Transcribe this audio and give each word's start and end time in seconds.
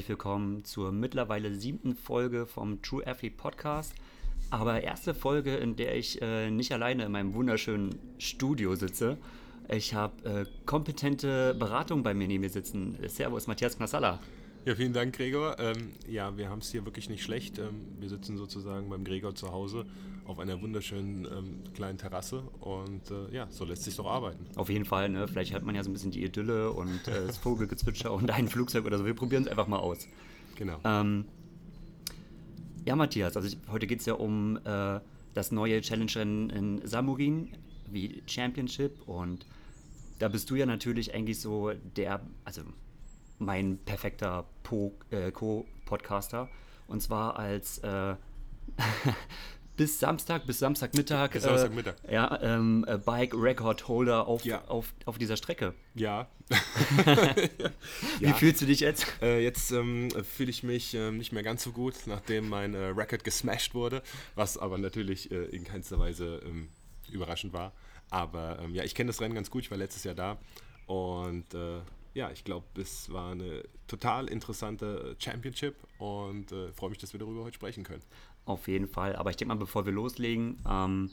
herzlich 0.00 0.16
willkommen 0.16 0.64
zur 0.64 0.92
mittlerweile 0.92 1.54
siebten 1.54 1.94
Folge 1.94 2.46
vom 2.46 2.80
True 2.80 3.06
Athlete 3.06 3.36
Podcast. 3.36 3.92
Aber 4.48 4.82
erste 4.82 5.12
Folge, 5.12 5.56
in 5.56 5.76
der 5.76 5.94
ich 5.94 6.22
äh, 6.22 6.50
nicht 6.50 6.72
alleine 6.72 7.04
in 7.04 7.12
meinem 7.12 7.34
wunderschönen 7.34 7.98
Studio 8.16 8.74
sitze. 8.76 9.18
Ich 9.68 9.92
habe 9.92 10.24
äh, 10.24 10.46
kompetente 10.64 11.54
Beratung 11.54 12.02
bei 12.02 12.14
mir 12.14 12.28
neben 12.28 12.40
mir 12.40 12.48
sitzen. 12.48 12.96
Servus, 13.08 13.46
Matthias 13.46 13.76
Knassalla. 13.76 14.20
Ja, 14.66 14.74
vielen 14.74 14.92
Dank, 14.92 15.16
Gregor. 15.16 15.58
Ähm, 15.58 15.92
ja, 16.06 16.36
wir 16.36 16.50
haben 16.50 16.58
es 16.58 16.70
hier 16.70 16.84
wirklich 16.84 17.08
nicht 17.08 17.22
schlecht. 17.22 17.58
Ähm, 17.58 17.86
wir 17.98 18.10
sitzen 18.10 18.36
sozusagen 18.36 18.90
beim 18.90 19.04
Gregor 19.04 19.34
zu 19.34 19.52
Hause 19.52 19.86
auf 20.26 20.38
einer 20.38 20.60
wunderschönen 20.60 21.24
ähm, 21.24 21.72
kleinen 21.74 21.96
Terrasse 21.96 22.42
und 22.60 23.10
äh, 23.10 23.34
ja, 23.34 23.46
so 23.50 23.64
lässt 23.64 23.84
sich 23.84 23.96
doch 23.96 24.04
arbeiten. 24.04 24.44
Auf 24.56 24.68
jeden 24.68 24.84
Fall, 24.84 25.08
ne? 25.08 25.26
vielleicht 25.26 25.54
hat 25.54 25.62
man 25.62 25.74
ja 25.74 25.82
so 25.82 25.88
ein 25.88 25.94
bisschen 25.94 26.10
die 26.10 26.22
Idylle 26.22 26.72
und 26.72 27.08
äh, 27.08 27.26
das 27.26 27.38
Vogelgezwitscher 27.38 28.12
und 28.12 28.30
ein 28.30 28.48
Flugzeug 28.48 28.84
oder 28.84 28.98
so. 28.98 29.06
Wir 29.06 29.14
probieren 29.14 29.44
es 29.44 29.48
einfach 29.48 29.66
mal 29.66 29.78
aus. 29.78 30.06
Genau. 30.56 30.78
Ähm, 30.84 31.24
ja, 32.84 32.96
Matthias, 32.96 33.36
also 33.36 33.48
ich, 33.48 33.56
heute 33.72 33.86
geht 33.86 34.00
es 34.00 34.06
ja 34.06 34.14
um 34.14 34.58
äh, 34.64 35.00
das 35.32 35.52
neue 35.52 35.80
Challenge-Rennen 35.80 36.50
in 36.50 36.86
Samurin, 36.86 37.48
wie 37.90 38.22
Championship 38.26 39.08
und 39.08 39.46
da 40.18 40.28
bist 40.28 40.50
du 40.50 40.54
ja 40.54 40.66
natürlich 40.66 41.14
eigentlich 41.14 41.40
so 41.40 41.72
der, 41.96 42.20
also 42.44 42.60
mein 43.40 43.78
perfekter 43.78 44.46
äh, 45.10 45.32
Co-Podcaster. 45.32 46.48
Und 46.86 47.00
zwar 47.00 47.38
als 47.38 47.78
äh, 47.78 48.14
bis 49.76 49.98
Samstag, 49.98 50.46
bis 50.46 50.58
Samstagmittag, 50.58 51.32
bis 51.32 51.44
Samstagmittag. 51.44 51.94
Äh, 52.06 52.14
ja, 52.14 52.38
ähm, 52.42 52.84
äh, 52.86 52.98
Bike 52.98 53.34
Record 53.34 53.88
Holder 53.88 54.26
auf, 54.26 54.44
ja. 54.44 54.64
auf, 54.66 54.92
auf 55.06 55.16
dieser 55.16 55.36
Strecke. 55.36 55.74
Ja. 55.94 56.28
Wie 58.18 58.26
ja. 58.26 58.34
fühlst 58.34 58.60
du 58.60 58.66
dich 58.66 58.80
jetzt? 58.80 59.06
Äh, 59.22 59.42
jetzt 59.42 59.70
ähm, 59.72 60.10
fühle 60.24 60.50
ich 60.50 60.62
mich 60.62 60.94
ähm, 60.94 61.16
nicht 61.16 61.32
mehr 61.32 61.42
ganz 61.42 61.62
so 61.62 61.72
gut, 61.72 61.94
nachdem 62.06 62.48
mein 62.48 62.74
äh, 62.74 62.88
Record 62.88 63.24
gesmashed 63.24 63.74
wurde, 63.74 64.02
was 64.34 64.58
aber 64.58 64.76
natürlich 64.76 65.30
äh, 65.30 65.44
in 65.44 65.64
keinster 65.64 65.98
Weise 65.98 66.42
ähm, 66.44 66.68
überraschend 67.10 67.52
war. 67.52 67.72
Aber 68.10 68.58
ähm, 68.60 68.74
ja, 68.74 68.84
ich 68.84 68.94
kenne 68.94 69.08
das 69.08 69.20
Rennen 69.20 69.34
ganz 69.34 69.50
gut, 69.50 69.62
ich 69.62 69.70
war 69.70 69.78
letztes 69.78 70.04
Jahr 70.04 70.14
da 70.14 70.38
und 70.86 71.54
äh, 71.54 71.80
ja, 72.14 72.30
ich 72.30 72.44
glaube, 72.44 72.66
es 72.80 73.12
war 73.12 73.32
eine 73.32 73.62
total 73.86 74.28
interessante 74.28 75.16
Championship 75.18 75.76
und 75.98 76.50
äh, 76.52 76.72
freue 76.72 76.90
mich, 76.90 76.98
dass 76.98 77.12
wir 77.12 77.20
darüber 77.20 77.44
heute 77.44 77.54
sprechen 77.54 77.84
können. 77.84 78.02
Auf 78.44 78.68
jeden 78.68 78.88
Fall. 78.88 79.16
Aber 79.16 79.30
ich 79.30 79.36
denke 79.36 79.54
mal, 79.54 79.60
bevor 79.60 79.86
wir 79.86 79.92
loslegen, 79.92 80.58
ähm, 80.68 81.10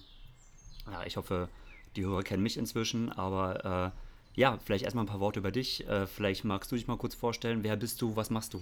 ja, 0.92 1.06
ich 1.06 1.18
hoffe, 1.18 1.50
die 1.96 2.04
Hörer 2.04 2.24
kennen 2.24 2.44
mich 2.44 2.58
inzwischen, 2.58 3.12
aber 3.12 3.94
äh, 4.36 4.40
ja, 4.40 4.58
vielleicht 4.64 4.84
erstmal 4.86 5.04
ein 5.04 5.10
paar 5.10 5.20
Worte 5.20 5.40
über 5.40 5.52
dich. 5.52 5.88
Äh, 5.88 6.08
vielleicht 6.08 6.44
magst 6.46 6.72
du 6.72 6.76
dich 6.76 6.88
mal 6.88 6.98
kurz 6.98 7.16
vorstellen. 7.16 7.64
Wer 7.64 7.76
bist 7.76 8.02
du? 8.02 8.16
Was 8.16 8.30
machst 8.30 8.54
du? 8.54 8.62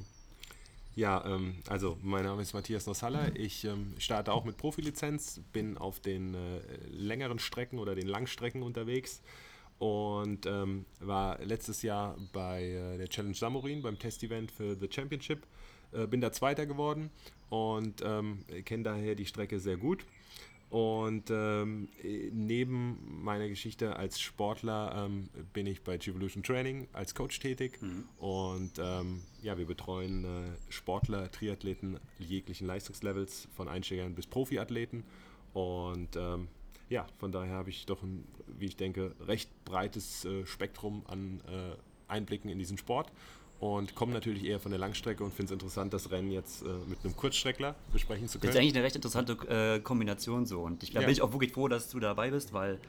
Ja, 0.95 1.25
ähm, 1.25 1.56
also 1.67 1.97
mein 2.02 2.23
Name 2.23 2.41
ist 2.41 2.53
Matthias 2.53 2.86
Nossalla. 2.86 3.28
Ich 3.36 3.66
ähm, 3.66 3.94
starte 3.97 4.31
auch 4.31 4.45
mit 4.45 4.58
Profilizenz, 4.58 5.41
bin 5.52 5.78
auf 5.78 6.00
den 6.00 6.33
äh, 6.33 6.59
längeren 6.89 7.39
Strecken 7.39 7.80
oder 7.80 7.95
den 7.95 8.08
Langstrecken 8.08 8.63
unterwegs 8.63 9.22
und 9.80 10.45
ähm, 10.45 10.86
war 11.00 11.40
letztes 11.44 11.81
Jahr 11.81 12.18
bei 12.34 12.64
äh, 12.64 12.98
der 12.98 13.09
Challenge 13.09 13.36
Samurin 13.36 13.81
beim 13.81 14.00
Test-Event 14.00 14.52
für 14.52 14.76
The 14.76 14.88
Championship. 14.90 15.45
Äh, 15.92 16.08
bin 16.08 16.22
da 16.22 16.31
Zweiter 16.31 16.66
geworden 16.66 17.09
und 17.50 18.02
ähm, 18.03 18.46
kenne 18.66 18.84
daher 18.84 19.16
die 19.16 19.26
Strecke 19.26 19.59
sehr 19.59 19.78
gut. 19.78 20.06
Und 20.70 21.30
ähm, 21.30 21.88
neben 22.31 23.24
meiner 23.24 23.47
Geschichte 23.47 23.96
als 23.96 24.19
Sportler 24.19 25.06
ähm, 25.06 25.30
bin 25.53 25.68
ich 25.68 25.84
bei 25.84 25.96
Evolution 25.96 26.44
Training 26.44 26.88
als 26.91 27.14
Coach 27.14 27.40
tätig. 27.40 27.81
Mhm. 27.81 28.03
Und 28.18 28.72
ähm, 28.80 29.22
ja, 29.41 29.58
wir 29.58 29.66
betreuen 29.68 30.25
äh, 30.25 30.28
Sportler, 30.69 31.31
Triathleten 31.31 32.00
jeglichen 32.18 32.68
Leistungslevels, 32.68 33.47
von 33.56 33.68
Einsteigern 33.68 34.16
bis 34.16 34.25
Profiathleten. 34.28 35.03
Und 35.53 36.16
ähm, 36.18 36.47
ja, 36.90 37.06
von 37.18 37.31
daher 37.31 37.56
habe 37.56 37.69
ich 37.69 37.85
doch 37.85 38.03
ein, 38.03 38.25
wie 38.47 38.66
ich 38.66 38.78
denke, 38.78 39.16
recht 39.22 39.50
breites 39.66 40.25
äh, 40.25 40.46
Spektrum 40.46 41.03
an 41.07 41.41
äh, 41.47 41.75
Einblicken 42.12 42.50
in 42.50 42.59
diesen 42.59 42.78
Sport 42.78 43.12
und 43.59 43.96
komme 43.96 44.13
natürlich 44.13 44.46
eher 44.46 44.59
von 44.59 44.72
der 44.72 44.79
Langstrecke 44.79 45.23
und 45.23 45.31
finde 45.31 45.46
es 45.46 45.51
interessant, 45.51 45.94
das 45.94 46.12
Rennen 46.12 46.31
jetzt 46.31 46.62
äh, 46.62 46.68
mit 46.88 47.03
einem 47.03 47.16
Kurzstreckler 47.16 47.75
besprechen 47.91 48.28
zu 48.28 48.40
können. 48.40 48.50
Das 48.50 48.56
ist 48.56 48.62
eigentlich 48.62 48.75
eine 48.75 48.84
recht 48.84 48.96
interessante 48.96 49.34
äh, 49.47 49.79
Kombination 49.79 50.46
so 50.46 50.62
und 50.62 50.84
ich, 50.84 50.91
da 50.91 51.00
ja. 51.00 51.06
bin 51.07 51.13
ich 51.13 51.22
auch 51.22 51.31
wirklich 51.31 51.53
froh, 51.53 51.68
dass 51.68 51.90
du 51.90 52.00
dabei 52.00 52.31
bist, 52.31 52.53
weil 52.53 52.79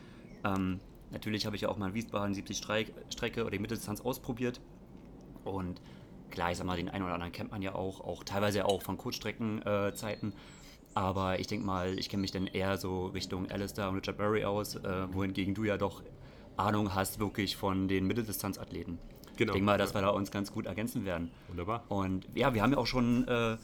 ähm, 0.45 0.81
natürlich 1.11 1.47
habe 1.47 1.57
ich 1.57 1.63
ja 1.63 1.69
auch 1.69 1.79
mal 1.79 1.95
Wiesbaden 1.95 2.35
70 2.35 2.57
Streik, 2.57 2.93
Strecke 3.11 3.43
oder 3.43 3.53
die 3.53 3.59
Mitteldistanz 3.59 4.01
ausprobiert 4.01 4.61
und 5.45 5.81
klar, 6.31 6.51
ich 6.51 6.59
sag 6.59 6.67
mal, 6.67 6.77
den 6.77 6.89
einen 6.89 7.05
oder 7.05 7.15
anderen 7.15 7.33
kennt 7.33 7.51
man 7.51 7.63
ja 7.63 7.75
auch, 7.75 8.01
auch 8.01 8.25
teilweise 8.25 8.65
auch 8.67 8.83
von 8.83 8.99
Kurzstreckenzeiten. 8.99 10.33
Äh, 10.33 10.37
aber 10.97 11.39
ich 11.39 11.47
denke 11.47 11.67
mal, 11.67 11.99
ich 11.99 12.09
kenne 12.09 12.23
mich 12.23 12.31
dann 12.33 12.47
eher 12.47 12.79
so 12.79 13.09
Richtung 13.09 13.51
Alistair 13.51 13.91
und 13.91 13.97
Richard 13.97 14.19
Murray 14.19 14.45
aus, 14.45 14.77
äh, 14.77 14.81
wohingegen 15.13 15.55
du 15.55 15.65
ja 15.65 15.77
doch 15.77 16.03
Ahnung 16.57 16.95
hast 16.95 17.19
wirklich 17.19 17.55
von 17.55 17.87
den 17.87 18.07
Mitteldistanzathleten. 18.07 18.99
Genau. 19.37 19.51
Ich 19.51 19.57
denke 19.57 19.67
mal, 19.67 19.77
dass 19.77 19.93
wir 19.93 20.01
da 20.01 20.09
uns 20.09 20.31
ganz 20.31 20.51
gut 20.51 20.65
ergänzen 20.65 21.05
werden. 21.05 21.31
Wunderbar. 21.49 21.85
Und 21.91 22.27
ja, 22.35 22.55
wir 22.55 22.63
haben 22.63 22.73
ja 22.73 22.79
auch 22.79 22.87
schon, 22.87 23.29
äh, 23.29 23.59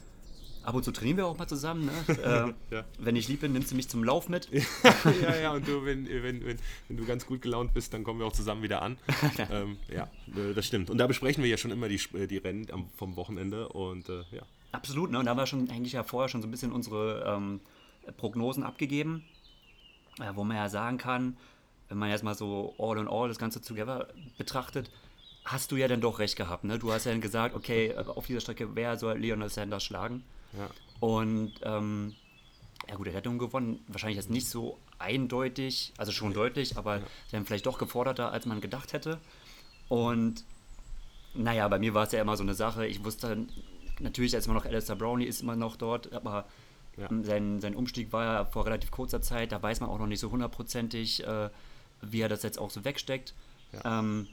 ab 0.63 0.75
und 0.75 0.85
zu 0.85 0.93
trainieren 0.93 1.17
wir 1.17 1.27
auch 1.27 1.39
mal 1.39 1.47
zusammen. 1.47 1.87
Ne? 1.87 1.93
Äh, 2.71 2.75
ja. 2.75 2.85
Wenn 2.99 3.17
ich 3.17 3.29
lieb 3.29 3.41
bin, 3.41 3.55
nimmst 3.55 3.71
du 3.71 3.77
mich 3.77 3.89
zum 3.89 4.05
Lauf 4.05 4.29
mit. 4.29 4.51
ja, 5.23 5.35
ja, 5.35 5.53
und 5.53 5.67
du, 5.67 5.87
wenn, 5.87 6.07
wenn, 6.07 6.45
wenn, 6.45 6.59
wenn, 6.89 6.97
du 6.99 7.07
ganz 7.07 7.25
gut 7.25 7.41
gelaunt 7.41 7.73
bist, 7.73 7.95
dann 7.95 8.05
kommen 8.05 8.21
wir 8.21 8.27
auch 8.27 8.35
zusammen 8.35 8.63
wieder 8.63 8.83
an. 8.83 8.99
ähm, 9.51 9.79
ja, 9.89 10.11
äh, 10.37 10.53
das 10.53 10.67
stimmt. 10.67 10.91
Und 10.91 10.99
da 10.99 11.07
besprechen 11.07 11.43
wir 11.43 11.49
ja 11.49 11.57
schon 11.57 11.71
immer 11.71 11.89
die, 11.89 12.01
äh, 12.13 12.27
die 12.27 12.37
Rennen 12.37 12.67
vom 12.95 13.17
Wochenende 13.17 13.71
und 13.71 14.11
äh, 14.11 14.23
ja. 14.33 14.43
Absolut, 14.73 15.11
ne? 15.11 15.19
und 15.19 15.27
da 15.27 15.31
haben 15.31 15.39
wir 15.39 15.47
schon 15.47 15.71
eigentlich 15.71 15.93
ja 15.93 16.03
vorher 16.03 16.29
schon 16.29 16.41
so 16.43 16.49
ein 16.49 16.51
bisschen 16.51 16.73
unsere 16.73 17.25
ähm, 17.27 17.61
Prognosen 18.17 18.65
abgegeben, 18.65 19.25
äh, 20.19 20.35
wo 20.35 20.45
man 20.45 20.57
ja 20.57 20.69
sagen 20.69 20.99
kann, 20.99 21.37
wenn 21.89 21.99
man 21.99 22.09
jetzt 22.09 22.25
mal 22.25 22.35
so 22.35 22.75
all 22.79 22.99
in 22.99 23.07
all 23.07 23.29
das 23.29 23.39
Ganze 23.39 23.61
together 23.61 24.09
betrachtet, 24.39 24.91
hast 25.45 25.71
du 25.73 25.77
ja 25.77 25.89
dann 25.89 26.01
doch 26.01 26.19
recht 26.19 26.37
gehabt. 26.37 26.65
Ne? 26.65 26.79
Du 26.79 26.93
hast 26.93 27.05
ja 27.05 27.13
dann 27.13 27.21
gesagt, 27.21 27.55
okay, 27.55 27.95
auf 27.95 28.27
dieser 28.27 28.41
Strecke, 28.41 28.75
wer 28.75 28.97
soll 28.97 29.19
Leonel 29.19 29.51
Sanders 29.51 29.85
schlagen? 29.85 30.25
Ja. 30.57 30.71
Und 31.01 31.53
ähm, 31.63 32.15
ja 32.89 32.97
gut, 32.97 33.09
er 33.09 33.15
hat 33.15 33.25
nun 33.25 33.39
gewonnen. 33.39 33.85
Wahrscheinlich 33.89 34.17
jetzt 34.17 34.31
nicht 34.31 34.49
so 34.49 34.79
eindeutig, 34.99 35.93
also 35.99 36.13
schon 36.13 36.33
deutlich, 36.33 36.77
aber 36.77 36.99
ja. 36.99 37.03
dann 37.33 37.45
vielleicht 37.45 37.67
doch 37.67 37.79
geforderter, 37.79 38.33
als 38.33 38.47
man 38.47 38.61
gedacht 38.61 38.93
hätte. 38.93 39.19
Und 39.89 40.45
naja, 41.35 41.69
bei 41.69 41.79
mir 41.79 41.95
war 41.95 42.05
es 42.05 42.13
ja 42.13 42.21
immer 42.21 42.37
so 42.37 42.43
eine 42.43 42.55
Sache. 42.55 42.87
Ich 42.87 43.05
wusste 43.05 43.47
natürlich, 44.01 44.35
als 44.35 44.47
immer 44.47 44.55
noch 44.55 44.65
Alistair 44.65 44.97
Brownie 44.97 45.25
ist 45.25 45.43
immer 45.43 45.57
noch 45.57 45.77
dort, 45.77 46.13
aber 46.13 46.47
ja. 46.97 47.09
sein, 47.23 47.61
sein 47.61 47.75
Umstieg 47.75 48.13
war 48.13 48.25
ja 48.25 48.45
vor 48.45 48.67
relativ 48.67 48.91
kurzer 48.91 49.23
Zeit, 49.23 49.53
da 49.53 49.63
weiß 49.63 49.81
man 49.81 49.91
auch 49.91 49.99
noch 49.99 50.07
nicht 50.07 50.21
so 50.21 50.31
hundertprozentig, 50.31 51.27
äh, 51.27 51.51
wie 52.03 52.21
er 52.21 52.29
das 52.29 52.43
jetzt 52.43 52.59
auch 52.59 52.71
so 52.71 52.85
wegsteckt. 52.85 53.35
Ja. 53.73 54.01
Ähm, 54.01 54.29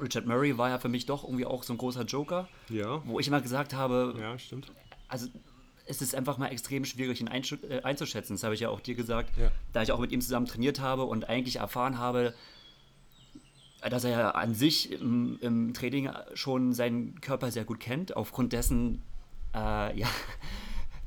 Richard 0.00 0.26
Murray 0.26 0.58
war 0.58 0.68
ja 0.68 0.78
für 0.78 0.88
mich 0.88 1.06
doch 1.06 1.24
irgendwie 1.24 1.46
auch 1.46 1.62
so 1.62 1.72
ein 1.72 1.78
großer 1.78 2.02
Joker, 2.02 2.48
ja. 2.68 3.02
wo 3.06 3.18
ich 3.18 3.28
immer 3.28 3.40
gesagt 3.40 3.74
habe, 3.74 4.14
ja, 4.18 4.38
stimmt. 4.38 4.72
Also 5.08 5.28
es 5.86 6.02
ist 6.02 6.14
einfach 6.14 6.36
mal 6.36 6.48
extrem 6.48 6.84
schwierig, 6.84 7.20
ihn 7.20 7.28
äh, 7.28 7.82
einzuschätzen. 7.82 8.34
Das 8.34 8.42
habe 8.42 8.54
ich 8.54 8.60
ja 8.60 8.68
auch 8.68 8.80
dir 8.80 8.94
gesagt, 8.94 9.36
ja. 9.38 9.50
da 9.72 9.82
ich 9.82 9.92
auch 9.92 10.00
mit 10.00 10.12
ihm 10.12 10.20
zusammen 10.20 10.46
trainiert 10.46 10.80
habe 10.80 11.04
und 11.04 11.28
eigentlich 11.28 11.56
erfahren 11.56 11.98
habe, 11.98 12.34
dass 13.80 14.04
er 14.04 14.10
ja 14.10 14.30
an 14.30 14.54
sich 14.54 14.92
im, 14.92 15.38
im, 15.40 15.74
Training 15.74 16.10
schon 16.34 16.72
seinen 16.72 17.20
Körper 17.20 17.50
sehr 17.50 17.64
gut 17.64 17.80
kennt, 17.80 18.16
aufgrund 18.16 18.52
dessen, 18.52 19.02
äh, 19.54 19.58
ja, 19.98 20.08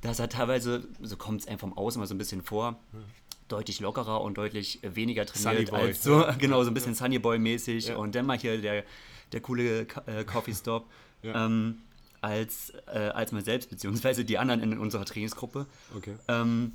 dass 0.02 0.20
er 0.20 0.30
teilweise, 0.30 0.88
so 1.02 1.18
kommt 1.18 1.42
es 1.42 1.48
einem 1.48 1.60
vom 1.60 1.78
Außen 1.78 2.00
mal 2.00 2.06
so 2.06 2.16
ein 2.16 2.18
bisschen 2.18 2.42
vor, 2.42 2.74
mhm. 2.92 3.04
deutlich 3.48 3.80
lockerer 3.80 4.22
und 4.22 4.38
deutlich 4.38 4.80
weniger 4.84 5.26
trainiert 5.26 5.74
als 5.74 6.04
so, 6.04 6.22
ja. 6.22 6.32
genau, 6.40 6.64
so 6.64 6.72
ein 6.72 6.74
bisschen 6.74 6.96
Sunny 6.96 7.20
Boy-mäßig 7.20 7.90
ja. 7.90 7.96
und 7.98 8.16
dann 8.16 8.26
mal 8.26 8.38
hier 8.38 8.62
der, 8.62 8.84
der 9.32 9.42
coole 9.42 9.82
äh, 10.06 10.24
Coffee 10.26 10.54
Stop. 10.54 10.86
Ja. 11.22 11.48
Ähm, 11.48 11.80
als, 12.22 12.74
äh, 12.88 12.98
als 12.98 13.32
man 13.32 13.44
selbst, 13.44 13.70
beziehungsweise 13.70 14.26
die 14.26 14.38
anderen 14.38 14.62
in 14.62 14.78
unserer 14.78 15.06
Trainingsgruppe. 15.06 15.66
Okay. 15.96 16.16
Ähm, 16.28 16.72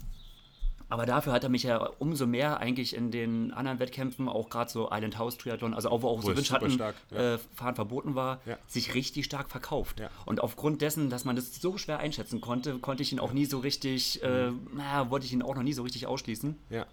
aber 0.95 1.07
dafür 1.07 1.33
hat 1.33 1.43
er 1.43 1.51
mich 1.51 1.65
ja 1.65 1.91
umso 1.99 2.25
mehr 2.25 2.59
eigentlich 2.59 2.95
in 2.95 3.11
den 3.11 3.51
anderen 3.51 3.81
Wettkämpfen, 3.81 4.29
auch 4.29 4.49
gerade 4.49 4.71
so 4.71 4.91
Island 4.93 5.19
House 5.19 5.37
Triathlon, 5.37 5.75
also 5.75 5.89
auch 5.89 6.03
wo 6.03 6.09
auch 6.09 6.23
so 6.23 6.37
Windschattenfahren 6.37 6.95
ja. 7.11 7.35
äh, 7.35 7.39
verboten 7.75 8.15
war, 8.15 8.41
ja. 8.47 8.57
sich 8.69 8.95
richtig 8.95 9.25
stark 9.25 9.51
verkauft. 9.51 9.99
Ja. 9.99 10.09
Und 10.25 10.39
aufgrund 10.39 10.83
dessen, 10.83 11.11
dass 11.11 11.25
man 11.25 11.35
das 11.35 11.61
so 11.61 11.79
schwer 11.79 11.99
einschätzen 11.99 12.41
konnte, 12.41 12.79
konnte 12.79 13.03
ich 13.03 13.11
ihn 13.11 13.19
auch 13.19 13.33
nie 13.33 13.45
so 13.45 13.59
richtig, 13.59 14.23
äh, 14.23 14.53
mhm. 14.53 14.69
naja, 14.77 15.11
wollte 15.11 15.27
ich 15.27 15.33
ihn 15.33 15.43
auch 15.43 15.57
noch 15.57 15.65
nie 15.65 15.73
so 15.73 15.83
richtig 15.83 16.07
ausschließen. 16.07 16.57
Ja. 16.71 16.87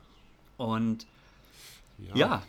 Und 0.57 1.05
ja. 2.15 2.41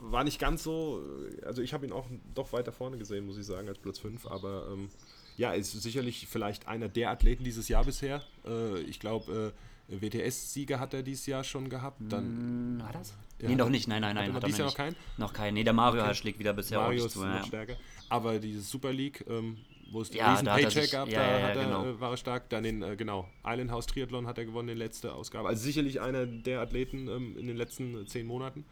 War 0.00 0.24
nicht 0.24 0.38
ganz 0.38 0.62
so, 0.62 1.02
also 1.44 1.60
ich 1.60 1.74
habe 1.74 1.84
ihn 1.84 1.92
auch 1.92 2.06
doch 2.34 2.54
weiter 2.54 2.72
vorne 2.72 2.96
gesehen, 2.96 3.26
muss 3.26 3.36
ich 3.36 3.44
sagen, 3.44 3.68
als 3.68 3.78
Platz 3.78 3.98
5, 3.98 4.26
aber 4.28 4.66
ähm, 4.72 4.88
ja, 5.36 5.52
ist 5.52 5.72
sicherlich 5.72 6.26
vielleicht 6.26 6.68
einer 6.68 6.88
der 6.88 7.10
Athleten 7.10 7.44
dieses 7.44 7.68
Jahr 7.68 7.84
bisher. 7.84 8.22
Äh, 8.46 8.80
ich 8.80 8.98
glaube, 8.98 9.52
äh, 9.52 9.73
WTS-Sieger 9.88 10.80
hat 10.80 10.94
er 10.94 11.02
dieses 11.02 11.26
Jahr 11.26 11.44
schon 11.44 11.68
gehabt. 11.68 12.00
Dann, 12.08 12.76
mm, 12.76 12.80
war 12.80 12.92
das? 12.92 13.14
Ja, 13.40 13.48
nee, 13.48 13.54
noch 13.54 13.68
nicht. 13.68 13.88
Nein, 13.88 14.00
nein, 14.00 14.14
nein. 14.14 14.28
Hat, 14.28 14.36
hat 14.36 14.46
dieses 14.46 14.58
Jahr 14.58 14.68
noch 14.68 14.76
keinen? 14.76 14.96
Noch 15.18 15.32
keinen. 15.32 15.54
Nee, 15.54 15.64
der 15.64 15.72
Mario 15.72 16.02
okay. 16.02 16.14
schlägt 16.14 16.38
wieder 16.38 16.52
bisher 16.52 16.78
Mario 16.78 17.04
ist 17.04 17.16
noch 17.16 17.44
stärker. 17.44 17.76
Aber 18.08 18.38
diese 18.38 18.60
Super 18.62 18.92
League, 18.92 19.24
ähm, 19.28 19.58
wo 19.90 20.00
es 20.00 20.12
Ja, 20.14 20.38
er 20.38 20.42
Paycheck 20.44 20.84
sich- 20.84 20.92
gab, 20.92 21.08
ja, 21.08 21.20
da 21.20 21.26
ja, 21.26 21.48
er, 21.48 21.64
genau. 21.64 21.84
äh, 21.84 22.00
war 22.00 22.12
er 22.12 22.16
stark. 22.16 22.48
Dann 22.50 22.62
den, 22.64 22.82
äh, 22.82 22.96
genau, 22.96 23.28
Island 23.44 23.70
House 23.70 23.86
Triathlon 23.86 24.26
hat 24.26 24.38
er 24.38 24.44
gewonnen, 24.44 24.68
die 24.68 24.74
letzte 24.74 25.12
Ausgabe. 25.12 25.48
Also 25.48 25.62
sicherlich 25.62 26.00
einer 26.00 26.26
der 26.26 26.60
Athleten 26.60 27.08
ähm, 27.08 27.36
in 27.36 27.46
den 27.46 27.56
letzten 27.56 28.02
äh, 28.02 28.06
zehn 28.06 28.26
Monaten. 28.26 28.64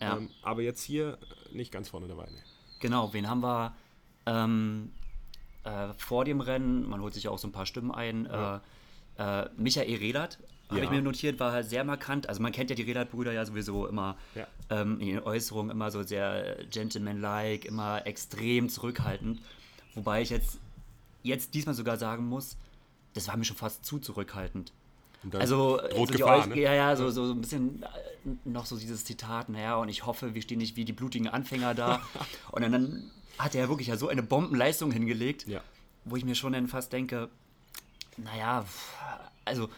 Ja. 0.00 0.16
Ähm, 0.16 0.30
aber 0.42 0.62
jetzt 0.62 0.82
hier 0.82 1.18
nicht 1.52 1.72
ganz 1.72 1.88
vorne 1.88 2.08
dabei. 2.08 2.26
Nee. 2.30 2.42
Genau, 2.80 3.12
wen 3.12 3.28
haben 3.28 3.42
wir 3.42 3.74
ähm, 4.26 4.90
äh, 5.64 5.94
vor 5.96 6.24
dem 6.24 6.40
Rennen? 6.40 6.88
Man 6.88 7.00
holt 7.00 7.14
sich 7.14 7.24
ja 7.24 7.30
auch 7.30 7.38
so 7.38 7.48
ein 7.48 7.52
paar 7.52 7.66
Stimmen 7.66 7.92
ein. 7.92 8.26
Ja. 8.26 8.56
Äh, 8.56 8.60
äh, 9.22 9.48
Michael 9.56 9.96
Redert, 9.96 10.38
habe 10.68 10.78
Ja. 10.80 10.84
ich 10.84 10.90
mir 10.90 11.02
notiert, 11.02 11.38
war 11.38 11.52
halt 11.52 11.68
sehr 11.68 11.84
markant. 11.84 12.28
Also 12.28 12.40
man 12.42 12.50
kennt 12.52 12.70
ja 12.70 12.76
die 12.76 12.82
Redert-Brüder 12.82 13.32
ja 13.32 13.44
sowieso 13.44 13.86
immer 13.86 14.16
Ja. 14.34 14.46
ähm, 14.70 14.98
in 15.00 15.06
den 15.08 15.18
Äußerungen 15.20 15.70
immer 15.70 15.90
so 15.90 16.02
sehr 16.02 16.56
gentleman-like, 16.70 17.64
immer 17.66 18.06
extrem 18.06 18.68
zurückhaltend. 18.68 19.40
Wobei 19.94 20.22
ich 20.22 20.30
jetzt, 20.30 20.58
jetzt 21.22 21.54
diesmal 21.54 21.74
sogar 21.74 21.98
sagen 21.98 22.26
muss, 22.26 22.56
das 23.14 23.28
war 23.28 23.36
mir 23.36 23.44
schon 23.44 23.56
fast 23.56 23.84
zu 23.84 23.98
zurückhaltend. 23.98 24.72
Also, 25.34 25.76
droht 25.90 26.08
so 26.08 26.14
Gefahr, 26.18 26.46
ne? 26.48 26.58
ja, 26.58 26.74
ja, 26.74 26.96
so, 26.96 27.08
so 27.10 27.30
ein 27.30 27.40
bisschen 27.40 27.82
äh, 27.82 27.86
noch 28.44 28.66
so 28.66 28.76
dieses 28.76 29.04
Zitat, 29.04 29.48
naja, 29.50 29.76
und 29.76 29.88
ich 29.88 30.04
hoffe, 30.04 30.34
wir 30.34 30.42
stehen 30.42 30.58
nicht 30.58 30.74
wie 30.74 30.84
die 30.84 30.92
blutigen 30.92 31.28
Anfänger 31.28 31.74
da. 31.74 32.00
und 32.50 32.62
dann, 32.62 32.72
dann 32.72 33.10
hat 33.38 33.54
er 33.54 33.68
wirklich 33.68 33.86
ja 33.88 33.96
so 33.96 34.08
eine 34.08 34.22
Bombenleistung 34.24 34.90
hingelegt, 34.90 35.46
Ja. 35.46 35.60
wo 36.04 36.16
ich 36.16 36.24
mir 36.24 36.34
schon 36.34 36.54
dann 36.54 36.66
fast 36.66 36.92
denke, 36.92 37.28
naja, 38.16 38.64
also 39.44 39.68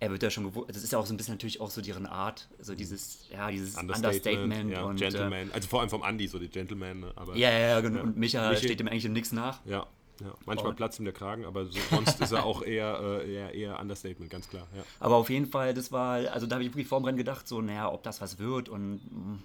er 0.00 0.10
wird 0.10 0.22
ja 0.22 0.30
schon 0.30 0.44
gewohnt, 0.44 0.68
das 0.68 0.82
ist 0.82 0.92
ja 0.92 0.98
auch 0.98 1.06
so 1.06 1.14
ein 1.14 1.16
bisschen 1.16 1.34
natürlich 1.34 1.60
auch 1.60 1.70
so 1.70 1.80
deren 1.80 2.06
Art, 2.06 2.48
so 2.60 2.74
dieses, 2.74 3.26
ja, 3.30 3.50
dieses 3.50 3.76
Understatement, 3.76 4.70
ja, 4.70 4.82
und 4.84 4.96
Gentleman. 4.96 5.50
also 5.52 5.68
vor 5.68 5.80
allem 5.80 5.88
vom 5.90 6.02
Andy, 6.02 6.26
so 6.26 6.38
die 6.38 6.48
Gentleman. 6.48 7.00
ne, 7.00 7.12
Aber 7.16 7.34
Äh, 7.34 7.38
ja, 7.40 7.50
ja, 7.50 7.58
ja, 7.68 7.80
genau. 7.80 7.96
Ja. 7.98 8.02
und 8.02 8.16
Micha 8.16 8.50
Michi- 8.50 8.64
steht 8.64 8.80
dem 8.80 8.88
eigentlich 8.88 9.04
im 9.04 9.12
Nix 9.12 9.32
nach. 9.32 9.60
Ja, 9.64 9.86
ja. 10.20 10.34
manchmal 10.44 10.70
Und- 10.70 10.76
platzt 10.76 10.98
ihm 10.98 11.04
der 11.04 11.14
Kragen, 11.14 11.44
aber 11.46 11.66
so, 11.66 11.78
sonst 11.90 12.20
ist 12.20 12.32
er 12.32 12.44
auch 12.44 12.62
eher, 12.62 12.98
äh, 13.00 13.32
eher, 13.32 13.54
eher 13.54 13.80
Understatement, 13.80 14.30
ganz 14.30 14.48
klar. 14.48 14.66
Ja. 14.76 14.82
Aber 15.00 15.16
auf 15.16 15.30
jeden 15.30 15.46
Fall, 15.46 15.72
das 15.72 15.90
war, 15.92 16.16
also 16.32 16.46
da 16.46 16.56
habe 16.56 16.64
ich 16.64 16.70
wirklich 16.70 16.88
vorm 16.88 17.04
Rennen 17.04 17.16
gedacht, 17.18 17.46
so, 17.48 17.60
naja, 17.62 17.90
ob 17.90 18.02
das 18.02 18.20
was 18.20 18.38
wird 18.38 18.68
und 18.68 19.00
mh, 19.10 19.38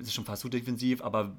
es 0.00 0.08
ist 0.08 0.14
schon 0.14 0.24
fast 0.24 0.42
zu 0.42 0.48
defensiv, 0.48 1.02
aber 1.02 1.32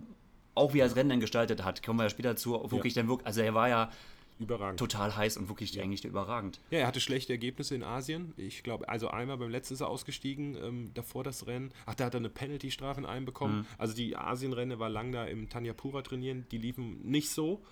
auch 0.55 0.73
wie 0.73 0.79
er 0.79 0.87
das 0.87 0.95
Rennen 0.95 1.09
dann 1.09 1.19
gestaltet 1.19 1.63
hat, 1.63 1.83
kommen 1.83 1.99
wir 1.99 2.03
ja 2.03 2.09
später 2.09 2.35
zu, 2.35 2.53
wirklich 2.71 2.93
dann 2.95 3.07
wirklich, 3.07 3.27
also 3.27 3.41
er 3.41 3.53
war 3.53 3.69
ja 3.69 3.91
Überragend. 4.39 4.79
total 4.79 5.15
heiß 5.15 5.37
und 5.37 5.47
wirklich 5.49 5.79
eigentlich 5.81 6.03
überragend. 6.05 6.59
Ja, 6.71 6.79
er 6.79 6.87
hatte 6.87 6.99
schlechte 6.99 7.33
Ergebnisse 7.33 7.75
in 7.75 7.83
Asien. 7.83 8.33
Ich 8.37 8.63
glaube, 8.63 8.89
also 8.89 9.07
einmal 9.09 9.37
beim 9.37 9.49
letzten 9.51 9.75
ist 9.75 9.81
er 9.81 9.87
ausgestiegen, 9.89 10.55
ähm, 10.55 10.91
davor 10.93 11.23
das 11.23 11.47
Rennen. 11.47 11.71
Ach, 11.85 11.95
da 11.95 12.05
hat 12.05 12.13
er 12.13 12.19
eine 12.19 12.29
Penalty-Strafe 12.29 12.99
in 12.99 13.05
einem 13.05 13.25
bekommen. 13.25 13.59
Mhm. 13.59 13.65
Also 13.77 13.93
die 13.95 14.15
Asien-Rennen 14.15 14.79
war 14.79 14.89
lang 14.89 15.11
da 15.11 15.25
im 15.25 15.49
Tanyapura 15.49 16.01
trainieren. 16.01 16.45
Die 16.51 16.57
liefen 16.57 16.99
nicht 17.03 17.29
so. 17.29 17.63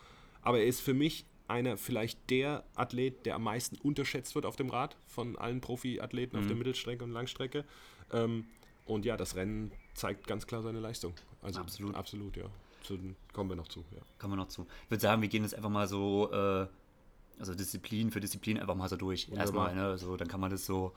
Aber 0.42 0.60
er 0.60 0.66
ist 0.66 0.81
für 0.81 0.94
mich 0.94 1.25
einer, 1.48 1.75
vielleicht 1.78 2.30
der 2.30 2.63
Athlet, 2.75 3.25
der 3.25 3.36
am 3.36 3.44
meisten 3.44 3.75
unterschätzt 3.78 4.36
wird 4.36 4.46
auf 4.46 4.56
dem 4.56 4.69
Rad 4.69 4.96
von 5.08 5.38
allen 5.38 5.60
Profi-Athleten 5.62 6.36
Mhm. 6.38 6.42
auf 6.42 6.48
der 6.48 6.56
Mittelstrecke 6.56 7.04
und 7.04 7.12
Langstrecke. 7.12 7.66
Ähm, 8.13 8.46
und 8.86 9.04
ja, 9.06 9.18
das 9.18 9.36
Rennen 9.36 9.72
zeigt 9.94 10.28
ganz 10.28 10.48
klar 10.48 10.62
seine 10.62 10.80
Leistung. 10.80 11.13
Also 11.42 11.60
Absolut. 11.60 11.96
Absolut, 11.96 12.38
ja. 12.38 12.46
Zu, 12.81 12.98
kommen 13.33 13.50
wir 13.50 13.56
noch 13.56 13.68
zu. 13.68 13.86
Ja. 13.92 14.01
Kommen 14.19 14.33
wir 14.33 14.38
noch 14.38 14.48
zu. 14.48 14.68
Ich 14.86 14.92
würde 14.92 15.01
sagen, 15.01 15.22
wir 15.22 15.30
gehen 15.30 15.44
jetzt 15.44 15.56
einfach 15.56 15.69
mal 15.69 15.88
so, 15.88 16.31
äh, 16.31 16.68
also 17.39 17.54
Disziplin 17.56 18.12
für 18.12 18.19
Disziplin 18.19 18.60
einfach 18.60 18.75
mal 18.75 18.89
so 18.89 18.98
durch. 18.98 19.30
Wunderbar. 19.30 19.69
Erstmal, 19.69 19.75
ne, 19.75 19.98
so, 19.98 20.18
dann 20.18 20.28
kann 20.28 20.39
man 20.39 20.51
das 20.51 20.66
so 20.66 20.94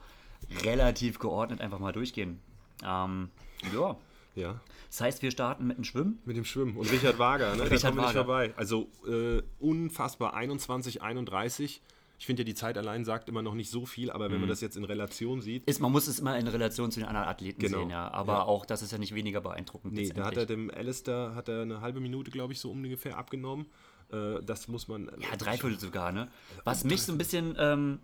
relativ 0.63 1.19
geordnet 1.19 1.61
einfach 1.61 1.79
mal 1.79 1.91
durchgehen. 1.91 2.39
Ähm, 2.83 3.29
ja, 3.73 3.97
ja. 4.35 4.59
das 4.89 5.01
heißt, 5.01 5.21
wir 5.21 5.31
starten 5.31 5.67
mit 5.67 5.77
dem 5.77 5.83
Schwimmen. 5.83 6.19
Mit 6.25 6.37
dem 6.37 6.45
Schwimmen. 6.45 6.75
Und 6.75 6.91
Richard 6.91 7.17
Wager, 7.19 7.55
ne? 7.55 7.57
da 7.63 7.63
Richard 7.63 7.81
kommen 7.81 7.97
wir 7.97 8.03
nicht 8.03 8.13
vorbei. 8.15 8.53
Also 8.57 8.89
äh, 9.07 9.41
unfassbar 9.59 10.33
21, 10.33 11.01
31. 11.01 11.81
Ich 12.17 12.25
finde 12.25 12.41
ja, 12.41 12.45
die 12.45 12.53
Zeit 12.53 12.77
allein 12.77 13.03
sagt 13.05 13.27
immer 13.29 13.41
noch 13.41 13.53
nicht 13.55 13.69
so 13.69 13.85
viel, 13.85 14.09
aber 14.11 14.29
Mhm. 14.29 14.33
wenn 14.33 14.39
man 14.41 14.49
das 14.49 14.61
jetzt 14.61 14.77
in 14.77 14.83
Relation 14.85 15.41
sieht, 15.41 15.65
Ist, 15.65 15.79
man 15.81 15.91
muss 15.91 16.07
es 16.07 16.19
immer 16.19 16.37
in 16.37 16.47
Relation 16.47 16.91
zu 16.91 16.99
den 17.01 17.07
anderen 17.09 17.27
Athleten 17.27 17.59
Genau. 17.61 17.79
sehen, 17.79 17.89
ja. 17.89 18.09
Aber 18.11 18.33
Ja. 18.33 18.43
auch 18.43 18.65
das 18.65 18.81
ist 18.81 18.91
ja 18.91 18.97
nicht 18.97 19.13
weniger 19.15 19.41
beeindruckend. 19.41 19.93
nee, 19.93 20.09
da 20.09 20.25
hat 20.25 20.37
er 20.37 20.45
dem 20.45 20.69
Alistair 20.71 21.33
hat 21.35 21.49
er 21.49 21.61
eine 21.63 21.81
halbe 21.81 21.99
Minute, 21.99 22.31
glaube 22.31 22.53
ich, 22.53 22.59
so 22.59 22.71
ungefähr 22.71 23.17
abgenommen. 23.17 23.65
Äh, 24.11 24.41
das 24.45 24.67
muss 24.67 24.87
man. 24.87 25.05
Ja, 25.19 25.35
dreiviertel 25.37 25.79
sogar, 25.79 26.11
ne? 26.11 26.27
Was 26.63 26.83
mich 26.83 27.01
so 27.01 27.11
ein 27.11 27.17
bisschen, 27.17 27.55
ähm, 27.59 27.99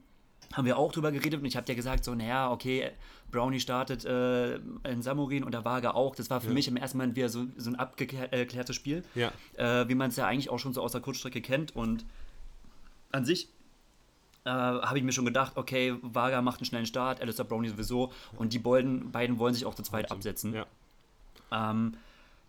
haben 0.54 0.66
wir 0.66 0.78
auch 0.78 0.92
drüber 0.92 1.12
geredet 1.14 1.40
und 1.40 1.46
ich 1.46 1.56
habe 1.56 1.66
dir 1.66 1.76
gesagt, 1.76 2.04
so, 2.04 2.14
naja, 2.14 2.52
okay, 2.52 2.92
Brownie 3.32 3.60
startet 3.62 4.04
äh, 4.04 4.56
in 4.84 5.02
Samurin 5.02 5.44
und 5.46 5.54
der 5.54 5.64
Waage 5.64 5.94
auch. 5.94 6.16
Das 6.16 6.30
war 6.30 6.42
für 6.42 6.50
mich 6.50 6.68
im 6.68 6.76
ersten 6.76 6.98
Moment 6.98 7.16
wieder 7.16 7.30
so, 7.30 7.46
so 7.56 7.70
ein 7.70 7.76
abgeklärtes 7.78 8.76
Spiel, 8.76 9.04
Ja. 9.16 9.32
äh, 9.56 9.88
wie 9.88 9.96
man 9.96 10.10
es 10.10 10.18
ja 10.18 10.28
eigentlich 10.28 10.50
auch 10.50 10.60
schon 10.60 10.74
so 10.74 10.82
aus 10.82 10.92
der 10.92 11.00
Kurzstrecke 11.00 11.40
kennt. 11.42 11.74
Und 11.76 12.04
an 13.12 13.24
sich 13.24 13.48
äh, 14.46 14.50
habe 14.50 14.98
ich 14.98 15.04
mir 15.04 15.12
schon 15.12 15.26
gedacht, 15.26 15.54
okay, 15.56 15.96
Waga 16.02 16.42
macht 16.42 16.60
einen 16.60 16.66
schnellen 16.66 16.86
Start, 16.86 17.22
Alistair 17.22 17.46
Brownie 17.46 17.70
sowieso 17.70 18.12
und 18.38 18.54
die 18.54 18.60
beiden, 18.60 19.12
beiden 19.12 19.38
wollen 19.40 19.54
sich 19.54 19.66
auch 19.66 19.76
zu 19.76 19.84
zweit 19.84 20.12
absetzen. 20.12 20.54
Ja. 20.54 20.66
Ähm, 21.52 21.96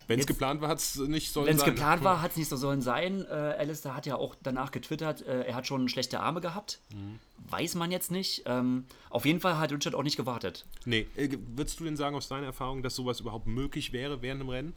Wenn 0.07 0.19
es 0.19 0.25
geplant 0.25 0.61
war, 0.61 0.69
hat 0.69 0.79
es 0.79 0.95
nicht 0.97 1.31
sollen 1.31 1.47
wenn 1.47 1.55
es 1.55 1.61
sein. 1.61 1.75
geplant 1.75 2.03
war, 2.05 2.21
hat 2.21 2.31
es 2.31 2.37
nicht 2.37 2.49
so 2.49 2.57
sollen 2.57 2.81
sein. 2.81 3.25
Äh, 3.29 3.33
Alistair 3.33 3.95
hat 3.95 4.05
ja 4.05 4.15
auch 4.15 4.35
danach 4.41 4.71
getwittert, 4.71 5.21
äh, 5.25 5.43
er 5.43 5.55
hat 5.55 5.67
schon 5.67 5.87
schlechte 5.87 6.19
Arme 6.19 6.41
gehabt. 6.41 6.79
Mhm. 6.93 7.19
Weiß 7.49 7.75
man 7.75 7.91
jetzt 7.91 8.09
nicht. 8.09 8.43
Ähm, 8.45 8.85
auf 9.09 9.25
jeden 9.25 9.39
Fall 9.39 9.57
hat 9.59 9.71
Richard 9.71 9.95
auch 9.95 10.03
nicht 10.03 10.17
gewartet. 10.17 10.65
Nee, 10.85 11.07
äh, 11.15 11.29
würdest 11.55 11.79
du 11.79 11.83
denn 11.83 11.97
sagen 11.97 12.15
aus 12.15 12.27
deiner 12.27 12.47
Erfahrung, 12.47 12.81
dass 12.81 12.95
sowas 12.95 13.19
überhaupt 13.19 13.47
möglich 13.47 13.93
wäre 13.93 14.21
während 14.21 14.41
dem 14.41 14.49
Rennen? 14.49 14.73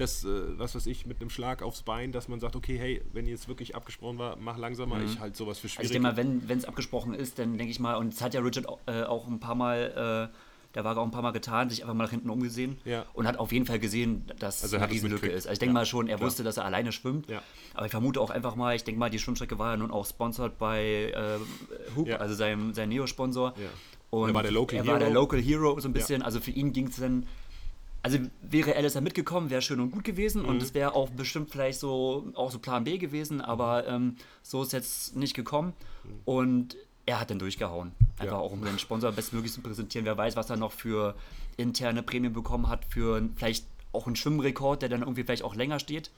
Dass, 0.00 0.24
äh, 0.24 0.58
was 0.58 0.74
weiß 0.74 0.86
ich, 0.86 1.06
mit 1.06 1.20
einem 1.20 1.30
Schlag 1.30 1.62
aufs 1.62 1.82
Bein, 1.82 2.10
dass 2.12 2.26
man 2.28 2.40
sagt, 2.40 2.56
okay, 2.56 2.78
hey, 2.78 3.02
wenn 3.12 3.26
jetzt 3.26 3.48
wirklich 3.48 3.74
abgesprochen 3.76 4.18
war, 4.18 4.36
mach 4.36 4.56
langsamer, 4.58 5.00
ich 5.02 5.20
halte 5.20 5.36
sowas 5.36 5.58
für 5.58 5.66
Also 5.66 5.74
schwierig. 5.74 5.86
ich 5.86 5.92
denke 5.92 6.08
mal, 6.08 6.42
wenn 6.48 6.58
es 6.58 6.64
abgesprochen 6.64 7.14
ist, 7.14 7.38
dann 7.38 7.58
denke 7.58 7.70
ich 7.70 7.78
mal, 7.80 7.94
und 7.96 8.12
das 8.14 8.22
hat 8.22 8.34
ja 8.34 8.40
Richard 8.40 8.66
auch, 8.68 8.78
äh, 8.86 9.02
auch 9.02 9.26
ein 9.28 9.38
paar 9.40 9.54
Mal, 9.54 10.30
äh, 10.32 10.36
der 10.74 10.84
war 10.84 10.96
auch 10.96 11.02
ein 11.04 11.10
paar 11.10 11.22
Mal 11.22 11.32
getan, 11.32 11.68
sich 11.68 11.82
einfach 11.82 11.94
mal 11.94 12.04
nach 12.04 12.10
hinten 12.12 12.30
umgesehen 12.30 12.78
Ja. 12.84 13.04
und 13.12 13.26
hat 13.26 13.38
auf 13.38 13.50
jeden 13.52 13.66
Fall 13.66 13.78
gesehen, 13.80 14.24
dass 14.38 14.62
Also 14.62 14.76
er 14.76 14.82
eine 14.82 14.88
es 14.90 14.94
Riesenlücke 14.94 15.26
ist. 15.26 15.46
Also 15.46 15.52
ich 15.54 15.58
denke 15.58 15.70
Ja, 15.70 15.80
mal 15.80 15.86
schon, 15.86 16.06
er 16.08 16.16
klar. 16.16 16.28
wusste, 16.28 16.44
dass 16.44 16.56
er 16.56 16.64
alleine 16.64 16.92
schwimmt. 16.92 17.28
Ja. 17.28 17.42
Aber 17.74 17.86
ich 17.86 17.90
vermute 17.90 18.20
auch 18.20 18.30
einfach 18.30 18.54
mal, 18.54 18.76
ich 18.76 18.84
denke 18.84 18.98
mal, 19.00 19.10
die 19.10 19.18
Schwimmstrecke 19.18 19.58
war 19.58 19.72
ja 19.72 19.76
nun 19.76 19.90
auch 19.90 20.06
sponsored 20.06 20.58
bei 20.58 21.12
äh, 21.12 21.38
Hoop, 21.96 22.06
Ja. 22.08 22.16
also 22.18 22.34
seinem, 22.34 22.72
sein 22.72 22.88
Neo-Sponsor. 22.88 23.54
Ja. 23.58 23.68
Und 24.10 24.28
Er 24.30 24.34
war 24.34 24.42
der 24.42 24.52
Local 24.52 24.78
er 24.78 24.86
war 24.86 24.98
der 24.98 25.08
Hero. 25.08 25.20
Local 25.20 25.40
Hero 25.40 25.78
so 25.80 25.88
ein 25.88 25.92
bisschen. 25.92 26.22
Also 26.22 26.40
für 26.40 26.50
ihn 26.52 26.72
ging 26.72 26.86
es 26.88 26.96
dann. 26.96 27.26
Also 28.02 28.18
wäre 28.40 28.74
Alice 28.76 28.94
da 28.94 29.00
mitgekommen, 29.02 29.50
wäre 29.50 29.60
schön 29.62 29.78
und 29.80 29.90
gut 29.90 30.04
gewesen 30.04 30.42
Mhm. 30.42 30.48
und 30.48 30.62
es 30.62 30.72
wäre 30.74 30.94
auch 30.94 31.10
bestimmt 31.10 31.50
vielleicht 31.50 31.78
so 31.80 32.32
auch 32.34 32.50
so 32.50 32.58
Plan 32.58 32.84
B 32.84 32.96
gewesen, 32.98 33.40
aber 33.42 33.86
ähm, 33.86 34.16
so 34.42 34.62
ist 34.62 34.72
jetzt 34.72 35.16
nicht 35.16 35.34
gekommen 35.34 35.74
und 36.24 36.76
er 37.06 37.20
hat 37.20 37.30
dann 37.30 37.38
durchgehauen. 37.38 37.92
Einfach 38.18 38.34
Ja. 38.36 38.38
auch 38.38 38.52
um 38.52 38.62
seinen 38.64 38.78
Sponsor 38.78 39.12
bestmöglich 39.12 39.52
zu 39.52 39.60
präsentieren. 39.60 40.06
Wer 40.06 40.16
weiß, 40.16 40.36
was 40.36 40.48
er 40.48 40.56
noch 40.56 40.72
für 40.72 41.14
interne 41.56 42.02
Prämien 42.02 42.32
bekommen 42.32 42.68
hat, 42.68 42.84
für 42.86 43.22
vielleicht 43.36 43.66
auch 43.92 44.06
einen 44.06 44.16
Schwimmrekord, 44.16 44.80
der 44.82 44.88
dann 44.88 45.00
irgendwie 45.00 45.24
vielleicht 45.24 45.42
auch 45.42 45.54
länger 45.54 45.78
steht. 45.80 46.10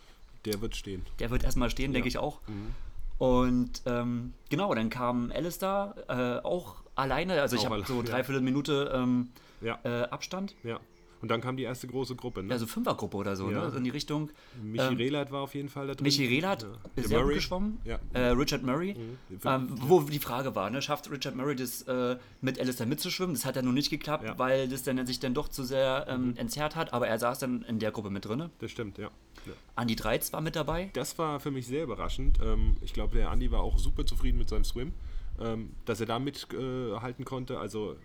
Der 0.44 0.60
wird 0.60 0.76
stehen. 0.76 1.04
Der 1.18 1.30
wird 1.30 1.42
erstmal 1.44 1.70
stehen, 1.70 1.92
denke 1.92 2.08
ich 2.08 2.18
auch. 2.18 2.40
Mhm. 2.46 2.74
Und 3.18 3.82
ähm, 3.86 4.34
genau, 4.50 4.74
dann 4.74 4.90
kam 4.90 5.30
Alistair 5.32 5.94
äh, 6.08 6.44
auch 6.46 6.76
alleine. 6.94 7.40
Also 7.40 7.56
ich 7.56 7.62
Auch 7.62 7.66
habe 7.66 7.74
alle- 7.76 7.86
so 7.86 7.96
ja. 8.02 8.02
dreiviertel 8.02 8.40
Minute 8.42 8.90
ähm, 8.94 9.28
Ja, 9.60 9.78
äh, 9.84 10.02
Abstand. 10.08 10.54
ja. 10.64 10.80
Und 11.22 11.30
dann 11.30 11.40
kam 11.40 11.56
die 11.56 11.62
erste 11.62 11.86
große 11.86 12.16
Gruppe. 12.16 12.42
Ne? 12.42 12.52
Also 12.52 12.66
Fünfergruppe 12.66 13.16
oder 13.16 13.36
so, 13.36 13.48
Ja. 13.50 13.68
ne? 13.70 13.76
in 13.76 13.84
die 13.84 13.90
Richtung. 13.90 14.30
Michi 14.60 14.84
ähm, 14.84 14.96
Rehlert 14.96 15.30
war 15.30 15.40
auf 15.42 15.54
jeden 15.54 15.68
Fall 15.68 15.86
da 15.86 15.94
drin. 15.94 16.02
Michi 16.02 16.26
Rehlert 16.26 16.66
Ja. 16.96 17.02
sehr 17.04 17.22
gut 17.22 17.34
geschwommen. 17.34 17.78
Ja. 17.84 18.00
Äh, 18.12 18.30
Richard 18.30 18.64
Murray. 18.64 18.94
Mhm. 18.94 19.38
Ähm, 19.44 19.68
wo 19.70 20.00
die 20.00 20.18
Frage 20.18 20.54
war, 20.56 20.68
ne? 20.68 20.82
schafft 20.82 21.10
Richard 21.10 21.36
Murray 21.36 21.54
das 21.54 21.82
äh, 21.82 22.16
mit 22.40 22.58
Alistair 22.60 22.86
mitzuschwimmen? 22.86 23.34
Das 23.34 23.44
hat 23.44 23.54
ja 23.54 23.62
nun 23.62 23.74
nicht 23.74 23.88
geklappt. 23.90 24.24
Mhm. 24.24 24.38
weil 24.38 24.68
das 24.68 24.82
dann 24.82 25.06
sich 25.06 25.20
dann 25.20 25.32
doch 25.32 25.48
zu 25.48 25.62
sehr 25.62 26.06
ähm, 26.08 26.34
entzerrt 26.36 26.74
hat. 26.74 26.92
Aber 26.92 27.06
er 27.06 27.18
saß 27.18 27.38
dann 27.38 27.62
in 27.62 27.78
der 27.78 27.92
Gruppe 27.92 28.10
mit 28.10 28.24
drin. 28.24 28.50
Das 28.58 28.70
stimmt, 28.72 28.98
ja. 28.98 29.10
ja. 29.46 29.52
Andi 29.76 29.94
Dreiz 29.94 30.32
war 30.32 30.40
mit 30.40 30.56
dabei. 30.56 30.90
Das 30.92 31.18
war 31.18 31.38
für 31.38 31.52
mich 31.52 31.66
sehr 31.68 31.84
überraschend. 31.84 32.40
Ähm, 32.42 32.76
ich 32.80 32.92
glaube, 32.92 33.16
der 33.16 33.30
Andi 33.30 33.50
war 33.52 33.60
auch 33.60 33.78
super 33.78 34.04
zufrieden 34.04 34.38
mit 34.38 34.48
seinem 34.48 34.64
Swim, 34.64 34.92
ähm, 35.40 35.70
dass 35.84 36.00
er 36.00 36.06
da 36.06 36.18
mithalten 36.18 37.00
halten 37.00 37.24
konnte. 37.24 37.58
Also 37.58 37.96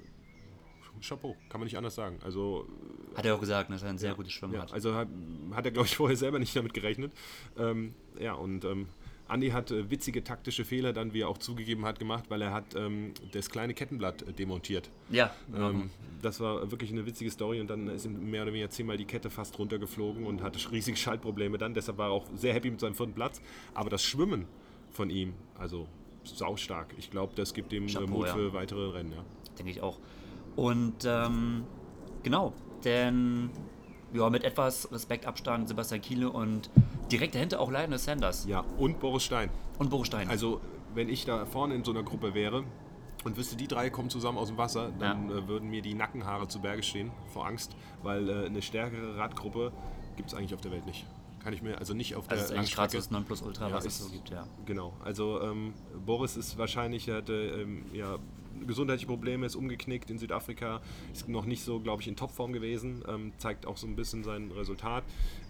Chapeau, 1.01 1.35
kann 1.49 1.59
man 1.59 1.65
nicht 1.65 1.77
anders 1.77 1.95
sagen. 1.95 2.19
Also 2.23 2.67
Hat 3.15 3.25
er 3.25 3.35
auch 3.35 3.39
gesagt, 3.39 3.69
dass 3.71 3.83
er 3.83 3.89
ein 3.89 3.97
sehr 3.97 4.13
gutes 4.15 4.33
Schwimmen 4.33 4.53
Ja, 4.55 4.61
hat. 4.61 4.73
also 4.73 4.93
hat, 4.93 5.07
hat 5.53 5.65
er, 5.65 5.71
glaube 5.71 5.87
ich, 5.87 5.95
vorher 5.95 6.17
selber 6.17 6.39
nicht 6.39 6.55
damit 6.55 6.73
gerechnet. 6.73 7.11
Ähm, 7.57 7.93
ja, 8.19 8.33
und 8.33 8.65
ähm, 8.65 8.87
Andi 9.27 9.49
hat 9.49 9.71
äh, 9.71 9.89
witzige 9.89 10.23
taktische 10.23 10.63
Fehler 10.63 10.93
dann, 10.93 11.13
wie 11.13 11.21
er 11.21 11.29
auch 11.29 11.37
zugegeben 11.37 11.85
hat, 11.85 11.99
gemacht, 11.99 12.25
weil 12.29 12.41
er 12.41 12.53
hat 12.53 12.75
ähm, 12.75 13.13
das 13.33 13.49
kleine 13.49 13.73
Kettenblatt 13.73 14.21
äh, 14.21 14.33
demontiert. 14.33 14.89
Ja, 15.09 15.31
Ähm, 15.53 15.89
das 16.21 16.39
war 16.39 16.71
wirklich 16.71 16.91
eine 16.91 17.05
witzige 17.05 17.29
Story 17.29 17.59
und 17.61 17.69
dann 17.69 17.87
ist 17.89 18.05
ihm 18.05 18.31
mehr 18.31 18.43
oder 18.43 18.53
weniger 18.53 18.69
zehnmal 18.69 18.97
die 18.97 19.05
Kette 19.05 19.29
fast 19.29 19.59
runtergeflogen 19.59 20.25
und 20.25 20.41
hatte 20.41 20.59
riesige 20.71 20.97
Schaltprobleme 20.97 21.57
dann. 21.57 21.73
Deshalb 21.73 21.97
war 21.97 22.07
er 22.07 22.11
auch 22.13 22.25
sehr 22.35 22.53
happy 22.53 22.71
mit 22.71 22.79
seinem 22.79 22.95
vierten 22.95 23.13
Platz. 23.13 23.41
Aber 23.73 23.89
das 23.89 24.03
Schwimmen 24.03 24.45
von 24.91 25.09
ihm, 25.09 25.33
also 25.57 25.87
saustark. 26.23 26.93
Ich 26.97 27.11
glaube, 27.11 27.33
das 27.35 27.53
gibt 27.53 27.73
ihm 27.73 27.85
äh, 27.87 27.91
Chapeau, 27.91 28.07
Mut 28.07 28.27
ja. 28.27 28.33
für 28.33 28.53
weitere 28.53 28.89
Rennen. 28.91 29.11
Ja. 29.11 29.23
denke 29.57 29.71
ich 29.71 29.81
auch. 29.81 29.99
Und 30.57 31.05
ähm, 31.05 31.63
genau, 32.23 32.51
denn 32.83 33.49
ja, 34.13 34.29
mit 34.29 34.43
etwas 34.43 34.91
Respektabstand 34.91 35.67
Sebastian 35.69 36.01
Kiele 36.01 36.29
und 36.29 36.69
direkt 37.11 37.35
dahinter 37.35 37.59
auch 37.61 37.71
Lionel 37.71 37.99
Sanders 37.99 38.45
Ja, 38.47 38.65
und 38.77 38.99
Boris 38.99 39.23
Stein. 39.23 39.49
und 39.79 39.89
Boris 39.89 40.07
Stein. 40.07 40.27
Also, 40.29 40.59
wenn 40.93 41.07
ich 41.09 41.23
da 41.25 41.45
vorne 41.45 41.75
in 41.75 41.83
so 41.85 41.91
einer 41.91 42.03
Gruppe 42.03 42.33
wäre 42.33 42.63
und 43.23 43.37
wüsste, 43.37 43.55
die 43.55 43.67
drei 43.67 43.89
kommen 43.89 44.09
zusammen 44.09 44.37
aus 44.37 44.47
dem 44.47 44.57
Wasser, 44.57 44.91
dann 44.99 45.29
äh, 45.29 45.47
würden 45.47 45.69
mir 45.69 45.81
die 45.81 45.93
Nackenhaare 45.93 46.47
zu 46.47 46.59
Berge 46.59 46.81
stehen 46.83 47.11
vor 47.31 47.45
Angst, 47.45 47.75
weil 48.01 48.27
äh, 48.29 48.45
eine 48.47 48.61
stärkere 48.61 49.15
Radgruppe 49.17 49.71
gibt 50.15 50.29
es 50.29 50.35
eigentlich 50.35 50.53
auf 50.55 50.61
der 50.61 50.71
Welt 50.71 50.85
nicht. 50.85 51.05
Kann 51.43 51.53
ich 51.53 51.61
mir, 51.61 51.77
also 51.77 51.93
nicht 51.93 52.15
auf 52.15 52.29
also 52.29 52.35
der 52.35 52.45
es 52.45 52.51
ist 52.51 52.57
eigentlich 52.57 52.75
gerade 52.75 52.89
so 52.91 52.97
Langstrecke. 52.97 52.97
das 52.97 53.11
Nonplusultra, 53.11 53.69
Ja, 53.69 53.75
was 53.75 53.85
es 53.85 53.99
so 53.99 54.09
gibt, 54.09 54.29
ja. 54.31 54.47
Genau, 54.65 54.93
also 55.03 55.39
ähm, 55.41 55.73
Boris 56.05 56.35
ist 56.35 56.57
wahrscheinlich, 56.57 57.07
er 57.07 57.17
hatte 57.17 57.33
ähm, 57.33 57.85
ja, 57.93 58.17
gesundheitliche 58.65 59.07
Probleme, 59.07 59.45
ist 59.45 59.55
umgeknickt 59.55 60.09
in 60.09 60.17
Südafrika, 60.17 60.81
ist 61.11 61.27
noch 61.27 61.45
nicht 61.45 61.63
so, 61.63 61.79
glaube 61.79 62.01
ich, 62.01 62.07
in 62.07 62.15
Topform 62.15 62.53
gewesen, 62.53 63.03
ähm, 63.07 63.33
zeigt 63.37 63.65
auch 63.65 63.77
so 63.77 63.87
ein 63.87 63.95
bisschen 63.95 64.23
sein 64.23 64.51
Resultat. 64.51 65.03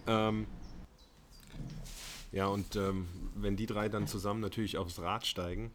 Ähm, 0.06 0.46
ja, 2.32 2.46
und 2.46 2.76
ähm, 2.76 3.06
wenn 3.34 3.56
die 3.56 3.66
drei 3.66 3.88
dann 3.88 4.06
zusammen 4.06 4.40
natürlich 4.40 4.76
aufs 4.76 4.98
Rad 5.00 5.26
steigen, 5.26 5.70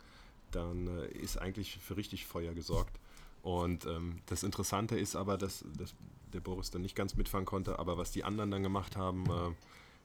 dann 0.51 0.87
äh, 0.87 1.07
ist 1.07 1.37
eigentlich 1.37 1.77
für 1.77 1.97
richtig 1.97 2.25
Feuer 2.25 2.53
gesorgt. 2.53 2.99
Und 3.41 3.85
ähm, 3.85 4.19
das 4.27 4.43
Interessante 4.43 4.97
ist 4.97 5.15
aber, 5.15 5.37
dass, 5.37 5.65
dass 5.77 5.93
der 6.31 6.39
Boris 6.39 6.71
dann 6.71 6.81
nicht 6.81 6.95
ganz 6.95 7.15
mitfahren 7.15 7.45
konnte, 7.45 7.79
aber 7.79 7.97
was 7.97 8.11
die 8.11 8.23
anderen 8.23 8.51
dann 8.51 8.63
gemacht 8.63 8.95
haben, 8.95 9.25
äh, 9.25 9.53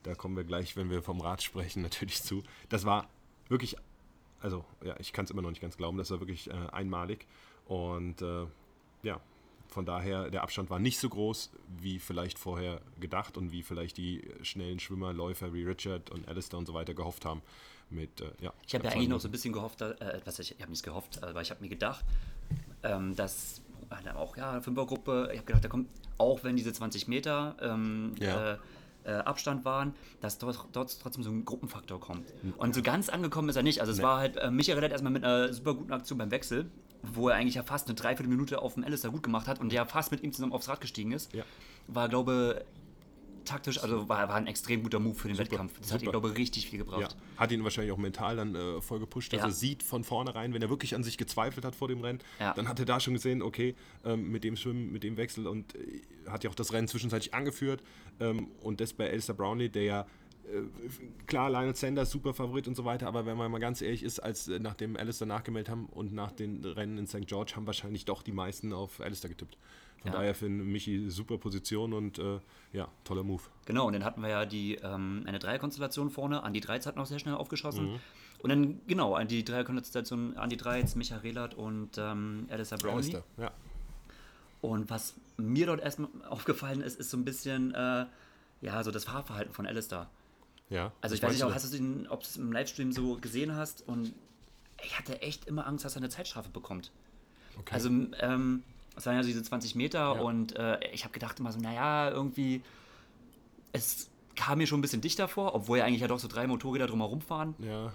da 0.03 0.15
kommen 0.15 0.35
wir 0.35 0.43
gleich, 0.43 0.75
wenn 0.75 0.89
wir 0.89 1.01
vom 1.01 1.21
Rad 1.21 1.43
sprechen, 1.43 1.81
natürlich 1.83 2.21
zu. 2.23 2.43
Das 2.69 2.85
war 2.85 3.07
wirklich, 3.47 3.75
also 4.41 4.65
ja, 4.83 4.95
ich 4.99 5.13
kann 5.13 5.25
es 5.25 5.31
immer 5.31 5.41
noch 5.41 5.49
nicht 5.49 5.61
ganz 5.61 5.77
glauben, 5.77 5.97
das 5.97 6.11
war 6.11 6.19
wirklich 6.19 6.49
äh, 6.49 6.53
einmalig. 6.71 7.25
Und 7.65 8.21
äh, 8.21 8.45
ja, 9.03 9.19
von 9.67 9.85
daher, 9.85 10.29
der 10.31 10.41
Abstand 10.43 10.69
war 10.69 10.79
nicht 10.79 10.97
so 10.99 11.09
groß, 11.09 11.51
wie 11.79 11.99
vielleicht 11.99 12.39
vorher 12.39 12.81
gedacht 12.99 13.37
und 13.37 13.51
wie 13.51 13.61
vielleicht 13.61 13.97
die 13.97 14.23
schnellen 14.41 14.79
Schwimmer, 14.79 15.13
Läufer 15.13 15.53
wie 15.53 15.63
Richard 15.63 16.09
und 16.09 16.27
Alistair 16.27 16.57
und 16.59 16.65
so 16.65 16.73
weiter 16.73 16.93
gehofft 16.93 17.25
haben. 17.25 17.41
Mit, 17.91 18.21
äh, 18.21 18.31
ja, 18.41 18.53
Ich 18.67 18.73
habe 18.75 18.85
ja 18.85 18.91
eigentlich 18.91 19.09
noch 19.09 19.19
so 19.19 19.27
ein 19.27 19.31
bisschen 19.31 19.53
gehofft, 19.53 19.81
da- 19.81 19.91
äh, 19.91 20.21
was 20.25 20.39
ich, 20.39 20.51
ich 20.55 20.61
habe 20.61 20.71
nicht 20.71 20.83
gehofft, 20.83 21.23
aber 21.23 21.41
ich 21.41 21.49
habe 21.51 21.61
mir 21.61 21.69
gedacht, 21.69 22.03
ähm, 22.83 23.15
dass 23.15 23.61
äh, 24.05 24.09
auch 24.11 24.37
ja 24.37 24.61
Fünfergruppe, 24.61 25.29
ich 25.31 25.37
habe 25.39 25.45
gedacht, 25.47 25.63
da 25.65 25.69
kommt 25.69 25.89
auch 26.17 26.43
wenn 26.43 26.55
diese 26.55 26.71
20 26.73 27.07
Meter 27.07 27.55
ähm, 27.61 28.15
Ja. 28.19 28.57
Äh, 29.09 29.13
Abstand 29.23 29.65
waren, 29.65 29.93
dass 30.21 30.37
dort, 30.37 30.67
dort 30.73 30.99
trotzdem 31.01 31.23
so 31.23 31.31
ein 31.31 31.45
Gruppenfaktor 31.45 31.99
kommt. 31.99 32.33
Und 32.57 32.75
so 32.75 32.81
ganz 32.81 33.09
angekommen 33.09 33.49
ist 33.49 33.55
er 33.55 33.63
nicht. 33.63 33.79
Also 33.81 33.91
es 33.91 33.97
Nee. 33.99 34.03
war 34.03 34.19
halt 34.19 34.37
äh, 34.37 34.51
Michael 34.51 34.79
Rett 34.79 34.91
erstmal 34.91 35.11
mit 35.11 35.23
einer 35.23 35.51
super 35.53 35.73
guten 35.73 35.91
Aktion 35.91 36.17
beim 36.17 36.31
Wechsel, 36.31 36.69
wo 37.01 37.29
er 37.29 37.35
eigentlich 37.35 37.55
ja 37.55 37.63
fast 37.63 37.87
eine 37.87 37.95
Dreiviertelminute 37.95 38.61
auf 38.61 38.73
dem 38.75 38.83
Alistair 38.83 39.11
gut 39.11 39.23
gemacht 39.23 39.47
hat 39.47 39.59
und 39.59 39.71
der 39.71 39.85
fast 39.85 40.11
mit 40.11 40.21
ihm 40.23 40.31
zusammen 40.33 40.53
aufs 40.53 40.67
Rad 40.69 40.81
gestiegen 40.81 41.11
ist. 41.11 41.33
Ja. 41.33 41.43
War, 41.87 42.09
glaube 42.09 42.63
taktisch, 43.45 43.81
also 43.81 44.07
war, 44.09 44.27
war 44.27 44.35
ein 44.35 44.45
extrem 44.45 44.83
guter 44.83 44.99
Move 44.99 45.15
für 45.15 45.27
den 45.27 45.37
Wettkampf. 45.39 45.73
Das 45.79 45.91
hat 45.91 46.01
ihm, 46.01 46.05
super. 46.05 46.11
glaube 46.19 46.29
ich, 46.29 46.37
richtig 46.37 46.69
viel 46.69 46.77
gebracht. 46.77 47.01
Ja, 47.01 47.39
hat 47.41 47.51
ihn 47.51 47.63
wahrscheinlich 47.63 47.91
auch 47.91 47.97
mental 47.97 48.35
dann 48.35 48.53
äh, 48.53 48.79
voll 48.81 48.99
gepusht, 48.99 49.33
dass 49.33 49.39
Ja. 49.39 49.45
er 49.45 49.51
sieht 49.51 49.81
von 49.81 50.03
vornherein, 50.03 50.53
wenn 50.53 50.61
er 50.61 50.69
wirklich 50.69 50.93
an 50.93 51.03
sich 51.03 51.17
gezweifelt 51.17 51.65
hat 51.65 51.75
vor 51.75 51.87
dem 51.87 52.01
Rennen, 52.01 52.19
Ja. 52.39 52.53
dann 52.53 52.67
hat 52.67 52.77
er 52.79 52.85
da 52.85 52.99
schon 52.99 53.13
gesehen, 53.15 53.41
okay, 53.41 53.75
ähm, 54.05 54.29
mit 54.29 54.43
dem 54.43 54.55
Schwimmen, 54.55 54.91
mit 54.91 55.03
dem 55.03 55.17
Wechsel 55.17 55.47
und 55.47 55.73
äh, 55.75 56.01
hat 56.29 56.43
ja 56.43 56.49
auch 56.51 56.55
das 56.55 56.73
Rennen 56.73 56.87
zwischenzeitlich 56.87 57.33
angeführt 57.33 57.81
ähm, 58.19 58.47
und 58.61 58.79
das 58.81 58.93
bei 58.93 59.09
Alistair 59.09 59.35
Brownlee, 59.35 59.69
der 59.69 59.83
ja 59.83 60.01
äh, 60.51 60.61
klar, 61.27 61.49
Lionel 61.49 61.75
Sanders, 61.75 62.09
super 62.11 62.33
Favorit 62.33 62.67
und 62.67 62.75
so 62.75 62.85
weiter, 62.85 63.07
aber 63.07 63.25
wenn 63.25 63.37
man 63.37 63.51
mal 63.51 63.59
ganz 63.59 63.81
ehrlich 63.81 64.03
ist, 64.03 64.19
als 64.19 64.47
äh, 64.47 64.59
nachdem 64.59 64.97
Alistair 64.97 65.27
nachgemeldet 65.27 65.69
haben 65.69 65.85
und 65.87 66.13
nach 66.13 66.31
den 66.31 66.63
Rennen 66.65 66.97
in 66.97 67.07
St. 67.07 67.27
George 67.27 67.53
haben 67.55 67.67
wahrscheinlich 67.67 68.05
doch 68.05 68.21
die 68.23 68.31
meisten 68.31 68.73
auf 68.73 68.99
Alistair 68.99 69.29
getippt. 69.29 69.57
Von 70.01 70.11
Ja. 70.13 70.17
daher 70.17 70.33
für 70.33 70.45
einen 70.45 70.71
Michi 70.71 71.09
super 71.09 71.37
Position 71.37 71.93
und 71.93 72.19
äh, 72.19 72.39
ja, 72.71 72.87
toller 73.03 73.23
Move. 73.23 73.43
Genau, 73.65 73.85
und 73.85 73.93
dann 73.93 74.05
hatten 74.05 74.21
wir 74.21 74.29
ja 74.29 74.45
die, 74.45 74.75
ähm, 74.75 75.23
eine 75.25 75.39
Dreierkonstellation 75.39 76.09
vorne. 76.09 76.41
Andi 76.43 76.61
Dreiz 76.61 76.85
hat 76.85 76.95
noch 76.95 77.05
sehr 77.05 77.19
schnell 77.19 77.35
aufgeschossen. 77.35 77.91
Mhm. 77.91 77.99
Und 78.41 78.49
dann, 78.49 78.79
genau, 78.87 79.15
an 79.15 79.27
die 79.27 79.43
Dreierkonstellation 79.43 80.37
Andi 80.37 80.55
Dreiz, 80.55 80.95
Michael 80.95 81.19
Rehlert 81.19 81.53
und 81.53 81.97
ähm, 81.97 82.47
Alistair 82.49 82.77
Brownlee. 82.77 82.93
Alistair, 82.95 83.23
ja. 83.37 83.51
Und 84.61 84.89
was 84.89 85.15
mir 85.37 85.65
dort 85.67 85.81
erstmal 85.81 86.09
aufgefallen 86.29 86.81
ist, 86.81 86.99
ist 86.99 87.09
so 87.11 87.17
ein 87.17 87.25
bisschen, 87.25 87.73
äh, 87.73 88.05
ja, 88.61 88.83
so 88.83 88.91
das 88.91 89.05
Fahrverhalten 89.05 89.53
von 89.53 89.65
Alistair. 89.65 90.09
ja. 90.69 90.91
Also 91.01 91.15
ich 91.15 91.23
weiß 91.23 91.33
nicht, 91.33 91.43
auch, 91.43 91.53
hast 91.53 91.71
du 91.73 91.77
den, 91.77 92.07
ob 92.07 92.21
du 92.21 92.27
es 92.27 92.37
im 92.37 92.51
Livestream 92.51 92.91
so 92.91 93.15
gesehen 93.17 93.55
hast 93.55 93.87
und 93.87 94.13
ich 94.83 94.97
hatte 94.97 95.21
echt 95.21 95.45
immer 95.45 95.65
Angst, 95.67 95.83
dass 95.85 95.95
er 95.95 95.97
eine 96.01 96.09
Zeitstrafe 96.09 96.49
bekommt. 96.49 96.91
Okay. 97.57 97.73
Also, 97.73 97.89
ähm, 97.89 98.63
es 98.95 99.05
waren 99.05 99.15
ja 99.15 99.23
so 99.23 99.27
diese 99.27 99.43
20 99.43 99.75
Meter 99.75 99.99
Ja. 99.99 100.09
und 100.21 100.55
äh, 100.57 100.79
ich 100.93 101.03
habe 101.03 101.13
gedacht 101.13 101.39
immer 101.39 101.51
so, 101.51 101.59
naja, 101.59 102.09
irgendwie, 102.09 102.61
es 103.71 104.09
kam 104.35 104.57
mir 104.57 104.67
schon 104.67 104.79
ein 104.79 104.81
bisschen 104.81 105.01
dichter 105.01 105.27
vor, 105.27 105.53
obwohl 105.55 105.77
ja 105.79 105.85
eigentlich 105.85 106.01
ja 106.01 106.07
doch 106.07 106.19
so 106.19 106.27
drei 106.27 106.47
Motorräder 106.47 106.87
drumherum 106.87 107.21
fahren. 107.21 107.55
ja, 107.59 107.91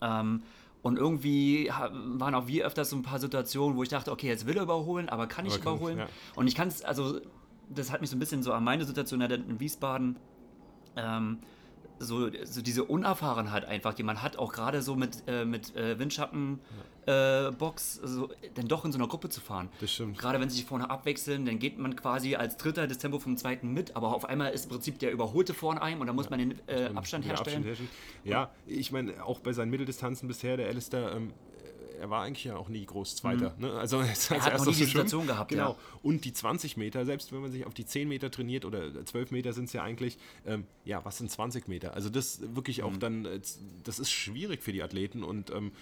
Ähm, 0.00 0.42
und 0.88 0.96
irgendwie 0.98 1.70
waren 1.70 2.34
auch 2.34 2.46
wie 2.48 2.64
öfters 2.64 2.90
so 2.90 2.96
ein 2.96 3.02
paar 3.02 3.18
Situationen, 3.20 3.76
wo 3.76 3.82
ich 3.82 3.88
dachte, 3.88 4.10
okay, 4.10 4.26
jetzt 4.26 4.46
will 4.46 4.56
er 4.56 4.62
überholen, 4.64 5.08
aber 5.08 5.26
kann 5.26 5.46
ich 5.46 5.54
Aber 5.54 5.72
überholen? 5.72 5.98
ja. 5.98 6.08
Und 6.34 6.48
ich 6.48 6.54
kann 6.54 6.68
es, 6.68 6.82
also, 6.82 7.20
das 7.68 7.92
hat 7.92 8.00
mich 8.00 8.10
so 8.10 8.16
ein 8.16 8.18
bisschen 8.18 8.42
so 8.42 8.52
an 8.52 8.64
meine 8.64 8.84
Situation 8.84 9.20
erinnert 9.20 9.48
in 9.48 9.60
Wiesbaden. 9.60 10.16
Ähm, 10.96 11.38
so, 11.98 12.30
so 12.44 12.62
diese 12.62 12.84
Unerfahrenheit 12.84 13.64
einfach, 13.64 13.94
die 13.94 14.02
man 14.02 14.22
hat, 14.22 14.36
auch 14.36 14.52
gerade 14.52 14.82
so 14.82 14.96
mit, 14.96 15.22
äh, 15.26 15.44
mit 15.44 15.74
äh, 15.76 15.98
Windschatten 15.98 16.60
äh, 17.06 17.50
Box, 17.52 17.94
so, 17.94 18.28
dann 18.54 18.68
doch 18.68 18.84
in 18.84 18.92
so 18.92 18.98
einer 18.98 19.08
Gruppe 19.08 19.28
zu 19.30 19.40
fahren. 19.40 19.68
Das 19.80 19.92
stimmt. 19.92 20.18
Gerade 20.18 20.40
wenn 20.40 20.50
sie 20.50 20.56
sich 20.56 20.66
vorne 20.66 20.90
abwechseln, 20.90 21.46
dann 21.46 21.58
geht 21.58 21.78
man 21.78 21.96
quasi 21.96 22.36
als 22.36 22.56
Dritter 22.56 22.86
das 22.86 22.98
Tempo 22.98 23.18
vom 23.18 23.36
Zweiten 23.36 23.72
mit, 23.72 23.96
aber 23.96 24.14
auf 24.14 24.26
einmal 24.26 24.52
ist 24.52 24.64
im 24.64 24.70
Prinzip 24.70 24.98
der 24.98 25.12
Überholte 25.12 25.54
vorne 25.54 25.80
einem 25.80 26.00
und 26.02 26.06
dann 26.06 26.16
muss 26.16 26.28
man 26.28 26.38
den 26.38 26.54
äh, 26.66 26.90
Abstand 26.94 27.24
herstellen. 27.24 27.64
herstellen. 27.64 27.88
Ja, 28.24 28.50
ich 28.66 28.92
meine, 28.92 29.24
auch 29.24 29.40
bei 29.40 29.52
seinen 29.52 29.70
Mitteldistanzen 29.70 30.28
bisher, 30.28 30.56
der 30.56 30.68
Alistair, 30.68 31.12
ähm, 31.12 31.32
er 32.00 32.10
war 32.10 32.22
eigentlich 32.24 32.44
ja 32.44 32.56
auch 32.56 32.68
nie 32.68 32.84
groß 32.86 33.16
Zweiter. 33.16 33.54
Ne? 33.58 33.72
Also 33.72 33.98
als 33.98 34.30
Mhm. 34.30 34.36
Er 34.36 34.42
hat 34.42 34.52
noch 34.52 34.58
erster 34.58 34.70
nie 34.70 34.76
die. 34.76 34.84
Situation 34.84 35.26
gehabt, 35.26 35.50
Genau. 35.50 35.70
ja. 35.72 35.76
Und 36.02 36.24
die 36.24 36.32
20 36.32 36.76
Meter, 36.76 37.04
selbst 37.04 37.32
wenn 37.32 37.40
man 37.40 37.50
sich 37.50 37.66
auf 37.66 37.74
die 37.74 37.84
10 37.86 38.08
Meter 38.08 38.30
trainiert 38.30 38.64
oder 38.64 39.04
12 39.04 39.30
Meter 39.30 39.52
sind 39.52 39.64
es 39.64 39.72
ja 39.72 39.82
eigentlich, 39.82 40.18
ähm, 40.46 40.64
ja, 40.84 41.04
was 41.04 41.18
sind 41.18 41.30
20 41.30 41.68
Meter? 41.68 41.94
Also 41.94 42.08
das 42.10 42.40
wirklich 42.54 42.78
Mhm. 42.78 42.84
auch 42.84 42.96
dann, 42.96 43.24
äh, 43.26 43.40
das 43.84 43.98
ist 43.98 44.10
schwierig 44.10 44.62
für 44.62 44.72
die 44.72 44.82
Athleten 44.82 45.22
und 45.24 45.50
ähm, 45.50 45.72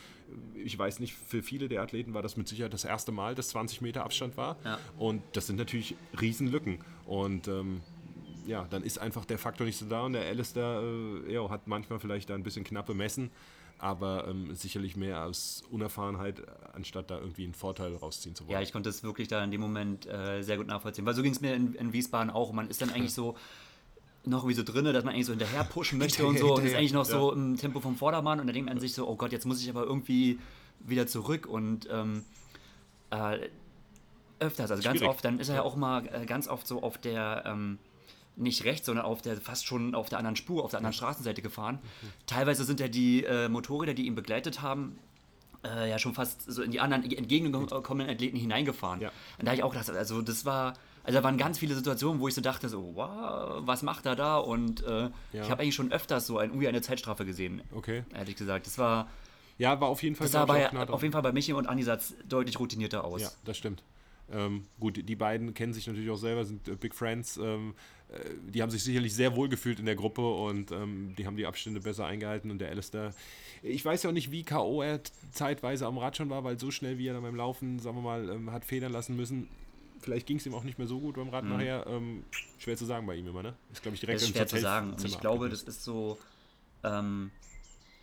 ich 0.55 0.77
weiß 0.79 0.99
nicht, 1.01 1.15
für 1.15 1.43
viele 1.43 1.69
der 1.69 1.83
Athleten 1.83 2.13
war 2.15 2.23
das 2.23 2.37
mit 2.37 2.49
Sicherheit 2.49 2.73
das 2.73 2.85
erste 2.85 3.13
Mal, 3.13 3.35
dass 3.35 3.49
20 3.49 3.81
Meter 3.81 4.05
Abstand 4.05 4.37
war. 4.37 4.57
Ja. 4.65 4.79
Und 4.99 5.23
das 5.35 5.47
sind 5.47 5.57
natürlich 5.57 5.95
Riesenlücken. 6.21 6.79
Und 7.05 7.47
ähm, 7.47 7.81
ja, 8.47 8.67
dann 8.71 8.83
ist 8.83 8.99
einfach 8.99 9.25
der 9.25 9.39
Faktor 9.39 9.67
nicht 9.67 9.77
so 9.77 9.87
da 9.87 10.03
und 10.03 10.13
der 10.15 10.23
Alistair 10.27 10.81
äh, 11.29 11.33
ja, 11.33 11.49
hat 11.51 11.67
manchmal 11.67 11.99
vielleicht 12.01 12.31
da 12.31 12.35
ein 12.35 12.43
bisschen 12.43 12.65
knappe 12.65 12.95
Messen, 12.95 13.31
aber 13.79 14.27
ähm, 14.29 14.55
sicherlich 14.55 14.97
mehr 14.97 15.25
aus 15.25 15.63
Unerfahrenheit, 15.71 16.43
anstatt 16.73 17.11
da 17.11 17.19
irgendwie 17.19 17.45
einen 17.45 17.55
Vorteil 17.55 17.95
rausziehen 17.95 18.35
zu 18.35 18.45
wollen. 18.45 18.55
Ja, 18.55 18.63
ich 18.63 18.73
konnte 18.73 18.89
es 18.89 19.03
wirklich 19.03 19.29
da 19.29 19.43
in 19.45 19.51
dem 19.51 19.61
Moment 19.61 20.07
äh, 20.07 20.43
sehr 20.43 20.57
gut 20.57 20.67
nachvollziehen. 20.67 21.05
Weil 21.05 21.15
so 21.15 21.23
ging 21.23 21.33
es 21.33 21.41
mir 21.41 21.55
in, 21.55 21.75
in 21.75 21.93
Wiesbaden 21.93 22.31
auch. 22.31 22.53
Man 22.53 22.69
ist 22.69 22.81
dann 22.81 22.91
eigentlich 22.91 23.13
so 23.13 23.37
noch 24.25 24.47
wie 24.49 24.55
so 24.55 24.63
drinne, 24.63 24.93
dass 24.93 25.05
man 25.05 25.15
eigentlich 25.15 25.27
so 25.27 25.33
hinterher 25.33 25.65
pushen 25.65 25.99
möchte 25.99 26.27
und 26.27 26.39
so. 26.39 26.55
Und 26.57 26.65
ist 26.65 26.75
eigentlich 26.75 26.93
noch 26.93 27.05
so 27.05 27.31
ja. 27.31 27.37
im 27.37 27.57
Tempo 27.57 27.81
vom 27.81 27.97
Vordermann. 27.97 28.41
Und 28.41 28.47
dann 28.47 28.55
denkt 28.55 28.69
man 28.69 28.81
sich 28.81 28.95
so, 28.95 29.07
oh 29.09 29.17
Gott, 29.17 29.33
jetzt 29.33 29.45
muss 29.45 29.63
ich 29.63 29.69
aber 29.69 29.85
irgendwie 29.85 30.39
wieder 30.81 31.07
zurück. 31.07 31.47
Und 31.47 31.89
ähm, 31.91 32.25
äh, 33.11 33.39
öfters, 34.39 34.71
also 34.71 34.83
ganz 34.83 34.99
Schwierig. 34.99 35.09
oft, 35.09 35.25
dann 35.25 35.39
ist 35.39 35.49
er 35.49 35.57
ja 35.57 35.63
auch 35.63 35.77
mal 35.77 36.07
äh, 36.07 36.27
ganz 36.27 36.49
oft 36.49 36.67
so 36.67 36.83
auf 36.83 36.99
der, 36.99 37.45
ähm, 37.47 37.79
nicht 38.37 38.65
rechts, 38.65 38.87
sondern 38.87 39.05
auf 39.05 39.23
der, 39.23 39.37
fast 39.39 39.67
schon 39.67 39.95
auf 39.95 40.09
der 40.09 40.19
anderen 40.19 40.37
Spur, 40.37 40.63
auf 40.65 40.71
der 40.71 40.79
anderen 40.79 40.93
Straßenseite 40.93 41.43
gefahren. 41.43 41.79
Teilweise 42.27 42.65
sind 42.65 42.81
ja 42.81 42.89
die 42.89 43.25
äh, 43.25 43.49
Motorräder, 43.49 43.95
die 43.95 44.07
ihn 44.07 44.15
begleitet 44.15 44.61
haben, 44.63 44.99
äh, 45.65 45.89
ja 45.91 45.99
schon 45.99 46.15
fast 46.15 46.43
so 46.51 46.63
in 46.63 46.71
die 46.71 46.81
anderen 46.81 47.11
entgegengekommenen 47.11 48.11
Athleten 48.11 48.37
hineingefahren. 48.37 49.01
Ja. 49.01 49.09
Und 49.39 49.45
da 49.47 49.51
habe 49.53 49.57
ich 49.57 49.63
auch 49.63 49.73
gedacht, 49.73 49.89
also 49.91 50.21
das 50.23 50.45
war, 50.45 50.75
also 51.03 51.19
da 51.19 51.25
waren 51.25 51.39
ganz 51.39 51.59
viele 51.59 51.75
Situationen, 51.75 52.21
wo 52.21 52.29
ich 52.29 52.35
so 52.35 52.41
dachte, 52.41 52.69
so, 52.69 52.93
wow, 52.95 53.63
was 53.67 53.83
macht 53.83 54.07
er 54.07 54.17
da? 54.17 54.37
Und 54.39 54.85
äh, 54.85 55.03
Ja. 55.03 55.11
ich 55.33 55.51
habe 55.51 55.63
eigentlich 55.63 55.75
schon 55.75 55.93
öfters 55.93 56.27
so 56.27 56.39
ein, 56.39 56.51
irgendwie 56.51 56.69
eine 56.69 56.83
Zeitstrafe 56.83 57.25
gesehen, 57.25 57.63
Okay. 57.75 58.05
ehrlich 58.15 58.37
gesagt. 58.37 58.67
Das 58.67 58.77
war, 58.79 59.09
Ja, 59.59 59.81
war 59.81 59.89
auf 59.89 60.03
jeden 60.03 60.15
Fall, 60.15 60.27
das 60.27 60.33
sah 60.33 60.45
bei, 60.45 60.69
nah 60.73 60.89
auf 60.91 61.03
jeden 61.03 61.13
Fall 61.13 61.23
bei 61.23 61.33
Michi 61.33 61.53
und 61.55 61.67
Andi 61.67 61.83
Satz 61.85 62.15
deutlich 62.29 62.61
routinierter 62.61 63.05
aus. 63.05 63.23
Ja, 63.23 63.31
das 63.45 63.57
stimmt. 63.57 63.83
Ähm, 64.31 64.67
gut, 64.81 65.09
die 65.09 65.15
beiden 65.17 65.55
kennen 65.55 65.73
sich 65.73 65.87
natürlich 65.87 66.11
auch 66.11 66.17
selber, 66.17 66.45
sind 66.45 66.67
äh, 66.69 66.75
Big 66.75 66.95
Friends. 66.97 67.37
Ähm, 67.37 67.75
äh, 67.75 67.96
die 68.53 68.63
haben 68.63 68.71
sich 68.71 68.85
sicherlich 68.85 69.15
sehr 69.15 69.35
wohl 69.37 69.49
gefühlt 69.49 69.79
in 69.79 69.87
der 69.87 69.97
Gruppe 69.97 70.27
und 70.27 70.71
ähm, 70.71 71.15
die 71.17 71.27
haben 71.27 71.37
die 71.37 71.47
Abstände 71.47 71.81
besser 71.81 72.07
eingehalten. 72.07 72.51
Und 72.51 72.59
der 72.59 72.71
Alistair, 72.71 73.13
ich 73.63 73.85
weiß 73.85 74.05
ja 74.05 74.11
auch 74.11 74.15
nicht, 74.15 74.31
wie 74.31 74.45
K.O. 74.45 74.83
er 74.83 75.01
zeitweise 75.33 75.87
am 75.87 75.99
Rad 75.99 76.17
schon 76.17 76.31
war, 76.31 76.45
weil 76.45 76.59
so 76.59 76.71
schnell 76.71 76.99
wie 76.99 77.09
er 77.09 77.15
dann 77.15 77.23
beim 77.23 77.35
Laufen, 77.35 77.79
sagen 77.79 77.97
wir 77.97 78.03
mal, 78.03 78.29
ähm, 78.31 78.53
hat 78.53 78.65
federn 78.65 78.93
lassen 78.93 79.17
müssen. 79.17 79.49
Vielleicht 80.01 80.27
ging 80.27 80.37
es 80.37 80.47
ihm 80.47 80.55
auch 80.55 80.63
nicht 80.63 80.79
mehr 80.79 80.87
so 80.87 81.01
gut 81.01 81.17
beim 81.17 81.31
Rad 81.31 81.45
nachher. 81.45 81.85
Ähm, 81.89 82.23
schwer 82.59 82.77
zu 82.77 82.85
sagen 82.85 83.07
bei 83.07 83.17
ihm 83.17 83.27
immer, 83.27 83.43
ne? 83.43 83.55
Ist, 83.73 83.83
glaube 83.83 83.95
ich, 83.95 84.01
direkt 84.01 84.21
Das 84.21 84.29
ist 84.29 84.37
schwer 84.37 84.47
zu 84.47 84.59
sagen. 84.61 84.93
Und 84.93 85.05
ich 85.05 85.19
glaube, 85.19 85.49
das 85.49 85.63
ist 85.63 85.83
so, 85.83 86.19
ähm, 86.85 87.31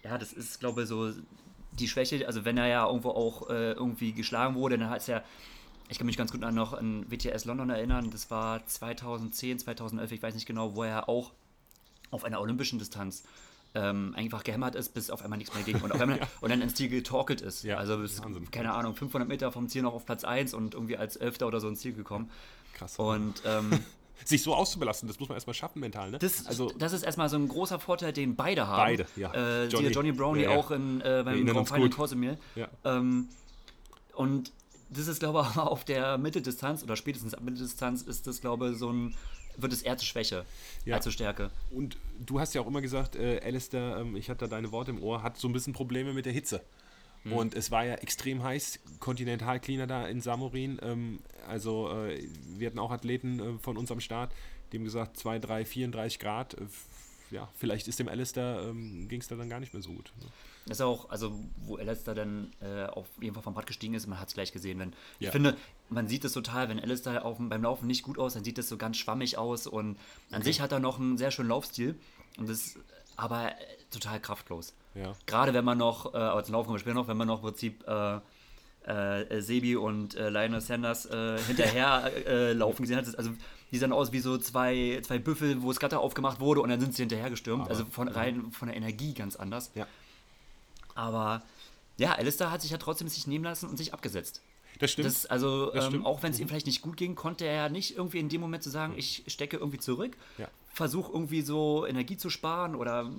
ja, 0.04 0.18
das 0.18 0.34
ist, 0.34 0.60
glaube 0.60 0.84
ich, 0.84 0.90
so 0.90 1.14
die 1.80 1.88
Schwäche. 1.88 2.28
Also, 2.28 2.44
wenn 2.44 2.58
er 2.58 2.68
ja 2.68 2.88
irgendwo 2.88 3.12
auch 3.12 3.50
äh, 3.50 3.72
irgendwie 3.72 4.12
geschlagen 4.12 4.56
wurde, 4.56 4.78
dann 4.78 4.90
hat 4.90 5.02
es 5.02 5.08
ja, 5.08 5.24
ich 5.94 6.00
kann 6.00 6.08
mich 6.08 6.18
ganz 6.18 6.32
gut 6.32 6.44
an 6.44 6.56
noch 6.56 6.74
an 6.74 7.06
WTS 7.08 7.46
London 7.46 7.70
erinnern, 7.70 8.10
das 8.10 8.32
war 8.32 8.66
2010, 8.66 9.60
2011, 9.60 10.12
ich 10.12 10.24
weiß 10.24 10.34
nicht 10.34 10.48
genau, 10.48 10.76
wo 10.76 10.84
er 10.84 11.08
auch 11.08 11.34
auf 12.10 12.24
einer 12.24 12.42
olympischen 12.42 12.80
Distanz 12.80 13.24
ähm, 13.76 14.12
einfach 14.18 14.44
gehämmert 14.44 14.74
ist, 14.74 14.96
bis 14.96 15.12
auf 15.12 15.22
einmal 15.22 15.38
nichts 15.38 15.54
mehr 15.54 15.64
ging 15.64 15.80
und, 15.82 15.92
auf 15.92 16.02
einmal, 16.02 16.20
und 16.42 16.50
dann 16.50 16.64
ins 16.64 16.74
Ziel 16.74 16.90
getorkelt 16.90 17.42
ist. 17.42 17.64
Ja, 17.64 17.78
also 17.78 18.00
bis, 18.00 18.24
Wahnsinn. 18.24 18.50
keine 18.50 18.74
Ahnung, 18.74 18.96
500 18.96 19.30
Meter 19.30 19.52
vom 19.52 19.70
Ziel 19.70 19.84
noch 19.84 19.94
auf 19.94 20.04
Platz 20.04 20.24
1 20.24 20.56
und 20.56 20.74
irgendwie 20.74 20.98
als 20.98 21.16
Elfter 21.16 21.46
oder 21.46 21.60
so 21.60 21.68
ins 21.68 21.82
Ziel 21.82 21.94
gekommen. 21.94 22.32
Krass. 22.74 22.98
Und 22.98 23.44
ähm, 23.46 23.80
Sich 24.26 24.42
so 24.42 24.56
auszubelasten, 24.56 25.08
das 25.08 25.20
muss 25.20 25.30
man 25.30 25.36
erstmal 25.36 25.54
schaffen 25.54 25.80
mental, 25.80 26.10
ne? 26.10 26.18
das, 26.18 26.48
also, 26.48 26.72
das 26.72 26.94
ist 26.94 27.04
erstmal 27.04 27.30
so 27.30 27.38
ein 27.38 27.48
großer 27.48 27.80
Vorteil, 27.80 28.14
den 28.14 28.36
beide 28.36 28.66
haben. 28.68 28.78
Beide, 28.78 29.06
ja. 29.16 29.32
Äh, 29.32 29.68
Johnny. 29.68 29.90
Johnny, 29.90 30.12
Brownie 30.12 30.42
Ja, 30.42 30.52
ja. 30.54 30.58
auch 30.58 30.72
in, 30.72 31.02
äh, 31.02 31.22
beim 31.24 31.66
Final. 31.68 31.90
Cozumel. 31.90 32.40
ja. 32.56 32.68
Ähm, 32.84 33.28
und 34.16 34.52
das 34.94 35.08
ist, 35.08 35.20
glaube 35.20 35.46
ich, 35.50 35.58
auf 35.58 35.84
der 35.84 36.18
Mitteldistanz 36.18 36.84
oder 36.84 36.96
spätestens 36.96 37.34
ab 37.34 37.44
Mitteldistanz 37.44 38.02
ist 38.02 38.28
das, 38.28 38.42
glaube 38.42 38.72
ich, 38.72 38.78
so 38.78 38.92
ein, 38.92 39.16
wird 39.58 39.74
es 39.74 39.82
eher 39.82 39.98
zur 39.98 40.08
Schwäche 40.08 40.46
Ja. 40.86 40.96
als 40.96 41.04
zur 41.04 41.12
Stärke. 41.12 41.52
Und 41.72 41.98
du 42.20 42.40
hast 42.40 42.54
ja 42.54 42.62
auch 42.62 42.68
immer 42.68 42.82
gesagt, 42.82 43.16
äh, 43.16 43.42
Alistair, 43.44 43.98
ähm, 43.98 44.16
ich 44.16 44.30
hatte 44.30 44.46
da 44.46 44.56
deine 44.56 44.72
Worte 44.72 44.92
im 44.92 45.02
Ohr, 45.02 45.24
hat 45.24 45.38
so 45.38 45.48
ein 45.48 45.54
bisschen 45.54 45.74
Probleme 45.74 46.14
mit 46.14 46.26
der 46.26 46.34
Hitze. 46.34 46.62
Hm. 47.24 47.34
Und 47.34 47.56
es 47.56 47.72
war 47.72 47.86
ja 47.86 47.96
extrem 47.96 48.44
heiß, 48.44 48.80
Kontinentalcleaner 49.00 49.88
da 49.88 50.08
in 50.08 50.22
Samorin. 50.22 50.80
Ähm, 50.82 51.20
also 51.48 51.90
äh, 51.90 52.28
wir 52.58 52.68
hatten 52.68 52.80
auch 52.80 52.92
Athleten 52.92 53.40
äh, 53.40 53.60
von 53.60 53.78
uns 53.78 53.92
am 53.92 54.00
Start, 54.00 54.32
die 54.72 54.78
haben 54.78 54.84
gesagt, 54.86 55.18
2, 55.18 55.40
3, 55.40 55.66
34 55.66 56.20
Grad. 56.20 56.56
Äh, 56.56 56.66
ja, 57.32 57.50
vielleicht 57.56 57.88
ist 57.88 58.00
dem 58.00 58.10
Alistair, 58.10 58.66
ähm, 58.70 59.08
ging 59.08 59.22
es 59.22 59.28
da 59.28 59.36
dann 59.36 59.50
gar 59.50 59.60
nicht 59.60 59.74
mehr 59.74 59.82
so 59.82 59.92
gut. 59.92 60.12
Ne? 60.20 60.28
Das 60.66 60.78
ist 60.78 60.82
auch, 60.82 61.10
also 61.10 61.34
wo 61.66 61.76
Alistair 61.78 62.16
dann 62.16 62.52
äh, 62.62 62.86
auf 62.86 63.08
jeden 63.20 63.34
Fall 63.34 63.44
vom 63.44 63.54
Rad 63.56 63.68
gestiegen 63.68 63.94
ist, 63.96 64.08
man 64.08 64.20
hat 64.20 64.30
es 64.30 64.34
gleich 64.34 64.52
gesehen. 64.54 64.80
Wenn, 64.80 64.90
Ja. 65.20 65.28
Ich 65.28 65.32
finde, 65.32 65.58
man 65.90 66.08
sieht 66.08 66.24
es 66.24 66.32
total, 66.34 66.70
wenn 66.70 66.80
Alistair 66.80 67.26
auf, 67.26 67.38
beim 67.40 67.62
Laufen 67.64 67.88
nicht 67.88 68.04
gut 68.04 68.18
aus, 68.18 68.34
dann 68.36 68.44
sieht 68.44 68.58
das 68.58 68.70
so 68.70 68.78
ganz 68.78 68.98
schwammig 68.98 69.38
aus 69.38 69.68
und 69.68 69.98
an 70.32 70.42
sich 70.42 70.62
hat 70.62 70.72
er 70.72 70.80
noch 70.80 71.00
einen 71.00 71.18
sehr 71.18 71.32
schönen 71.32 71.50
Laufstil, 71.50 71.96
und 72.38 72.48
das, 72.50 72.76
aber 73.18 73.50
äh, 73.52 73.56
total 73.92 74.20
kraftlos. 74.20 74.74
Ja. 74.96 75.14
Gerade 75.26 75.54
wenn 75.54 75.66
man 75.66 75.78
noch, 75.78 76.14
äh, 76.14 76.18
aber 76.18 76.44
zum 76.44 76.54
Laufen 76.54 76.68
kommen 76.68 76.76
wir 76.78 76.80
später 76.80 76.96
noch, 76.96 77.08
wenn 77.08 77.18
man 77.18 77.28
noch 77.28 77.40
im 77.40 77.50
Prinzip 77.50 77.84
äh, 77.88 78.20
äh, 78.86 79.42
Sebi 79.42 79.76
und 79.76 80.16
äh, 80.16 80.30
Lionel 80.30 80.62
Sanders 80.62 81.06
äh, 81.06 81.38
hinterher 81.40 82.12
äh, 82.28 82.54
laufen 82.54 82.84
gesehen 82.84 82.98
hat. 82.98 83.18
Also 83.18 83.32
die 83.72 83.78
sahen 83.78 83.92
aus 83.94 84.12
wie 84.12 84.20
so 84.20 84.38
zwei, 84.38 85.00
zwei 85.04 85.20
Büffel, 85.20 85.62
wo 85.64 85.70
das 85.70 85.80
Gatter 85.80 86.00
aufgemacht 86.00 86.40
wurde 86.40 86.62
und 86.62 86.70
dann 86.70 86.80
sind 86.80 86.94
sie 86.96 87.04
hinterher 87.04 87.30
gestürmt. 87.30 87.62
Aber- 87.64 87.72
also 87.72 87.86
von 87.86 88.08
rein 88.08 88.52
von 88.52 88.68
der 88.68 88.78
Energie 88.78 89.14
ganz 89.14 89.36
anders. 89.36 89.72
Ja. 89.76 89.88
Aber 90.96 91.44
ja, 91.98 92.14
Alistair 92.14 92.52
hat 92.52 92.62
sich 92.62 92.72
ja 92.72 92.78
trotzdem 92.78 93.08
sich 93.08 93.28
nehmen 93.28 93.44
lassen 93.44 93.70
und 93.70 93.78
sich 93.78 93.94
abgesetzt. 93.94 94.42
Das 94.80 94.92
stimmt. 94.92 95.08
Das, 95.08 95.26
also, 95.28 95.68
Das 95.72 95.86
ähm, 95.86 95.92
stimmt. 95.92 96.06
auch 96.06 96.24
wenn 96.24 96.32
es 96.32 96.40
ihm 96.40 96.48
vielleicht 96.48 96.66
nicht 96.66 96.82
gut 96.82 96.98
ging, 96.98 97.14
konnte 97.16 97.46
er 97.46 97.54
ja 97.56 97.70
nicht 97.70 97.96
irgendwie 97.96 98.20
in 98.20 98.30
dem 98.30 98.42
Moment 98.42 98.64
zu 98.64 98.70
sagen, 98.72 98.94
ich 98.98 99.24
stecke 99.28 99.58
irgendwie 99.58 99.78
zurück, 99.78 100.18
Ja. 100.40 100.48
versuche 100.72 101.12
irgendwie 101.12 101.42
so 101.42 101.86
Energie 101.86 102.18
zu 102.18 102.30
sparen 102.32 102.76
oder 102.76 103.10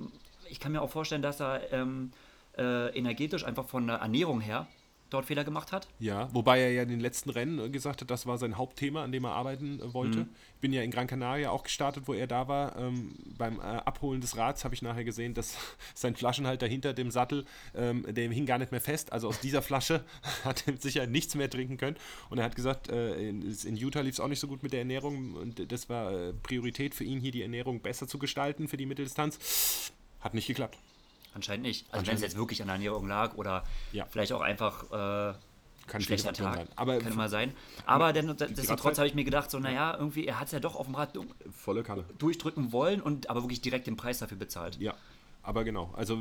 ich 0.51 0.59
kann 0.61 0.73
mir 0.73 0.83
auch 0.83 0.91
vorstellen, 0.91 1.23
dass 1.23 1.41
er 1.41 1.73
ähm, 1.73 2.11
äh, 2.59 2.89
energetisch 2.99 3.45
einfach 3.45 3.67
von 3.67 3.87
der 3.87 3.97
Ernährung 3.97 4.41
her 4.41 4.67
dort 5.15 5.27
Fehler 5.27 5.45
gemacht 5.45 5.73
hat. 5.73 5.89
Ja, 5.99 6.29
wobei 6.33 6.61
er 6.61 6.73
ja 6.73 6.83
in 6.83 6.89
den 6.89 7.01
letzten 7.01 7.31
Rennen 7.31 7.59
äh, 7.59 7.71
gesagt 7.71 8.01
hat, 8.01 8.11
das 8.11 8.27
war 8.27 8.39
sein 8.39 8.59
Hauptthema, 8.59 9.03
an 9.03 9.13
dem 9.13 9.25
er 9.25 9.33
arbeiten 9.33 9.81
äh, 9.81 9.95
wollte. 9.95 10.19
Mhm. 10.21 10.29
Ich 10.57 10.61
bin 10.61 10.73
ja 10.73 10.83
in 10.83 10.91
Gran 10.91 11.07
Canaria 11.07 11.51
auch 11.51 11.63
gestartet, 11.63 12.05
wo 12.07 12.15
er 12.15 12.27
da 12.27 12.49
war. 12.49 12.77
Ähm, 12.77 13.15
beim 13.39 13.59
äh, 13.59 13.63
Abholen 13.63 14.21
des 14.21 14.37
Rads 14.37 14.65
habe 14.65 14.75
ich 14.75 14.83
nachher 14.83 15.05
gesehen, 15.05 15.35
dass 15.35 15.57
sein 15.95 16.17
Flaschenhalter 16.17 16.67
hinter 16.67 16.93
dem 16.93 17.11
Sattel, 17.11 17.45
ähm, 17.75 18.05
dem 18.15 18.33
hing 18.33 18.47
gar 18.47 18.59
nicht 18.59 18.73
mehr 18.73 18.81
fest. 18.81 19.13
Also 19.13 19.29
aus 19.29 19.41
dieser 19.41 19.63
Flasche 19.63 20.05
hat 20.45 20.67
er 20.67 20.73
mit 20.73 20.83
Sicherheit 20.83 21.11
nichts 21.11 21.35
mehr 21.35 21.49
trinken 21.49 21.77
können. 21.77 21.97
Und 22.31 22.39
er 22.39 22.45
hat 22.45 22.57
gesagt, 22.57 22.89
äh, 22.89 23.29
in, 23.29 23.43
in 23.43 23.77
Utah 23.77 24.01
lief 24.01 24.15
es 24.15 24.21
auch 24.21 24.29
nicht 24.29 24.41
so 24.41 24.49
gut 24.49 24.63
mit 24.63 24.73
der 24.73 24.81
Ernährung. 24.81 25.35
Und 25.35 25.73
das 25.73 25.89
war 25.89 26.13
äh, 26.13 26.33
Priorität 26.33 26.95
für 26.95 27.05
ihn, 27.05 27.21
hier 27.21 27.33
die 27.33 27.43
Ernährung 27.43 27.81
besser 27.81 28.07
zu 28.09 28.19
gestalten 28.19 28.69
für 28.69 28.77
die 28.77 28.87
Mitteldistanz. 28.87 29.93
Hat 30.21 30.35
nicht 30.35 30.47
geklappt. 30.47 30.79
Anscheinend 31.35 31.65
nicht. 31.67 31.87
Also 31.93 32.07
wenn 32.07 32.15
es 32.17 32.23
jetzt 32.23 32.37
wirklich 32.37 32.61
an 32.63 32.69
der 32.69 32.75
Ernährung 32.77 33.07
lag 33.09 33.35
oder 33.35 33.65
Ja. 33.93 34.07
vielleicht 34.09 34.33
auch 34.33 34.41
einfach 34.41 34.85
äh, 34.85 35.35
Kann 35.87 36.01
schlechter 36.01 36.33
Tag. 36.33 36.55
sein. 36.57 36.69
Aber 36.77 36.99
kann 36.99 37.13
immer 37.13 37.29
sein. 37.29 37.53
Aber 37.87 38.13
dann, 38.13 38.29
destotrotz 38.37 38.69
Radfahrt- 38.71 38.99
habe 38.99 39.09
ich 39.09 39.15
mir 39.15 39.25
gedacht, 39.25 39.51
so 39.51 39.59
naja, 39.59 39.97
irgendwie, 39.99 40.27
er 40.27 40.39
hat 40.39 40.47
es 40.47 40.53
ja 40.53 40.61
doch 40.61 40.77
auf 40.77 40.87
dem 40.87 40.95
Rad 40.95 41.19
volle 41.55 41.83
Kanne. 41.83 42.05
durchdrücken 42.19 42.73
wollen 42.73 43.01
und 43.03 43.29
aber 43.31 43.43
wirklich 43.43 43.61
direkt 43.61 43.87
den 43.87 43.97
Preis 43.97 44.19
dafür 44.21 44.39
bezahlt. 44.39 44.79
Ja, 44.81 44.95
aber 45.43 45.65
genau. 45.65 45.93
Also 45.97 46.19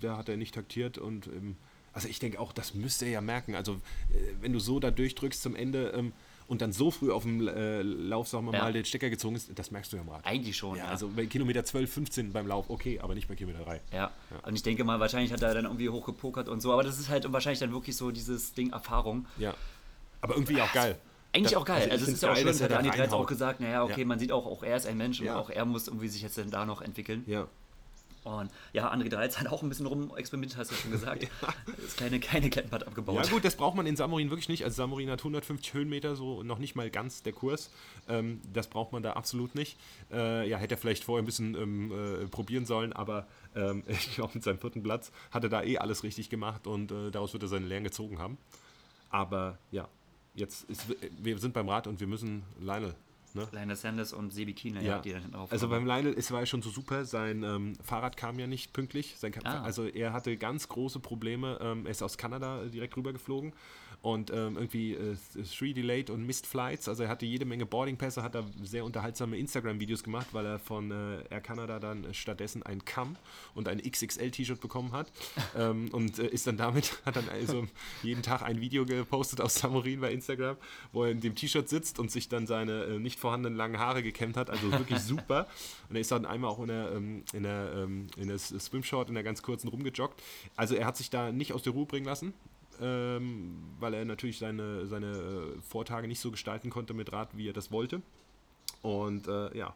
da 0.00 0.16
hat 0.18 0.28
er 0.28 0.36
nicht 0.36 0.54
taktiert 0.54 0.98
und 0.98 1.28
ähm, 1.28 1.56
also 1.92 2.08
ich 2.08 2.18
denke 2.18 2.38
auch, 2.40 2.52
das 2.52 2.74
müsste 2.74 3.06
er 3.06 3.12
ja 3.12 3.20
merken. 3.22 3.54
Also 3.54 3.74
äh, 4.12 4.32
wenn 4.42 4.52
du 4.52 4.58
so 4.58 4.80
da 4.80 4.90
durchdrückst 4.90 5.40
zum 5.40 5.56
Ende 5.56 5.90
ähm, 5.96 6.12
und 6.48 6.62
dann 6.62 6.72
so 6.72 6.90
früh 6.90 7.10
auf 7.10 7.22
dem 7.24 7.46
äh, 7.48 7.82
Lauf, 7.82 8.28
sagen 8.28 8.46
wir 8.46 8.52
Ja. 8.54 8.62
mal, 8.62 8.72
den 8.72 8.84
Stecker 8.84 9.10
gezogen 9.10 9.36
ist, 9.36 9.50
das 9.58 9.70
merkst 9.70 9.92
du 9.92 9.96
ja 9.96 10.02
am 10.02 10.08
Rad. 10.08 10.24
Eigentlich 10.24 10.56
schon. 10.56 10.76
Ja, 10.76 10.84
Ja, 10.84 10.90
also 10.90 11.08
bei 11.08 11.26
Kilometer 11.26 11.64
12, 11.64 11.92
15 11.92 12.32
beim 12.32 12.46
Lauf, 12.46 12.70
okay, 12.70 13.00
aber 13.00 13.14
nicht 13.14 13.28
bei 13.28 13.34
Kilometer 13.34 13.64
3. 13.64 13.80
Ja. 13.92 14.10
Und 14.44 14.54
ich 14.54 14.62
denke 14.62 14.84
mal, 14.84 15.00
wahrscheinlich 15.00 15.32
hat 15.32 15.42
er 15.42 15.54
dann 15.54 15.64
irgendwie 15.64 15.88
hochgepokert 15.88 16.48
und 16.48 16.60
so, 16.60 16.72
aber 16.72 16.82
das 16.84 16.98
ist 16.98 17.08
halt 17.08 17.30
wahrscheinlich 17.32 17.58
dann 17.60 17.72
wirklich 17.72 17.96
so 17.96 18.10
dieses 18.10 18.54
Ding 18.54 18.70
Erfahrung. 18.70 19.26
Ja. 19.38 19.54
Aber 20.20 20.34
irgendwie 20.34 20.60
auch 20.62 20.72
geil. 20.72 20.96
Eigentlich 21.32 21.52
Da- 21.52 21.58
auch 21.58 21.64
geil. 21.64 21.82
ich 21.86 21.92
Also, 21.92 22.04
es 22.06 22.12
ist 22.14 22.22
ja 22.22 22.30
auch 22.32 22.36
schön, 22.36 22.46
dass 22.46 22.56
das 22.58 22.64
hat 22.64 22.70
da 22.70 22.76
Dani 22.82 22.90
Dreiz 22.96 23.12
auch 23.12 23.26
gesagt, 23.26 23.60
naja, 23.60 23.82
okay, 23.84 24.00
Ja. 24.00 24.06
man 24.06 24.18
sieht 24.18 24.32
auch, 24.32 24.46
auch 24.46 24.62
er 24.62 24.76
ist 24.76 24.86
ein 24.86 24.96
Mensch 24.96 25.20
und 25.20 25.26
Ja. 25.26 25.36
auch 25.38 25.50
er 25.50 25.64
muss 25.66 25.88
irgendwie 25.88 26.08
sich 26.08 26.22
jetzt 26.22 26.38
dann 26.38 26.50
da 26.50 26.64
noch 26.64 26.80
entwickeln. 26.80 27.24
Ja. 27.26 27.46
Und 28.26 28.50
ja, 28.72 28.92
André 28.92 29.08
Dreiz 29.08 29.38
hat 29.38 29.46
auch 29.46 29.62
ein 29.62 29.68
bisschen 29.68 29.86
rumexperimentiert, 29.86 30.58
hast 30.58 30.72
du 30.72 30.74
schon 30.74 30.90
gesagt. 30.90 31.28
Das 31.80 31.96
kleine, 31.96 32.18
keine 32.18 32.50
Kettenbad 32.50 32.86
abgebaut. 32.86 33.24
Ja 33.24 33.30
gut, 33.30 33.44
das 33.44 33.54
braucht 33.54 33.76
man 33.76 33.86
in 33.86 33.94
Samorin 33.94 34.30
wirklich 34.30 34.48
nicht. 34.48 34.64
Also 34.64 34.76
Samorin 34.76 35.10
hat 35.10 35.20
150 35.20 35.74
Höhenmeter, 35.74 36.16
so 36.16 36.42
noch 36.42 36.58
nicht 36.58 36.74
mal 36.74 36.90
ganz 36.90 37.22
der 37.22 37.32
Kurs. 37.32 37.70
Ähm, 38.08 38.40
das 38.52 38.66
braucht 38.66 38.92
man 38.92 39.02
da 39.02 39.12
absolut 39.12 39.54
nicht. 39.54 39.78
Äh, 40.10 40.48
ja, 40.48 40.58
hätte 40.58 40.74
er 40.74 40.78
vielleicht 40.78 41.04
vorher 41.04 41.22
ein 41.22 41.26
bisschen 41.26 41.54
ähm, 41.54 41.92
äh, 41.92 42.26
probieren 42.26 42.66
sollen, 42.66 42.92
aber 42.92 43.28
ähm, 43.54 43.84
ich 43.88 44.16
glaube 44.16 44.32
mit 44.34 44.42
seinem 44.42 44.58
vierten 44.58 44.82
Platz 44.82 45.12
hat 45.30 45.44
er 45.44 45.50
da 45.50 45.62
eh 45.62 45.78
alles 45.78 46.02
richtig 46.02 46.28
gemacht 46.28 46.66
und 46.66 46.90
äh, 46.90 47.10
daraus 47.12 47.32
wird 47.32 47.44
er 47.44 47.48
seine 47.48 47.66
Lehren 47.66 47.84
gezogen 47.84 48.18
haben. 48.18 48.38
Aber 49.10 49.58
ja, 49.70 49.88
jetzt 50.34 50.64
ist, 50.64 50.86
wir 51.18 51.38
sind 51.38 51.54
beim 51.54 51.68
Rad 51.68 51.86
und 51.86 52.00
wir 52.00 52.08
müssen 52.08 52.42
Lionel. 52.58 52.94
Ne? 53.36 53.48
Lionel 53.52 53.76
Sanders 53.76 54.12
und 54.12 54.32
Sebi 54.32 54.52
Kiener, 54.52 54.82
Ja, 54.82 54.98
die 54.98 55.12
dann 55.12 55.22
hinten 55.22 55.36
drauf 55.36 55.52
also 55.52 55.68
beim 55.68 55.86
Lionel, 55.86 56.14
es 56.16 56.30
war 56.30 56.40
ja 56.40 56.46
schon 56.46 56.62
so 56.62 56.70
super, 56.70 57.04
sein 57.04 57.42
ähm, 57.42 57.74
Fahrrad 57.82 58.16
kam 58.16 58.38
ja 58.38 58.46
nicht 58.46 58.72
pünktlich. 58.72 59.16
Sein 59.16 59.32
Ah. 59.44 59.62
Also 59.62 59.84
er 59.86 60.12
hatte 60.12 60.36
ganz 60.36 60.68
große 60.68 60.98
Probleme. 61.00 61.58
Ähm, 61.60 61.84
er 61.84 61.90
ist 61.90 62.02
aus 62.02 62.16
Kanada 62.16 62.64
direkt 62.64 62.96
rübergeflogen 62.96 63.52
und 64.06 64.30
ähm, 64.30 64.56
irgendwie 64.56 64.94
äh, 64.94 65.16
three 65.42 65.72
delayed 65.72 66.10
und 66.10 66.24
missed 66.24 66.46
flights. 66.46 66.88
Also 66.88 67.02
er 67.02 67.08
hatte 67.08 67.26
jede 67.26 67.44
Menge 67.44 67.66
Boardingpässe, 67.66 68.22
hat 68.22 68.36
da 68.36 68.44
sehr 68.62 68.84
unterhaltsame 68.84 69.36
Instagram-Videos 69.36 70.04
gemacht, 70.04 70.28
weil 70.30 70.46
er 70.46 70.60
von 70.60 70.92
äh, 70.92 71.24
Air 71.28 71.40
Canada 71.40 71.80
dann 71.80 72.14
stattdessen 72.14 72.62
ein 72.62 72.84
Cam 72.84 73.16
und 73.56 73.66
ein 73.66 73.82
XXL-T-Shirt 73.82 74.60
bekommen 74.60 74.92
hat 74.92 75.10
ähm, 75.56 75.88
und 75.90 76.20
äh, 76.20 76.28
ist 76.28 76.46
dann 76.46 76.56
damit, 76.56 77.02
hat 77.04 77.16
dann 77.16 77.28
also 77.28 77.66
jeden 78.04 78.22
Tag 78.22 78.42
ein 78.42 78.60
Video 78.60 78.86
gepostet 78.86 79.40
aus 79.40 79.56
Samorin 79.56 80.00
bei 80.00 80.12
Instagram, 80.12 80.56
wo 80.92 81.02
er 81.02 81.10
in 81.10 81.20
dem 81.20 81.34
T-Shirt 81.34 81.68
sitzt 81.68 81.98
und 81.98 82.12
sich 82.12 82.28
dann 82.28 82.46
seine 82.46 82.84
äh, 82.84 82.98
nicht 83.00 83.18
vorhandenen 83.18 83.58
langen 83.58 83.80
Haare 83.80 84.04
gekämmt 84.04 84.36
hat. 84.36 84.50
Also 84.50 84.70
wirklich 84.70 85.00
super. 85.00 85.48
Und 85.88 85.96
er 85.96 86.00
ist 86.00 86.12
dann 86.12 86.26
einmal 86.26 86.52
auch 86.52 86.60
in 86.60 86.68
der, 86.68 86.92
ähm, 86.92 87.24
in 87.32 87.42
der, 87.42 87.72
ähm, 87.74 88.06
in 88.16 88.28
der 88.28 88.38
Swimshort, 88.38 89.08
in 89.08 89.16
der 89.16 89.24
ganz 89.24 89.42
kurzen 89.42 89.66
rumgejoggt. 89.66 90.22
Also 90.54 90.76
er 90.76 90.86
hat 90.86 90.96
sich 90.96 91.10
da 91.10 91.32
nicht 91.32 91.52
aus 91.52 91.64
der 91.64 91.72
Ruhe 91.72 91.86
bringen 91.86 92.06
lassen. 92.06 92.34
Ähm, 92.80 93.56
weil 93.80 93.94
er 93.94 94.04
natürlich 94.04 94.38
seine, 94.38 94.86
seine 94.86 95.12
äh, 95.12 95.60
Vortage 95.62 96.08
nicht 96.08 96.20
so 96.20 96.30
gestalten 96.30 96.70
konnte 96.70 96.94
mit 96.94 97.12
Rad, 97.12 97.36
wie 97.36 97.48
er 97.48 97.52
das 97.52 97.70
wollte. 97.70 98.02
Und 98.82 99.28
äh, 99.28 99.56
ja, 99.56 99.74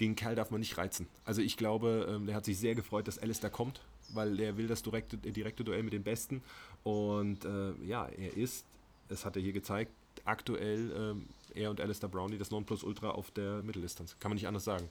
den 0.00 0.16
Kerl 0.16 0.34
darf 0.34 0.50
man 0.50 0.60
nicht 0.60 0.76
reizen. 0.78 1.06
Also 1.24 1.42
ich 1.42 1.56
glaube, 1.56 2.06
ähm, 2.08 2.26
der 2.26 2.34
hat 2.34 2.44
sich 2.44 2.58
sehr 2.58 2.74
gefreut, 2.74 3.06
dass 3.08 3.18
Alistair 3.18 3.50
kommt, 3.50 3.80
weil 4.14 4.38
er 4.40 4.56
will 4.56 4.66
das 4.66 4.82
direkte, 4.82 5.16
äh, 5.24 5.30
direkte 5.32 5.64
Duell 5.64 5.82
mit 5.82 5.92
den 5.92 6.02
Besten. 6.02 6.42
Und 6.84 7.44
äh, 7.44 7.72
ja, 7.84 8.06
er 8.06 8.36
ist, 8.36 8.64
das 9.08 9.24
hat 9.24 9.36
er 9.36 9.42
hier 9.42 9.52
gezeigt, 9.52 9.92
aktuell 10.24 10.92
ähm, 10.96 11.26
er 11.54 11.70
und 11.70 11.80
Alistair 11.80 12.08
Brownlee 12.08 12.38
das 12.38 12.50
Nonplusultra 12.50 13.10
auf 13.10 13.30
der 13.30 13.62
Mitteldistanz. 13.62 14.16
Kann 14.20 14.30
man 14.30 14.36
nicht 14.36 14.46
anders 14.46 14.64
sagen. 14.64 14.88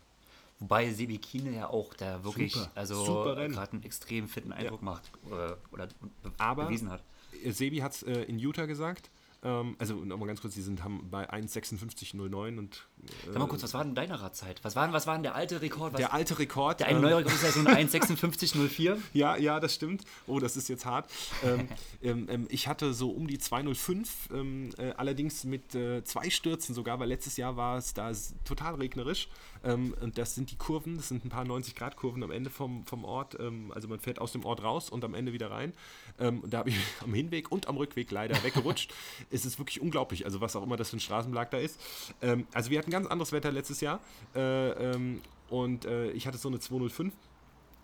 Wobei 0.59 0.91
Sebi 0.91 1.17
Kiener 1.17 1.51
ja 1.51 1.69
auch 1.69 1.93
da 1.93 2.23
wirklich 2.23 2.53
Super, 2.53 2.71
also 2.75 3.05
gerade 3.23 3.71
einen 3.71 3.83
extrem 3.83 4.27
fitten 4.27 4.51
Eindruck 4.51 4.81
macht 4.81 5.09
oder, 5.29 5.57
oder 5.71 5.87
be 6.21 6.31
Aber- 6.37 6.65
bewiesen 6.65 6.89
hat. 6.89 7.01
Sebi 7.47 7.77
hat 7.77 7.93
es 7.93 8.03
äh, 8.03 8.23
in 8.23 8.39
Utah 8.39 8.65
gesagt. 8.65 9.09
Ähm, 9.41 9.75
also 9.79 9.95
nochmal 9.95 10.27
ganz 10.27 10.41
kurz, 10.41 10.53
die 10.55 10.61
sind 10.61 10.83
haben 10.83 11.09
bei 11.09 11.29
1,56,09 11.31 12.57
und 12.57 12.87
äh, 13.03 13.31
Sag 13.31 13.39
mal 13.39 13.47
kurz, 13.47 13.63
was 13.63 13.73
war 13.73 13.85
denn 13.85 13.95
deine 13.95 14.19
Radzeit? 14.19 14.61
Was 14.63 14.75
war, 14.75 14.85
denn- 14.85 14.93
was 14.93 15.07
war 15.07 15.13
denn 15.13 15.23
der 15.23 15.33
alte 15.35 15.61
Rekord? 15.61 15.93
Was, 15.93 15.97
der 15.97 16.11
alte 16.13 16.39
Rekord. 16.39 16.81
der 16.81 16.87
eine 16.87 16.97
ähm, 16.97 17.03
neue 17.03 17.17
Rekord 17.19 17.35
ist 17.35 17.43
ja 17.43 17.51
so 17.51 17.59
ein 17.61 17.87
1,56,04. 17.87 18.97
Ja, 19.13 19.37
ja, 19.37 19.61
das 19.61 19.73
stimmt. 19.75 20.03
Oh, 20.27 20.39
das 20.39 20.57
ist 20.57 20.67
jetzt 20.67 20.85
hart. 20.85 21.09
ähm, 21.45 21.69
ähm, 22.01 22.27
ähm, 22.29 22.47
ich 22.49 22.67
hatte 22.67 22.93
so 22.93 23.11
um 23.11 23.27
die 23.27 23.37
205, 23.37 24.29
ähm, 24.33 24.71
äh, 24.77 24.91
allerdings 24.97 25.45
mit 25.45 25.73
äh, 25.73 26.03
zwei 26.03 26.29
Stürzen 26.29 26.75
sogar, 26.75 26.99
weil 26.99 27.07
letztes 27.07 27.37
Jahr 27.37 27.55
war 27.55 27.77
es 27.77 27.93
da 27.93 28.11
total 28.43 28.75
regnerisch. 28.75 29.29
Ähm, 29.63 29.93
und 30.01 30.17
das 30.17 30.35
sind 30.35 30.51
die 30.51 30.55
Kurven, 30.55 30.97
das 30.97 31.09
sind 31.09 31.25
ein 31.25 31.29
paar 31.29 31.45
90-Grad-Kurven 31.45 32.23
am 32.23 32.31
Ende 32.31 32.49
vom, 32.49 32.85
vom 32.85 33.05
Ort. 33.05 33.37
Ähm, 33.39 33.71
also 33.73 33.87
man 33.87 33.99
fährt 33.99 34.19
aus 34.19 34.31
dem 34.31 34.45
Ort 34.45 34.63
raus 34.63 34.89
und 34.89 35.03
am 35.03 35.13
Ende 35.13 35.33
wieder 35.33 35.51
rein. 35.51 35.73
Ähm, 36.19 36.41
und 36.41 36.53
da 36.53 36.59
habe 36.59 36.69
ich 36.69 36.77
am 37.03 37.13
Hinweg 37.13 37.51
und 37.51 37.67
am 37.67 37.77
Rückweg 37.77 38.11
leider 38.11 38.41
weggerutscht. 38.43 38.93
es 39.31 39.45
ist 39.45 39.59
wirklich 39.59 39.81
unglaublich, 39.81 40.25
also 40.25 40.41
was 40.41 40.55
auch 40.55 40.63
immer 40.63 40.77
das 40.77 40.89
für 40.89 40.97
ein 40.97 41.01
Straßenbelag 41.01 41.49
da 41.51 41.57
ist. 41.57 41.79
Ähm, 42.21 42.47
also 42.53 42.69
wir 42.69 42.79
hatten 42.79 42.91
ganz 42.91 43.07
anderes 43.07 43.31
Wetter 43.31 43.51
letztes 43.51 43.81
Jahr. 43.81 43.99
Äh, 44.35 44.69
ähm, 44.93 45.21
und 45.49 45.85
äh, 45.85 46.11
ich 46.11 46.27
hatte 46.27 46.37
so 46.37 46.47
eine 46.47 46.59
205 46.59 47.13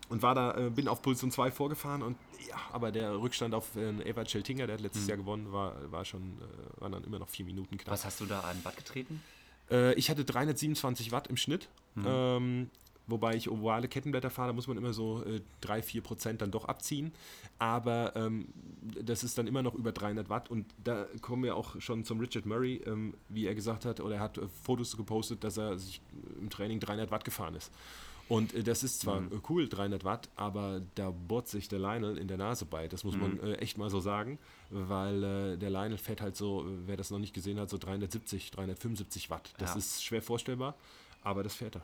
und 0.09 0.21
war 0.21 0.35
da, 0.35 0.55
äh, 0.55 0.69
bin 0.69 0.87
auf 0.87 1.01
Position 1.01 1.31
2 1.31 1.51
vorgefahren 1.51 2.01
und 2.01 2.17
ja, 2.47 2.57
aber 2.71 2.91
der 2.91 3.19
Rückstand 3.19 3.55
auf 3.55 3.75
äh, 3.75 3.89
Eva 4.07 4.23
Celtinger, 4.25 4.67
der 4.67 4.75
hat 4.75 4.81
letztes 4.81 5.07
Jahr 5.07 5.17
gewonnen, 5.17 5.51
war, 5.51 5.73
war 5.91 6.05
schon, 6.05 6.21
äh, 6.21 6.81
waren 6.81 6.91
dann 6.91 7.03
immer 7.03 7.19
noch 7.19 7.29
vier 7.29 7.45
Minuten 7.45 7.77
knapp. 7.77 7.91
Was 7.91 8.05
hast 8.05 8.21
du 8.21 8.25
da 8.25 8.41
an 8.41 8.63
Watt 8.63 8.77
getreten? 8.77 9.21
Äh, 9.69 9.93
ich 9.95 10.09
hatte 10.09 10.25
327 10.25 11.11
Watt 11.11 11.27
im 11.27 11.37
Schnitt. 11.37 11.69
Ähm, 12.05 12.69
wobei 13.07 13.35
ich 13.35 13.49
ovale 13.49 13.87
Kettenblätter 13.87 14.29
fahre, 14.29 14.49
da 14.49 14.53
muss 14.53 14.67
man 14.67 14.77
immer 14.77 14.93
so 14.93 15.23
äh, 15.23 15.41
3, 15.61 15.81
4 15.81 16.01
Prozent 16.01 16.41
dann 16.41 16.51
doch 16.51 16.65
abziehen. 16.65 17.13
Aber 17.59 18.15
ähm, 18.15 18.47
das 19.01 19.23
ist 19.23 19.37
dann 19.37 19.47
immer 19.47 19.63
noch 19.63 19.75
über 19.75 19.91
300 19.91 20.29
Watt. 20.29 20.49
Und 20.49 20.65
da 20.83 21.07
kommen 21.21 21.43
wir 21.43 21.55
auch 21.55 21.79
schon 21.79 22.03
zum 22.03 22.19
Richard 22.19 22.45
Murray, 22.45 22.81
ähm, 22.85 23.13
wie 23.29 23.45
er 23.45 23.55
gesagt 23.55 23.85
hat, 23.85 23.99
oder 23.99 24.15
er 24.15 24.21
hat 24.21 24.37
äh, 24.37 24.47
Fotos 24.63 24.97
gepostet, 24.97 25.43
dass 25.43 25.57
er 25.57 25.77
sich 25.77 26.01
im 26.39 26.49
Training 26.49 26.79
300 26.79 27.11
Watt 27.11 27.25
gefahren 27.25 27.55
ist. 27.55 27.71
Und 28.27 28.53
äh, 28.53 28.63
das 28.63 28.83
ist 28.83 29.01
zwar 29.01 29.19
äh, 29.21 29.39
cool, 29.49 29.69
300 29.69 30.03
Watt, 30.03 30.29
aber 30.35 30.81
da 30.95 31.11
bohrt 31.11 31.47
sich 31.47 31.67
der 31.67 31.79
Lionel 31.79 32.17
in 32.17 32.27
der 32.27 32.37
Nase 32.37 32.65
bei. 32.65 32.87
Das 32.87 33.03
muss 33.03 33.15
man 33.15 33.39
äh, 33.39 33.53
echt 33.57 33.77
mal 33.77 33.89
so 33.89 33.99
sagen, 33.99 34.39
weil 34.71 35.23
äh, 35.23 35.57
der 35.57 35.69
Lionel 35.69 35.97
fährt 35.97 36.21
halt 36.21 36.35
so, 36.35 36.61
äh, 36.61 36.65
wer 36.87 36.97
das 36.97 37.11
noch 37.11 37.19
nicht 37.19 37.33
gesehen 37.33 37.59
hat, 37.59 37.69
so 37.69 37.77
370, 37.77 38.49
375 38.51 39.29
Watt. 39.29 39.53
Das 39.59 39.71
Ja. 39.71 39.77
ist 39.77 40.03
schwer 40.03 40.21
vorstellbar, 40.21 40.75
aber 41.23 41.43
das 41.43 41.53
fährt 41.55 41.75
er. 41.75 41.81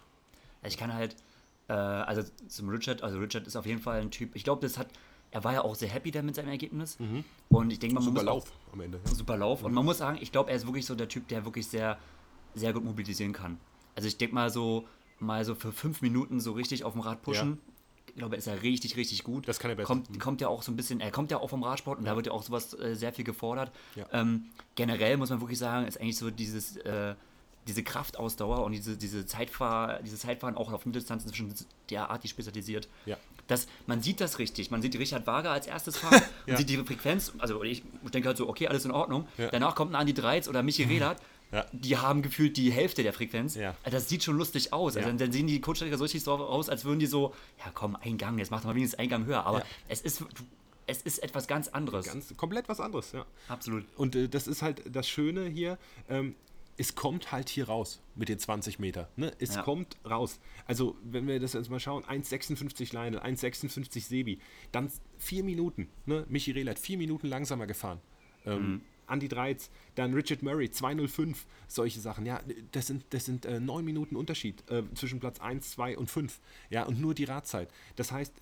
Ich 0.67 0.77
kann 0.77 0.93
halt, 0.93 1.15
äh, 1.67 1.73
also 1.73 2.23
zum 2.47 2.69
Richard, 2.69 3.04
also 3.04 3.19
Richard 3.19 3.45
ist 3.45 3.56
auf 3.56 3.65
jeden 3.67 3.82
Fall 3.82 4.01
ein 4.01 4.10
Typ, 4.12 4.36
ich 4.36 4.43
glaube, 4.43 4.62
das 4.62 4.77
hat, 4.80 4.88
er 5.30 5.43
war 5.43 5.54
ja 5.54 5.62
auch 5.63 5.75
sehr 5.75 5.89
happy 5.89 6.10
da 6.12 6.21
mit 6.23 6.36
seinem 6.36 6.49
Ergebnis. 6.49 6.97
Und 7.49 7.71
ich 7.71 7.80
denke 7.80 7.95
mal, 7.95 8.01
man 8.01 8.10
Super 8.15 8.23
muss 8.23 8.27
auch, 8.32 8.36
Lauf 8.47 8.51
am 8.73 8.82
Ende. 8.82 8.99
Ja. 9.06 9.13
super 9.13 9.38
Lauf. 9.38 9.63
Und 9.63 9.73
man 9.73 9.86
muss 9.86 9.99
sagen, 9.99 10.17
ich 10.21 10.32
glaube, 10.32 10.49
er 10.49 10.56
ist 10.58 10.65
wirklich 10.65 10.86
so 10.88 10.95
der 10.95 11.08
Typ, 11.08 11.27
der 11.27 11.45
wirklich 11.45 11.67
sehr, 11.67 11.97
sehr 12.56 12.73
gut 12.73 12.84
mobilisieren 12.84 13.32
kann. 13.32 13.60
Also 13.95 14.08
ich 14.08 14.17
denke 14.17 14.34
mal 14.36 14.49
so, 14.49 14.88
mal 15.21 15.45
so 15.45 15.55
für 15.55 15.71
fünf 15.71 16.01
Minuten 16.01 16.39
so 16.39 16.51
richtig 16.53 16.84
auf 16.84 16.93
dem 16.93 17.01
Rad 17.01 17.21
pushen. 17.21 17.60
Ich 18.07 18.15
glaube, 18.15 18.36
ist 18.36 18.47
er 18.47 18.62
richtig, 18.62 18.97
richtig 18.97 19.23
gut. 19.23 19.47
Das 19.47 19.60
kann 19.60 19.71
er 19.71 19.75
besser. 19.75 19.88
Kommt, 19.88 20.19
kommt 20.19 20.41
ja 20.41 20.49
auch 20.49 20.63
so 20.63 20.71
ein 20.71 20.75
bisschen, 20.75 20.99
er 20.99 21.12
kommt 21.12 21.31
ja 21.31 21.38
auch 21.38 21.49
vom 21.49 21.63
Radsport 21.63 21.97
und 21.99 22.05
da 22.05 22.15
wird 22.17 22.25
ja 22.25 22.34
auch 22.34 22.43
sowas 22.43 22.77
äh, 22.77 22.93
sehr 22.93 23.13
viel 23.13 23.23
gefordert. 23.23 23.71
Ja. 23.95 24.05
Ähm, 24.12 24.45
generell 24.75 25.15
muss 25.15 25.29
man 25.29 25.39
wirklich 25.39 25.60
sagen, 25.60 25.88
ist 25.88 25.99
eigentlich 25.99 26.17
so 26.17 26.29
dieses, 26.29 26.75
äh, 26.77 27.15
diese 27.67 27.84
Kraftausdauer 27.84 28.63
und 28.63 28.73
diese, 28.73 28.97
diese, 28.97 29.25
Zeitfahr, 29.25 30.01
diese 30.01 30.17
Zeitfahren 30.17 30.57
auch 30.57 30.73
auf 30.73 30.86
Mitteldistanz 30.86 31.23
inzwischen 31.23 31.53
derartig 31.89 32.31
spezialisiert. 32.31 32.89
Ja. 33.05 33.17
Das, 33.47 33.67
man 33.86 34.01
sieht 34.01 34.19
das 34.19 34.39
richtig. 34.39 34.71
Man 34.71 34.81
sieht 34.81 34.97
Richard 34.97 35.27
Wager 35.27 35.51
als 35.51 35.67
erstes 35.67 35.97
fahren 35.97 36.21
Ja. 36.47 36.53
und 36.53 36.57
sieht 36.57 36.69
die 36.69 36.77
Frequenz. 36.77 37.31
Also 37.38 37.63
ich 37.63 37.84
denke 38.13 38.27
halt 38.27 38.38
so, 38.38 38.49
okay, 38.49 38.67
alles 38.67 38.84
in 38.84 38.91
Ordnung. 38.91 39.27
Ja. 39.38 39.47
Mhm. 39.47 39.49
Danach 39.51 39.75
kommt 39.75 39.91
ein 39.91 39.95
Andi 39.95 40.13
Dreiz 40.13 40.47
oder 40.49 40.63
Michi 40.63 40.84
Rehlert. 40.89 41.21
Ja. 41.52 41.66
Die 41.74 41.98
haben 41.98 42.22
gefühlt 42.22 42.56
die 42.58 42.72
Hälfte 42.72 43.04
der 43.04 43.14
Frequenz. 43.14 43.56
Ja. 43.56 43.76
Also 43.84 43.98
Das 43.98 44.08
sieht 44.10 44.24
schon 44.24 44.38
lustig 44.38 44.72
aus. 44.74 44.96
Also 44.96 45.08
dann, 45.10 45.18
dann 45.18 45.32
sehen 45.32 45.48
die 45.48 45.60
Coachstrecker 45.60 45.98
so 45.98 46.04
richtig 46.04 46.24
so 46.24 46.32
aus, 46.34 46.70
als 46.70 46.86
würden 46.86 47.00
die 47.00 47.08
so, 47.08 47.34
ja 47.60 47.72
komm, 47.74 47.96
ein 47.98 48.18
Gang, 48.18 48.40
jetzt 48.40 48.52
macht 48.52 48.64
mal 48.64 48.76
wenigstens 48.76 49.00
einen 49.00 49.10
Gang 49.10 49.26
höher. 49.26 49.46
Aber 49.46 49.64
es, 49.90 50.02
ist, 50.02 50.24
es 50.88 51.02
ist 51.02 51.20
etwas 51.20 51.48
ganz 51.48 51.68
anderes. 51.68 52.06
Ganz 52.06 52.36
komplett 52.38 52.70
was 52.70 52.80
anderes, 52.80 53.12
ja. 53.12 53.26
Absolut. 53.50 53.86
Und 53.98 54.16
äh, 54.16 54.30
das 54.30 54.48
ist 54.48 54.62
halt 54.62 54.84
das 54.96 55.10
Schöne 55.10 55.48
hier. 55.48 55.78
Ähm, 56.10 56.36
es 56.78 56.96
kommt 56.96 57.32
halt 57.32 57.50
hier 57.50 57.68
raus 57.68 58.02
mit 58.16 58.30
den 58.30 58.40
20 58.40 58.80
Meter. 58.80 59.10
Ne? 59.16 59.32
Es 59.40 59.56
Ja. 59.56 59.62
kommt 59.62 59.98
raus. 60.10 60.40
Also, 60.66 60.96
wenn 61.04 61.28
wir 61.28 61.40
das 61.40 61.54
jetzt 61.54 61.70
mal 61.70 61.80
schauen, 61.82 62.04
1,56 62.06 62.94
Lionel, 62.94 63.20
1,56 63.20 64.02
Sebi, 64.08 64.40
dann 64.72 64.90
vier 65.18 65.44
Minuten. 65.44 65.90
Ne? 66.06 66.26
Michi 66.30 66.52
Rehl 66.52 66.70
hat 66.70 66.80
vier 66.80 66.98
Minuten 66.98 67.28
langsamer 67.28 67.68
gefahren. 67.68 68.00
Ähm, 68.46 68.82
Andy 69.12 69.28
Dreiz, 69.28 69.69
dann 69.95 70.13
Richard 70.13 70.41
Murray, 70.41 70.65
2,05, 70.67 71.36
solche 71.67 72.00
Sachen. 72.00 72.26
Ja, 72.26 72.41
das 72.71 72.88
sind, 72.88 73.06
das 73.12 73.26
sind 73.26 73.45
äh, 73.45 73.60
neun 73.60 73.86
Minuten 73.86 74.15
Unterschied 74.15 74.63
äh, 74.69 74.84
zwischen 74.95 75.19
Platz 75.19 75.39
1, 75.39 75.71
2 75.71 75.97
und 75.97 76.10
5. 76.10 76.39
Ja, 76.69 76.84
und 76.84 77.00
nur 77.00 77.13
die 77.13 77.26
Radzeit. 77.26 77.69
Das 77.95 78.12
heißt, 78.12 78.34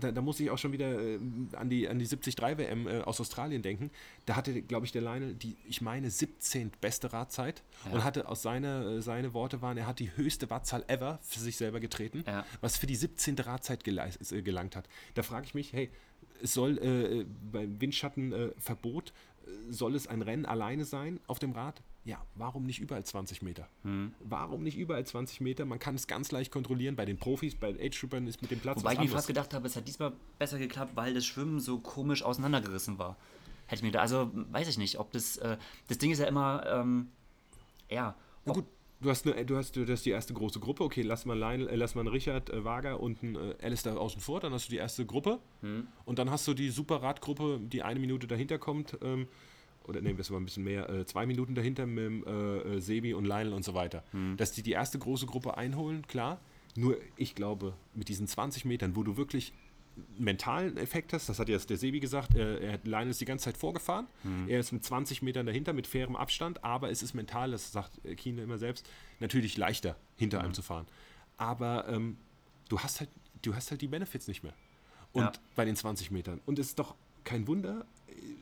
da, 0.00 0.12
da 0.12 0.22
muss 0.22 0.40
ich 0.40 0.50
auch 0.50 0.56
schon 0.56 0.72
wieder 0.72 0.98
äh, 0.98 1.18
an 1.52 1.68
die, 1.68 1.86
an 1.88 1.98
die 1.98 2.06
73 2.06 2.38
WM 2.40 2.86
äh, 2.86 3.00
aus 3.02 3.20
Australien 3.20 3.60
denken. 3.60 3.90
Da 4.24 4.34
hatte, 4.36 4.62
glaube 4.62 4.86
ich, 4.86 4.92
der 4.92 5.02
Lionel 5.02 5.34
die, 5.34 5.56
ich 5.68 5.82
meine, 5.82 6.10
17. 6.10 6.72
beste 6.80 7.12
Radzeit 7.12 7.62
und 7.92 8.02
hatte 8.02 8.26
aus 8.28 8.40
seiner, 8.40 8.86
äh, 8.86 9.02
seine 9.02 9.34
Worte 9.34 9.60
waren, 9.60 9.76
er 9.76 9.86
hat 9.86 9.98
die 9.98 10.16
höchste 10.16 10.48
Wattzahl 10.48 10.84
ever 10.88 11.18
für 11.22 11.40
sich 11.40 11.56
selber 11.56 11.80
getreten, 11.80 12.24
Ja. 12.26 12.46
was 12.62 12.78
für 12.78 12.86
die 12.86 12.96
17. 12.96 13.38
Radzeit 13.40 13.86
äh, 13.86 14.40
gelangt 14.42 14.74
hat. 14.74 14.88
Da 15.14 15.22
frage 15.22 15.44
ich 15.46 15.54
mich, 15.54 15.72
hey, 15.74 15.90
es 16.42 16.54
soll 16.54 16.78
äh, 16.78 17.24
beim 17.52 17.80
Windschattenverbot, 17.80 18.50
äh, 18.58 18.60
Verbot, 18.60 19.08
äh, 19.10 19.33
soll 19.70 19.94
es 19.94 20.06
ein 20.06 20.22
Rennen 20.22 20.46
alleine 20.46 20.84
sein 20.84 21.20
auf 21.26 21.38
dem 21.38 21.52
Rad? 21.52 21.82
Ja, 22.04 22.22
warum 22.34 22.66
nicht 22.66 22.80
überall 22.80 23.02
20 23.02 23.40
Meter? 23.40 23.66
Hm. 23.82 24.12
Warum 24.20 24.62
nicht 24.62 24.76
überall 24.76 25.06
20 25.06 25.40
Meter? 25.40 25.64
Man 25.64 25.78
kann 25.78 25.94
es 25.94 26.06
ganz 26.06 26.30
leicht 26.32 26.52
kontrollieren. 26.52 26.96
Bei 26.96 27.06
den 27.06 27.16
Profis, 27.16 27.54
bei 27.54 27.72
den 27.72 27.80
Age-Troopern 27.80 28.26
ist 28.26 28.42
mit 28.42 28.50
dem 28.50 28.60
Platz 28.60 28.78
Wobei 28.78 28.92
ich 28.92 28.98
mir 28.98 29.08
fast 29.08 29.26
gedacht 29.26 29.54
habe, 29.54 29.66
es 29.66 29.74
hat 29.74 29.88
diesmal 29.88 30.12
besser 30.38 30.58
geklappt, 30.58 30.92
weil 30.96 31.14
das 31.14 31.24
Schwimmen 31.24 31.60
so 31.60 31.78
komisch 31.78 32.22
auseinandergerissen 32.22 32.98
war. 32.98 33.16
Hätte 33.66 33.76
ich 33.76 33.82
mir 33.82 33.92
da, 33.92 34.00
also 34.00 34.30
weiß 34.34 34.68
ich 34.68 34.76
nicht, 34.76 34.98
ob 34.98 35.12
das, 35.12 35.38
äh, 35.38 35.56
das 35.88 35.96
Ding 35.96 36.10
ist 36.10 36.18
ja 36.18 36.26
immer, 36.26 36.64
ähm, 36.66 37.08
ja, 37.88 38.14
Na 38.44 38.52
gut, 38.52 38.66
du 39.04 39.10
hast, 39.10 39.26
eine, 39.26 39.44
du, 39.44 39.56
hast, 39.56 39.76
du 39.76 39.86
hast 39.86 40.04
die 40.04 40.10
erste 40.10 40.34
große 40.34 40.58
Gruppe. 40.58 40.82
Okay, 40.82 41.02
lass 41.02 41.24
mal, 41.24 41.38
Lionel, 41.38 41.68
äh, 41.68 41.76
lass 41.76 41.94
mal 41.94 42.00
einen 42.00 42.08
Richard 42.08 42.50
äh, 42.50 42.64
Wager 42.64 43.00
und 43.00 43.22
einen 43.22 43.36
äh, 43.36 43.54
Alistair 43.62 43.98
außen 43.98 44.20
vor. 44.20 44.40
Dann 44.40 44.52
hast 44.52 44.66
du 44.66 44.70
die 44.70 44.78
erste 44.78 45.06
Gruppe. 45.06 45.38
Und 46.04 46.18
dann 46.18 46.30
hast 46.30 46.48
du 46.48 46.54
die 46.54 46.70
Superradgruppe, 46.70 47.60
die 47.62 47.82
eine 47.82 48.00
Minute 48.00 48.26
dahinter 48.26 48.58
kommt. 48.58 48.98
Ähm, 49.02 49.28
oder 49.86 50.00
nehmen 50.00 50.16
wir 50.16 50.22
es 50.22 50.30
mal 50.30 50.38
ein 50.38 50.44
bisschen 50.46 50.64
mehr, 50.64 50.88
äh, 50.88 51.04
zwei 51.04 51.26
Minuten 51.26 51.54
dahinter 51.54 51.86
mit 51.86 52.26
äh, 52.26 52.30
äh, 52.30 52.80
Sebi 52.80 53.14
und 53.14 53.26
Lionel 53.26 53.52
und 53.52 53.64
so 53.64 53.74
weiter. 53.74 54.02
Dass 54.36 54.52
die 54.52 54.62
die 54.62 54.72
erste 54.72 54.98
große 54.98 55.26
Gruppe 55.26 55.56
einholen, 55.56 56.06
klar. 56.06 56.40
Nur 56.76 56.96
ich 57.16 57.34
glaube, 57.34 57.74
mit 57.94 58.08
diesen 58.08 58.26
20 58.26 58.64
Metern, 58.64 58.96
wo 58.96 59.02
du 59.02 59.16
wirklich 59.16 59.52
mentalen 60.18 60.76
Effekt 60.76 61.12
hast, 61.12 61.28
das 61.28 61.38
hat 61.38 61.48
jetzt 61.48 61.70
der 61.70 61.76
Sebi 61.76 62.00
gesagt, 62.00 62.34
äh, 62.34 62.58
er 62.60 62.72
hat 62.74 63.08
ist 63.08 63.20
die 63.20 63.24
ganze 63.24 63.44
Zeit 63.46 63.56
vorgefahren, 63.56 64.06
er 64.48 64.60
ist 64.60 64.72
mit 64.72 64.84
20 64.84 65.22
Metern 65.22 65.46
dahinter 65.46 65.72
mit 65.72 65.86
fairem 65.86 66.16
Abstand, 66.16 66.64
aber 66.64 66.90
es 66.90 67.02
ist 67.02 67.14
mental, 67.14 67.50
das 67.52 67.72
sagt 67.72 68.04
äh, 68.04 68.14
Kiene 68.14 68.42
immer 68.42 68.58
selbst, 68.58 68.88
natürlich 69.20 69.56
leichter 69.56 69.96
hinter 70.16 70.40
einem 70.40 70.54
zu 70.54 70.62
fahren. 70.62 70.86
Aber 71.36 71.86
ähm, 71.88 72.16
du 72.68 72.78
hast 72.80 73.00
halt, 73.00 73.10
du 73.42 73.54
hast 73.54 73.70
halt 73.70 73.80
die 73.82 73.88
Benefits 73.88 74.28
nicht 74.28 74.42
mehr. 74.42 74.54
Und 75.12 75.22
Ja. 75.22 75.32
bei 75.54 75.64
den 75.64 75.76
20 75.76 76.10
Metern. 76.10 76.40
Und 76.46 76.58
es 76.58 76.68
ist 76.68 76.78
doch 76.78 76.94
kein 77.22 77.46
Wunder, 77.46 77.86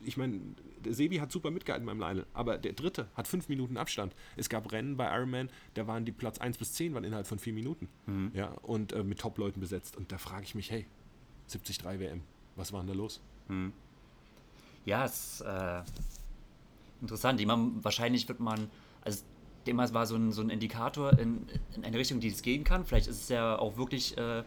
ich 0.05 0.17
meine, 0.17 0.39
der 0.83 0.93
Sebi 0.93 1.17
hat 1.17 1.31
super 1.31 1.49
mitgehalten 1.51 1.85
beim 1.85 1.99
Lionel, 1.99 2.25
aber 2.33 2.57
der 2.57 2.73
dritte 2.73 3.07
hat 3.15 3.27
fünf 3.27 3.47
Minuten 3.47 3.77
Abstand. 3.77 4.13
Es 4.35 4.49
gab 4.49 4.71
Rennen 4.71 4.97
bei 4.97 5.05
Ironman, 5.15 5.49
da 5.75 5.87
waren 5.87 6.03
die 6.05 6.11
Platz 6.11 6.39
1 6.39 6.57
bis 6.57 6.73
10 6.73 6.93
waren 6.93 7.03
innerhalb 7.03 7.25
von 7.27 7.39
vier 7.39 7.53
Minuten. 7.53 7.87
Ja, 8.33 8.47
und 8.63 8.91
äh, 8.93 9.03
mit 9.03 9.19
Top-Leuten 9.19 9.59
besetzt. 9.61 9.95
Und 9.97 10.11
da 10.11 10.17
frage 10.17 10.43
ich 10.43 10.55
mich, 10.55 10.71
hey, 10.71 10.85
73 11.47 11.83
WM, 11.83 12.21
was 12.55 12.71
war 12.73 12.81
denn 12.81 12.87
da 12.87 12.93
los? 12.93 13.21
Ja, 14.85 15.05
es 15.05 15.39
ist 15.39 15.41
äh, 15.41 15.81
interessant. 17.01 17.39
Ich 17.39 17.47
meine, 17.47 17.71
wahrscheinlich 17.81 18.27
wird 18.27 18.39
man, 18.39 18.69
also 19.01 19.23
damals 19.65 19.93
war 19.93 20.05
so 20.05 20.15
ein, 20.15 20.31
so 20.31 20.41
ein 20.41 20.49
Indikator 20.49 21.17
in, 21.19 21.47
in 21.75 21.85
eine 21.85 21.97
Richtung, 21.97 22.19
die 22.19 22.27
es 22.27 22.41
gehen 22.41 22.63
kann. 22.63 22.85
Vielleicht 22.85 23.07
ist 23.07 23.21
es 23.21 23.29
ja 23.29 23.57
auch 23.57 23.77
wirklich 23.77 24.17
äh, 24.17 24.43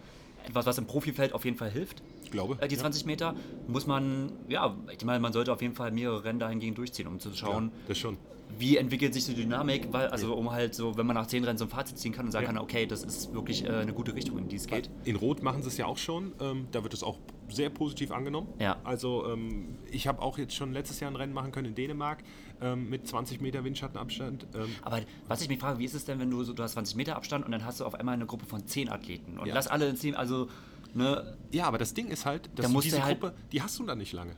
etwas, 0.46 0.66
was 0.66 0.78
im 0.78 0.86
Profifeld 0.86 1.32
auf 1.32 1.44
jeden 1.44 1.56
Fall 1.56 1.70
hilft. 1.70 2.02
Ich 2.24 2.30
glaube. 2.30 2.58
Äh, 2.60 2.68
die 2.68 2.76
20 2.76 3.06
Meter 3.06 3.34
muss 3.68 3.86
man, 3.86 4.32
ja, 4.48 4.76
ich 4.90 5.04
meine, 5.04 5.20
man 5.20 5.32
sollte 5.32 5.52
auf 5.52 5.62
jeden 5.62 5.74
Fall 5.74 5.92
mehrere 5.92 6.24
Rennen 6.24 6.38
dahingehend 6.38 6.78
durchziehen, 6.78 7.06
um 7.06 7.20
zu 7.20 7.34
schauen, 7.34 7.66
ja, 7.72 7.88
das 7.88 7.98
schon. 7.98 8.16
Wie 8.58 8.76
entwickelt 8.78 9.12
sich 9.12 9.26
die 9.26 9.34
Dynamik, 9.34 9.92
weil, 9.92 10.06
also 10.08 10.34
um 10.34 10.50
halt 10.50 10.74
so, 10.74 10.96
wenn 10.96 11.04
man 11.06 11.14
nach 11.14 11.26
10 11.26 11.44
Rennen 11.44 11.58
so 11.58 11.64
ein 11.66 11.70
Fazit 11.70 11.98
ziehen 11.98 12.12
kann 12.12 12.26
und 12.26 12.32
sagen 12.32 12.44
Ja. 12.46 12.52
kann, 12.52 12.58
okay, 12.62 12.86
das 12.86 13.02
ist 13.04 13.34
wirklich 13.34 13.64
äh, 13.64 13.68
eine 13.68 13.92
gute 13.92 14.14
Richtung, 14.14 14.38
in 14.38 14.48
die 14.48 14.56
es 14.56 14.66
geht. 14.66 14.88
In 15.04 15.16
Rot 15.16 15.42
machen 15.42 15.60
sie 15.62 15.68
es 15.68 15.76
ja 15.76 15.86
auch 15.86 15.98
schon. 15.98 16.32
Ähm, 16.40 16.66
da 16.72 16.82
wird 16.82 16.94
es 16.94 17.02
auch 17.02 17.18
sehr 17.48 17.68
positiv 17.70 18.10
angenommen. 18.12 18.48
Ja. 18.58 18.76
Also 18.82 19.26
ähm, 19.30 19.76
ich 19.90 20.06
habe 20.08 20.22
auch 20.22 20.38
jetzt 20.38 20.54
schon 20.54 20.72
letztes 20.72 21.00
Jahr 21.00 21.10
ein 21.10 21.16
Rennen 21.16 21.32
machen 21.34 21.52
können 21.52 21.68
in 21.68 21.74
Dänemark 21.74 22.22
ähm, 22.62 22.88
mit 22.88 23.06
20 23.06 23.40
Meter 23.42 23.62
Windschattenabstand. 23.62 24.46
Ähm, 24.54 24.68
Aber 24.82 25.00
was 25.28 25.42
ich 25.42 25.48
mich 25.48 25.58
frage, 25.58 25.78
wie 25.78 25.84
ist 25.84 25.94
es 25.94 26.04
denn, 26.06 26.18
wenn 26.18 26.30
du 26.30 26.42
so, 26.42 26.52
du 26.54 26.62
hast 26.62 26.72
20 26.72 26.96
Meter 26.96 27.16
Abstand 27.16 27.44
und 27.44 27.52
dann 27.52 27.64
hast 27.64 27.80
du 27.80 27.84
auf 27.84 27.94
einmal 27.94 28.14
eine 28.14 28.26
Gruppe 28.26 28.46
von 28.46 28.66
10 28.66 28.88
Athleten 28.88 29.38
und 29.38 29.46
Ja. 29.48 29.54
lass 29.54 29.66
alle 29.68 29.88
ins 29.88 30.00
Team, 30.00 30.14
also, 30.14 30.48
ne, 30.94 31.36
ja, 31.52 31.64
aber 31.66 31.76
das 31.78 31.92
Ding 31.94 32.08
ist 32.08 32.24
halt, 32.24 32.48
dass 32.54 32.72
Da 32.72 32.80
diese 32.80 33.04
halt- 33.04 33.20
Gruppe, 33.20 33.34
die 33.52 33.60
hast 33.62 33.78
du 33.78 33.84
dann 33.84 33.98
nicht 33.98 34.12
lange. 34.12 34.32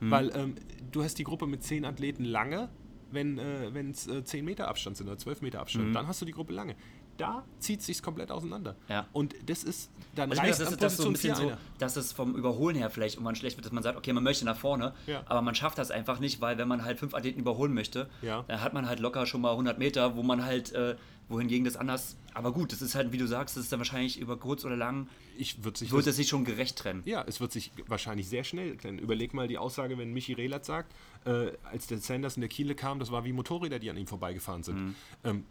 Weil 0.00 0.30
ähm, 0.36 0.54
du 0.92 1.02
hast 1.02 1.18
die 1.18 1.24
Gruppe 1.24 1.46
mit 1.46 1.62
10 1.62 1.84
Athleten 1.86 2.24
lange, 2.24 2.68
wenn 3.10 3.90
es 3.90 4.06
äh, 4.06 4.24
10 4.24 4.44
Meter 4.44 4.68
Abstand 4.68 4.96
sind 4.96 5.06
oder 5.08 5.18
12 5.18 5.42
Meter 5.42 5.60
Abstand. 5.60 5.94
Dann 5.94 6.06
hast 6.06 6.20
du 6.20 6.24
die 6.26 6.32
Gruppe 6.32 6.52
lange. 6.52 6.74
Da 7.16 7.44
zieht 7.60 7.80
sich 7.80 8.02
komplett 8.02 8.32
auseinander. 8.32 8.74
Ja. 8.88 9.06
Und 9.12 9.36
das 9.46 9.62
ist, 9.62 9.88
dann 10.16 10.30
Also 10.30 10.40
meine, 10.42 10.50
reißt 10.50 10.60
das 10.62 10.70
ist 10.72 10.82
das 10.82 10.96
so 10.96 11.06
ein 11.06 11.12
bisschen 11.12 11.36
4 11.36 11.50
so, 11.50 11.52
dass 11.78 11.94
es 11.94 12.12
vom 12.12 12.34
Überholen 12.34 12.76
her 12.76 12.90
vielleicht 12.90 13.14
irgendwann 13.14 13.36
schlecht 13.36 13.56
wird, 13.56 13.64
dass 13.66 13.72
man 13.72 13.84
sagt, 13.84 13.96
okay, 13.96 14.12
man 14.12 14.24
möchte 14.24 14.44
nach 14.44 14.56
vorne, 14.56 14.94
Ja. 15.06 15.22
aber 15.26 15.40
man 15.40 15.54
schafft 15.54 15.78
das 15.78 15.92
einfach 15.92 16.18
nicht, 16.18 16.40
weil 16.40 16.58
wenn 16.58 16.66
man 16.66 16.84
halt 16.84 16.98
fünf 16.98 17.14
Athleten 17.14 17.38
überholen 17.38 17.72
möchte, 17.72 18.08
Ja. 18.20 18.44
dann 18.48 18.60
hat 18.62 18.74
man 18.74 18.88
halt 18.88 18.98
locker 18.98 19.26
schon 19.26 19.42
mal 19.42 19.52
100 19.52 19.78
Meter, 19.78 20.16
wo 20.16 20.24
man 20.24 20.44
halt, 20.44 20.72
äh, 20.72 20.96
wohingegen 21.28 21.64
das 21.64 21.76
anders, 21.76 22.16
aber 22.34 22.52
gut, 22.52 22.72
das 22.72 22.82
ist 22.82 22.94
halt, 22.94 23.12
wie 23.12 23.18
du 23.18 23.26
sagst, 23.26 23.56
das 23.56 23.64
ist 23.64 23.72
dann 23.72 23.80
wahrscheinlich 23.80 24.18
über 24.18 24.36
kurz 24.36 24.64
oder 24.64 24.76
lang, 24.76 25.08
Ich 25.38 25.64
würde 25.64 25.78
sich 25.78 25.90
wird 25.90 26.06
es 26.06 26.16
sich 26.16 26.28
schon 26.28 26.44
gerecht 26.44 26.76
trennen. 26.76 27.02
Ja, 27.06 27.24
es 27.26 27.40
wird 27.40 27.50
sich 27.52 27.72
wahrscheinlich 27.86 28.28
sehr 28.28 28.44
schnell 28.44 28.76
trennen. 28.76 28.98
Überleg 28.98 29.32
mal 29.34 29.48
die 29.48 29.56
Aussage, 29.58 29.96
wenn 29.98 30.12
Michi 30.12 30.34
Rehlert 30.34 30.64
sagt, 30.64 30.92
äh, 31.24 31.52
als 31.64 31.86
der 31.86 31.98
Sanders 31.98 32.36
in 32.36 32.40
der 32.42 32.48
Kiele 32.50 32.74
kam, 32.74 32.98
das 32.98 33.10
war 33.10 33.24
wie 33.24 33.32
Motorräder, 33.32 33.78
die 33.78 33.88
an 33.90 33.96
ihm 33.96 34.06
vorbeigefahren 34.06 34.62
sind. 34.62 34.76
Mhm. 34.78 34.94
Ähm, 35.24 35.44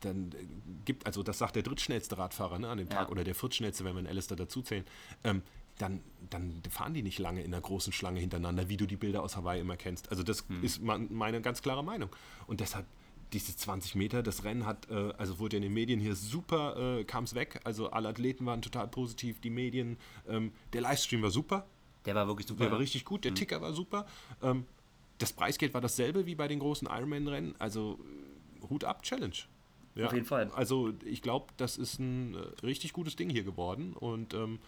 dann 0.00 0.32
äh, 0.32 0.44
gibt, 0.84 1.06
also 1.06 1.22
das 1.22 1.38
sagt 1.38 1.56
der 1.56 1.62
drittschnellste 1.62 2.18
Radfahrer 2.18 2.58
ne, 2.58 2.68
an 2.68 2.78
dem 2.78 2.88
Tag 2.88 3.06
Ja. 3.06 3.08
oder 3.08 3.22
der 3.24 3.34
viertschnellste, 3.34 3.84
wenn 3.84 3.94
wir 3.94 3.98
einen 4.00 4.08
Alistair 4.08 4.36
dazuzählen, 4.36 4.84
ähm, 5.22 5.42
dann, 5.78 6.00
dann 6.30 6.60
fahren 6.70 6.94
die 6.94 7.02
nicht 7.02 7.18
lange 7.18 7.42
in 7.42 7.52
einer 7.52 7.60
großen 7.60 7.92
Schlange 7.92 8.20
hintereinander, 8.20 8.68
wie 8.68 8.76
du 8.76 8.86
die 8.86 8.96
Bilder 8.96 9.22
aus 9.22 9.36
Hawaii 9.36 9.60
immer 9.60 9.76
kennst. 9.76 10.08
Also 10.10 10.22
das 10.22 10.44
ist 10.62 10.82
man- 10.82 11.12
meine 11.12 11.40
ganz 11.40 11.62
klare 11.62 11.82
Meinung. 11.82 12.10
Und 12.46 12.60
deshalb 12.60 12.86
diese 13.32 13.56
20 13.56 13.94
Meter, 13.96 14.22
das 14.22 14.44
Rennen 14.44 14.66
hat, 14.66 14.88
äh, 14.90 15.12
also 15.18 15.38
wurde 15.38 15.56
in 15.56 15.62
den 15.62 15.72
Medien 15.74 16.00
hier 16.00 16.14
super, 16.14 16.98
äh, 16.98 17.04
kam 17.04 17.24
es 17.24 17.34
weg. 17.34 17.60
Also 17.64 17.90
alle 17.90 18.08
Athleten 18.08 18.46
waren 18.46 18.62
total 18.62 18.88
positiv, 18.88 19.40
die 19.40 19.50
Medien, 19.50 19.96
ähm, 20.28 20.52
der 20.72 20.82
Livestream 20.82 21.22
war 21.22 21.30
super, 21.30 21.66
Der 22.04 22.14
war 22.14 22.26
wirklich 22.26 22.46
super. 22.46 22.64
der 22.64 22.72
war 22.72 22.78
richtig 22.78 23.04
gut, 23.04 23.24
der 23.24 23.32
Mhm. 23.32 23.36
Ticker 23.36 23.60
war 23.62 23.72
super. 23.72 24.06
Ähm, 24.42 24.66
das 25.18 25.32
Preisgeld 25.32 25.74
war 25.74 25.80
dasselbe 25.80 26.26
wie 26.26 26.34
bei 26.34 26.48
den 26.48 26.58
großen 26.58 26.88
Ironman-Rennen. 26.88 27.54
Also 27.58 27.98
äh, 28.62 28.68
Hut 28.68 28.84
ab, 28.84 29.02
Challenge. 29.02 29.34
Ja, 29.94 30.06
Auf 30.06 30.12
jeden 30.12 30.26
Fall. 30.26 30.50
Also 30.54 30.92
ich 31.04 31.22
glaube, 31.22 31.46
das 31.56 31.76
ist 31.76 32.00
ein 32.00 32.34
äh, 32.34 32.38
richtig 32.66 32.92
gutes 32.92 33.14
Ding 33.16 33.30
hier 33.30 33.44
geworden 33.44 33.92
und 33.94 34.34
ähm, 34.34 34.58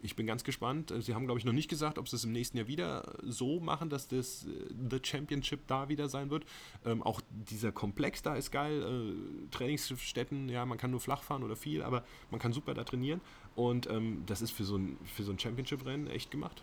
ich 0.00 0.16
bin 0.16 0.26
ganz 0.26 0.44
gespannt. 0.44 0.92
Sie 1.00 1.14
haben, 1.14 1.26
glaube 1.26 1.38
ich, 1.38 1.44
noch 1.44 1.52
nicht 1.52 1.68
gesagt, 1.68 1.98
ob 1.98 2.08
sie 2.08 2.16
es 2.16 2.24
im 2.24 2.32
nächsten 2.32 2.56
Jahr 2.56 2.68
wieder 2.68 3.14
so 3.22 3.60
machen, 3.60 3.88
dass 3.88 4.08
das 4.08 4.44
äh, 4.44 4.74
The 4.90 5.00
Championship 5.02 5.66
da 5.66 5.88
wieder 5.88 6.08
sein 6.08 6.30
wird. 6.30 6.44
Ähm, 6.84 7.02
auch 7.02 7.20
dieser 7.30 7.72
Komplex 7.72 8.22
da 8.22 8.34
ist 8.36 8.50
geil. 8.50 8.82
Äh, 8.82 9.48
Trainingsstätten, 9.50 10.48
ja, 10.48 10.66
man 10.66 10.78
kann 10.78 10.90
nur 10.90 11.00
flach 11.00 11.22
fahren 11.22 11.42
oder 11.42 11.56
viel, 11.56 11.82
aber 11.82 12.04
man 12.30 12.40
kann 12.40 12.52
super 12.52 12.74
da 12.74 12.84
trainieren. 12.84 13.20
Und 13.54 13.88
ähm, 13.88 14.22
das 14.26 14.42
ist 14.42 14.50
für 14.50 14.64
so 14.64 14.76
ein, 14.76 14.98
für 15.04 15.22
so 15.22 15.32
ein 15.32 15.38
Championship-Rennen 15.38 16.08
echt 16.08 16.30
gemacht. 16.30 16.62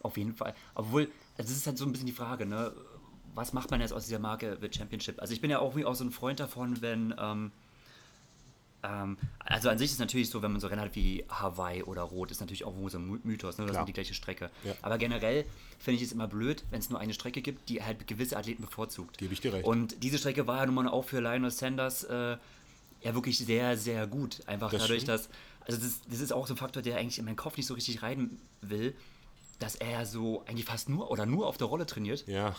Auf 0.00 0.16
jeden 0.16 0.34
Fall. 0.34 0.54
Obwohl, 0.74 1.02
also 1.36 1.50
das 1.50 1.50
ist 1.50 1.66
halt 1.66 1.78
so 1.78 1.84
ein 1.84 1.92
bisschen 1.92 2.06
die 2.06 2.12
Frage, 2.12 2.46
ne? 2.46 2.72
Was 3.34 3.54
macht 3.54 3.70
man 3.70 3.80
jetzt 3.80 3.94
aus 3.94 4.04
dieser 4.04 4.18
Marke 4.18 4.58
The 4.60 4.68
Championship? 4.70 5.18
Also 5.20 5.32
ich 5.32 5.40
bin 5.40 5.50
ja 5.50 5.58
auch, 5.58 5.74
auch 5.84 5.94
so 5.94 6.04
ein 6.04 6.10
Freund 6.10 6.38
davon, 6.38 6.82
wenn, 6.82 7.14
ähm, 7.18 7.50
ähm, 8.82 9.16
also 9.38 9.68
an 9.68 9.78
sich 9.78 9.86
ist 9.86 9.92
es 9.94 9.98
natürlich 9.98 10.28
so, 10.30 10.42
wenn 10.42 10.52
man 10.52 10.60
so 10.60 10.66
Rennen 10.66 10.80
hat 10.82 10.94
wie 10.94 11.24
Hawaii 11.28 11.82
oder 11.82 12.02
Rot, 12.02 12.30
ist 12.30 12.40
natürlich 12.40 12.64
auch 12.64 12.74
so 12.88 12.98
ein 12.98 13.06
My- 13.06 13.20
Mythos, 13.22 13.58
ne? 13.58 13.64
Das 13.64 13.72
Klar. 13.72 13.82
sind 13.82 13.88
die 13.88 13.92
gleiche 13.92 14.14
Strecke. 14.14 14.50
Ja. 14.64 14.74
Aber 14.82 14.98
generell 14.98 15.44
finde 15.78 15.96
ich 15.98 16.02
es 16.06 16.12
immer 16.12 16.26
blöd, 16.28 16.64
wenn 16.70 16.80
es 16.80 16.90
nur 16.90 16.98
eine 16.98 17.14
Strecke 17.14 17.42
gibt, 17.42 17.68
die 17.68 17.82
halt 17.82 18.06
gewisse 18.08 18.36
Athleten 18.36 18.62
bevorzugt. 18.62 19.18
Gebe 19.18 19.32
ich 19.34 19.40
dir 19.40 19.52
recht. 19.52 19.64
Und 19.66 20.02
diese 20.02 20.18
Strecke 20.18 20.46
war 20.46 20.58
ja 20.58 20.66
nun 20.66 20.74
mal 20.74 20.88
auch 20.88 21.04
für 21.04 21.20
Lionel 21.20 21.50
Sanders 21.50 22.04
äh, 22.04 22.36
ja 23.02 23.14
wirklich 23.14 23.38
sehr, 23.38 23.76
sehr 23.76 24.06
gut. 24.06 24.40
Einfach 24.46 24.70
Das 24.70 24.82
dadurch, 24.82 25.02
stimmt. 25.02 25.18
dass, 25.18 25.28
also 25.66 25.80
das, 25.80 26.00
das 26.10 26.20
ist 26.20 26.32
auch 26.32 26.46
so 26.46 26.54
ein 26.54 26.56
Faktor, 26.56 26.82
der 26.82 26.98
eigentlich 26.98 27.18
in 27.18 27.24
meinen 27.24 27.36
Kopf 27.36 27.56
nicht 27.56 27.66
so 27.66 27.74
richtig 27.74 28.02
rein 28.02 28.38
will, 28.62 28.94
dass 29.58 29.76
er 29.76 30.06
so 30.06 30.42
eigentlich 30.46 30.64
fast 30.64 30.88
nur 30.88 31.10
oder 31.10 31.24
nur 31.24 31.46
auf 31.46 31.56
der 31.56 31.68
Rolle 31.68 31.86
trainiert. 31.86 32.26
Ja. 32.26 32.56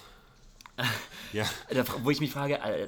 ja. 1.34 1.46
Da 1.70 1.86
Wo 2.04 2.10
ich 2.10 2.20
mich 2.20 2.32
frage, 2.32 2.56
äh, 2.56 2.88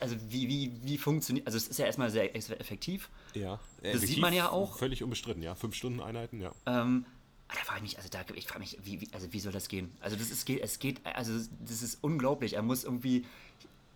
also 0.00 0.16
wie, 0.28 0.48
wie, 0.48 0.72
wie 0.82 0.98
funktioniert, 0.98 1.46
also 1.46 1.56
es 1.56 1.68
ist 1.68 1.78
ja 1.78 1.86
erstmal 1.86 2.10
sehr 2.10 2.34
effektiv. 2.34 3.10
Ja. 3.34 3.60
Das 3.82 4.00
sieht 4.02 4.20
man 4.20 4.32
ja 4.32 4.50
auch. 4.50 4.78
Völlig 4.78 5.02
unbestritten, 5.02 5.42
ja. 5.42 5.54
Fünf 5.54 5.74
Stunden 5.74 6.00
Einheiten, 6.00 6.40
ja. 6.40 6.52
Ähm, 6.66 7.04
aber 7.48 7.58
da 7.58 7.64
frage 7.64 7.78
ich 7.78 7.82
mich, 7.82 7.96
also 7.98 8.08
da, 8.10 8.24
ich 8.34 8.46
frage 8.46 8.60
mich, 8.60 8.78
wie, 8.82 9.00
wie, 9.00 9.08
also 9.12 9.32
wie 9.32 9.40
soll 9.40 9.52
das 9.52 9.68
gehen? 9.68 9.92
Also 10.00 10.16
das 10.16 10.30
ist, 10.30 10.48
es 10.48 10.78
geht, 10.78 11.00
also 11.04 11.32
das 11.60 11.82
ist 11.82 11.98
unglaublich. 12.00 12.54
Er 12.54 12.62
muss 12.62 12.84
irgendwie, 12.84 13.24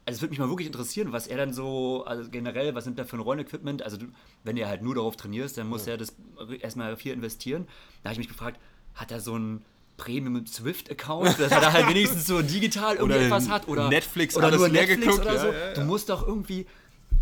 also 0.06 0.18
es 0.18 0.22
würde 0.22 0.30
mich 0.30 0.38
mal 0.38 0.48
wirklich 0.48 0.68
interessieren, 0.68 1.12
was 1.12 1.26
er 1.26 1.38
dann 1.38 1.52
so, 1.52 2.04
also 2.04 2.30
generell, 2.30 2.74
was 2.74 2.84
nimmt 2.86 2.98
er 2.98 3.06
für 3.06 3.16
ein 3.16 3.20
Rollenequipment? 3.20 3.82
Also 3.82 3.96
du, 3.96 4.06
wenn 4.44 4.56
er 4.56 4.68
halt 4.68 4.82
nur 4.82 4.94
darauf 4.94 5.16
trainierst, 5.16 5.58
dann 5.58 5.66
muss 5.66 5.86
er 5.86 5.96
das 5.96 6.14
erstmal 6.60 6.96
viel 6.96 7.12
investieren. 7.12 7.66
Da 8.02 8.10
habe 8.10 8.12
ich 8.14 8.18
mich 8.18 8.28
gefragt, 8.28 8.60
hat 8.94 9.10
er 9.10 9.20
so 9.20 9.36
ein 9.36 9.64
Premium 10.00 10.46
Swift-Account, 10.46 11.38
dass 11.38 11.52
er 11.52 11.60
da 11.60 11.72
halt 11.72 11.88
wenigstens 11.88 12.26
so 12.26 12.40
digital 12.42 12.96
etwas 12.96 13.48
hat 13.48 13.68
oder 13.68 13.88
Netflix, 13.88 14.36
oder 14.36 14.46
alles 14.46 14.58
nur 14.58 14.68
leer 14.68 14.86
Netflix 14.86 15.06
geguckt, 15.06 15.26
oder 15.26 15.34
ja, 15.34 15.40
so. 15.40 15.46
ja, 15.52 15.58
ja. 15.68 15.74
Du 15.74 15.80
musst 15.82 16.08
doch 16.08 16.26
irgendwie, 16.26 16.66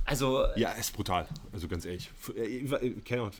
also 0.05 0.45
Ja, 0.57 0.71
ist 0.73 0.93
brutal. 0.93 1.27
Also 1.53 1.69
ganz 1.69 1.85
ehrlich. 1.85 2.11
Äh, 2.37 2.65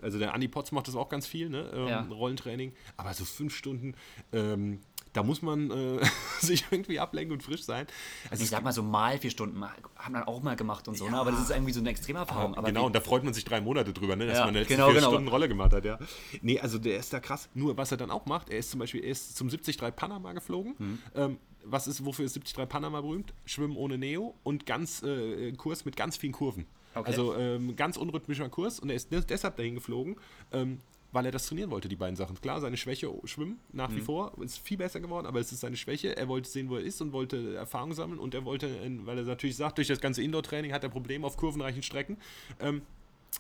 Also 0.03 0.19
der 0.19 0.35
Andi 0.35 0.49
Potts 0.49 0.73
macht 0.73 0.89
das 0.89 0.97
auch 0.97 1.09
ganz 1.09 1.27
viel, 1.27 1.49
ne? 1.49 1.71
Ähm, 1.73 1.89
Ja. 1.89 2.07
Rollentraining. 2.11 2.73
Aber 2.97 3.15
so 3.15 3.25
fünf 3.25 3.55
Stunden, 3.55 3.95
ähm, 4.33 4.81
da 5.19 5.25
muss 5.25 5.43
man 5.43 5.71
äh, 5.71 5.99
sich 6.41 6.65
irgendwie 6.71 7.01
ablenken 7.01 7.33
und 7.35 7.43
frisch 7.43 7.63
sein. 7.65 7.87
Also 8.31 8.45
ich 8.45 8.51
sag 8.51 8.63
mal 8.63 8.73
so 8.73 8.83
mal 8.85 9.19
vier 9.19 9.31
Stunden 9.31 9.63
haben 9.97 10.15
wir 10.15 10.29
auch 10.29 10.41
mal 10.43 10.55
gemacht 10.55 10.87
und 10.87 10.97
so, 10.97 11.09
ne? 11.09 11.17
aber 11.19 11.33
das 11.33 11.41
ist 11.41 11.51
irgendwie 11.51 11.73
so 11.73 11.81
eine 11.81 11.91
Extremerfahrung. 11.91 12.55
Aber 12.55 12.69
genau, 12.69 12.83
wie- 12.83 12.87
und 12.87 12.95
da 12.95 13.01
freut 13.01 13.25
man 13.25 13.35
sich 13.35 13.45
drei 13.45 13.61
Monate 13.61 13.93
drüber, 13.93 14.15
ne, 14.15 14.27
dass 14.27 14.39
Ja, 14.39 14.45
man 14.47 14.55
eine 14.57 14.65
genau, 14.65 14.87
vier 14.87 14.95
genau. 14.97 15.09
Stunden 15.11 15.29
Rolle 15.29 15.49
gemacht 15.49 15.73
hat, 15.73 15.85
ja. 15.85 15.99
Nee, 16.41 16.61
also 16.61 16.79
der 16.79 16.99
ist 16.99 17.13
da 17.13 17.19
krass. 17.21 17.49
Nur 17.55 17.77
was 17.77 17.91
er 17.91 17.97
dann 17.97 18.11
auch 18.13 18.27
macht, 18.27 18.49
er 18.49 18.59
ist 18.59 18.71
zum 18.71 18.79
Beispiel, 18.81 19.03
er 19.03 19.11
ist 19.11 19.37
zum 19.37 19.49
73 19.49 19.97
Panama 19.97 20.33
geflogen. 20.33 20.75
Mhm. 20.79 20.99
Ähm, 21.17 21.39
was 21.65 21.89
ist, 21.89 22.05
wofür 22.05 22.25
ist 22.25 22.35
73 22.37 22.69
Panama 22.69 23.01
berühmt? 23.01 23.35
Schwimmen 23.45 23.77
ohne 23.77 23.99
Neo 23.99 24.35
und 24.45 24.65
ganz 24.67 25.03
äh, 25.03 25.51
Kurs 25.53 25.85
mit 25.85 25.97
ganz 25.97 26.17
vielen 26.17 26.33
Kurven. 26.33 26.67
Okay. 26.95 27.09
Also 27.09 27.35
ähm, 27.37 27.75
ganz 27.77 27.97
unrhythmischer 27.97 28.49
Kurs 28.49 28.79
und 28.81 28.89
er 28.91 28.97
ist 28.97 29.13
des- 29.13 29.27
deshalb 29.27 29.57
dahin 29.57 29.75
geflogen, 29.75 30.17
ähm, 30.53 30.79
weil 31.13 31.25
er 31.27 31.33
das 31.33 31.47
trainieren 31.47 31.71
wollte, 31.71 31.89
die 31.89 31.97
beiden 31.97 32.17
Sachen. 32.17 32.41
Klar, 32.41 32.61
seine 32.61 32.77
Schwäche, 32.77 33.13
oh, 33.13 33.27
Schwimmen, 33.27 33.59
nach 33.73 33.89
Mhm. 33.91 33.97
wie 33.97 34.01
vor, 34.01 34.33
ist 34.43 34.59
viel 34.59 34.77
besser 34.77 35.01
geworden, 35.01 35.27
aber 35.27 35.41
es 35.41 35.51
ist 35.53 35.61
seine 35.61 35.77
Schwäche. 35.77 36.17
Er 36.17 36.29
wollte 36.29 36.49
sehen, 36.49 36.69
wo 36.69 36.77
er 36.77 36.83
ist 36.83 37.01
und 37.01 37.13
wollte 37.13 37.55
Erfahrung 37.57 37.95
sammeln 37.95 38.19
und 38.19 38.35
er 38.35 38.45
wollte, 38.45 38.69
weil 39.07 39.19
er 39.19 39.25
natürlich 39.25 39.57
sagt, 39.57 39.79
durch 39.79 39.89
das 39.89 40.01
ganze 40.01 40.23
Indoor-Training 40.23 40.73
hat 40.73 40.83
er 40.85 40.91
Probleme 40.91 41.27
auf 41.27 41.37
kurvenreichen 41.37 41.83
Strecken. 41.83 42.19
Ähm, 42.61 42.83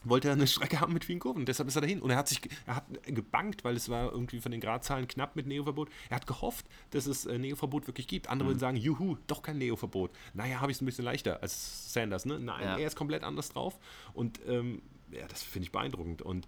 wollte 0.04 0.28
er 0.28 0.34
eine 0.34 0.46
Strecke 0.46 0.80
haben 0.80 0.92
mit 0.92 1.04
vielen 1.06 1.18
Kurven. 1.18 1.46
Deshalb 1.46 1.66
ist 1.68 1.74
er 1.76 1.80
dahin. 1.80 2.00
Und 2.02 2.10
er 2.10 2.18
hat 2.18 2.28
sich, 2.28 2.40
er 2.66 2.76
hat 2.76 2.84
gebankt, 3.06 3.64
weil 3.64 3.74
es 3.74 3.88
war 3.88 4.12
irgendwie 4.12 4.38
von 4.40 4.52
den 4.52 4.60
Gradzahlen 4.60 5.08
knapp 5.08 5.34
mit 5.34 5.46
Neoverbot. 5.46 5.88
Er 6.10 6.16
hat 6.16 6.26
gehofft, 6.26 6.66
dass 6.90 7.06
es 7.06 7.24
äh, 7.26 7.38
Neoverbot 7.38 7.86
wirklich 7.86 8.06
gibt. 8.06 8.28
Andere 8.28 8.48
würden 8.50 8.58
sagen, 8.58 8.76
juhu, 8.76 9.16
doch 9.26 9.42
kein 9.42 9.56
Neoverbot. 9.58 10.10
Naja, 10.34 10.60
habe 10.60 10.70
ich 10.70 10.76
es 10.76 10.82
ein 10.82 10.86
bisschen 10.86 11.06
leichter 11.06 11.42
als 11.42 11.92
Sanders, 11.92 12.26
ne? 12.26 12.38
Nein, 12.38 12.62
Ja. 12.64 12.76
er 12.78 12.86
ist 12.86 12.96
komplett 12.96 13.24
anders 13.24 13.48
drauf. 13.48 13.78
Und 14.12 14.40
ähm, 14.46 14.82
ja, 15.10 15.26
das 15.26 15.42
finde 15.42 15.64
ich 15.64 15.72
beeindruckend. 15.72 16.20
Und 16.20 16.46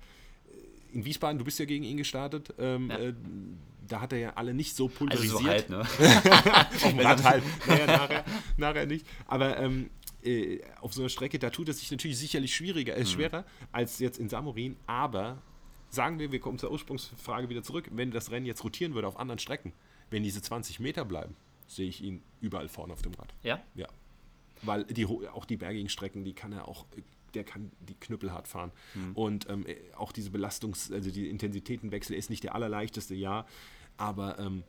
in 0.93 1.05
Wiesbaden, 1.05 1.39
du 1.39 1.45
bist 1.45 1.59
ja 1.59 1.65
gegen 1.65 1.85
ihn 1.85 1.97
gestartet, 1.97 2.55
ähm, 2.59 2.91
Ja. 2.91 2.99
äh, 2.99 3.15
da 3.89 4.01
hat 4.01 4.13
er 4.13 4.19
ja 4.19 4.33
alle 4.35 4.55
nicht 4.55 4.77
so 4.77 4.85
also 4.87 4.97
pulverisiert. 4.99 5.41
so 5.41 5.45
halt, 5.47 5.71
ne? 5.71 5.81
Auf 6.75 6.83
dem 6.91 6.99
Rad 7.01 7.25
halt. 7.25 7.43
Naja, 7.67 7.87
nachher, 7.87 8.25
nachher 8.57 8.87
nicht. 8.87 9.05
Aber 9.27 9.59
ähm, 9.59 9.91
äh, 10.23 10.61
auf 10.81 10.93
so 10.95 11.01
einer 11.03 11.09
Strecke, 11.09 11.39
da 11.41 11.51
tut 11.51 11.69
es 11.71 11.81
sich 11.81 11.91
natürlich 11.91 12.19
sicherlich 12.19 12.55
schwieriger, 12.55 12.95
Mhm. 12.95 13.03
äh, 13.03 13.07
schwerer 13.07 13.45
als 13.73 13.99
jetzt 13.99 14.19
in 14.19 14.29
Samorin. 14.29 14.77
Aber 14.87 15.39
sagen 15.89 16.19
wir, 16.21 16.31
wir 16.31 16.39
kommen 16.39 16.59
zur 16.59 16.71
Ursprungsfrage 16.71 17.49
wieder 17.49 17.63
zurück. 17.65 17.89
Wenn 17.91 18.13
das 18.13 18.31
Rennen 18.31 18.47
jetzt 18.47 18.63
rotieren 18.63 18.95
würde 18.95 19.09
auf 19.09 19.19
anderen 19.19 19.41
Strecken, 19.41 19.73
wenn 20.11 20.23
diese 20.23 20.41
20 20.41 20.79
Meter 20.79 21.05
bleiben, 21.05 21.35
sehe 21.67 21.89
ich 21.89 22.01
ihn 22.03 22.23
überall 22.41 22.69
vorne 22.69 22.93
auf 22.93 23.03
dem 23.03 23.15
Rad. 23.15 23.35
Ja? 23.43 23.61
Ja. 23.75 23.89
Weil 24.63 24.85
die, 24.85 25.07
auch 25.07 25.47
die 25.47 25.57
bergigen 25.57 25.89
Strecken, 25.89 26.23
die 26.25 26.33
kann 26.35 26.53
er 26.53 26.69
auch, 26.69 26.85
der 27.35 27.45
kann 27.45 27.71
die 27.81 27.95
knüppelhart 27.95 28.49
fahren. 28.49 28.73
Und 29.15 29.49
ähm, 29.49 29.67
äh, 29.67 29.77
auch 29.97 30.13
diese 30.13 30.31
Belastungs-, 30.31 30.93
also 30.93 31.11
die 31.11 31.29
Intensitätenwechsel 31.29 32.17
ist 32.17 32.31
nicht 32.31 32.45
der 32.45 32.55
allerleichteste, 32.55 33.15
ja. 33.15 33.47
Aber 33.97 34.39
ähm, 34.39 34.63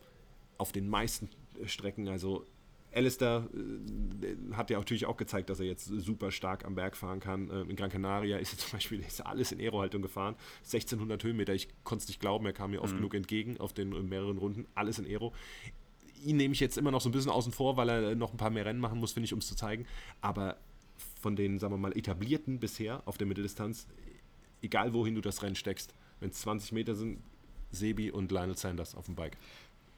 auf 0.58 0.72
den 0.72 0.90
meisten 0.90 1.30
äh, 1.62 1.68
Strecken, 1.68 2.08
also 2.08 2.46
Alistair 2.94 3.48
äh, 3.54 4.54
hat 4.56 4.70
ja 4.70 4.78
natürlich 4.78 5.06
auch 5.06 5.18
gezeigt, 5.18 5.50
dass 5.50 5.60
er 5.60 5.66
jetzt 5.66 5.86
super 5.86 6.32
stark 6.32 6.66
am 6.66 6.76
Berg 6.76 6.98
fahren 6.98 7.20
kann. 7.20 7.50
Ähm, 7.50 7.70
in 7.70 7.76
Gran 7.76 7.90
Canaria 7.90 8.38
ist 8.38 8.54
er 8.54 8.58
zum 8.66 8.72
Beispiel 8.72 9.00
ist 9.00 9.26
alles 9.26 9.52
in 9.52 9.60
Aerohaltung 9.60 10.02
gefahren. 10.02 10.36
1600 10.60 11.24
Höhenmeter, 11.24 11.54
ich 11.54 11.70
konnte 11.84 12.04
es 12.04 12.08
nicht 12.10 12.20
glauben, 12.20 12.46
er 12.46 12.54
kam 12.54 12.72
mir 12.72 12.82
oft 12.82 12.96
genug 12.96 13.14
entgegen 13.14 13.60
auf 13.60 13.74
den 13.74 13.94
äh, 13.94 14.00
mehreren 14.02 14.38
Runden. 14.38 14.68
Alles 14.76 15.00
in 15.00 15.06
Aero 15.06 15.34
ihn 16.24 16.38
nehme 16.38 16.54
ich 16.54 16.60
jetzt 16.60 16.78
immer 16.78 16.92
noch 16.92 17.02
so 17.02 17.10
ein 17.10 17.12
bisschen 17.12 17.32
außen 17.32 17.52
vor, 17.52 17.78
weil 17.78 17.90
er 17.90 18.16
noch 18.16 18.32
ein 18.32 18.38
paar 18.38 18.50
mehr 18.50 18.66
Rennen 18.66 18.80
machen 18.80 19.00
muss, 19.00 19.14
finde 19.14 19.26
ich, 19.26 19.34
um 19.34 19.40
es 19.40 19.48
zu 19.48 19.56
zeigen. 19.56 19.86
Aber 20.22 20.58
von 21.22 21.36
den, 21.36 21.60
sagen 21.60 21.74
wir 21.74 21.78
mal, 21.78 21.96
etablierten 21.98 22.60
bisher 22.60 23.02
auf 23.06 23.18
der 23.18 23.28
Mitteldistanz, 23.28 23.88
egal 24.62 24.94
wohin 24.94 25.16
du 25.16 25.22
das 25.22 25.42
Rennen 25.44 25.56
steckst, 25.56 25.94
wenn 26.20 26.30
es 26.30 26.42
20 26.42 26.72
Meter 26.72 26.96
sind, 26.96 27.22
Sebi 27.72 28.12
und 28.12 28.32
Lionel 28.32 28.58
Sanders 28.58 28.96
auf 28.96 29.06
dem 29.06 29.16
Bike. 29.16 29.38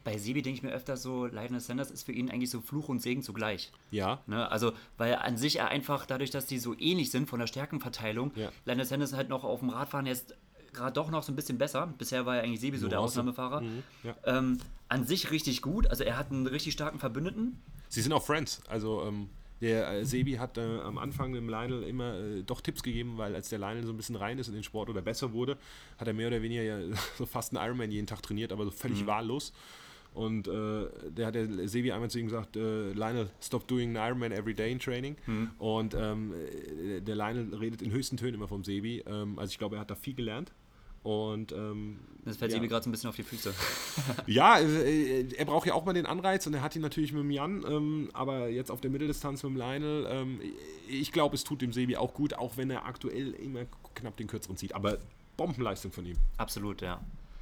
Bei 0.03 0.17
Sebi 0.17 0.41
denke 0.41 0.57
ich 0.57 0.63
mir 0.63 0.71
öfter 0.71 0.97
so, 0.97 1.25
Lionel 1.27 1.61
Sanders 1.61 1.89
ist 1.89 2.03
für 2.03 2.11
ihn 2.11 2.29
eigentlich 2.29 2.49
so 2.49 2.59
Fluch 2.61 2.89
und 2.89 3.01
Segen 3.01 3.23
zugleich. 3.23 3.71
Ja, 3.89 4.21
Ne? 4.27 4.49
Also, 4.51 4.73
weil 4.97 5.15
an 5.15 5.37
sich 5.37 5.59
er 5.59 5.69
einfach, 5.69 6.05
dadurch, 6.05 6.29
dass 6.29 6.45
die 6.45 6.59
so 6.59 6.77
ähnlich 6.77 7.09
sind 7.09 7.29
von 7.29 7.39
der 7.39 7.47
Stärkenverteilung, 7.47 8.31
Ja. 8.35 8.51
Lionel 8.65 8.85
Sanders 8.85 9.13
halt 9.13 9.29
noch 9.29 9.43
auf 9.45 9.61
dem 9.61 9.69
Radfahren 9.69 10.05
jetzt 10.05 10.35
gerade 10.73 10.91
doch 10.93 11.09
noch 11.09 11.23
so 11.23 11.31
ein 11.31 11.35
bisschen 11.35 11.57
besser. 11.57 11.93
Bisher 11.97 12.25
war 12.25 12.35
er 12.37 12.43
eigentlich 12.43 12.59
Sebi 12.59 12.77
so 12.77 12.87
der 12.87 12.97
Nuance. 12.97 13.13
Ausnahmefahrer. 13.13 13.61
Mhm, 13.61 13.83
ja. 14.03 14.15
Ähm, 14.25 14.57
an 14.89 15.05
sich 15.05 15.31
richtig 15.31 15.61
gut. 15.61 15.87
Also 15.87 16.03
er 16.03 16.17
hat 16.17 16.31
einen 16.31 16.47
richtig 16.47 16.73
starken 16.73 16.99
Verbündeten. 16.99 17.59
sie 17.89 18.01
sind 18.01 18.11
auch 18.11 18.23
Friends. 18.25 18.61
Also 18.67 19.03
ähm, 19.03 19.29
der 19.63 19.89
äh, 19.89 20.05
Sebi 20.05 20.33
hat 20.33 20.57
äh, 20.57 20.61
am 20.61 20.97
Anfang 20.97 21.33
dem 21.33 21.49
Lionel 21.49 21.83
immer 21.83 22.19
äh, 22.19 22.43
doch 22.43 22.61
Tipps 22.61 22.83
gegeben, 22.83 23.13
weil 23.17 23.33
als 23.33 23.49
der 23.49 23.59
Lionel 23.59 23.85
so 23.85 23.93
ein 23.93 23.97
bisschen 23.97 24.17
rein 24.17 24.37
ist 24.37 24.49
in 24.49 24.53
den 24.53 24.63
Sport 24.63 24.89
oder 24.89 25.01
besser 25.01 25.31
wurde, 25.31 25.57
hat 25.97 26.07
er 26.07 26.13
mehr 26.13 26.27
oder 26.27 26.41
weniger 26.41 26.61
ja 26.61 26.79
so 27.17 27.25
fast 27.25 27.55
einen 27.55 27.65
Ironman 27.65 27.89
jeden 27.89 28.05
Tag 28.05 28.21
trainiert, 28.21 28.51
aber 28.51 28.65
so 28.65 28.71
völlig 28.71 29.05
wahllos. 29.07 29.53
Und 30.13 30.47
äh, 30.47 30.85
der 31.09 31.27
hat 31.27 31.35
der 31.35 31.67
Sebi 31.67 31.91
einmal 31.91 32.09
zu 32.09 32.19
ihm 32.19 32.27
gesagt, 32.27 32.55
äh, 32.55 32.91
Lionel, 32.91 33.29
stop 33.41 33.67
doing 33.67 33.97
an 33.97 34.09
Ironman 34.09 34.31
every 34.31 34.53
day 34.53 34.71
in 34.71 34.77
training. 34.77 35.15
Und 35.57 35.95
ähm, 35.95 36.33
äh, 36.33 37.01
der 37.01 37.15
Lionel 37.15 37.55
redet 37.55 37.81
in 37.81 37.91
höchsten 37.91 38.17
Tönen 38.17 38.35
immer 38.35 38.47
vom 38.47 38.63
Sebi. 38.63 39.03
Ähm, 39.07 39.39
also 39.39 39.49
ich 39.51 39.57
glaube, 39.57 39.77
er 39.77 39.81
hat 39.81 39.89
da 39.89 39.95
viel 39.95 40.13
gelernt. 40.13 40.51
Und 41.03 41.51
ähm, 41.51 41.99
Das 42.23 42.37
fällt 42.37 42.51
ja. 42.51 42.57
Sebi 42.57 42.69
gerade 42.69 42.83
so 42.83 42.89
ein 42.89 42.91
bisschen 42.91 43.09
auf 43.09 43.15
die 43.15 43.23
Füße. 43.23 43.53
Ja, 44.27 44.57
äh, 44.59 45.27
er 45.35 45.45
braucht 45.45 45.67
ja 45.67 45.73
auch 45.73 45.83
mal 45.85 45.93
den 45.93 46.05
Anreiz 46.05 46.47
und 46.47 46.53
er 46.53 46.61
hat 46.61 46.75
ihn 46.75 46.81
natürlich 46.81 47.11
mit 47.11 47.21
dem 47.23 47.31
Jan, 47.31 47.63
ähm, 47.67 48.09
aber 48.13 48.47
jetzt 48.49 48.71
auf 48.71 48.79
der 48.81 48.89
Mitteldistanz 48.89 49.43
mit 49.43 49.51
dem 49.51 49.57
Lionel, 49.57 50.07
ähm, 50.09 50.39
ich 50.87 51.11
glaube, 51.11 51.35
es 51.35 51.43
tut 51.43 51.61
dem 51.61 51.73
Sebi 51.73 51.97
auch 51.97 52.13
gut, 52.13 52.33
auch 52.35 52.55
wenn 52.57 52.69
er 52.69 52.85
aktuell 52.85 53.31
immer 53.33 53.65
knapp 53.95 54.15
den 54.17 54.27
kürzeren 54.27 54.55
zieht. 54.57 54.73
Aber 54.75 54.97
Bombenleistung 55.35 55.91
von 55.91 56.05
ihm. 56.05 56.15
Absolut, 56.37 56.81
ja. 56.81 57.01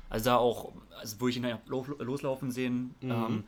Also 0.09 0.25
da 0.25 0.37
auch, 0.37 0.71
also 0.99 1.17
wo 1.19 1.27
ich 1.27 1.37
ihn 1.37 1.43
ja 1.43 1.59
lo- 1.67 1.85
loslaufen 1.99 2.51
sehen, 2.51 2.95
ähm, 3.01 3.43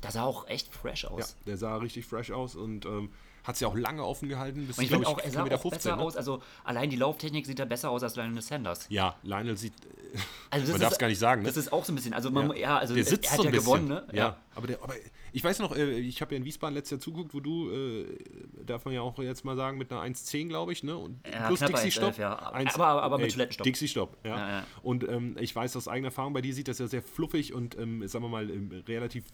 da 0.00 0.10
sah 0.10 0.24
auch 0.24 0.48
echt 0.48 0.68
fresh 0.74 1.04
Ja, 1.04 1.10
aus. 1.10 1.36
der 1.46 1.56
sah 1.56 1.76
richtig 1.76 2.04
fresh 2.06 2.30
aus 2.30 2.56
und 2.56 2.84
ähm, 2.86 3.08
hat 3.44 3.60
ja 3.60 3.68
auch 3.68 3.76
lange 3.76 4.02
offen 4.04 4.28
gehalten, 4.28 4.66
bis 4.66 4.78
Und 4.78 4.84
ich 4.84 4.90
finde 4.90 5.06
auch, 5.06 5.18
er 5.18 5.30
sah 5.30 5.44
auch 5.44 5.70
besser 5.70 5.96
ne? 5.96 6.02
aus. 6.02 6.16
Also 6.16 6.42
allein 6.64 6.88
die 6.90 6.96
Lauftechnik 6.96 7.44
sieht 7.46 7.58
da 7.58 7.64
besser 7.66 7.90
aus 7.90 8.02
als 8.02 8.16
Lionel 8.16 8.40
Sanders. 8.42 8.86
Ja, 8.88 9.16
Lionel 9.22 9.56
sieht, 9.56 9.74
Also 10.50 10.72
man 10.72 10.80
darf 10.80 10.92
es 10.92 10.98
gar 10.98 11.08
nicht 11.08 11.18
sagen, 11.18 11.42
ne? 11.42 11.48
Das 11.48 11.56
ist 11.56 11.72
auch 11.72 11.84
so 11.84 11.92
ein 11.92 11.94
bisschen, 11.96 12.14
also 12.14 12.30
man, 12.30 12.56
ja, 12.56 12.78
also 12.78 12.94
der 12.94 13.04
er- 13.04 13.08
sitzt 13.10 13.26
er 13.26 13.30
hat 13.32 13.36
so 13.36 13.42
ein 13.42 13.46
ja 13.46 13.50
bisschen. 13.60 13.64
gewonnen, 13.86 13.88
ne? 13.88 14.06
Ja, 14.12 14.36
aber, 14.54 14.66
der, 14.66 14.82
aber 14.82 14.94
ich 15.32 15.44
weiß 15.44 15.58
noch, 15.58 15.76
äh, 15.76 15.98
ich 15.98 16.20
habe 16.22 16.32
ja 16.34 16.38
in 16.38 16.44
Wiesbaden 16.44 16.74
letztes 16.74 16.92
Jahr 16.92 17.00
zugeguckt, 17.00 17.34
wo 17.34 17.40
du, 17.40 17.70
äh, 17.70 18.18
darf 18.64 18.84
man 18.86 18.94
ja 18.94 19.02
auch 19.02 19.18
jetzt 19.18 19.44
mal 19.44 19.56
sagen, 19.56 19.76
mit 19.76 19.92
einer 19.92 20.00
1,10, 20.00 20.48
glaube 20.48 20.72
ich, 20.72 20.82
ne? 20.82 20.96
Und 20.96 21.20
Ja, 21.30 21.48
plus 21.48 21.60
Dixie-Stopp. 21.60 22.14
1,11, 22.14 22.20
ja. 22.20 22.38
Aber- 22.74 23.02
aber 23.02 23.18
mit 23.18 23.30
Toilettenstopp. 23.32 23.64
Dixie-Stopp, 23.64 24.16
ja. 24.24 24.36
Ja, 24.38 24.48
ja. 24.60 24.66
Und 24.82 25.06
ähm, 25.08 25.36
ich 25.38 25.54
weiß 25.54 25.76
aus 25.76 25.86
eigener 25.88 26.08
Erfahrung, 26.08 26.32
bei 26.32 26.40
dir 26.40 26.54
sieht 26.54 26.68
das 26.68 26.78
ja 26.78 26.86
sehr 26.86 27.02
fluffig 27.02 27.52
und, 27.52 27.76
ähm, 27.78 28.06
sagen 28.08 28.24
wir 28.24 28.28
mal, 28.30 28.48
ähm, 28.48 28.70
relativ 28.88 29.24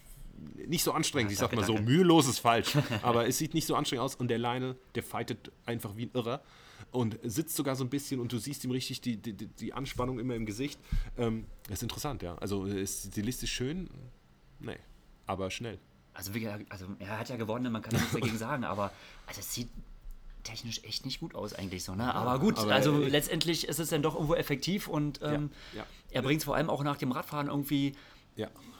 nicht 0.67 0.83
so 0.83 0.91
anstrengend. 0.91 1.31
Ja, 1.31 1.33
ich 1.33 1.39
sag 1.39 1.49
danke, 1.51 1.61
mal 1.61 1.67
so, 1.67 1.73
danke. 1.75 1.91
mühelos 1.91 2.27
ist 2.27 2.39
falsch. 2.39 2.77
aber 3.01 3.27
es 3.27 3.37
sieht 3.37 3.53
nicht 3.53 3.67
so 3.67 3.75
anstrengend 3.75 4.03
aus 4.03 4.15
und 4.15 4.27
der 4.27 4.39
Leine, 4.39 4.75
der 4.95 5.03
fightet 5.03 5.51
einfach 5.65 5.95
wie 5.95 6.05
ein 6.05 6.11
Irrer. 6.13 6.41
Und 6.91 7.17
sitzt 7.23 7.55
sogar 7.55 7.77
so 7.77 7.85
ein 7.85 7.89
bisschen 7.89 8.19
und 8.19 8.33
du 8.33 8.37
siehst 8.37 8.65
ihm 8.65 8.71
richtig 8.71 8.99
die, 8.99 9.15
die, 9.15 9.33
die- 9.33 9.71
Anspannung 9.73 10.19
immer 10.19 10.35
im 10.35 10.45
Gesicht. 10.45 10.77
Ähm, 11.17 11.45
das 11.67 11.75
ist 11.75 11.83
interessant, 11.83 12.21
ja. 12.21 12.35
Also 12.35 12.65
ist 12.65 13.07
stilistisch 13.07 13.53
schön, 13.53 13.89
nee, 14.59 14.75
aber 15.25 15.49
schnell. 15.51 15.79
Also, 16.13 16.33
also 16.67 16.87
er 16.99 17.17
hat 17.17 17.29
ja 17.29 17.37
gewonnen, 17.37 17.71
man 17.71 17.81
kann 17.81 17.93
ja 17.93 17.99
nichts 17.99 18.13
dagegen 18.13 18.37
sagen, 18.37 18.65
aber 18.65 18.91
also 19.25 19.39
es 19.39 19.53
sieht 19.53 19.69
technisch 20.43 20.83
echt 20.83 21.05
nicht 21.05 21.19
gut 21.19 21.35
aus 21.35 21.53
eigentlich 21.53 21.83
so, 21.83 21.95
ne? 21.95 22.13
Aber 22.13 22.39
gut, 22.39 22.57
aber, 22.57 22.73
also 22.73 23.01
äh, 23.01 23.07
letztendlich 23.07 23.67
ist 23.67 23.79
es 23.79 23.89
dann 23.89 24.01
doch 24.01 24.15
irgendwo 24.15 24.35
effektiv 24.35 24.87
und 24.87 25.19
ähm, 25.21 25.51
ja. 25.73 25.85
er 26.09 26.21
bringt 26.21 26.41
es 26.41 26.45
vor 26.45 26.55
allem 26.55 26.69
auch 26.69 26.83
nach 26.83 26.97
dem 26.97 27.11
Radfahren 27.11 27.47
irgendwie. 27.47 27.93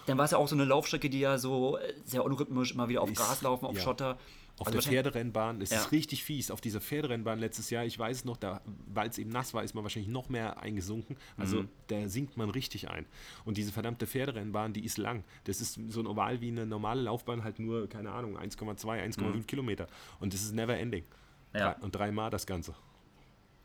Dann 0.08 0.18
war 0.18 0.26
es 0.26 0.32
ja 0.32 0.38
auch 0.38 0.48
so 0.48 0.56
eine 0.56 0.66
Laufstrecke, 0.66 1.10
die 1.10 1.20
ja 1.20 1.38
so 1.38 1.78
äh, 1.78 1.94
sehr 2.06 2.24
unrhythmisch 2.26 2.72
immer 2.74 2.90
wieder 2.90 3.02
auf 3.02 3.12
Ist- 3.12 3.18
Gras 3.18 3.42
laufen, 3.42 3.66
auf 3.66 3.76
ja. 3.76 3.82
Schotter. 3.82 4.18
Auf 4.60 4.68
Also 4.68 4.80
der 4.80 4.88
Pferderennbahn, 4.92 5.60
es 5.62 5.72
Ja. 5.72 5.80
ist 5.80 5.92
richtig 5.92 6.24
fies. 6.24 6.52
Auf 6.52 6.62
dieser 6.62 6.82
Pferderennbahn 6.82 7.40
letztes 7.40 7.70
Jahr, 7.72 7.84
ich 7.86 7.98
weiß 7.98 8.26
noch, 8.26 8.38
da, 8.38 8.62
weil 8.94 9.10
es 9.10 9.18
eben 9.18 9.32
nass 9.32 9.54
war, 9.56 9.64
ist 9.64 9.74
man 9.74 9.84
wahrscheinlich 9.84 10.12
noch 10.12 10.30
mehr 10.30 10.60
eingesunken. 10.62 11.16
Also 11.38 11.64
Mhm. 11.64 11.70
da 11.88 12.08
sinkt 12.10 12.38
man 12.38 12.50
richtig 12.52 12.90
ein. 12.90 13.06
Und 13.46 13.58
diese 13.58 13.72
verdammte 13.72 14.06
Pferderennbahn, 14.06 14.74
die 14.74 14.84
ist 14.86 14.98
lang. 15.00 15.24
Das 15.46 15.62
ist 15.62 15.80
so 15.90 16.00
ein 16.02 16.06
Oval 16.06 16.42
wie 16.42 16.50
eine 16.50 16.66
normale 16.68 17.02
Laufbahn, 17.02 17.44
halt 17.44 17.58
nur, 17.60 17.88
keine 17.90 18.12
Ahnung, 18.12 18.38
1,2, 18.38 19.00
1,5 19.02 19.48
Kilometer. 19.48 19.88
Und 20.20 20.34
das 20.34 20.42
ist 20.44 20.54
never 20.54 20.78
ending. 20.78 21.06
Mhm. 21.54 21.60
Ja. 21.60 21.74
Drei, 21.74 21.82
und 21.84 21.96
dreimal 21.96 22.30
das 22.30 22.46
Ganze. 22.46 22.76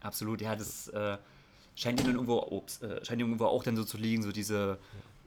Absolut, 0.01 0.41
ja, 0.41 0.55
das 0.57 0.89
äh, 0.89 1.19
scheint 1.75 2.01
ihm 2.01 2.07
dann 2.07 2.15
irgendwo, 2.15 2.39
ups, 2.43 2.81
äh, 2.83 3.05
scheint 3.05 3.21
irgendwo 3.21 3.47
auch 3.47 3.65
dann 3.65 3.77
so 3.77 3.85
zu 3.85 3.99
liegen, 3.99 4.23
so 4.23 4.33
diese, 4.33 4.79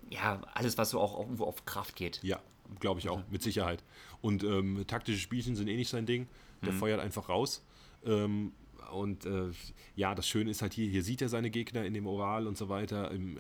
ja, 0.10 0.42
alles, 0.54 0.78
was 0.78 0.92
so 0.92 1.00
auch 1.00 1.18
irgendwo 1.20 1.46
auf 1.46 1.66
Kraft 1.66 1.96
geht. 1.96 2.20
Ja, 2.24 2.40
glaube 2.80 3.00
ich 3.00 3.10
auch, 3.10 3.22
mit 3.30 3.42
Sicherheit. 3.42 3.84
Und 4.22 4.44
ähm, 4.44 4.84
taktische 4.88 5.20
Spielchen 5.20 5.56
sind 5.56 5.68
eh 5.68 5.76
nicht 5.76 5.90
sein 5.90 6.06
Ding. 6.06 6.28
Der 6.66 6.74
feuert 6.74 7.00
einfach 7.00 7.30
raus. 7.30 7.64
Ähm, 8.06 8.52
und 8.92 9.26
äh, 9.26 9.52
ja, 9.96 10.16
das 10.16 10.28
Schöne 10.28 10.52
ist 10.52 10.62
halt 10.62 10.74
hier, 10.74 10.90
hier 10.90 11.04
sieht 11.04 11.22
er 11.22 11.30
seine 11.30 11.50
Gegner 11.50 11.86
in 11.86 11.94
dem 11.94 12.08
Oval 12.08 12.48
und 12.48 12.58
so 12.58 12.70
weiter. 12.70 13.12
Ähm, 13.12 13.38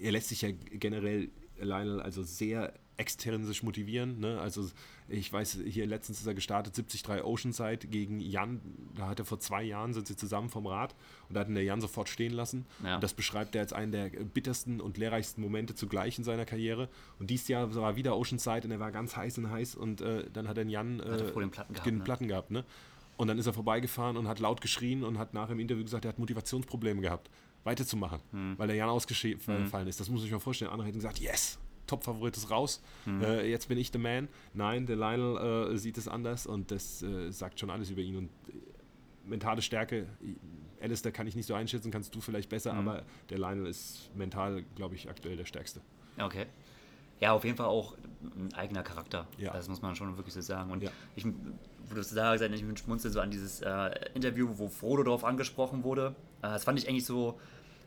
er 0.00 0.12
lässt 0.12 0.28
sich 0.28 0.42
ja 0.42 0.50
generell, 0.50 1.30
Lionel, 1.58 2.00
also 2.00 2.22
sehr 2.22 2.72
extrinsisch 2.96 3.62
motivieren. 3.62 4.20
Ne? 4.20 4.40
Also 4.40 4.68
ich 5.08 5.32
weiß, 5.32 5.58
hier 5.66 5.86
letztens 5.86 6.20
ist 6.20 6.26
er 6.26 6.34
gestartet, 6.34 6.76
73 6.76 7.24
Oceanside 7.24 7.86
gegen 7.88 8.20
Jan. 8.20 8.60
Da 8.94 9.08
hat 9.08 9.18
er 9.18 9.24
vor 9.24 9.38
zwei 9.38 9.62
Jahren, 9.62 9.92
sind 9.92 10.06
sie 10.06 10.16
zusammen 10.16 10.48
vom 10.48 10.66
Rad 10.66 10.94
und 11.28 11.34
da 11.34 11.40
hat 11.40 11.48
ihn 11.48 11.54
der 11.54 11.64
Jan 11.64 11.80
sofort 11.80 12.08
stehen 12.08 12.32
lassen. 12.32 12.64
Ja. 12.82 12.98
Das 13.00 13.12
beschreibt 13.12 13.54
er 13.54 13.60
als 13.60 13.72
einen 13.72 13.92
der 13.92 14.08
bittersten 14.08 14.80
und 14.80 14.96
lehrreichsten 14.96 15.42
Momente 15.42 15.74
zugleich 15.74 16.16
in 16.16 16.24
seiner 16.24 16.46
Karriere. 16.46 16.88
Und 17.18 17.28
dieses 17.30 17.48
Jahr 17.48 17.74
war 17.74 17.96
wieder 17.96 18.16
Oceanside 18.16 18.62
und 18.64 18.70
er 18.70 18.80
war 18.80 18.92
ganz 18.92 19.16
heiß 19.16 19.36
und 19.38 19.50
heiß 19.50 19.74
und 19.74 20.00
äh, 20.00 20.28
dann 20.32 20.48
hat 20.48 20.56
er 20.56 20.64
den 20.64 20.70
Jan 20.70 21.00
äh, 21.00 21.02
er 21.04 21.16
den 21.18 21.50
Platten 21.50 21.72
gehabt, 21.74 21.86
den 21.86 21.98
ne? 21.98 22.04
Platten 22.04 22.28
gehabt. 22.28 22.50
Ne? 22.50 22.64
Und 23.16 23.28
dann 23.28 23.38
ist 23.38 23.46
er 23.46 23.52
vorbeigefahren 23.52 24.16
und 24.16 24.26
hat 24.26 24.40
laut 24.40 24.60
geschrien 24.60 25.04
und 25.04 25.18
hat 25.18 25.34
nach 25.34 25.50
im 25.50 25.60
Interview 25.60 25.84
gesagt, 25.84 26.04
er 26.04 26.08
hat 26.08 26.18
Motivationsprobleme 26.18 27.00
gehabt, 27.00 27.30
weiterzumachen, 27.62 28.20
Hm. 28.32 28.54
weil 28.58 28.66
der 28.66 28.76
Jan 28.76 28.88
ausgefallen 28.88 29.86
ist. 29.86 30.00
Das 30.00 30.08
muss 30.08 30.24
ich 30.24 30.32
mir 30.32 30.40
vorstellen. 30.40 30.70
Andere 30.70 30.88
hätten 30.88 30.98
gesagt, 30.98 31.18
yes, 31.20 31.58
Top-Favorit 31.86 32.36
ist 32.36 32.50
raus, 32.50 32.82
Hm. 33.04 33.22
äh, 33.22 33.46
jetzt 33.46 33.68
bin 33.68 33.78
ich 33.78 33.90
der 33.90 34.00
Man. 34.00 34.28
Nein, 34.52 34.86
der 34.86 34.96
Lionel 34.96 35.72
äh, 35.72 35.76
sieht 35.78 35.98
es 35.98 36.08
anders 36.08 36.46
und 36.46 36.70
das 36.70 37.02
äh, 37.02 37.30
sagt 37.30 37.60
schon 37.60 37.70
alles 37.70 37.90
über 37.90 38.00
ihn. 38.00 38.16
Und 38.16 38.24
äh, 38.48 38.52
mentale 39.28 39.62
Stärke, 39.62 40.06
Alistair 40.80 41.12
kann 41.12 41.26
ich 41.26 41.34
nicht 41.36 41.46
so 41.46 41.54
einschätzen, 41.54 41.90
kannst 41.90 42.14
du 42.14 42.20
vielleicht 42.20 42.48
besser, 42.50 42.72
Hm. 42.72 42.86
aber 42.88 43.02
der 43.30 43.38
Lionel 43.38 43.66
ist 43.66 44.10
mental, 44.16 44.64
glaube 44.76 44.94
ich, 44.94 45.08
aktuell 45.08 45.36
der 45.36 45.44
Stärkste. 45.46 45.80
Okay. 46.18 46.46
Ja, 47.20 47.32
auf 47.32 47.44
jeden 47.44 47.56
Fall 47.56 47.66
auch 47.66 47.94
ein 48.36 48.52
eigener 48.54 48.82
Charakter. 48.82 49.26
Ja. 49.38 49.52
Das 49.52 49.68
muss 49.68 49.80
man 49.80 49.94
schon 49.94 50.16
wirklich 50.16 50.34
so 50.34 50.40
sagen. 50.40 50.70
Und 50.72 50.82
Ja. 50.82 50.90
ich, 51.14 51.24
wo 51.24 51.94
du 51.94 52.00
es 52.00 52.10
da 52.10 52.32
gesagt 52.32 52.52
hast, 52.52 52.60
ich 52.60 52.78
schmunzel 52.80 53.10
so 53.12 53.20
an 53.20 53.30
dieses 53.30 53.60
äh, 53.62 53.90
Interview, 54.14 54.48
wo 54.56 54.68
Frodo 54.68 55.04
darauf 55.04 55.24
angesprochen 55.24 55.84
wurde. 55.84 56.14
Äh, 56.40 56.48
das 56.48 56.64
fand 56.64 56.78
ich 56.78 56.88
eigentlich 56.88 57.06
so 57.06 57.38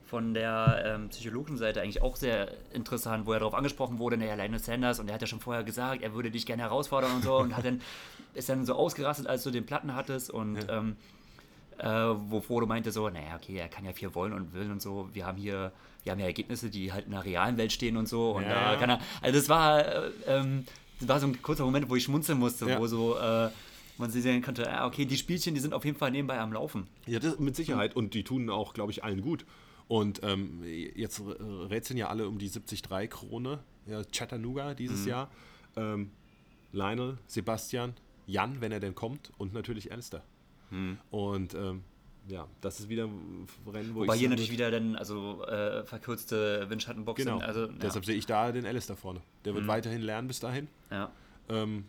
von 0.07 0.33
der 0.33 0.81
ähm, 0.85 1.09
psychologischen 1.09 1.57
Seite 1.57 1.81
eigentlich 1.81 2.01
auch 2.01 2.15
sehr 2.15 2.51
interessant, 2.73 3.25
wo 3.25 3.33
er 3.33 3.39
darauf 3.39 3.53
angesprochen 3.53 3.99
wurde, 3.99 4.17
naja, 4.17 4.35
Lionel 4.35 4.59
Sanders, 4.59 4.99
und 4.99 5.07
er 5.09 5.13
hat 5.15 5.21
ja 5.21 5.27
schon 5.27 5.39
vorher 5.41 5.63
gesagt, 5.63 6.01
er 6.01 6.13
würde 6.13 6.31
dich 6.31 6.45
gerne 6.45 6.63
herausfordern 6.63 7.11
und 7.13 7.23
so, 7.23 7.37
und 7.37 7.55
hat 7.55 7.65
dann, 7.65 7.81
ist 8.33 8.47
dann 8.49 8.65
so 8.65 8.73
ausgerastet, 8.75 9.27
als 9.27 9.43
du 9.43 9.51
den 9.51 9.65
Platten 9.65 9.93
hattest, 9.95 10.29
und 10.31 10.57
ähm, 10.69 10.95
äh, 11.77 11.85
wo 11.85 12.41
Frodo 12.41 12.65
meinte 12.65 12.91
so, 12.91 13.09
naja, 13.09 13.35
okay, 13.35 13.57
er 13.57 13.67
kann 13.67 13.85
ja 13.85 13.93
viel 13.93 14.15
wollen 14.15 14.33
und 14.33 14.53
will 14.53 14.71
und 14.71 14.81
so. 14.81 15.09
Wir 15.13 15.25
haben 15.25 15.37
hier, 15.37 15.71
wir 16.03 16.11
haben 16.13 16.19
ja 16.19 16.25
Ergebnisse, 16.25 16.69
die 16.69 16.91
halt 16.93 17.05
in 17.05 17.11
der 17.11 17.23
realen 17.25 17.57
Welt 17.57 17.71
stehen 17.71 17.97
und 17.97 18.07
so. 18.07 18.31
Und 18.31 18.43
Ja. 18.43 18.71
da 18.73 18.79
kann 18.79 18.89
er, 18.89 18.99
also 19.21 19.37
das 19.37 19.49
war, 19.49 19.85
äh, 19.85 20.09
ähm, 20.25 20.65
das 20.99 21.07
war 21.09 21.19
so 21.19 21.27
ein 21.27 21.41
kurzer 21.41 21.65
Moment, 21.65 21.89
wo 21.89 21.95
ich 21.95 22.03
schmunzeln 22.05 22.39
musste, 22.39 22.67
Ja. 22.67 22.79
wo 22.79 22.87
so 22.87 23.17
äh, 23.17 23.49
man 23.99 24.09
sich 24.09 24.23
sehen 24.23 24.41
konnte, 24.41 24.71
ah, 24.71 24.87
okay, 24.87 25.05
die 25.05 25.17
Spielchen, 25.17 25.53
die 25.53 25.59
sind 25.59 25.73
auf 25.73 25.85
jeden 25.85 25.97
Fall 25.97 26.09
nebenbei 26.11 26.39
am 26.39 26.53
Laufen. 26.53 26.87
Ja, 27.05 27.19
das 27.19 27.37
mit 27.39 27.55
Sicherheit. 27.55 27.95
Und 27.95 28.13
die 28.13 28.23
tun 28.23 28.49
auch, 28.49 28.73
glaube 28.73 28.91
ich, 28.91 29.03
allen 29.03 29.21
gut. 29.21 29.45
Und 29.87 30.21
ähm, 30.23 30.63
jetzt 30.63 31.21
rätseln 31.21 31.97
ja 31.97 32.09
alle 32.09 32.27
um 32.27 32.37
die 32.37 32.49
73-Krone. 32.49 33.59
Ja, 33.85 34.03
Chattanooga 34.03 34.73
dieses 34.73 35.05
Jahr. 35.05 35.31
Ähm, 35.75 36.11
Lionel, 36.73 37.17
Sebastian, 37.27 37.93
Jan, 38.25 38.59
wenn 38.59 38.71
er 38.71 38.81
denn 38.81 38.95
kommt, 38.95 39.31
und 39.37 39.53
natürlich 39.53 39.91
Alistair. 39.91 40.23
Und 41.11 41.53
ähm, 41.53 41.83
ja, 42.27 42.47
das 42.59 42.81
ist 42.81 42.89
wieder 42.89 43.05
ein 43.05 43.47
Rennen, 43.65 43.95
wo 43.95 44.01
Wobei 44.01 44.15
ich 44.15 44.19
hier 44.19 44.29
natürlich 44.29 44.51
wieder 44.51 44.69
dann, 44.69 44.97
also 44.97 45.45
äh, 45.45 45.85
verkürzte 45.85 46.69
Windschattenboxen. 46.69 47.25
Genau. 47.25 47.39
Also, 47.39 47.67
ja. 47.67 47.73
Deshalb 47.81 48.05
sehe 48.05 48.15
ich 48.15 48.25
da 48.25 48.51
den 48.51 48.65
Alistair 48.65 48.97
vorne. 48.97 49.21
Der 49.45 49.55
wird 49.55 49.67
weiterhin 49.67 50.01
lernen 50.01 50.27
bis 50.27 50.39
dahin. 50.39 50.67
ja. 50.91 51.11
Ähm, 51.49 51.85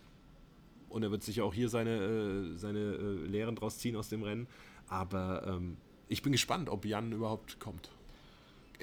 und 0.87 1.03
er 1.03 1.11
wird 1.11 1.21
sicher 1.21 1.43
auch 1.43 1.53
hier 1.53 1.69
seine, 1.69 1.91
äh, 1.91 2.57
seine 2.57 2.79
äh, 2.79 3.27
Lehren 3.27 3.55
draus 3.55 3.77
ziehen 3.77 3.95
aus 3.95 4.09
dem 4.09 4.23
Rennen. 4.23 4.47
Aber 4.87 5.45
ähm, 5.45 5.77
ich 6.09 6.21
bin 6.21 6.31
gespannt, 6.33 6.67
ob 6.69 6.83
Jan 6.85 7.11
überhaupt 7.11 7.59
kommt. 7.59 7.89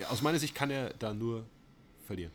Aus 0.09 0.23
meiner 0.23 0.39
Sicht 0.39 0.55
kann 0.55 0.71
er 0.71 0.95
da 0.95 1.13
nur 1.13 1.45
verlieren. 2.07 2.33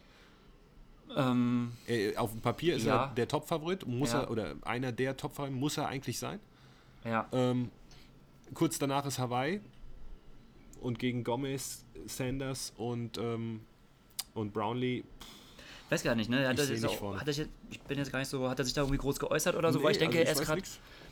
Ähm, 1.16 1.74
Er, 1.88 2.22
auf 2.22 2.32
dem 2.32 2.42
Papier 2.42 2.76
ist 2.76 2.86
Ja. 2.86 3.06
er 3.08 3.16
der 3.16 3.28
Top-Favorit, 3.28 3.86
muss 3.86 4.14
Ja. 4.14 4.22
er, 4.24 4.32
oder 4.32 4.56
einer 4.62 4.92
der 4.92 5.18
Top-Favoriten 5.18 5.60
muss 5.60 5.78
er 5.78 5.88
eigentlich 5.88 6.18
sein. 6.20 6.40
ja. 7.04 7.28
Ähm, 7.32 7.70
kurz 8.54 8.78
danach 8.80 9.06
ist 9.06 9.18
Hawaii 9.20 9.60
und 10.82 11.00
gegen 11.00 11.24
Gomez, 11.24 11.84
Sanders 12.06 12.74
und, 12.78 13.18
ähm, 13.18 13.62
und 14.34 14.54
Brownlee. 14.54 15.04
Ich 15.86 15.92
weiß 15.92 16.04
gar 16.04 16.16
nicht, 16.16 16.30
ne? 16.30 16.48
Hat 16.48 16.54
Ich 16.56 16.60
er 16.62 16.66
seh 16.68 16.74
jetzt 16.76 16.86
auch, 16.86 17.20
hat 17.20 17.28
jetzt, 17.28 17.50
ich 17.70 17.82
bin 17.82 17.98
jetzt 17.98 18.12
gar 18.12 18.20
nicht 18.20 18.30
so, 18.30 18.50
hat 18.50 18.58
er 18.60 18.66
sich 18.66 18.74
da 18.74 18.82
irgendwie 18.82 18.98
groß 18.98 19.20
geäußert 19.20 19.56
oder 19.56 19.72
so? 19.74 19.80
Nee, 19.80 19.86
weil 19.86 19.92
ich 19.92 19.98
denke, 19.98 20.20
also 20.20 20.30
er 20.30 20.42
ist 20.42 20.48
gerade 20.48 20.62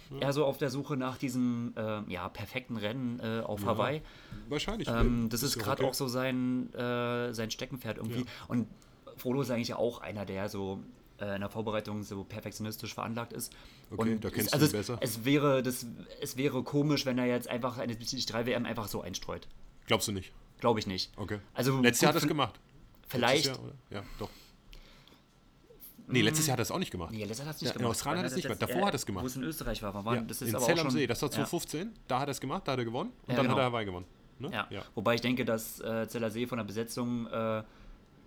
nix. 0.10 0.26
eher 0.26 0.34
so 0.34 0.46
auf 0.46 0.58
der 0.58 0.70
Suche 0.70 0.98
nach 0.98 1.18
diesem 1.18 1.74
äh, 1.76 2.02
ja, 2.12 2.30
perfekten 2.30 2.78
Rennen 2.78 3.20
äh, 3.20 3.42
auf 3.42 3.66
Hawaii. 3.66 4.02
Wahrscheinlich. 4.48 4.88
Ähm, 4.88 5.24
ne? 5.24 5.30
das 5.30 5.44
ist 5.44 5.56
ja 5.56 5.62
gerade 5.62 5.84
okay. 5.84 5.92
auch 5.92 5.94
so 5.94 6.08
sein, 6.08 6.74
äh, 6.74 7.34
sein 7.34 7.52
Steckenpferd 7.52 7.98
irgendwie. 7.98 8.22
Ja. 8.22 8.26
Und 8.48 8.68
Frodo 9.18 9.42
ist 9.42 9.52
eigentlich 9.52 9.70
ja 9.70 9.76
auch 9.76 10.02
einer, 10.02 10.26
der 10.26 10.50
so 10.50 10.80
äh, 11.20 11.36
in 11.36 11.42
der 11.42 11.50
Vorbereitung 11.50 12.04
so 12.04 12.24
perfektionistisch 12.24 12.94
veranlagt 12.94 13.34
ist. 13.34 13.54
Okay, 13.92 14.14
und 14.14 14.24
da 14.24 14.30
kennst 14.30 14.48
es, 14.48 14.52
du 14.52 14.58
also 14.58 14.66
ihn 14.66 14.80
besser. 14.80 14.98
Es, 15.02 15.18
es, 15.18 15.26
wäre, 15.26 15.64
das, 15.64 15.86
es 16.22 16.38
wäre 16.38 16.64
komisch, 16.64 17.06
wenn 17.06 17.18
er 17.18 17.26
jetzt 17.26 17.48
einfach 17.48 17.78
eine 17.78 17.96
3 17.96 18.46
WM 18.46 18.66
einfach 18.66 18.88
so 18.88 19.02
einstreut. 19.02 19.48
Glaubst 19.88 20.08
du 20.08 20.12
nicht? 20.12 20.32
Glaube 20.60 20.80
ich 20.80 20.88
nicht. 20.88 21.12
Okay. 21.18 21.40
Also 21.54 21.80
Letztes 21.82 22.02
Jahr 22.02 22.10
hat 22.10 22.16
er 22.16 22.24
es 22.24 22.28
gemacht. 22.28 22.60
Vielleicht. 23.08 23.48
Jahr? 23.48 23.58
Ja, 23.90 24.04
doch. 24.20 24.30
Nee, 26.12 26.22
letztes 26.22 26.48
Jahr 26.48 26.54
hat 26.54 26.60
er 26.60 26.64
es 26.64 26.72
auch 26.72 26.80
nicht 26.80 26.92
gemacht. 26.92 27.12
Nee, 27.12 27.20
letztes 27.20 27.40
Jahr 27.40 27.48
hat 27.48 27.56
es 27.56 27.62
nicht 27.62 27.70
Ja, 27.70 27.76
in 27.76 27.80
gemacht. 27.80 27.92
Australien 27.92 28.18
Weil 28.20 28.26
hat 28.26 28.32
er 28.32 28.32
es 28.32 28.36
nicht 28.36 28.44
gemacht. 28.44 28.62
jetzt- 28.62 28.70
Davor 28.72 28.88
hat 28.88 28.94
er 28.94 28.96
es 28.96 29.06
gemacht. 29.06 29.24
Wo 29.24 29.28
es 29.28 29.36
in 29.36 29.44
Österreich 29.44 29.82
war. 29.84 30.06
war 30.06 30.16
Ja, 30.16 30.22
das 30.22 30.42
ist 30.42 30.50
in 30.50 30.56
aber 30.56 30.66
Zell 30.66 30.80
am 30.80 30.90
See, 30.90 31.08
das 31.08 31.22
war 31.22 31.28
ja. 31.30 31.32
2015, 31.36 31.92
da 32.08 32.20
hat 32.20 32.28
er 32.28 32.32
es 32.32 32.40
gemacht, 32.42 32.68
da 32.68 32.72
hat 32.74 32.80
er 32.80 32.86
gewonnen 32.86 33.12
und 33.12 33.30
Ja, 33.30 33.36
dann 33.36 33.46
genau. 33.46 33.56
hat 33.58 33.62
er 33.64 33.66
Hawaii 33.66 33.86
gewonnen. 33.86 34.06
ne? 34.40 34.52
Ja. 34.70 34.84
Wobei 34.96 35.16
ich 35.16 35.22
denke, 35.22 35.46
dass 35.46 35.80
äh, 35.82 36.08
Zellersee 36.08 36.48
von 36.48 36.58
der 36.58 36.66
Besetzung 36.66 37.28
äh, 37.28 37.64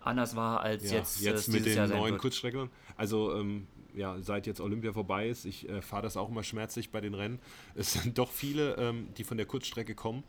anders 0.00 0.34
war 0.36 0.60
als 0.60 0.90
Ja, 0.90 0.98
jetzt, 0.98 1.20
jetzt 1.20 1.48
äh, 1.48 1.52
mit 1.52 1.60
dieses 1.66 1.76
den 1.76 1.90
Jahr 1.90 1.98
neuen 2.00 2.12
wird. 2.12 2.22
Kurzstrecklern. 2.22 2.70
Also 2.96 3.34
ähm, 3.36 3.66
ja, 3.94 4.16
seit 4.20 4.46
jetzt 4.46 4.60
Olympia 4.60 4.92
vorbei 4.92 5.28
ist, 5.28 5.44
ich 5.44 5.68
äh, 5.68 5.82
fahre 5.82 6.02
das 6.02 6.16
auch 6.16 6.28
immer 6.30 6.42
schmerzlich 6.42 6.90
bei 6.90 7.00
den 7.00 7.14
Rennen. 7.14 7.38
Es 7.74 7.92
sind 7.94 8.18
doch 8.18 8.30
viele, 8.30 8.74
ähm, 8.76 9.08
die 9.16 9.24
von 9.24 9.36
der 9.36 9.46
Kurzstrecke 9.46 9.94
kommen, 9.94 10.22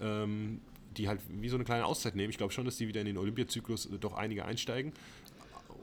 ähm, 0.00 0.60
die 0.96 1.08
halt 1.08 1.20
wie 1.28 1.48
so 1.48 1.56
eine 1.56 1.64
kleine 1.64 1.84
Auszeit 1.84 2.16
nehmen. 2.16 2.30
Ich 2.30 2.38
glaube 2.38 2.52
schon, 2.52 2.64
dass 2.64 2.76
die 2.76 2.88
wieder 2.88 3.00
in 3.00 3.06
den 3.06 3.18
Olympiazyklus 3.18 3.86
äh, 3.86 3.98
doch 3.98 4.14
einige 4.14 4.44
einsteigen. 4.44 4.92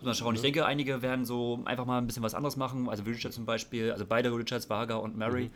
Mal 0.02 0.14
schauen. 0.14 0.36
Ich 0.36 0.42
denke, 0.42 0.66
einige 0.66 1.02
werden 1.02 1.26
so 1.26 1.62
einfach 1.66 1.86
mal 1.86 1.98
ein 1.98 2.06
bisschen 2.08 2.22
was 2.24 2.36
anderes 2.36 2.58
machen. 2.58 2.90
Also 2.90 3.04
Richard 3.04 3.34
zum 3.34 3.46
Beispiel, 3.46 3.92
also 3.92 4.06
beide 4.06 4.32
Richards, 4.36 4.70
Varga 4.70 4.96
und 4.96 5.18
Murray. 5.18 5.50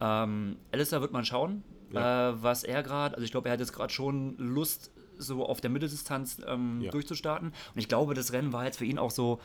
Ähm, 0.00 0.56
Alistair 0.72 1.00
wird 1.00 1.12
man 1.12 1.24
schauen, 1.24 1.62
Mhm. 1.90 1.96
Ja. 1.96 2.30
äh, 2.30 2.42
was 2.42 2.64
er 2.64 2.82
gerade, 2.82 3.14
also 3.16 3.24
ich 3.24 3.30
glaube, 3.32 3.48
er 3.48 3.52
hat 3.54 3.60
jetzt 3.60 3.72
gerade 3.72 3.92
schon 3.92 4.36
Lust, 4.38 4.90
so 5.18 5.44
auf 5.44 5.60
der 5.60 5.68
Mitteldistanz 5.70 6.40
ähm, 6.46 6.80
Ja. 6.80 6.90
durchzustarten. 6.92 7.48
Und 7.48 7.78
ich 7.78 7.88
glaube, 7.88 8.14
das 8.14 8.32
Rennen 8.32 8.52
war 8.54 8.64
jetzt 8.64 8.78
für 8.78 8.86
ihn 8.86 8.98
auch 8.98 9.10
so, 9.10 9.40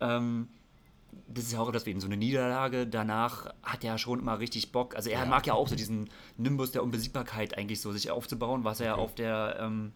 ähm, 0.00 0.48
das 1.28 1.44
ist 1.44 1.52
ja 1.52 1.60
auch 1.60 1.70
deswegen 1.70 2.00
so 2.00 2.06
eine 2.06 2.16
Niederlage. 2.16 2.86
Danach 2.86 3.46
hat 3.62 3.84
er 3.84 3.96
schon 3.98 4.18
immer 4.18 4.40
richtig 4.40 4.72
Bock. 4.72 4.96
Also 4.96 5.10
er 5.10 5.20
Ja. 5.20 5.26
mag 5.26 5.46
ja 5.46 5.54
auch 5.54 5.68
so 5.68 5.76
diesen 5.76 6.10
Nimbus 6.36 6.72
der 6.72 6.82
Unbesiegbarkeit 6.82 7.56
eigentlich 7.56 7.80
so 7.80 7.92
sich 7.92 8.10
aufzubauen, 8.10 8.64
was 8.64 8.80
er 8.80 8.86
ja 8.86 8.92
Okay. 8.94 9.02
auf 9.02 9.14
der 9.14 9.56
ähm, 9.60 9.92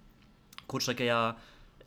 Kurzstrecke 0.68 1.04
ja 1.04 1.36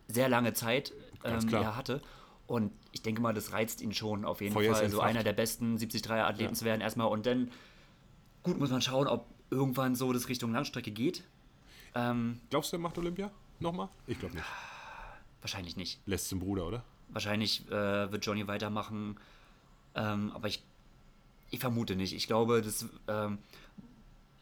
sehr 0.07 0.27
lange 0.29 0.53
Zeit 0.53 0.91
ähm, 1.25 1.49
ja 1.49 1.75
hatte. 1.75 2.01
Und 2.47 2.71
ich 2.91 3.01
denke 3.01 3.21
mal, 3.21 3.33
das 3.33 3.51
reizt 3.51 3.81
ihn 3.81 3.91
schon 3.93 4.23
auf 4.23 4.39
jeden 4.41 4.53
Feuer 4.53 4.75
Fall, 4.75 4.89
so 4.89 4.99
einer 5.01 5.23
der 5.23 5.33
besten 5.33 5.77
73er-Athleten 5.77 6.53
Ja. 6.53 6.57
zu 6.59 6.65
werden 6.65 6.81
erstmal. 6.81 7.07
Und 7.07 7.25
dann, 7.25 7.49
gut, 8.43 8.59
muss 8.59 8.69
man 8.69 8.81
schauen, 8.81 9.07
ob 9.07 9.25
irgendwann 9.49 9.95
so 9.95 10.13
das 10.13 10.27
Richtung 10.29 10.51
Langstrecke 10.51 10.91
geht. 10.91 11.23
Ähm, 11.95 12.39
Glaubst 12.49 12.71
du, 12.71 12.77
er 12.77 12.79
macht 12.81 12.97
Olympia 12.97 13.31
nochmal? 13.59 13.89
Ich 14.05 14.19
glaube 14.19 14.35
nicht. 14.35 14.45
wahrscheinlich 15.41 15.75
nicht. 15.75 15.99
Lässt 16.05 16.29
zum 16.29 16.39
Bruder, 16.39 16.67
oder? 16.67 16.83
Wahrscheinlich 17.09 17.67
äh, 17.69 18.11
wird 18.11 18.25
Johnny 18.25 18.47
weitermachen. 18.47 19.17
Ähm, 19.95 20.31
aber 20.33 20.47
ich, 20.47 20.61
ich 21.51 21.59
vermute 21.59 21.95
nicht. 21.95 22.13
Ich 22.13 22.27
glaube, 22.27 22.61
das, 22.61 22.85
ähm, 23.07 23.37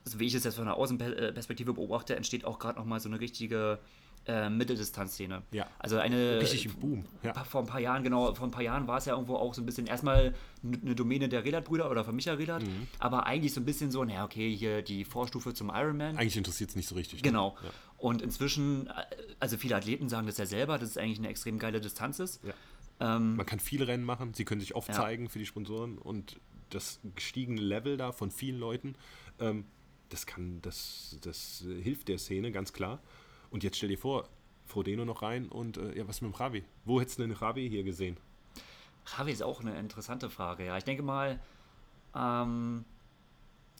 so 0.06 0.20
wie 0.20 0.26
ich 0.26 0.34
es 0.34 0.44
jetzt 0.44 0.56
von 0.56 0.66
der 0.66 0.76
Außenperspektive 0.76 1.74
beobachte, 1.74 2.16
entsteht 2.16 2.44
auch 2.46 2.60
gerade 2.60 2.80
nochmal 2.80 3.00
so 3.00 3.08
eine 3.10 3.20
richtige 3.20 3.80
äh, 4.26 4.50
Mitteldistanzszene. 4.50 5.44
Ja. 5.52 5.68
Also 5.80 5.98
eine. 5.98 6.40
Richtig 6.40 6.66
im 6.66 6.74
Boom. 6.76 7.06
Ja. 7.24 7.34
Vor 7.44 7.62
ein 7.62 7.68
paar 7.68 7.80
Jahren, 7.80 8.04
genau, 8.04 8.34
vor 8.34 8.48
ein 8.48 8.52
paar 8.52 8.64
Jahren 8.64 8.88
war 8.88 8.98
es 8.98 9.06
ja 9.06 9.14
irgendwo 9.14 9.36
auch 9.36 9.54
so 9.54 9.62
ein 9.62 9.66
bisschen 9.66 9.86
erstmal 9.88 10.34
eine 10.64 10.96
Domäne 10.96 11.28
der 11.30 11.44
Relat-Brüder 11.44 11.90
oder 11.92 12.06
von 12.06 12.16
Michael 12.16 12.38
Relat, 12.38 12.64
Mhm. 12.64 12.88
aber 13.00 13.26
eigentlich 13.26 13.54
so 13.54 13.60
ein 13.60 13.66
bisschen 13.66 13.92
so, 13.92 14.04
naja, 14.04 14.24
okay, 14.24 14.56
hier 14.56 14.82
die 14.82 15.04
Vorstufe 15.06 15.54
zum 15.54 15.70
Ironman. 15.70 16.18
Eigentlich 16.18 16.38
interessiert 16.38 16.70
es 16.70 16.76
nicht 16.76 16.88
so 16.88 16.96
richtig. 16.96 17.22
ne? 17.22 17.30
Genau. 17.30 17.58
Ja. 17.64 17.70
Und 17.98 18.22
inzwischen, 18.22 18.88
äh, 18.88 18.92
also 19.40 19.58
viele 19.58 19.76
Athleten 19.76 20.08
sagen 20.10 20.26
das 20.28 20.38
ja 20.38 20.46
selber, 20.46 20.78
dass 20.78 20.90
es 20.90 20.98
eigentlich 20.98 21.20
eine 21.20 21.28
extrem 21.30 21.60
geile 21.60 21.82
Distanz 21.82 22.20
ist. 22.20 22.42
Ja. 22.44 22.54
Ähm, 23.16 23.36
Man 23.36 23.46
kann 23.46 23.60
viele 23.60 23.88
Rennen 23.88 24.04
machen, 24.06 24.34
sie 24.34 24.46
können 24.46 24.62
sich 24.62 24.76
oft 24.76 24.88
Ja. 24.90 24.94
zeigen 24.96 25.28
für 25.30 25.40
die 25.40 25.46
Sponsoren 25.46 25.98
und 25.98 26.40
das 26.70 27.00
gestiegene 27.16 27.60
Level 27.62 27.98
da 27.98 28.12
von 28.12 28.32
vielen 28.32 28.58
Leuten, 28.60 28.96
ähm, 29.40 29.66
das 30.10 30.26
kann, 30.26 30.60
das, 30.62 31.18
das 31.22 31.66
äh, 31.68 31.82
hilft 31.82 32.08
der 32.08 32.20
Szene, 32.20 32.52
ganz 32.52 32.72
klar. 32.72 33.02
Und 33.54 33.64
jetzt 33.64 33.78
stell 33.78 33.90
dir 33.90 34.00
vor, 34.00 34.28
Frodeno 34.66 35.06
noch 35.06 35.22
rein 35.22 35.48
und 35.48 35.78
äh, 35.78 35.96
ja, 35.96 36.08
was 36.08 36.22
mit 36.22 36.34
dem 36.34 36.36
Ravi? 36.36 36.64
Wo 36.86 37.00
hättest 37.00 37.20
du 37.20 37.22
den 37.22 37.34
Ravi 37.34 37.70
hier 37.70 37.84
gesehen? 37.84 38.18
Javi 39.16 39.32
ist 39.32 39.44
auch 39.44 39.62
eine 39.62 39.78
interessante 39.78 40.32
Frage, 40.32 40.66
ja. 40.66 40.76
Ich 40.76 40.86
denke 40.86 41.04
mal, 41.04 41.40
ähm, 42.16 42.84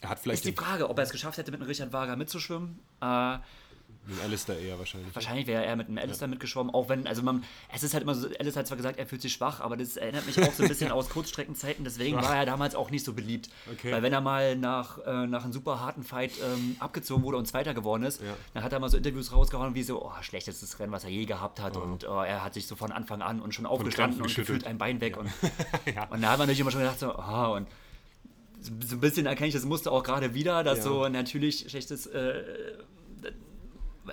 Er 0.02 0.10
hat 0.10 0.18
ist 0.18 0.24
vielleicht 0.24 0.46
die 0.46 0.54
den, 0.54 0.64
Frage, 0.64 0.88
ob 0.88 0.98
er 1.00 1.06
es 1.06 1.10
geschafft 1.10 1.40
hätte, 1.40 1.50
mit 1.50 1.60
einem 1.60 1.68
Richard 1.68 1.92
Wager 1.92 2.16
mitzuschwimmen. 2.16 2.78
Äh, 3.02 3.40
den 4.08 4.20
Alistair 4.22 4.60
eher 4.60 4.78
wahrscheinlich. 4.78 5.16
wahrscheinlich 5.16 5.48
wäre 5.48 5.66
er 5.66 5.76
mit 5.76 5.88
einem 5.88 5.98
Alistair 5.98 6.28
mitgeschwommen, 6.28 6.74
auch 6.74 6.90
wenn, 6.90 7.08
also 7.08 7.22
man, 7.22 7.44
es 7.74 7.84
ist 7.84 7.94
halt 7.94 8.04
immer 8.04 8.14
so, 8.16 8.28
Alistair 8.40 8.60
hat 8.62 8.68
zwar 8.68 8.78
gesagt, 8.78 9.00
er 9.00 9.06
fühlt 9.06 9.22
sich 9.22 9.32
schwach, 9.34 9.62
aber 9.62 9.78
das 9.78 9.96
erinnert 9.98 10.26
mich 10.26 10.42
auch 10.42 10.52
so 10.54 10.64
ein 10.64 10.70
bisschen 10.70 10.92
aus 10.92 11.10
Kurzstreckenzeiten, 11.10 11.86
deswegen 11.86 12.18
Schwach. 12.20 12.30
war 12.30 12.36
er 12.38 12.46
damals 12.46 12.76
auch 12.76 12.90
nicht 12.90 13.06
so 13.06 13.14
beliebt. 13.14 13.50
Okay. 13.72 13.92
Weil 13.94 14.02
wenn 14.04 14.12
er 14.14 14.22
mal 14.22 14.56
nach, 14.58 14.98
äh, 15.06 15.26
nach 15.28 15.44
einem 15.44 15.54
super 15.54 15.80
harten 15.80 16.04
Fight 16.04 16.32
ähm, 16.44 16.76
abgezogen 16.80 17.24
wurde 17.24 17.38
und 17.38 17.48
Zweiter 17.48 17.74
geworden 17.74 18.04
ist, 18.04 18.22
Ja. 18.22 18.34
dann 18.54 18.64
hat 18.64 18.74
er 18.74 18.80
mal 18.80 18.90
so 18.90 18.98
Interviews 18.98 19.32
rausgehauen, 19.32 19.74
wie 19.76 19.84
so, 19.84 20.04
oh, 20.06 20.12
schlechtestes 20.22 20.80
Rennen, 20.80 20.92
was 20.92 21.04
er 21.06 21.10
je 21.10 21.26
gehabt 21.26 21.62
hat 21.62 21.78
und 21.78 22.08
oh, 22.08 22.22
er 22.22 22.44
hat 22.44 22.54
sich 22.54 22.68
so 22.68 22.76
von 22.76 22.92
Anfang 22.92 23.22
an 23.22 23.40
und 23.42 23.54
schon 23.56 23.66
aufgestanden 23.66 24.22
und 24.22 24.36
gefühlt 24.36 24.66
ein 24.68 24.78
Bein 24.78 25.00
weg 25.02 25.18
und 25.18 25.28
ja. 25.96 26.06
Und 26.10 26.22
da 26.22 26.32
hat 26.32 26.38
man 26.40 26.48
natürlich 26.48 26.60
immer 26.60 26.72
schon 26.72 26.82
gedacht, 26.82 27.00
so, 27.00 27.14
oh, 27.18 27.56
und 27.56 27.68
so 28.62 28.72
so 28.86 28.96
ein 28.96 29.00
bisschen 29.02 29.26
erkenne 29.26 29.48
ich 29.48 29.54
das 29.54 29.66
Muster 29.66 29.92
auch 29.92 30.04
gerade 30.04 30.34
wieder, 30.34 30.64
dass 30.64 30.78
Ja. 30.80 30.84
so 30.86 31.10
natürlich 31.10 31.66
schlechtes, 31.70 32.06
äh, 32.08 32.44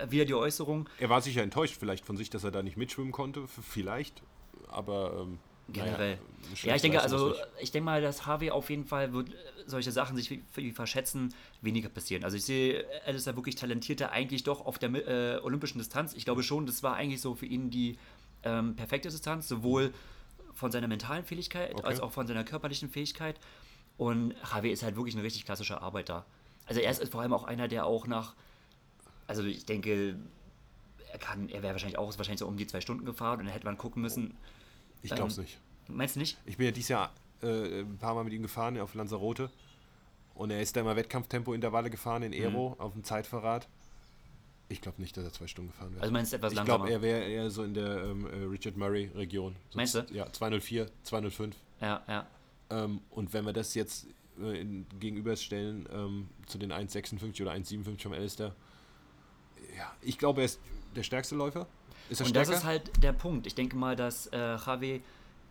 wieder 0.09 0.25
die 0.25 0.33
Äußerung. 0.33 0.89
Er 0.99 1.09
war 1.09 1.21
sicher 1.21 1.41
enttäuscht 1.43 1.75
vielleicht 1.79 2.05
von 2.05 2.17
sich, 2.17 2.29
dass 2.29 2.43
er 2.43 2.51
da 2.51 2.63
nicht 2.63 2.77
mitschwimmen 2.77 3.11
konnte, 3.11 3.47
vielleicht, 3.47 4.21
aber 4.69 5.21
ähm, 5.21 5.39
Generell. 5.69 6.15
naja, 6.15 6.17
ja, 6.63 6.75
ich 6.75 6.81
denke, 6.81 7.01
also 7.01 7.31
ist 7.33 7.41
ich 7.61 7.71
denke 7.71 7.85
mal, 7.85 8.01
dass 8.01 8.25
Harvey 8.25 8.51
auf 8.51 8.69
jeden 8.69 8.85
Fall 8.85 9.13
wird 9.13 9.29
äh, 9.29 9.33
solche 9.65 9.91
Sachen 9.91 10.17
sich 10.17 10.41
wie, 10.55 10.71
verschätzen, 10.71 11.33
weniger 11.61 11.89
passieren. 11.89 12.23
Also 12.23 12.37
ich 12.37 12.43
sehe 12.45 12.85
Alistair 13.05 13.35
wirklich 13.35 13.55
talentierter 13.55 14.11
eigentlich 14.11 14.43
doch 14.43 14.65
auf 14.65 14.79
der 14.79 14.89
äh, 14.89 15.39
olympischen 15.41 15.77
Distanz. 15.77 16.13
Ich 16.13 16.25
glaube 16.25 16.43
schon, 16.43 16.65
das 16.65 16.83
war 16.83 16.95
eigentlich 16.95 17.21
so 17.21 17.35
für 17.35 17.45
ihn 17.45 17.69
die 17.69 17.97
ähm, 18.43 18.75
perfekte 18.75 19.09
Distanz, 19.09 19.47
sowohl 19.47 19.93
von 20.53 20.71
seiner 20.71 20.87
mentalen 20.87 21.23
Fähigkeit 21.23 21.73
Okay. 21.75 21.85
als 21.85 21.99
auch 21.99 22.11
von 22.11 22.27
seiner 22.27 22.43
körperlichen 22.43 22.89
Fähigkeit. 22.89 23.39
Und 23.97 24.33
Harvey 24.43 24.71
ist 24.71 24.83
halt 24.83 24.95
wirklich 24.95 25.15
ein 25.15 25.21
richtig 25.21 25.45
klassischer 25.45 25.81
Arbeiter. 25.81 26.25
Also 26.65 26.81
er 26.81 26.91
ist 26.91 27.07
vor 27.11 27.21
allem 27.21 27.33
auch 27.33 27.43
einer, 27.43 27.67
der 27.67 27.85
auch 27.85 28.07
nach, 28.07 28.33
also 29.31 29.43
ich 29.43 29.65
denke, 29.65 30.17
er 31.11 31.19
kann, 31.19 31.49
er 31.49 31.63
wäre 31.63 31.73
wahrscheinlich 31.73 31.97
auch 31.97 32.05
wahrscheinlich 32.17 32.39
so 32.39 32.47
um 32.47 32.57
die 32.57 32.67
zwei 32.67 32.81
Stunden 32.81 33.05
gefahren 33.05 33.39
und 33.39 33.45
dann 33.45 33.53
hätte 33.53 33.65
man 33.65 33.77
gucken 33.77 34.01
müssen. 34.01 34.35
Ich 35.03 35.11
glaube 35.11 35.29
es 35.29 35.37
ähm, 35.37 35.43
nicht. 35.43 35.59
Meinst 35.87 36.15
du 36.15 36.19
nicht? 36.19 36.37
Ich 36.45 36.57
bin 36.57 36.65
ja 36.65 36.71
dieses 36.71 36.89
Jahr 36.89 37.11
äh, 37.41 37.81
ein 37.81 37.97
paar 37.97 38.13
Mal 38.13 38.23
mit 38.23 38.33
ihm 38.33 38.41
gefahren 38.41 38.79
auf 38.79 38.93
Lanzarote. 38.93 39.49
Und 40.35 40.51
er 40.51 40.61
ist 40.61 40.75
da 40.75 40.81
immer 40.81 40.95
Wettkampftempo-Intervalle 40.95 41.89
gefahren 41.89 42.23
in 42.23 42.33
Aero 42.33 42.75
auf 42.79 42.93
dem 42.93 43.03
Zeitverrat. 43.03 43.67
Ich 44.69 44.79
glaube 44.79 45.01
nicht, 45.01 45.15
dass 45.17 45.25
er 45.25 45.33
zwei 45.33 45.47
Stunden 45.47 45.71
gefahren 45.71 45.91
wäre. 45.91 46.01
Also 46.01 46.13
meinst 46.13 46.31
du 46.31 46.37
etwas 46.37 46.53
ich 46.53 46.57
langsamer? 46.57 46.85
glaube, 46.85 46.91
er 46.91 47.01
wäre 47.01 47.23
eher 47.23 47.49
so 47.49 47.63
in 47.63 47.73
der 47.73 48.03
ähm, 48.03 48.25
äh, 48.25 48.45
Richard 48.45 48.77
Murray-Region. 48.77 49.55
So 49.69 49.77
Meinst 49.77 49.95
du? 49.95 50.05
Ja, 50.11 50.31
204, 50.31 50.89
205. 51.03 51.55
Ja, 51.81 52.01
ja. 52.07 52.27
Ähm, 52.69 53.01
und 53.09 53.33
wenn 53.33 53.45
wir 53.45 53.53
das 53.53 53.73
jetzt 53.75 54.07
äh, 54.39 54.61
in, 54.61 54.85
gegenüberstellen 54.99 55.87
ähm, 55.91 56.29
zu 56.45 56.57
den 56.57 56.71
1,56 56.71 57.41
oder 57.41 57.51
1,57 57.51 58.01
vom 58.01 58.13
Alistair, 58.13 58.55
ja, 59.81 59.91
ich 60.01 60.17
glaube, 60.17 60.41
er 60.41 60.45
ist 60.45 60.59
der 60.95 61.03
stärkste 61.03 61.35
Läufer. 61.35 61.67
Ist 62.09 62.19
er 62.21 62.25
Und 62.25 62.29
stärker? 62.31 62.51
das 62.51 62.59
ist 62.59 62.65
halt 62.65 63.03
der 63.03 63.13
Punkt. 63.13 63.47
Ich 63.47 63.55
denke 63.55 63.75
mal, 63.75 63.95
dass 63.95 64.27
äh, 64.27 64.37
Javi 64.57 65.01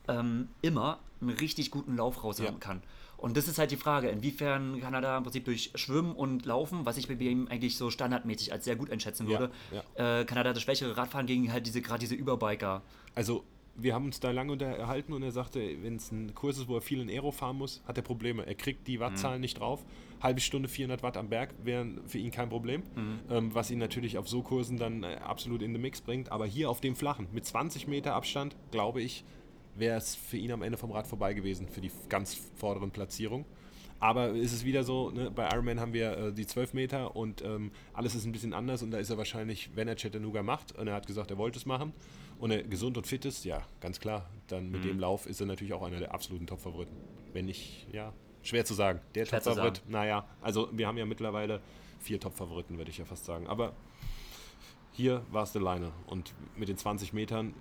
ähm, 0.08 0.48
immer 0.62 0.98
einen 1.20 1.30
richtig 1.30 1.70
guten 1.70 1.96
Lauf 1.96 2.22
raushauen 2.24 2.52
Ja. 2.54 2.58
kann. 2.58 2.82
Und 3.16 3.36
das 3.36 3.48
ist 3.48 3.58
halt 3.58 3.70
die 3.70 3.76
Frage, 3.76 4.08
inwiefern 4.08 4.80
kann 4.80 4.94
er 4.94 5.02
da 5.02 5.16
im 5.18 5.22
Prinzip 5.24 5.44
durch 5.44 5.72
Schwimmen 5.74 6.12
und 6.14 6.46
Laufen, 6.46 6.86
was 6.86 6.96
ich 6.96 7.06
bei 7.06 7.14
ihm 7.14 7.48
eigentlich 7.50 7.76
so 7.76 7.90
standardmäßig 7.90 8.50
als 8.52 8.64
sehr 8.64 8.76
gut 8.76 8.90
einschätzen 8.90 9.28
Ja, 9.28 9.38
würde, 9.40 9.52
ja. 9.96 10.20
Äh, 10.20 10.24
kann 10.24 10.38
er 10.38 10.44
da 10.44 10.52
das 10.54 10.62
schwächere 10.62 10.96
Radfahren 10.96 11.26
gegen 11.26 11.52
halt 11.52 11.66
diese, 11.66 11.82
gerade 11.82 11.98
diese 12.00 12.14
Überbiker. 12.14 12.80
Also, 13.14 13.44
wir 13.76 13.94
haben 13.94 14.06
uns 14.06 14.20
da 14.20 14.30
lange 14.30 14.52
unterhalten 14.52 15.12
und 15.12 15.22
er 15.22 15.32
sagte, 15.32 15.60
wenn 15.82 15.96
es 15.96 16.10
ein 16.10 16.34
Kurs 16.34 16.58
ist, 16.58 16.68
wo 16.68 16.76
er 16.76 16.80
viel 16.80 17.00
in 17.00 17.08
Aero 17.08 17.30
fahren 17.30 17.56
muss, 17.56 17.82
hat 17.86 17.96
er 17.96 18.02
Probleme. 18.02 18.46
Er 18.46 18.54
kriegt 18.54 18.86
die 18.86 19.00
Wattzahlen 19.00 19.40
nicht 19.40 19.58
drauf. 19.58 19.84
Halbe 20.20 20.40
Stunde 20.40 20.68
400 20.68 21.02
Watt 21.02 21.16
am 21.16 21.28
Berg 21.28 21.54
wären 21.62 22.00
für 22.06 22.18
ihn 22.18 22.30
kein 22.30 22.50
Problem, 22.50 22.82
ähm, 23.30 23.54
was 23.54 23.70
ihn 23.70 23.78
natürlich 23.78 24.18
auf 24.18 24.28
so 24.28 24.42
Kursen 24.42 24.76
dann 24.76 25.02
äh, 25.02 25.16
absolut 25.24 25.62
in 25.62 25.72
den 25.72 25.80
Mix 25.80 26.00
bringt. 26.00 26.30
Aber 26.30 26.46
hier 26.46 26.68
auf 26.68 26.80
dem 26.80 26.94
flachen, 26.94 27.26
mit 27.32 27.46
20 27.46 27.88
Meter 27.88 28.14
Abstand, 28.14 28.56
glaube 28.70 29.00
ich, 29.00 29.24
wäre 29.76 29.96
es 29.96 30.14
für 30.14 30.36
ihn 30.36 30.52
am 30.52 30.62
Ende 30.62 30.76
vom 30.76 30.90
Rad 30.90 31.06
vorbei 31.06 31.32
gewesen, 31.32 31.68
für 31.68 31.80
die 31.80 31.90
ganz 32.08 32.34
vorderen 32.56 32.90
Platzierungen. 32.90 33.46
Aber 33.98 34.30
ist 34.30 34.52
es 34.52 34.64
wieder 34.64 34.82
so, 34.82 35.10
ne, 35.10 35.30
bei 35.30 35.46
Ironman 35.50 35.78
haben 35.78 35.92
wir 35.92 36.16
äh, 36.16 36.32
die 36.32 36.46
12 36.46 36.72
Meter 36.72 37.14
und 37.16 37.42
ähm, 37.42 37.70
alles 37.92 38.14
ist 38.14 38.24
ein 38.24 38.32
bisschen 38.32 38.54
anders 38.54 38.82
und 38.82 38.90
da 38.90 38.98
ist 38.98 39.10
er 39.10 39.18
wahrscheinlich, 39.18 39.70
wenn 39.74 39.88
er 39.88 39.94
Chattanooga 39.94 40.42
macht 40.42 40.72
und 40.72 40.88
er 40.88 40.94
hat 40.94 41.06
gesagt, 41.06 41.30
er 41.30 41.36
wollte 41.36 41.58
es 41.58 41.66
machen 41.66 41.92
und 42.40 42.50
er 42.50 42.62
gesund 42.64 42.96
und 42.96 43.06
fit 43.06 43.24
ist, 43.24 43.44
ja, 43.44 43.62
ganz 43.80 44.00
klar, 44.00 44.28
dann 44.48 44.70
mit 44.70 44.84
dem 44.84 44.98
Lauf 44.98 45.26
ist 45.26 45.40
er 45.40 45.46
natürlich 45.46 45.72
auch 45.74 45.82
einer 45.82 45.98
der 45.98 46.12
absoluten 46.14 46.46
Top-Favoriten. 46.46 46.96
Wenn 47.32 47.44
nicht, 47.46 47.86
ja, 47.92 48.12
schwer 48.42 48.64
zu 48.64 48.74
sagen. 48.74 49.00
Der 49.14 49.26
Top-Favorit, 49.26 49.82
naja, 49.88 50.26
also 50.40 50.68
wir 50.72 50.86
haben 50.88 50.96
ja 50.98 51.06
mittlerweile 51.06 51.60
vier 52.00 52.18
Top-Favoriten, 52.18 52.78
würde 52.78 52.90
ich 52.90 52.98
ja 52.98 53.04
fast 53.04 53.24
sagen. 53.24 53.46
Aber 53.46 53.74
hier 54.92 55.22
war 55.30 55.44
es 55.44 55.52
der 55.52 55.62
Liner 55.62 55.92
und 56.06 56.32
mit 56.56 56.68
den 56.68 56.76
20 56.76 57.12
Metern, 57.12 57.54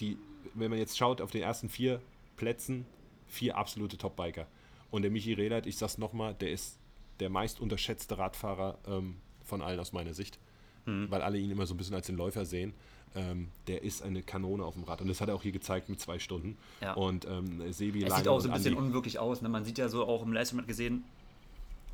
die, 0.00 0.18
wenn 0.54 0.70
man 0.70 0.78
jetzt 0.78 0.98
schaut 0.98 1.20
auf 1.20 1.30
den 1.30 1.42
ersten 1.42 1.68
vier 1.68 2.00
Plätzen, 2.36 2.84
vier 3.28 3.56
absolute 3.56 3.96
Top-Biker. 3.96 4.46
Und 4.90 5.02
der 5.02 5.10
Michi 5.10 5.32
Rehlert, 5.32 5.66
ich 5.66 5.78
sag's 5.78 5.98
nochmal, 5.98 6.34
der 6.34 6.50
ist 6.50 6.78
der 7.20 7.30
meist 7.30 7.60
unterschätzte 7.60 8.18
Radfahrer 8.18 8.78
ähm, 8.86 9.16
von 9.44 9.62
allen 9.62 9.80
aus 9.80 9.92
meiner 9.92 10.12
Sicht, 10.14 10.38
Mhm. 10.84 11.10
weil 11.10 11.20
alle 11.22 11.36
ihn 11.38 11.50
immer 11.50 11.66
so 11.66 11.74
ein 11.74 11.78
bisschen 11.78 11.94
als 11.96 12.06
den 12.06 12.16
Läufer 12.16 12.44
sehen. 12.44 12.72
Ähm, 13.16 13.48
der 13.66 13.82
ist 13.82 14.02
eine 14.02 14.22
Kanone 14.22 14.62
auf 14.64 14.74
dem 14.74 14.84
Rad 14.84 15.00
und 15.00 15.08
das 15.08 15.20
hat 15.20 15.28
er 15.28 15.34
auch 15.34 15.42
hier 15.42 15.52
gezeigt 15.52 15.88
mit 15.88 16.00
zwei 16.00 16.18
Stunden. 16.18 16.56
Ja. 16.82 16.92
Und 16.94 17.24
ähm, 17.24 17.72
Sebi, 17.72 18.04
Es 18.04 18.14
sieht 18.14 18.28
auch 18.28 18.40
so 18.40 18.48
ein 18.48 18.54
bisschen 18.54 18.74
Andi- 18.74 18.78
unwirklich 18.78 19.18
aus. 19.18 19.40
Ne? 19.42 19.48
Man 19.48 19.64
sieht 19.64 19.78
ja 19.78 19.88
so 19.88 20.04
auch 20.06 20.22
im 20.22 20.32
Livestream 20.32 20.66
gesehen, 20.66 21.02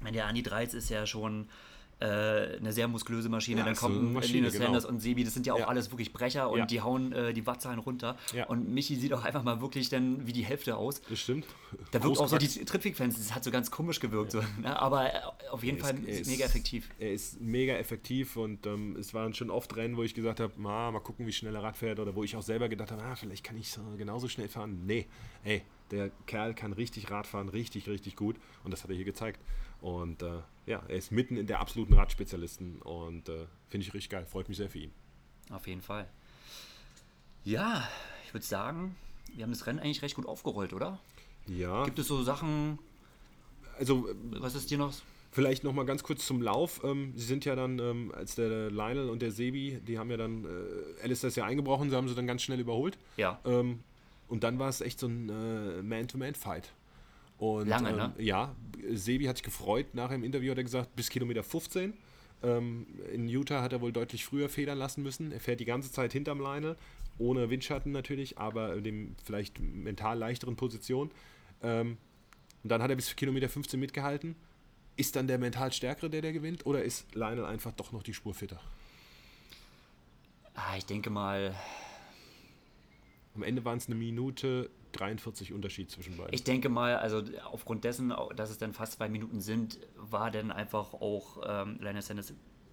meine, 0.00 0.16
der 0.16 0.26
Andi 0.26 0.42
Dreiz 0.42 0.74
ist 0.74 0.88
ja 0.90 1.06
schon 1.06 1.46
äh, 2.02 2.56
eine 2.58 2.72
sehr 2.72 2.88
muskulöse 2.88 3.28
Maschine. 3.28 3.60
Ja, 3.60 3.64
dann 3.66 3.76
kommt 3.76 4.12
Maschine, 4.12 4.38
Linus 4.40 4.52
genau. 4.54 4.64
Sanders 4.66 4.84
und 4.86 5.00
Sebi, 5.00 5.22
das 5.24 5.34
sind 5.34 5.46
ja 5.46 5.54
auch 5.54 5.60
Ja. 5.60 5.68
alles 5.68 5.90
wirklich 5.90 6.12
Brecher 6.12 6.50
und 6.50 6.70
die 6.70 6.80
hauen 6.80 7.12
äh, 7.12 7.32
die 7.32 7.46
Wattzahlen 7.46 7.78
runter. 7.78 8.16
Und 8.48 8.68
Michi 8.68 8.96
sieht 8.96 9.12
auch 9.12 9.24
einfach 9.24 9.42
mal 9.44 9.60
wirklich 9.60 9.88
dann 9.88 10.26
wie 10.26 10.32
die 10.32 10.44
Hälfte 10.44 10.76
aus. 10.76 11.00
Das 11.08 11.20
stimmt. 11.20 11.46
Da 11.92 12.02
wirkt 12.02 12.18
auch 12.18 12.28
so 12.28 12.38
die. 12.38 12.48
Trittweg-Fans, 12.48 13.16
das 13.16 13.34
hat 13.34 13.44
so 13.44 13.50
ganz 13.50 13.70
komisch 13.70 14.00
gewirkt. 14.00 14.32
So, 14.32 14.40
ne? 14.60 14.78
Aber 14.80 15.06
äh, 15.14 15.18
auf 15.50 15.62
jeden 15.62 15.78
Er 15.78 15.84
Fall 15.84 15.98
ist- 16.00 16.08
ist 16.08 16.20
ist- 16.22 16.30
mega 16.30 16.44
effektiv. 16.44 16.88
Er 16.98 17.12
ist 17.12 17.40
mega 17.40 17.74
effektiv 17.74 18.36
und 18.36 18.66
ähm, 18.66 18.96
es 18.98 19.14
waren 19.14 19.32
schon 19.34 19.50
oft 19.50 19.74
Rennen, 19.76 19.96
wo 19.96 20.02
ich 20.02 20.14
gesagt 20.14 20.40
habe, 20.40 20.52
mal, 20.56 20.90
mal 20.90 21.00
gucken, 21.00 21.26
wie 21.26 21.32
schnell 21.32 21.54
er 21.54 21.62
Rad 21.62 21.76
fährt 21.76 21.98
oder 22.00 22.14
wo 22.16 22.24
ich 22.24 22.34
auch 22.36 22.42
selber 22.42 22.68
gedacht 22.68 22.90
habe, 22.90 23.02
ah, 23.02 23.14
vielleicht 23.14 23.44
kann 23.44 23.56
ich 23.56 23.70
so 23.70 23.80
genauso 23.96 24.28
schnell 24.28 24.48
fahren. 24.48 24.86
Nee, 24.86 25.06
ey, 25.44 25.62
der 25.90 26.10
Kerl 26.26 26.54
kann 26.54 26.72
richtig 26.72 27.10
Rad 27.10 27.26
fahren, 27.26 27.48
richtig, 27.48 27.88
richtig 27.88 28.16
gut 28.16 28.36
und 28.64 28.70
das 28.72 28.82
hat 28.82 28.90
er 28.90 28.96
hier 28.96 29.04
gezeigt. 29.04 29.40
Und 29.82 30.22
äh, 30.22 30.38
ja, 30.66 30.82
er 30.88 30.96
ist 30.96 31.10
mitten 31.10 31.36
in 31.36 31.46
der 31.46 31.60
absoluten 31.60 31.92
Radspezialisten 31.92 32.80
und 32.82 33.28
äh, 33.28 33.46
finde 33.68 33.86
ich 33.86 33.92
richtig 33.92 34.10
geil, 34.10 34.24
freut 34.24 34.48
mich 34.48 34.56
sehr 34.56 34.70
für 34.70 34.78
ihn. 34.78 34.92
Auf 35.50 35.66
jeden 35.66 35.82
Fall. 35.82 36.08
Ja, 37.44 37.86
ich 38.24 38.32
würde 38.32 38.46
sagen, 38.46 38.94
wir 39.34 39.42
haben 39.42 39.50
das 39.50 39.66
Rennen 39.66 39.80
eigentlich 39.80 40.02
recht 40.02 40.14
gut 40.14 40.26
aufgerollt, 40.26 40.72
oder? 40.72 41.00
Ja, 41.48 41.84
Gibt 41.84 41.98
es 41.98 42.06
so 42.06 42.22
Sachen, 42.22 42.78
also 43.76 44.08
was 44.30 44.54
ist 44.54 44.70
dir 44.70 44.78
noch? 44.78 44.94
Vielleicht 45.32 45.64
noch 45.64 45.72
mal 45.72 45.84
ganz 45.84 46.04
kurz 46.04 46.26
zum 46.26 46.42
Lauf. 46.42 46.82
Ähm, 46.84 47.12
sie 47.16 47.24
sind 47.24 47.44
ja 47.44 47.56
dann, 47.56 47.80
ähm, 47.80 48.12
als 48.14 48.36
der 48.36 48.70
Lionel 48.70 49.10
und 49.10 49.20
der 49.20 49.32
Sebi, 49.32 49.80
die 49.84 49.98
haben 49.98 50.10
ja 50.10 50.16
dann, 50.16 50.44
äh, 50.44 51.02
Alistair 51.02 51.28
ist 51.28 51.36
ja 51.36 51.44
eingebrochen, 51.44 51.90
sie 51.90 51.96
haben 51.96 52.06
sie 52.06 52.14
dann 52.14 52.28
ganz 52.28 52.42
schnell 52.42 52.60
überholt. 52.60 52.98
Ja. 53.16 53.40
Ähm, 53.44 53.80
und 54.28 54.44
dann 54.44 54.60
war 54.60 54.68
es 54.68 54.80
echt 54.80 55.00
so 55.00 55.08
ein 55.08 55.28
äh, 55.28 55.82
Man-to-Man-Fight. 55.82 56.72
Und, 57.42 57.66
Lange, 57.66 57.90
ähm, 57.90 57.96
ne? 57.96 58.14
Ja, 58.18 58.54
Sebi 58.92 59.24
hat 59.24 59.36
sich 59.36 59.42
gefreut. 59.42 59.94
Nach 59.94 60.10
dem 60.10 60.22
Interview 60.22 60.52
hat 60.52 60.58
er 60.58 60.62
gesagt, 60.62 60.94
bis 60.94 61.08
Kilometer 61.10 61.42
15. 61.42 61.92
Ähm, 62.44 62.86
in 63.12 63.28
Utah 63.28 63.62
hat 63.62 63.72
er 63.72 63.80
wohl 63.80 63.90
deutlich 63.90 64.24
früher 64.24 64.48
federn 64.48 64.78
lassen 64.78 65.02
müssen. 65.02 65.32
Er 65.32 65.40
fährt 65.40 65.58
die 65.58 65.64
ganze 65.64 65.90
Zeit 65.90 66.12
hinterm 66.12 66.38
Lionel, 66.38 66.76
ohne 67.18 67.50
Windschatten 67.50 67.90
natürlich, 67.90 68.38
aber 68.38 68.76
in 68.76 68.84
dem 68.84 69.16
vielleicht 69.24 69.58
mental 69.58 70.18
leichteren 70.18 70.54
Position. 70.54 71.10
Ähm, 71.64 71.96
und 72.62 72.70
dann 72.70 72.80
hat 72.80 72.90
er 72.90 72.96
bis 72.96 73.16
Kilometer 73.16 73.48
15 73.48 73.80
mitgehalten. 73.80 74.36
Ist 74.94 75.16
dann 75.16 75.26
der 75.26 75.38
mental 75.38 75.72
Stärkere, 75.72 76.10
der 76.10 76.22
der 76.22 76.32
gewinnt? 76.32 76.64
Oder 76.64 76.84
ist 76.84 77.12
Lionel 77.12 77.44
einfach 77.44 77.72
doch 77.72 77.90
noch 77.90 78.04
die 78.04 78.14
Spur 78.14 78.34
fitter? 78.34 78.60
Ah, 80.54 80.76
ich 80.76 80.86
denke 80.86 81.10
mal, 81.10 81.56
Am 83.34 83.42
Ende 83.42 83.64
waren 83.64 83.78
es 83.78 83.86
eine 83.86 83.96
Minute 83.96 84.70
43 84.92 85.52
Unterschied 85.52 85.90
zwischen 85.90 86.16
beiden. 86.16 86.32
ich 86.32 86.44
denke 86.44 86.68
mal, 86.68 86.96
also 86.96 87.22
aufgrund 87.50 87.84
dessen, 87.84 88.12
dass 88.36 88.50
es 88.50 88.58
dann 88.58 88.72
fast 88.72 88.94
zwei 88.94 89.08
Minuten 89.08 89.40
sind, 89.40 89.78
war 89.96 90.30
dann 90.30 90.50
einfach 90.52 90.92
auch 90.94 91.40
ähm, 91.46 91.78
Linus 91.80 92.06
Sanders 92.06 92.32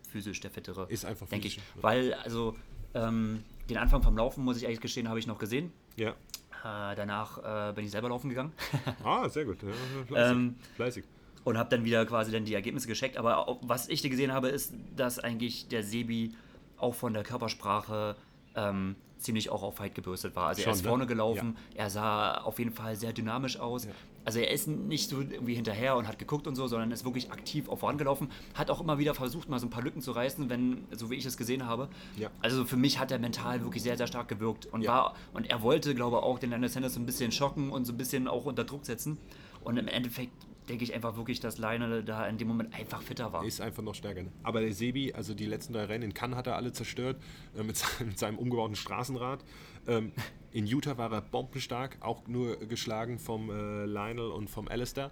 physisch 0.09 0.39
der 0.39 0.51
Fittere. 0.51 0.87
Ist 0.89 1.05
einfach 1.05 1.27
denke 1.27 1.47
ich. 1.47 1.57
ja. 1.57 1.63
Weil, 1.81 2.13
also, 2.15 2.55
ähm, 2.93 3.43
den 3.69 3.77
Anfang 3.77 4.01
vom 4.01 4.17
Laufen, 4.17 4.43
muss 4.43 4.57
ich 4.57 4.63
ehrlich 4.63 4.81
gestehen, 4.81 5.07
habe 5.07 5.19
ich 5.19 5.27
noch 5.27 5.37
gesehen. 5.37 5.71
Ja. 5.95 6.09
Äh, 6.09 6.95
danach 6.95 7.69
äh, 7.69 7.73
bin 7.73 7.85
ich 7.85 7.91
selber 7.91 8.09
laufen 8.09 8.29
gegangen. 8.29 8.51
Ah, 9.03 9.29
sehr 9.29 9.45
gut. 9.45 9.61
Ja, 9.61 9.69
fleißig. 10.07 10.31
Ähm, 10.35 10.55
fleißig. 10.75 11.03
und 11.43 11.57
habe 11.57 11.69
dann 11.69 11.85
wieder 11.85 12.05
quasi 12.05 12.31
dann 12.31 12.45
die 12.45 12.53
Ergebnisse 12.53 12.87
gecheckt. 12.87 13.17
Aber 13.17 13.47
auch, 13.47 13.59
was 13.61 13.87
ich 13.87 14.01
gesehen 14.01 14.33
habe, 14.33 14.49
ist, 14.49 14.73
dass 14.95 15.19
eigentlich 15.19 15.67
der 15.69 15.83
Sebi 15.83 16.33
auch 16.77 16.95
von 16.95 17.13
der 17.13 17.23
Körpersprache 17.23 18.15
ähm, 18.55 18.95
ziemlich 19.19 19.49
auch 19.49 19.63
auf 19.63 19.75
Fight 19.75 19.95
gebürstet 19.95 20.35
war. 20.35 20.47
Also 20.47 20.61
Schon, 20.61 20.71
er 20.71 20.75
ist 20.75 20.83
ne? 20.83 20.89
vorne 20.89 21.05
gelaufen, 21.05 21.57
er 21.75 21.89
sah 21.89 22.35
auf 22.41 22.59
jeden 22.59 22.71
Fall 22.71 22.95
sehr 22.95 23.13
dynamisch 23.13 23.59
aus. 23.59 23.85
Ja. 23.85 23.91
Also 24.25 24.39
er 24.39 24.51
ist 24.51 24.67
nicht 24.67 25.09
so 25.09 25.21
irgendwie 25.21 25.55
hinterher 25.55 25.95
und 25.95 26.07
hat 26.07 26.19
geguckt 26.19 26.45
und 26.45 26.55
so, 26.55 26.67
sondern 26.67 26.91
ist 26.91 27.05
wirklich 27.05 27.31
aktiv 27.31 27.67
auf 27.69 27.79
vorangelaufen. 27.79 28.29
Hat 28.53 28.69
auch 28.69 28.81
immer 28.81 28.97
wieder 28.97 29.13
versucht, 29.15 29.49
mal 29.49 29.59
so 29.59 29.67
ein 29.67 29.69
paar 29.69 29.81
Lücken 29.83 30.01
zu 30.01 30.11
reißen, 30.11 30.49
wenn, 30.49 30.85
so 30.91 31.09
wie 31.09 31.15
ich 31.15 31.25
es 31.25 31.37
gesehen 31.37 31.65
habe. 31.65 31.87
Ja. 32.17 32.29
Also 32.41 32.65
für 32.65 32.77
mich 32.77 32.99
hat 32.99 33.11
er 33.11 33.19
mental 33.19 33.61
wirklich 33.63 33.81
sehr, 33.83 33.97
sehr 33.97 34.07
stark 34.07 34.27
gewirkt. 34.27 34.67
Und, 34.67 34.81
Ja. 34.81 34.91
war, 34.91 35.15
und 35.33 35.49
er 35.49 35.61
wollte, 35.61 35.95
glaube 35.95 36.17
ich, 36.17 36.23
auch 36.23 36.37
den 36.39 36.51
Sanders 36.67 36.93
so 36.93 36.99
ein 36.99 37.05
bisschen 37.05 37.31
schocken 37.31 37.71
und 37.71 37.85
so 37.85 37.93
ein 37.93 37.97
bisschen 37.97 38.27
auch 38.27 38.45
unter 38.45 38.63
Druck 38.65 38.85
setzen. 38.85 39.17
Und 39.63 39.77
im 39.77 39.87
Endeffekt 39.87 40.33
denke 40.69 40.83
ich 40.83 40.93
einfach 40.93 41.15
wirklich, 41.17 41.39
dass 41.39 41.57
Lionel 41.57 42.03
da 42.03 42.27
in 42.27 42.37
dem 42.37 42.47
Moment 42.47 42.73
einfach 42.73 43.01
fitter 43.01 43.33
war. 43.33 43.43
Ist 43.43 43.59
einfach 43.59 43.83
noch 43.83 43.95
stärker. 43.95 44.23
ne? 44.23 44.31
Aber 44.43 44.61
der 44.61 44.73
Sebi, 44.73 45.13
also 45.13 45.33
die 45.33 45.45
letzten 45.45 45.73
drei 45.73 45.85
Rennen 45.85 46.03
in 46.03 46.13
Cannes 46.13 46.37
hat 46.37 46.47
er 46.47 46.55
alle 46.55 46.71
zerstört 46.71 47.21
äh, 47.57 47.63
mit, 47.63 47.77
seinem, 47.77 48.07
mit 48.09 48.19
seinem 48.19 48.37
umgebauten 48.37 48.75
Straßenrad. 48.75 49.43
Ähm, 49.87 50.11
in 50.51 50.65
Utah 50.65 50.97
war 50.97 51.11
er 51.11 51.21
bombenstark, 51.21 51.97
auch 52.01 52.27
nur 52.27 52.57
geschlagen 52.57 53.19
vom 53.19 53.49
äh, 53.49 53.85
Lionel 53.85 54.31
und 54.31 54.49
vom 54.49 54.67
Alistair. 54.67 55.11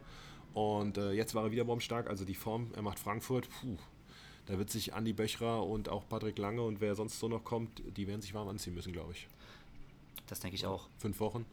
Und 0.53 0.97
äh, 0.97 1.11
jetzt 1.11 1.35
war 1.35 1.45
er 1.45 1.51
wieder 1.51 1.65
bombenstark. 1.65 2.09
Also 2.09 2.25
die 2.25 2.35
Form, 2.35 2.71
er 2.75 2.81
macht 2.81 2.99
Frankfurt. 2.99 3.49
Puh, 3.49 3.77
da 4.45 4.57
wird 4.57 4.69
sich 4.69 4.93
Andy 4.93 5.13
Böchrer 5.13 5.65
und 5.65 5.89
auch 5.89 6.07
Patrick 6.07 6.37
Lange 6.37 6.61
und 6.61 6.79
wer 6.81 6.95
sonst 6.95 7.19
so 7.19 7.27
noch 7.27 7.43
kommt, 7.43 7.81
die 7.97 8.07
werden 8.07 8.21
sich 8.21 8.33
warm 8.33 8.47
anziehen 8.47 8.73
müssen, 8.73 8.93
glaube 8.93 9.11
ich. 9.11 9.27
Das 10.27 10.39
denke 10.39 10.55
ich 10.55 10.65
auch. 10.65 10.87
Fünf 10.97 11.19
Wochen, 11.19 11.45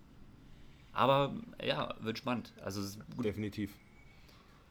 Aber 0.93 1.35
ja, 1.63 1.95
wird 2.01 2.19
spannend. 2.19 2.53
Also 2.63 2.81
gut. 3.17 3.25
definitiv. 3.25 3.75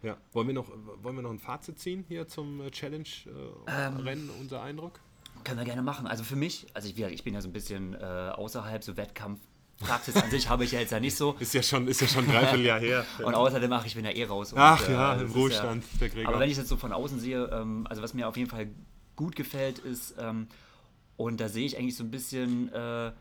Ja. 0.03 0.17
Wollen 0.33 0.47
wir 0.47 0.53
noch, 0.53 0.69
wollen 1.01 1.15
wir 1.15 1.23
noch 1.23 1.31
ein 1.31 1.39
Fazit 1.39 1.79
ziehen 1.79 2.05
hier 2.07 2.27
zum 2.27 2.61
äh, 2.61 2.69
Challenge-Rennen, 2.69 4.29
unser 4.39 4.61
Eindruck? 4.61 4.99
können 5.43 5.59
wir 5.59 5.65
gerne 5.65 5.81
machen. 5.81 6.07
Also 6.07 6.23
für 6.23 6.35
mich, 6.35 6.67
also 6.73 6.87
ich, 6.87 6.99
ich 6.99 7.23
bin 7.23 7.33
ja 7.33 7.41
so 7.41 7.49
ein 7.49 7.53
bisschen 7.53 7.93
äh, 7.93 7.97
außerhalb, 7.97 8.83
so 8.83 8.97
Wettkampf. 8.97 9.39
Praxis 9.79 10.15
an 10.15 10.29
sich 10.29 10.47
habe 10.49 10.63
ich 10.63 10.71
ja 10.71 10.79
jetzt 10.79 10.91
ja 10.91 10.99
nicht 10.99 11.15
so. 11.15 11.35
Ist 11.39 11.53
ja 11.53 11.63
schon, 11.63 11.87
ist 11.87 11.99
ja 11.99 12.07
schon 12.07 12.25
ein 12.25 12.31
Dreivierteljahr 12.31 12.79
her. 12.79 13.05
Und 13.23 13.33
außerdem, 13.33 13.71
ach, 13.73 13.85
ich 13.85 13.95
bin 13.95 14.05
ja 14.05 14.11
eh 14.11 14.23
raus. 14.23 14.53
Und, 14.53 14.59
Ach 14.59 14.87
ja, 14.87 15.15
das 15.15 15.23
im 15.23 15.31
Ruhestand, 15.31 15.83
der 15.99 16.09
Gregor. 16.09 16.29
Aber 16.29 16.39
wenn 16.39 16.47
ich 16.47 16.53
es 16.53 16.59
jetzt 16.59 16.69
so 16.69 16.77
von 16.77 16.93
außen 16.93 17.19
sehe, 17.19 17.45
ähm, 17.51 17.85
also 17.89 18.01
was 18.01 18.13
mir 18.13 18.27
auf 18.27 18.37
jeden 18.37 18.49
Fall 18.49 18.69
gut 19.15 19.35
gefällt, 19.35 19.79
ist, 19.79 20.15
ähm, 20.19 20.47
und 21.17 21.39
da 21.39 21.49
sehe 21.49 21.65
ich 21.65 21.77
eigentlich 21.77 21.97
so 21.97 22.03
ein 22.03 22.11
bisschen, 22.11 22.71
äh, 22.71 23.11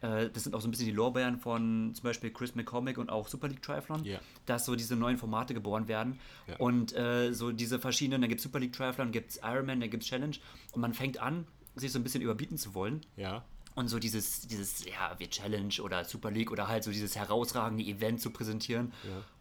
äh, 0.00 0.28
das 0.30 0.44
sind 0.44 0.54
auch 0.54 0.60
so 0.60 0.68
ein 0.68 0.70
bisschen 0.70 0.86
die 0.86 0.92
Lorbeeren 0.92 1.38
von 1.38 1.92
zum 1.94 2.02
Beispiel 2.04 2.30
Chris 2.30 2.54
McCormick 2.54 2.98
und 2.98 3.10
auch 3.10 3.28
Super 3.28 3.48
League 3.48 3.62
Triathlon, 3.62 4.04
Ja. 4.04 4.18
dass 4.46 4.66
so 4.66 4.76
diese 4.76 4.96
neuen 4.96 5.16
Formate 5.16 5.54
geboren 5.54 5.88
werden. 5.88 6.18
Ja. 6.46 6.56
Und 6.58 6.94
äh, 6.94 7.32
so 7.32 7.52
diese 7.52 7.78
verschiedenen, 7.78 8.20
da 8.22 8.26
gibt 8.28 8.40
es 8.40 8.42
Super 8.44 8.58
League 8.60 8.72
Triathlon, 8.72 9.12
gibt 9.12 9.30
es 9.30 9.40
Ironman, 9.42 9.80
da 9.80 9.86
gibt 9.86 10.02
es 10.02 10.08
Challenge. 10.08 10.36
Und 10.72 10.80
man 10.80 10.94
fängt 10.94 11.18
an, 11.20 11.46
sich 11.74 11.92
so 11.92 11.98
ein 11.98 12.02
bisschen 12.02 12.22
überbieten 12.22 12.56
zu 12.58 12.74
wollen. 12.74 13.00
ja, 13.16 13.44
Und 13.74 13.88
so 13.88 13.98
dieses, 13.98 14.46
dieses, 14.48 14.84
ja, 14.86 15.14
wir 15.18 15.28
Challenge 15.28 15.74
oder 15.82 16.04
Super 16.06 16.30
League 16.30 16.50
oder 16.50 16.68
halt 16.68 16.82
so 16.84 16.90
dieses 16.90 17.14
herausragende 17.16 17.84
Event 17.84 18.20
zu 18.22 18.30
präsentieren. 18.30 18.92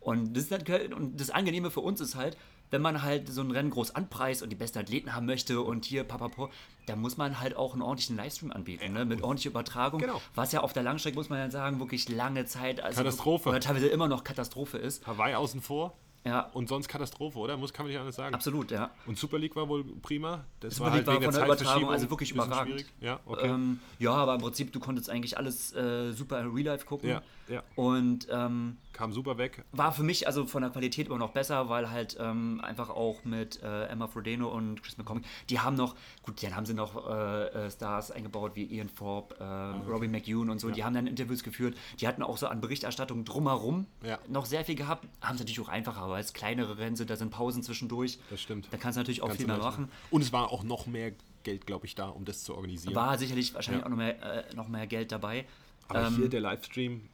Und, 0.02 0.36
das 0.36 0.46
ist 0.46 0.52
halt, 0.70 0.94
und 0.94 1.20
das 1.20 1.30
Angenehme 1.30 1.72
für 1.72 1.80
uns 1.80 2.02
ist 2.02 2.16
halt, 2.16 2.36
wenn 2.72 2.82
man 2.82 3.02
halt 3.04 3.30
so 3.30 3.42
ein 3.42 3.52
Rennen 3.52 3.70
groß 3.70 3.96
anpreist 3.96 4.44
und 4.44 4.50
die 4.50 4.56
besten 4.56 4.80
Athleten 4.80 5.16
haben 5.16 5.26
möchte 5.26 5.62
und 5.62 5.86
hier 5.86 6.04
papapo, 6.04 6.50
da 6.88 6.96
muss 6.96 7.18
man 7.18 7.40
halt 7.40 7.56
auch 7.56 7.74
einen 7.74 7.82
ordentlichen 7.82 8.16
Livestream 8.18 8.52
anbieten, 8.52 8.94
ne? 8.94 9.06
mit 9.06 9.22
ordentlicher 9.24 9.50
Übertragung. 9.50 10.00
Genau. 10.00 10.22
Was 10.36 10.52
ja 10.52 10.62
auf 10.62 10.74
der 10.74 10.84
Langstrecke, 10.84 11.16
muss 11.16 11.30
man 11.30 11.40
ja 11.40 11.50
sagen, 11.52 11.80
wirklich 11.80 12.10
lange 12.10 12.46
Zeit 12.46 12.82
also 12.82 12.98
Katastrophe. 12.98 13.50
Oder 13.50 13.60
teilweise 13.60 13.88
immer 13.88 14.08
noch 14.08 14.24
Katastrophe 14.24 14.78
ist. 14.78 15.06
Hawaii 15.08 15.36
außen 15.36 15.62
vor 15.62 15.96
Ja, 16.26 16.42
und 16.54 16.68
sonst 16.70 16.88
Katastrophe, 16.88 17.38
oder? 17.40 17.56
Muss, 17.58 17.72
kann 17.74 17.86
man 17.86 17.92
nicht 17.92 18.00
anders 18.00 18.16
sagen. 18.16 18.34
absolut, 18.36 18.72
ja. 18.72 18.90
Und 19.06 19.18
Super 19.18 19.38
League 19.40 19.56
war 19.56 19.68
wohl 19.70 19.84
prima. 20.02 20.44
Das 20.60 20.76
Super 20.76 20.96
League 20.96 21.06
war 21.08 21.16
wegen 21.16 21.26
von 21.26 21.34
der 21.34 21.46
Übertragung 21.46 21.90
also 21.90 22.10
wirklich 22.10 22.32
überragend. 22.32 22.80
schwierig. 22.82 22.94
Ja, 23.00 23.20
okay. 23.26 23.48
Ähm, 23.48 23.80
ja, 24.00 24.12
aber 24.12 24.36
im 24.36 24.42
Prinzip, 24.42 24.74
du 24.74 24.80
konntest 24.80 25.10
eigentlich 25.10 25.38
alles 25.38 25.74
äh, 25.76 26.12
super 26.14 26.40
in 26.42 26.52
Real 26.52 26.66
Life 26.66 26.86
gucken. 26.86 27.10
Ja, 27.10 27.22
ja. 27.48 27.64
Und 27.76 28.28
ähm, 28.32 28.78
Kam 28.96 29.12
super 29.12 29.38
weg. 29.38 29.64
war 29.74 29.92
für 29.92 30.04
mich 30.04 30.26
also 30.26 30.46
von 30.46 30.62
der 30.62 30.72
Qualität 30.72 31.08
immer 31.08 31.18
noch 31.18 31.32
besser, 31.32 31.68
weil 31.68 31.90
halt 31.92 32.16
ähm, 32.18 32.62
einfach 32.64 32.90
auch 32.90 33.26
mit 33.26 33.62
äh, 33.62 33.88
Emma 33.88 34.08
Frodeno 34.08 34.48
und 34.48 34.82
Chris 34.82 34.98
McCormick, 34.98 35.26
die 35.50 35.60
haben 35.60 35.76
noch, 35.76 35.96
gut, 36.24 36.42
dann 36.42 36.56
haben 36.56 36.66
sie 36.66 36.74
noch 36.74 37.06
äh, 37.10 37.66
äh, 37.66 37.70
Stars 37.72 38.10
eingebaut 38.12 38.54
wie 38.56 38.64
Ian 38.64 38.90
Thorpe, 38.96 39.36
äh, 39.38 39.44
Robbie 39.92 40.08
McEwen 40.08 40.50
und 40.50 40.60
so, 40.60 40.70
die 40.72 40.86
haben 40.86 40.94
dann 40.94 41.08
Interviews 41.08 41.44
geführt, 41.44 41.76
die 42.00 42.08
hatten 42.08 42.24
auch 42.24 42.38
so 42.38 42.48
an 42.48 42.62
Berichterstattung 42.62 43.26
drumherum 43.26 43.86
Ja. 44.02 44.18
noch 44.30 44.46
sehr 44.46 44.64
viel 44.64 44.76
gehabt, 44.76 45.06
haben 45.22 45.36
es 45.36 45.40
natürlich 45.42 45.60
auch 45.60 45.68
einfacher, 45.68 46.10
weil 46.10 46.22
es 46.22 46.32
kleinere 46.32 46.78
Rennen 46.78 46.96
sind, 46.96 47.10
da 47.10 47.18
sind 47.18 47.32
Pausen 47.32 47.64
zwischendurch. 47.64 48.18
Das 48.30 48.40
stimmt. 48.42 48.70
Da 48.72 48.78
kannst 48.78 48.96
du 48.96 49.02
natürlich 49.02 49.22
auch 49.24 49.28
Kannst 49.28 49.42
viel 49.42 49.48
mehr 49.48 49.58
machen. 49.58 49.90
Und 50.10 50.22
es 50.22 50.32
war 50.32 50.52
auch 50.54 50.64
noch 50.64 50.86
mehr 50.88 51.12
Geld, 51.44 51.68
glaube 51.68 51.86
ich, 51.86 51.96
da, 51.96 52.08
um 52.08 52.24
das 52.24 52.44
zu 52.44 52.56
organisieren. 52.56 52.96
War 52.96 53.18
sicherlich 53.18 53.54
wahrscheinlich 53.54 53.82
Ja. 53.82 53.86
auch 53.88 53.90
noch 53.92 53.98
mehr, 53.98 54.48
äh, 54.50 54.56
noch 54.56 54.70
mehr 54.70 54.88
Geld 54.88 55.12
dabei. 55.12 55.46
Aber 55.90 56.08
ähm, 56.08 56.16
hier 56.16 56.30
der 56.30 56.40
Livestream, 56.42 57.10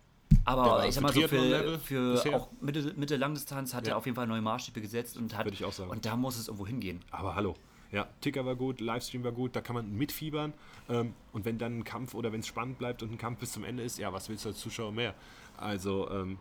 Aber 0.46 0.86
ich 0.88 0.96
sag 0.96 1.04
mal 1.04 1.14
so, 1.14 1.28
für, 1.28 1.78
für 1.84 2.36
auch 2.36 2.50
Mitte, 2.62 2.94
Mitte 2.96 3.16
Langdistanz 3.18 3.74
hat 3.74 3.86
Ja. 3.88 3.94
er 3.94 3.98
auf 3.98 4.06
jeden 4.06 4.16
Fall 4.16 4.28
neue 4.28 4.42
Maßstäbe 4.42 4.82
gesetzt 4.82 5.18
und 5.18 5.36
hat 5.38 5.46
Würde 5.46 5.56
ich 5.56 5.66
auch 5.66 5.72
sagen. 5.74 5.90
und 5.92 6.06
da 6.06 6.16
muss 6.16 6.38
es 6.38 6.48
irgendwo 6.48 6.66
hingehen. 6.68 7.00
aber 7.12 7.36
hallo. 7.36 7.56
Ja, 7.92 8.08
Ticker 8.22 8.46
war 8.46 8.56
gut, 8.56 8.80
Livestream 8.80 9.24
war 9.26 9.34
gut, 9.34 9.54
da 9.54 9.60
kann 9.60 9.76
man 9.76 9.92
mitfiebern. 9.98 10.54
Ähm, 10.88 11.14
und 11.34 11.44
wenn 11.44 11.58
dann 11.58 11.80
ein 11.80 11.84
Kampf 11.84 12.14
oder 12.14 12.32
wenn 12.32 12.40
es 12.40 12.48
spannend 12.48 12.78
bleibt 12.78 13.04
und 13.04 13.12
ein 13.12 13.18
Kampf 13.18 13.40
bis 13.40 13.52
zum 13.52 13.66
Ende 13.66 13.84
ist, 13.84 13.98
ja, 14.00 14.14
was 14.14 14.30
willst 14.30 14.46
du 14.46 14.50
als 14.50 14.60
Zuschauer 14.60 14.94
mehr? 14.94 15.14
Also, 15.58 16.10
ähm, 16.10 16.38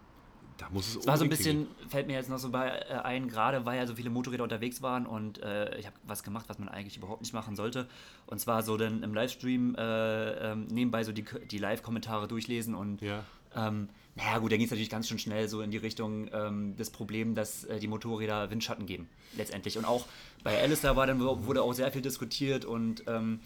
da 0.58 0.68
muss 0.70 0.86
es 0.86 0.96
Es 0.98 1.06
war 1.08 1.16
so 1.16 1.24
ein 1.24 1.30
bisschen, 1.30 1.66
fällt 1.88 2.06
mir 2.06 2.12
jetzt 2.12 2.30
noch 2.30 2.38
so 2.38 2.50
bei 2.50 2.68
äh, 2.68 2.92
ein, 3.02 3.26
gerade 3.26 3.66
weil 3.66 3.78
ja 3.78 3.86
so 3.88 3.96
viele 3.96 4.10
Motorräder 4.10 4.44
unterwegs 4.44 4.80
waren 4.80 5.06
und 5.06 5.42
äh, 5.42 5.76
ich 5.76 5.86
habe 5.86 5.96
was 6.04 6.22
gemacht, 6.22 6.44
was 6.48 6.60
man 6.60 6.68
eigentlich 6.68 6.96
überhaupt 6.98 7.22
nicht 7.22 7.32
machen 7.34 7.56
sollte. 7.56 7.88
Und 8.26 8.38
zwar 8.38 8.62
so 8.62 8.76
dann 8.76 9.02
im 9.02 9.12
Livestream 9.12 9.74
äh, 9.74 10.52
ähm, 10.52 10.68
nebenbei 10.68 11.02
so 11.02 11.10
die, 11.10 11.24
die 11.50 11.58
Live-Kommentare 11.58 12.28
durchlesen 12.28 12.76
und 12.76 13.00
Ja. 13.02 13.24
Ähm, 13.54 13.88
naja, 14.16 14.38
gut, 14.38 14.52
da 14.52 14.56
ging 14.56 14.66
es 14.66 14.70
natürlich 14.70 14.90
ganz 14.90 15.08
schön 15.08 15.18
schnell 15.18 15.48
so 15.48 15.62
in 15.62 15.70
die 15.70 15.76
Richtung 15.76 16.28
ähm, 16.32 16.76
des 16.76 16.90
Problems, 16.90 17.34
dass 17.36 17.64
äh, 17.64 17.78
die 17.78 17.88
Motorräder 17.88 18.50
Windschatten 18.50 18.86
geben, 18.86 19.08
letztendlich. 19.36 19.78
Und 19.78 19.84
auch 19.84 20.06
bei 20.42 20.60
Alistair 20.60 20.96
war 20.96 21.06
dann, 21.06 21.20
wurde 21.20 21.62
auch 21.62 21.72
sehr 21.72 21.90
viel 21.92 22.02
diskutiert 22.02 22.64
und 22.64 23.04
ähm, 23.06 23.40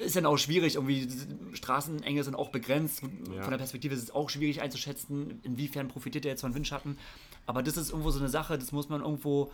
ist 0.00 0.16
dann 0.16 0.26
auch 0.26 0.38
schwierig, 0.38 0.76
irgendwie 0.76 1.08
Straßenenge 1.54 2.24
sind 2.24 2.34
auch 2.34 2.50
begrenzt. 2.50 3.02
Ja. 3.34 3.42
Von 3.42 3.50
der 3.50 3.58
Perspektive 3.58 3.94
ist 3.94 4.02
es 4.02 4.10
auch 4.10 4.30
schwierig 4.30 4.62
einzuschätzen, 4.62 5.40
inwiefern 5.42 5.88
profitiert 5.88 6.24
er 6.24 6.32
jetzt 6.32 6.40
von 6.42 6.54
Windschatten. 6.54 6.98
Aber 7.46 7.62
das 7.62 7.76
ist 7.76 7.90
irgendwo 7.90 8.10
so 8.10 8.18
eine 8.18 8.28
Sache, 8.28 8.58
das 8.58 8.72
muss 8.72 8.88
man 8.88 9.02
irgendwo, 9.02 9.50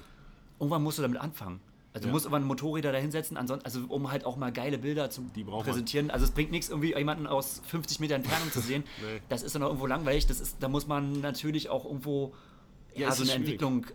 irgendwann 0.58 0.82
musst 0.82 0.98
du 0.98 1.02
damit 1.02 1.20
anfangen. 1.20 1.60
Also 1.98 2.06
ja. 2.06 2.10
du 2.10 2.14
musst 2.14 2.26
irgendwann 2.26 2.44
Motorräder 2.44 2.92
da 2.92 2.98
hinsetzen, 2.98 3.36
also 3.36 3.80
um 3.88 4.10
halt 4.12 4.24
auch 4.24 4.36
mal 4.36 4.52
geile 4.52 4.78
Bilder 4.78 5.10
zu 5.10 5.22
präsentieren. 5.24 6.06
Man. 6.06 6.14
Also 6.14 6.26
es 6.26 6.30
bringt 6.30 6.52
nichts, 6.52 6.68
irgendwie 6.68 6.94
jemanden 6.94 7.26
aus 7.26 7.60
50 7.66 7.98
Meter 7.98 8.14
Entfernung 8.14 8.52
zu 8.52 8.60
sehen. 8.68 8.84
nee. 9.02 9.20
Das 9.28 9.42
ist 9.42 9.54
dann 9.54 9.62
auch 9.64 9.68
irgendwo 9.68 9.86
langweilig. 9.86 10.26
Das 10.26 10.40
ist, 10.40 10.58
da 10.60 10.68
muss 10.68 10.86
man 10.86 11.20
natürlich 11.20 11.68
auch 11.68 11.84
irgendwo 11.84 12.32
ja, 12.94 13.10
so 13.10 13.22
eine 13.22 13.32
schwierig. 13.32 13.36
Entwicklung 13.36 13.86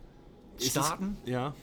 starten. 0.59 1.17
Es, 1.23 1.29
ja. 1.29 1.53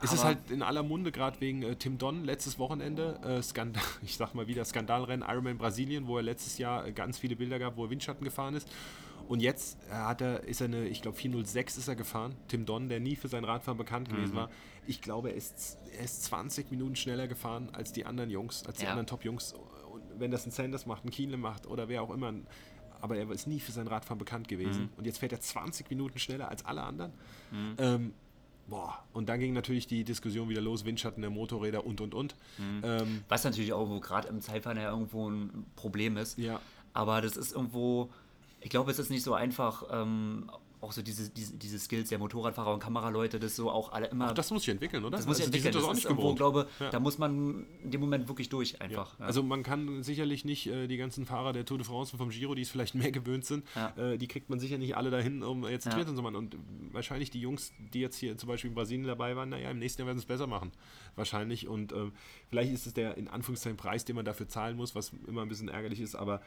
Es 0.00 0.12
ist 0.12 0.22
halt 0.22 0.38
in 0.52 0.62
aller 0.62 0.84
Munde, 0.84 1.10
gerade 1.10 1.40
wegen 1.40 1.64
äh, 1.64 1.74
Tim 1.74 1.98
Don 1.98 2.24
letztes 2.24 2.60
Wochenende, 2.60 3.18
äh, 3.24 3.42
Skandal, 3.42 3.82
ich 4.02 4.16
sag 4.16 4.32
mal 4.34 4.46
wieder 4.46 4.64
Skandalrennen 4.64 5.28
Ironman 5.28 5.58
Brasilien, 5.58 6.06
wo 6.06 6.18
er 6.18 6.22
letztes 6.22 6.58
Jahr 6.58 6.86
äh, 6.86 6.92
ganz 6.92 7.18
viele 7.18 7.34
Bilder 7.34 7.58
gab, 7.58 7.76
wo 7.76 7.84
er 7.84 7.90
Windschatten 7.90 8.24
gefahren 8.24 8.54
ist. 8.54 8.68
Und 9.28 9.40
jetzt 9.40 9.78
hat 9.90 10.22
er, 10.22 10.44
ist 10.44 10.62
er 10.62 10.66
eine, 10.66 10.88
ich 10.88 11.02
glaube 11.02 11.16
406 11.18 11.76
ist 11.76 11.86
er 11.86 11.96
gefahren. 11.96 12.34
Tim 12.48 12.64
Don, 12.64 12.88
der 12.88 12.98
nie 12.98 13.14
für 13.14 13.28
sein 13.28 13.44
Radfahren 13.44 13.76
bekannt 13.76 14.08
gewesen 14.08 14.32
mhm. 14.32 14.36
war. 14.36 14.50
Ich 14.86 15.02
glaube, 15.02 15.30
er 15.30 15.36
ist, 15.36 15.78
er 15.96 16.04
ist 16.04 16.24
20 16.24 16.70
Minuten 16.70 16.96
schneller 16.96 17.28
gefahren 17.28 17.68
als 17.72 17.92
die 17.92 18.06
anderen 18.06 18.30
Jungs, 18.30 18.64
als 18.64 18.78
die 18.78 18.84
ja. 18.84 18.90
anderen 18.90 19.06
Top-Jungs. 19.06 19.52
Und 19.92 20.02
wenn 20.18 20.30
das 20.30 20.46
ein 20.46 20.50
Sanders 20.50 20.86
macht, 20.86 21.04
ein 21.04 21.10
Kienle 21.10 21.36
macht 21.36 21.66
oder 21.66 21.88
wer 21.88 22.02
auch 22.02 22.10
immer, 22.10 22.32
aber 23.02 23.16
er 23.16 23.30
ist 23.30 23.46
nie 23.46 23.60
für 23.60 23.70
sein 23.70 23.86
Radfahren 23.86 24.18
bekannt 24.18 24.48
gewesen. 24.48 24.84
Mhm. 24.84 24.90
Und 24.96 25.06
jetzt 25.06 25.18
fährt 25.18 25.32
er 25.32 25.40
20 25.40 25.90
Minuten 25.90 26.18
schneller 26.18 26.48
als 26.48 26.64
alle 26.64 26.82
anderen. 26.82 27.12
Mhm. 27.50 27.76
Ähm, 27.78 28.14
Boah, 28.68 29.02
und 29.14 29.30
dann 29.30 29.40
ging 29.40 29.54
natürlich 29.54 29.86
die 29.86 30.04
Diskussion 30.04 30.50
wieder 30.50 30.60
los, 30.60 30.84
Windschatten 30.84 31.22
der 31.22 31.30
Motorräder 31.30 31.86
und 31.86 32.02
und 32.02 32.14
und. 32.14 32.36
Mhm. 32.58 32.82
Ähm, 32.84 33.24
Was 33.28 33.44
natürlich 33.44 33.72
auch 33.72 34.00
gerade 34.00 34.28
im 34.28 34.42
Zeitfahren 34.42 34.76
ja 34.76 34.90
irgendwo 34.90 35.28
ein 35.28 35.64
Problem 35.74 36.18
ist. 36.18 36.38
Ja. 36.38 36.60
Aber 36.92 37.22
das 37.22 37.38
ist 37.38 37.52
irgendwo, 37.52 38.10
ich 38.60 38.70
glaube, 38.70 38.90
es 38.90 38.98
ist 38.98 39.10
nicht 39.10 39.22
so 39.22 39.34
einfach, 39.34 39.84
ähm, 39.90 40.50
auch 40.80 40.92
so 40.92 41.02
diese, 41.02 41.28
diese, 41.30 41.56
diese 41.56 41.78
Skills 41.78 42.08
der 42.08 42.18
Motorradfahrer 42.18 42.72
und 42.72 42.80
Kameraleute, 42.80 43.38
das 43.38 43.56
so 43.56 43.70
auch 43.70 43.92
alle 43.92 44.06
immer. 44.06 44.28
Ach, 44.28 44.32
das 44.32 44.50
muss 44.50 44.62
sich 44.62 44.70
entwickeln, 44.70 45.04
oder? 45.04 45.16
Das 45.16 45.26
muss 45.26 45.38
sich 45.38 45.46
also 45.46 45.56
entwickeln. 45.56 45.74
Das, 45.74 45.88
das 45.88 45.98
ist 45.98 46.04
irgendwo, 46.04 46.34
glaube 46.34 46.68
ja. 46.78 46.90
da 46.90 47.00
muss 47.00 47.18
man 47.18 47.66
in 47.82 47.90
dem 47.90 48.00
Moment 48.00 48.28
wirklich 48.28 48.48
durch 48.48 48.80
einfach. 48.80 49.18
Ja. 49.18 49.26
Also 49.26 49.42
man 49.42 49.62
kann 49.62 50.02
sicherlich 50.02 50.44
nicht 50.44 50.66
äh, 50.66 50.86
die 50.86 50.96
ganzen 50.96 51.26
Fahrer 51.26 51.52
der 51.52 51.64
Tour 51.64 51.78
de 51.78 51.86
France 51.86 52.12
und 52.12 52.18
vom 52.18 52.30
Giro, 52.30 52.54
die 52.54 52.62
es 52.62 52.70
vielleicht 52.70 52.94
mehr 52.94 53.10
gewöhnt 53.10 53.44
sind, 53.44 53.64
äh, 53.96 54.18
die 54.18 54.28
kriegt 54.28 54.50
man 54.50 54.60
sicher 54.60 54.78
nicht 54.78 54.96
alle 54.96 55.10
dahin, 55.10 55.42
um 55.42 55.66
jetzt 55.66 55.86
ein 55.86 55.92
Triathlon 55.92 56.16
zu 56.16 56.22
machen. 56.22 56.36
Und 56.36 56.56
wahrscheinlich 56.92 57.30
die 57.30 57.40
Jungs, 57.40 57.72
die 57.92 58.00
jetzt 58.00 58.16
hier 58.16 58.36
zum 58.38 58.48
Beispiel 58.48 58.68
in 58.68 58.74
Brasilien 58.74 59.06
dabei 59.06 59.34
waren, 59.34 59.48
naja, 59.48 59.70
im 59.70 59.78
nächsten 59.78 60.02
Jahr 60.02 60.06
werden 60.06 60.18
sie 60.18 60.22
es 60.24 60.28
besser 60.28 60.46
machen. 60.46 60.70
Wahrscheinlich. 61.16 61.66
Und 61.66 61.92
äh, 61.92 62.10
vielleicht 62.48 62.72
ist 62.72 62.86
es 62.86 62.94
der 62.94 63.16
in 63.16 63.28
Anführungszeichen 63.28 63.76
Preis, 63.76 64.04
den 64.04 64.14
man 64.14 64.24
dafür 64.24 64.48
zahlen 64.48 64.76
muss, 64.76 64.94
was 64.94 65.12
immer 65.26 65.42
ein 65.42 65.48
bisschen 65.48 65.68
ärgerlich 65.68 66.00
ist, 66.00 66.14
aber 66.14 66.40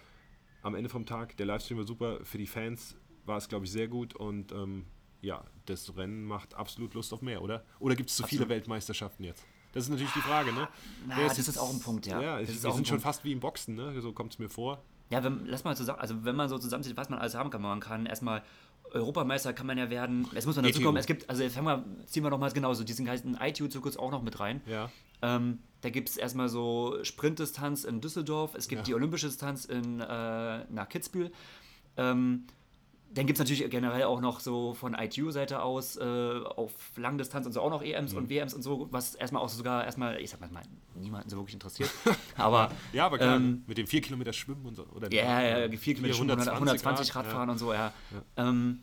am 0.61 0.75
Ende 0.75 0.89
vom 0.89 1.05
Tag, 1.05 1.37
der 1.37 1.45
Livestream 1.45 1.77
war 1.77 1.85
super 1.85 2.19
für 2.23 2.37
die 2.37 2.47
Fans, 2.47 2.95
war 3.25 3.37
es, 3.37 3.47
glaube 3.47 3.65
ich, 3.65 3.71
sehr 3.71 3.87
gut 3.87 4.15
und 4.15 4.51
ähm, 4.51 4.85
ja, 5.21 5.43
das 5.65 5.95
Rennen 5.95 6.25
macht 6.25 6.55
absolut 6.55 6.93
Lust 6.93 7.13
auf 7.13 7.21
mehr, 7.21 7.41
oder? 7.41 7.63
Oder 7.79 7.95
gibt 7.95 8.09
es 8.09 8.15
zu 8.15 8.23
viele 8.23 8.49
Weltmeisterschaften 8.49 9.23
jetzt? 9.23 9.45
Das 9.73 9.83
ist 9.85 9.89
natürlich 9.89 10.11
die 10.13 10.21
Frage, 10.21 10.51
ne? 10.51 10.67
Na, 11.07 11.25
ist 11.25 11.37
das 11.37 11.47
ist 11.47 11.57
auch 11.57 11.71
ein 11.71 11.79
Punkt, 11.79 12.05
ja. 12.05 12.21
Ja, 12.21 12.39
das 12.39 12.49
ist 12.49 12.63
wir 12.63 12.73
sind 12.73 12.87
schon 12.87 12.99
fast 12.99 13.23
wie 13.23 13.31
im 13.31 13.39
Boxen, 13.39 13.75
ne? 13.75 14.01
So 14.01 14.11
kommt 14.11 14.33
es 14.33 14.39
mir 14.39 14.49
vor. 14.49 14.83
Ja, 15.09 15.23
wenn, 15.23 15.45
lass 15.45 15.63
mal 15.63 15.75
zusammen, 15.75 15.99
also 15.99 16.23
wenn 16.23 16.35
man 16.35 16.49
so 16.49 16.57
zusammenzieht, 16.57 16.97
was 16.97 17.09
man 17.09 17.19
alles 17.19 17.35
haben 17.35 17.49
kann, 17.49 17.61
man 17.61 17.79
kann 17.79 18.05
erstmal 18.05 18.43
Europameister 18.93 19.53
kann 19.53 19.67
man 19.67 19.77
ja 19.77 19.89
werden. 19.89 20.27
Es 20.35 20.45
muss 20.45 20.55
man 20.55 20.65
dazu 20.65 20.81
kommen, 20.81 20.97
es 20.97 21.05
gibt, 21.05 21.29
also 21.29 21.47
fangen 21.49 21.67
wir, 21.67 22.07
ziehen 22.07 22.23
wir 22.23 22.29
noch 22.29 22.39
mal 22.39 22.51
genauso, 22.51 22.83
diesen 22.83 23.07
heißen 23.07 23.37
ITU-Zirkus 23.39 23.97
auch 23.97 24.11
noch 24.11 24.21
mit 24.21 24.39
rein. 24.39 24.61
Ja. 24.65 24.89
Ähm, 25.21 25.59
da 25.81 25.89
gibt 25.89 26.09
es 26.09 26.17
erstmal 26.17 26.49
so 26.49 26.97
Sprintdistanz 27.03 27.83
in 27.83 28.01
Düsseldorf, 28.01 28.55
es 28.55 28.67
gibt 28.67 28.81
ja. 28.81 28.85
die 28.85 28.93
olympische 28.93 29.27
Distanz 29.27 29.65
in, 29.65 29.99
äh, 29.99 30.65
nach 30.69 30.89
Kitzbühel. 30.89 31.31
Ähm, 31.97 32.45
dann 33.13 33.25
gibt 33.25 33.37
es 33.37 33.39
natürlich 33.39 33.69
generell 33.69 34.03
auch 34.03 34.21
noch 34.21 34.39
so 34.39 34.73
von 34.73 34.93
ITU-Seite 34.93 35.61
aus 35.61 35.97
äh, 35.97 36.01
auf 36.01 36.71
Langdistanz 36.95 37.45
und 37.45 37.51
so 37.51 37.61
auch 37.61 37.69
noch 37.69 37.81
EMs 37.83 38.13
mhm. 38.13 38.19
und 38.19 38.29
WMs 38.29 38.53
und 38.53 38.61
so, 38.61 38.87
was 38.91 39.15
erstmal 39.15 39.41
auch 39.41 39.49
sogar 39.49 39.83
erstmal, 39.83 40.21
ich 40.21 40.29
sag 40.29 40.39
mal, 40.39 40.49
niemanden 40.95 41.29
so 41.29 41.35
wirklich 41.35 41.55
interessiert. 41.55 41.89
Aber, 42.37 42.71
ja, 42.93 43.05
aber 43.05 43.17
klar, 43.17 43.35
ähm, 43.35 43.63
mit 43.67 43.77
dem 43.77 43.87
4 43.87 44.01
Kilometer 44.01 44.33
Schwimmen 44.33 44.65
und 44.65 44.75
so. 44.75 44.85
Oder 44.95 45.11
ja, 45.11 45.41
ja, 45.41 45.69
4 45.69 45.95
Kilometer 45.95 46.13
Schwimmen, 46.13 46.39
120 46.39 47.11
Grad, 47.11 47.25
Radfahren 47.25 47.49
ja. 47.49 47.51
und 47.51 47.57
so, 47.57 47.73
ja. 47.73 47.93
ja. 48.37 48.49
Ähm, 48.49 48.79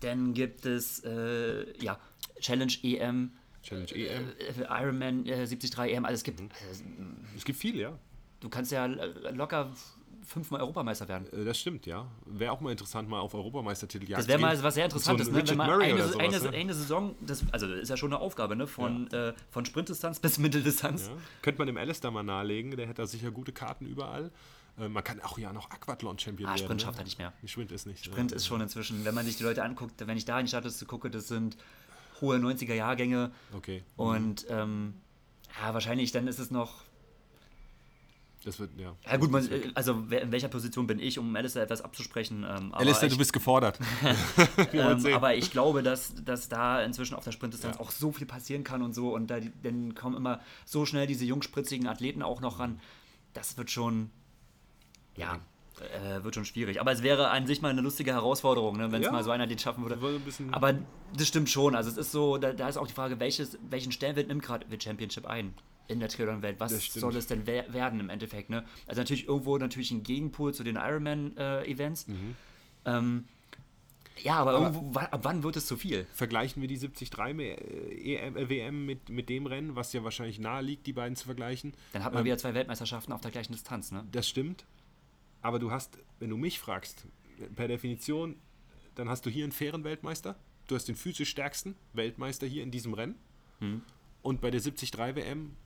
dann 0.00 0.32
gibt 0.32 0.64
es, 0.64 1.00
äh, 1.04 1.78
ja, 1.78 1.98
Challenge 2.40 2.72
EM. 2.82 3.32
Challenge 3.62 3.92
EM. 3.94 4.32
Äh, 4.38 4.82
Ironman 4.82 5.26
äh, 5.26 5.46
73 5.46 5.78
EM, 5.78 6.04
also 6.04 6.14
es 6.14 6.24
gibt. 6.24 6.40
Mhm. 6.40 6.50
es 7.36 7.44
gibt 7.44 7.58
viel, 7.58 7.76
ja. 7.76 7.98
Du 8.40 8.48
kannst 8.48 8.72
ja 8.72 8.86
locker 8.86 9.70
fünfmal 10.24 10.60
Europameister 10.60 11.08
werden. 11.08 11.26
Äh, 11.32 11.44
das 11.44 11.58
stimmt, 11.58 11.86
ja. 11.86 12.06
Wäre 12.26 12.52
auch 12.52 12.60
mal 12.60 12.70
interessant, 12.70 13.08
mal 13.08 13.20
auf 13.20 13.34
Europameistertitel 13.34 14.06
Das 14.06 14.28
wäre 14.28 14.38
mal 14.38 14.60
was 14.62 14.74
sehr 14.74 14.84
Interessantes, 14.84 15.26
so 15.26 15.32
ne? 15.32 15.46
wenn 15.46 15.56
man 15.56 15.70
eine, 15.80 16.02
sowas, 16.02 16.16
eine, 16.16 16.38
ne? 16.38 16.50
eine, 16.50 16.74
Saison, 16.74 17.14
das, 17.20 17.44
also 17.52 17.68
das 17.68 17.80
ist 17.80 17.88
ja 17.88 17.96
schon 17.96 18.12
eine 18.12 18.20
Aufgabe, 18.20 18.56
ne? 18.56 18.66
Von, 18.66 19.08
ja. 19.12 19.28
äh, 19.28 19.34
von 19.50 19.64
Sprintdistanz 19.64 20.18
bis 20.20 20.38
Mitteldistanz. 20.38 21.08
Ja. 21.08 21.14
Könnte 21.42 21.58
man 21.58 21.66
dem 21.66 21.76
Alistair 21.76 22.10
mal 22.10 22.22
nahelegen, 22.22 22.76
der 22.76 22.86
hätte 22.86 23.02
da 23.02 23.06
sicher 23.06 23.30
gute 23.30 23.52
Karten 23.52 23.86
überall. 23.86 24.30
Äh, 24.78 24.88
man 24.88 25.04
kann 25.04 25.20
auch 25.20 25.38
ja 25.38 25.52
noch 25.52 25.70
Aquathlon-Champion 25.70 26.48
ah, 26.48 26.52
werden. 26.52 26.64
Sprint 26.64 26.80
ne? 26.80 26.86
schafft 26.86 26.98
er 26.98 27.04
nicht 27.04 27.18
mehr. 27.18 27.32
Sprint 27.44 27.72
ist 27.72 27.86
nicht. 27.86 28.04
Sprint 28.04 28.30
ja. 28.30 28.36
ist 28.36 28.46
schon 28.46 28.60
inzwischen, 28.60 29.04
wenn 29.04 29.14
man 29.14 29.26
sich 29.26 29.36
die 29.36 29.44
Leute 29.44 29.62
anguckt, 29.62 30.06
wenn 30.06 30.16
ich 30.16 30.24
da 30.24 30.38
in 30.38 30.46
die 30.46 30.50
Status 30.50 30.84
gucke, 30.86 31.10
das 31.10 31.28
sind 31.28 31.56
hohe 32.22 32.38
90er-Jahrgänge. 32.38 33.30
Okay. 33.54 33.82
Und 33.96 34.46
ähm, 34.48 34.94
ja, 35.60 35.74
wahrscheinlich 35.74 36.12
dann 36.12 36.26
ist 36.26 36.38
es 36.38 36.50
noch 36.50 36.84
das 38.44 38.58
wird, 38.58 38.70
ja. 38.76 38.96
Ja, 39.06 39.16
gut, 39.18 39.30
man, 39.30 39.48
also 39.74 39.92
in 40.10 40.32
welcher 40.32 40.48
Position 40.48 40.86
bin 40.86 40.98
ich, 40.98 41.18
um 41.18 41.34
Alistair 41.36 41.62
etwas 41.62 41.80
abzusprechen? 41.80 42.44
Ähm, 42.48 42.74
Alistair, 42.74 43.08
du 43.08 43.16
bist 43.16 43.32
gefordert. 43.32 43.78
ähm, 44.72 45.06
aber 45.14 45.36
ich 45.36 45.52
glaube, 45.52 45.82
dass, 45.82 46.12
dass 46.24 46.48
da 46.48 46.82
inzwischen 46.82 47.14
auf 47.14 47.22
der 47.22 47.30
Sprintdistanz 47.30 47.76
ja. 47.76 47.80
auch 47.80 47.92
so 47.92 48.10
viel 48.10 48.26
passieren 48.26 48.64
kann 48.64 48.82
und 48.82 48.94
so. 48.94 49.14
Und 49.14 49.28
da 49.28 49.38
dann 49.62 49.94
kommen 49.94 50.16
immer 50.16 50.40
so 50.64 50.86
schnell 50.86 51.06
diese 51.06 51.24
jungspritzigen 51.24 51.86
Athleten 51.86 52.22
auch 52.22 52.40
noch 52.40 52.58
ran. 52.58 52.80
Das 53.32 53.56
wird 53.58 53.70
schon, 53.70 54.10
ja, 55.16 55.38
äh, 55.82 56.24
wird 56.24 56.34
schon 56.34 56.44
schwierig. 56.44 56.80
Aber 56.80 56.92
es 56.92 57.02
wäre 57.02 57.30
an 57.30 57.46
sich 57.46 57.62
mal 57.62 57.70
eine 57.70 57.80
lustige 57.80 58.12
Herausforderung, 58.12 58.76
ne, 58.76 58.92
wenn 58.92 59.00
es 59.00 59.06
ja. 59.06 59.12
mal 59.12 59.24
so 59.24 59.30
einer 59.30 59.46
den 59.46 59.58
schaffen 59.58 59.84
würde. 59.84 59.98
Aber 60.52 60.74
das 61.16 61.28
stimmt 61.28 61.50
schon. 61.50 61.74
Also 61.74 61.90
es 61.90 61.96
ist 61.96 62.12
so, 62.12 62.38
da, 62.38 62.52
da 62.52 62.68
ist 62.68 62.76
auch 62.76 62.86
die 62.86 62.94
Frage, 62.94 63.20
welches, 63.20 63.58
welchen 63.68 63.92
Stellenwert 63.92 64.28
nimmt 64.28 64.42
gerade 64.42 64.66
die 64.66 64.80
Championship 64.80 65.26
ein? 65.26 65.54
in 65.88 66.00
der 66.00 66.08
Triathlon-Welt. 66.08 66.58
Was 66.58 66.94
soll 66.94 67.16
es 67.16 67.26
denn 67.26 67.46
we 67.46 67.64
werden 67.68 68.00
im 68.00 68.08
Endeffekt? 68.08 68.50
Ne? 68.50 68.64
Also 68.86 69.00
natürlich 69.00 69.28
irgendwo 69.28 69.58
natürlich 69.58 69.90
ein 69.90 70.02
Gegenpol 70.02 70.54
zu 70.54 70.64
den 70.64 70.76
Ironman-Events. 70.76 72.04
Äh, 72.04 72.10
mhm. 72.10 72.36
ähm, 72.86 73.24
ja, 74.22 74.34
aber, 74.34 74.52
aber 74.52 74.66
irgendwo, 74.66 74.98
ab 74.98 75.20
wann 75.22 75.42
wird 75.42 75.56
es 75.56 75.66
zu 75.66 75.76
viel? 75.76 76.06
Vergleichen 76.12 76.60
wir 76.60 76.68
die 76.68 76.78
73 76.78 77.10
äh, 77.18 78.16
EM, 78.16 78.36
äh, 78.36 78.48
WM 78.48 78.86
mit, 78.86 79.08
mit 79.08 79.28
dem 79.28 79.46
Rennen, 79.46 79.74
was 79.74 79.92
ja 79.92 80.04
wahrscheinlich 80.04 80.38
nahe 80.38 80.62
liegt, 80.62 80.86
die 80.86 80.92
beiden 80.92 81.16
zu 81.16 81.24
vergleichen. 81.24 81.72
Dann 81.92 82.04
hat 82.04 82.12
man 82.12 82.20
ähm, 82.20 82.26
wieder 82.26 82.38
zwei 82.38 82.54
Weltmeisterschaften 82.54 83.12
auf 83.12 83.20
der 83.20 83.30
gleichen 83.30 83.52
Distanz, 83.52 83.90
ne? 83.90 84.04
Das 84.12 84.28
stimmt. 84.28 84.64
Aber 85.42 85.58
du 85.58 85.70
hast, 85.70 85.98
wenn 86.18 86.30
du 86.30 86.36
mich 86.36 86.58
fragst, 86.58 87.06
per 87.56 87.68
Definition, 87.68 88.36
dann 88.94 89.08
hast 89.08 89.26
du 89.26 89.30
hier 89.30 89.44
einen 89.44 89.52
fairen 89.52 89.84
Weltmeister. 89.84 90.36
Du 90.68 90.74
hast 90.74 90.86
den 90.86 90.96
physisch 90.96 91.30
stärksten 91.30 91.74
Weltmeister 91.92 92.46
hier 92.46 92.62
in 92.62 92.70
diesem 92.70 92.94
Rennen. 92.94 93.16
Hm. 93.58 93.82
Und 94.22 94.40
bei 94.40 94.50
der 94.50 94.60
73 94.60 94.96
WM 94.96 95.56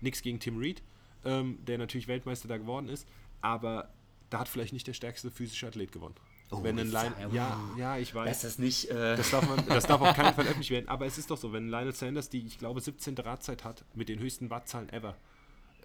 Nichts 0.00 0.22
gegen 0.22 0.40
Tim 0.40 0.58
Reed, 0.58 0.82
ähm, 1.24 1.58
der 1.64 1.78
natürlich 1.78 2.08
Weltmeister 2.08 2.48
da 2.48 2.58
geworden 2.58 2.88
ist, 2.88 3.08
aber 3.40 3.90
da 4.30 4.40
hat 4.40 4.48
vielleicht 4.48 4.72
nicht 4.72 4.86
der 4.86 4.92
stärkste 4.92 5.30
physische 5.30 5.66
Athlet 5.66 5.92
gewonnen. 5.92 6.14
Oh, 6.50 6.62
wenn 6.62 6.78
ein 6.78 6.90
Line 6.90 7.12
ja, 7.32 7.58
ja, 7.76 7.98
ich 7.98 8.14
weiß. 8.14 8.42
Das 8.42 8.44
ist 8.52 8.58
nicht. 8.60 8.88
Äh 8.88 9.16
das, 9.16 9.30
darf 9.30 9.48
man, 9.48 9.66
das 9.66 9.86
darf 9.86 10.00
auf 10.00 10.14
keinen 10.14 10.34
Fall 10.34 10.44
öffentlich 10.46 10.70
werden. 10.70 10.88
Aber 10.88 11.06
es 11.06 11.18
ist 11.18 11.30
doch 11.30 11.36
so, 11.36 11.52
wenn 11.52 11.68
Lionel 11.68 11.92
Sanders 11.92 12.28
die, 12.28 12.46
ich 12.46 12.58
glaube, 12.58 12.80
17. 12.80 13.18
Radzeit 13.18 13.64
hat 13.64 13.84
mit 13.94 14.08
den 14.08 14.20
höchsten 14.20 14.48
Wattzahlen 14.48 14.88
ever, 14.90 15.16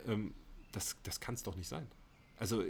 ähm, 0.08 0.36
das, 0.72 0.98
das 1.02 1.20
kann 1.20 1.34
es 1.34 1.42
doch 1.42 1.56
nicht 1.56 1.68
sein. 1.68 1.88
Also 2.38 2.64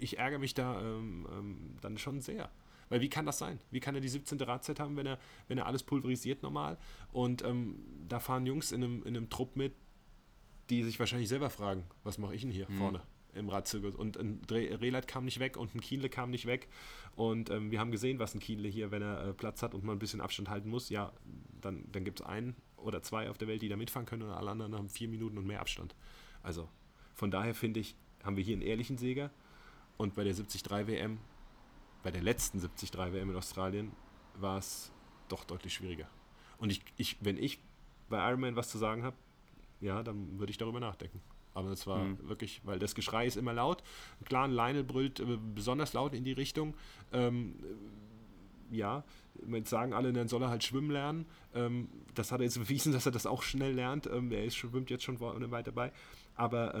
ich 0.00 0.18
ärgere 0.18 0.38
mich 0.38 0.54
da 0.54 0.80
ähm, 0.80 1.26
ähm, 1.30 1.76
dann 1.80 1.98
schon 1.98 2.20
sehr. 2.20 2.50
Weil 2.88 3.00
wie 3.00 3.08
kann 3.08 3.26
das 3.26 3.38
sein? 3.38 3.60
Wie 3.70 3.80
kann 3.80 3.94
er 3.94 4.00
die 4.00 4.08
17. 4.08 4.40
Radzeit 4.42 4.80
haben, 4.80 4.96
wenn 4.96 5.06
er, 5.06 5.18
wenn 5.48 5.58
er 5.58 5.66
alles 5.66 5.82
pulverisiert 5.82 6.42
normal? 6.42 6.78
Und 7.12 7.42
ähm, 7.42 7.76
da 8.08 8.20
fahren 8.20 8.46
Jungs 8.46 8.72
in 8.72 8.84
einem, 8.84 9.02
in 9.02 9.16
einem 9.16 9.30
Trupp 9.30 9.56
mit, 9.56 9.74
die 10.70 10.82
sich 10.82 10.98
wahrscheinlich 10.98 11.28
selber 11.28 11.50
fragen, 11.50 11.84
was 12.02 12.18
mache 12.18 12.34
ich 12.34 12.42
denn 12.42 12.50
hier 12.50 12.68
mhm. 12.68 12.76
vorne 12.76 13.02
im 13.34 13.48
Radzirkus? 13.48 13.94
Und 13.94 14.16
ein 14.16 14.42
Releit 14.50 15.08
kam 15.08 15.24
nicht 15.24 15.40
weg 15.40 15.56
und 15.56 15.74
ein 15.74 15.80
Kienle 15.80 16.08
kam 16.08 16.30
nicht 16.30 16.46
weg. 16.46 16.68
Und 17.16 17.50
ähm, 17.50 17.70
wir 17.70 17.80
haben 17.80 17.90
gesehen, 17.90 18.18
was 18.18 18.34
ein 18.34 18.40
Kienle 18.40 18.68
hier, 18.68 18.90
wenn 18.90 19.02
er 19.02 19.28
äh, 19.28 19.32
Platz 19.34 19.62
hat 19.62 19.74
und 19.74 19.84
mal 19.84 19.92
ein 19.92 19.98
bisschen 19.98 20.20
Abstand 20.20 20.48
halten 20.50 20.68
muss, 20.68 20.88
ja, 20.90 21.12
dann, 21.60 21.84
dann 21.90 22.04
gibt 22.04 22.20
es 22.20 22.26
einen 22.26 22.56
oder 22.76 23.02
zwei 23.02 23.30
auf 23.30 23.38
der 23.38 23.48
Welt, 23.48 23.62
die 23.62 23.68
da 23.68 23.76
mitfahren 23.76 24.06
können 24.06 24.22
und 24.22 24.30
alle 24.30 24.50
anderen 24.50 24.74
haben 24.74 24.88
vier 24.88 25.08
Minuten 25.08 25.38
und 25.38 25.46
mehr 25.46 25.60
Abstand. 25.60 25.94
Also 26.42 26.68
von 27.14 27.30
daher 27.30 27.54
finde 27.54 27.80
ich, 27.80 27.96
haben 28.24 28.36
wir 28.36 28.44
hier 28.44 28.54
einen 28.54 28.62
ehrlichen 28.62 28.98
Sieger 28.98 29.30
und 29.96 30.14
bei 30.14 30.24
der 30.24 30.34
73 30.34 30.70
WM 30.70 31.18
bei 32.04 32.10
der 32.10 32.22
letzten 32.22 32.60
73 32.60 32.96
WM 32.96 33.30
in 33.30 33.36
Australien 33.36 33.92
war 34.38 34.58
es 34.58 34.92
doch 35.28 35.42
deutlich 35.44 35.74
schwieriger. 35.74 36.06
Und 36.58 36.70
ich, 36.70 36.82
ich, 36.96 37.16
wenn 37.20 37.36
ich 37.36 37.58
bei 38.08 38.18
Ironman 38.28 38.56
was 38.56 38.68
zu 38.68 38.78
sagen 38.78 39.02
habe, 39.02 39.16
ja, 39.80 40.02
dann 40.02 40.38
würde 40.38 40.50
ich 40.50 40.58
darüber 40.58 40.80
nachdenken. 40.80 41.20
Aber 41.54 41.70
es 41.70 41.86
war 41.86 42.04
mhm. 42.04 42.28
wirklich, 42.28 42.60
weil 42.64 42.78
das 42.78 42.94
Geschrei 42.94 43.26
ist 43.26 43.36
immer 43.36 43.52
laut. 43.52 43.82
Klar, 44.24 44.48
Lionel 44.48 44.84
brüllt 44.84 45.20
äh, 45.20 45.38
besonders 45.54 45.92
laut 45.94 46.12
in 46.14 46.24
die 46.24 46.32
Richtung. 46.32 46.74
Ähm, 47.12 47.54
äh, 48.72 48.76
ja, 48.76 49.04
jetzt 49.48 49.70
sagen 49.70 49.94
alle, 49.94 50.12
dann 50.12 50.28
soll 50.28 50.42
er 50.42 50.50
halt 50.50 50.64
schwimmen 50.64 50.90
lernen. 50.90 51.26
Ähm, 51.54 51.88
das 52.14 52.32
hat 52.32 52.40
er 52.40 52.44
jetzt 52.44 52.58
bewiesen, 52.58 52.92
dass 52.92 53.06
er 53.06 53.12
das 53.12 53.24
auch 53.24 53.42
schnell 53.42 53.72
lernt. 53.72 54.06
Ähm, 54.06 54.30
er 54.30 54.44
ist, 54.44 54.56
schwimmt 54.56 54.90
jetzt 54.90 55.04
schon 55.04 55.20
weit 55.20 55.66
dabei. 55.66 55.92
Aber 56.34 56.74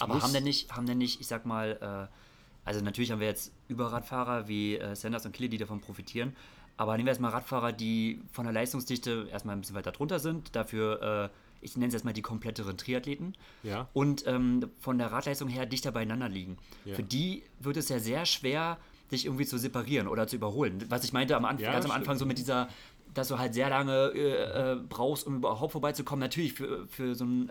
ähm, 0.00 0.10
aber 0.10 0.22
haben 0.22 0.32
denn 0.32 0.44
nicht, 0.44 0.72
haben 0.72 0.86
denn 0.86 0.98
nicht, 0.98 1.20
ich 1.20 1.26
sag 1.26 1.46
mal, 1.46 2.08
äh, 2.10 2.16
also 2.64 2.80
natürlich 2.80 3.10
haben 3.10 3.20
wir 3.20 3.26
jetzt 3.26 3.52
Überradfahrer 3.68 4.48
wie 4.48 4.76
äh, 4.76 4.94
Sanders 4.94 5.26
und 5.26 5.32
Kelly, 5.32 5.48
die 5.48 5.58
davon 5.58 5.80
profitieren. 5.80 6.36
Aber 6.76 6.96
nehmen 6.96 7.06
wir 7.06 7.10
erstmal 7.10 7.32
Radfahrer, 7.32 7.72
die 7.72 8.22
von 8.32 8.44
der 8.44 8.52
Leistungsdichte 8.52 9.28
erstmal 9.30 9.56
ein 9.56 9.60
bisschen 9.60 9.76
weiter 9.76 9.92
drunter 9.92 10.18
sind, 10.18 10.56
dafür, 10.56 11.30
äh, 11.30 11.64
ich 11.64 11.76
nenne 11.76 11.88
es 11.88 11.94
erstmal 11.94 12.14
die 12.14 12.22
kompletteren 12.22 12.76
Triathleten. 12.76 13.36
Ja. 13.62 13.88
Und 13.92 14.26
ähm, 14.26 14.70
von 14.80 14.98
der 14.98 15.12
Radleistung 15.12 15.48
her 15.48 15.66
dichter 15.66 15.92
beieinander 15.92 16.28
liegen. 16.28 16.56
Ja. 16.84 16.94
Für 16.94 17.02
die 17.02 17.42
wird 17.60 17.76
es 17.76 17.88
ja 17.88 17.98
sehr 17.98 18.26
schwer, 18.26 18.78
dich 19.10 19.26
irgendwie 19.26 19.46
zu 19.46 19.58
separieren 19.58 20.08
oder 20.08 20.26
zu 20.26 20.36
überholen. 20.36 20.84
Was 20.88 21.04
ich 21.04 21.12
meinte 21.12 21.36
am 21.36 21.44
Anfang, 21.44 21.64
ja, 21.64 21.72
ganz 21.72 21.84
am 21.84 21.90
Anfang 21.90 22.16
so 22.16 22.24
mit 22.24 22.38
dieser, 22.38 22.68
dass 23.12 23.28
du 23.28 23.38
halt 23.38 23.52
sehr 23.54 23.68
lange 23.68 24.12
äh, 24.14 24.72
äh, 24.72 24.76
brauchst, 24.88 25.26
um 25.26 25.36
überhaupt 25.36 25.72
vorbeizukommen. 25.72 26.20
Natürlich 26.20 26.54
für, 26.54 26.86
für 26.88 27.14
so 27.14 27.24
ein 27.24 27.48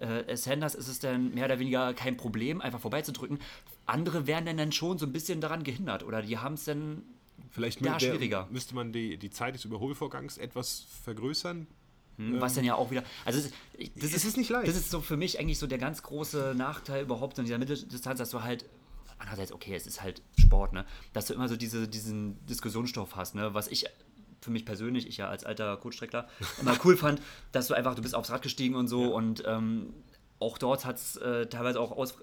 äh, 0.00 0.36
Sanders 0.36 0.74
ist 0.74 0.88
es 0.88 0.98
dann 0.98 1.34
mehr 1.34 1.44
oder 1.44 1.58
weniger 1.58 1.94
kein 1.94 2.16
Problem, 2.16 2.60
einfach 2.60 2.80
vorbeizudrücken. 2.80 3.38
Andere 3.86 4.26
werden 4.26 4.56
dann 4.56 4.72
schon 4.72 4.98
so 4.98 5.06
ein 5.06 5.12
bisschen 5.12 5.40
daran 5.40 5.62
gehindert 5.62 6.02
oder 6.02 6.22
die 6.22 6.38
haben 6.38 6.54
es 6.54 6.64
dann 6.64 7.02
Vielleicht 7.50 7.80
ja, 7.80 7.98
schwieriger. 7.98 8.48
müsste 8.50 8.74
man 8.74 8.92
die, 8.92 9.16
die 9.16 9.30
Zeit 9.30 9.54
des 9.54 9.64
Überholvorgangs 9.64 10.38
etwas 10.38 10.86
vergrößern. 11.04 11.66
Hm, 12.16 12.40
was 12.40 12.52
ähm, 12.52 12.56
dann 12.56 12.64
ja 12.66 12.74
auch 12.76 12.90
wieder. 12.90 13.02
Also, 13.24 13.40
das, 13.40 13.50
das 13.96 14.12
ist, 14.12 14.24
ist, 14.24 14.36
nicht 14.36 14.50
leicht. 14.50 14.68
Das 14.68 14.76
ist 14.76 14.90
so 14.90 15.00
für 15.00 15.16
mich 15.16 15.40
eigentlich 15.40 15.58
so 15.58 15.66
der 15.66 15.78
ganz 15.78 16.02
große 16.02 16.54
Nachteil 16.56 17.02
überhaupt 17.02 17.38
in 17.38 17.44
dieser 17.44 17.58
Mitteldistanz, 17.58 18.18
dass 18.18 18.30
du 18.30 18.42
halt. 18.42 18.64
Andererseits, 19.18 19.52
okay, 19.52 19.74
es 19.74 19.86
ist 19.86 20.00
halt 20.00 20.22
Sport, 20.38 20.72
ne? 20.72 20.86
Dass 21.12 21.26
du 21.26 21.34
immer 21.34 21.48
so 21.48 21.56
diese, 21.56 21.86
diesen 21.88 22.44
Diskussionsstoff 22.46 23.16
hast, 23.16 23.34
ne? 23.34 23.52
Was 23.52 23.68
ich 23.68 23.84
für 24.40 24.50
mich 24.50 24.64
persönlich, 24.64 25.06
ich 25.06 25.16
ja 25.16 25.28
als 25.28 25.44
alter 25.44 25.76
Kurzstreckler, 25.76 26.28
immer 26.60 26.76
cool 26.84 26.96
fand, 26.96 27.20
dass 27.52 27.68
du 27.68 27.74
einfach, 27.74 27.94
du 27.94 28.02
bist 28.02 28.14
aufs 28.14 28.30
Rad 28.30 28.42
gestiegen 28.42 28.74
und 28.74 28.88
so 28.88 29.02
ja. 29.02 29.08
und 29.10 29.42
ähm, 29.46 29.92
auch 30.38 30.58
dort 30.58 30.84
hat 30.84 30.96
es 30.96 31.16
äh, 31.16 31.46
teilweise 31.46 31.80
auch 31.80 31.92
aus. 31.92 32.14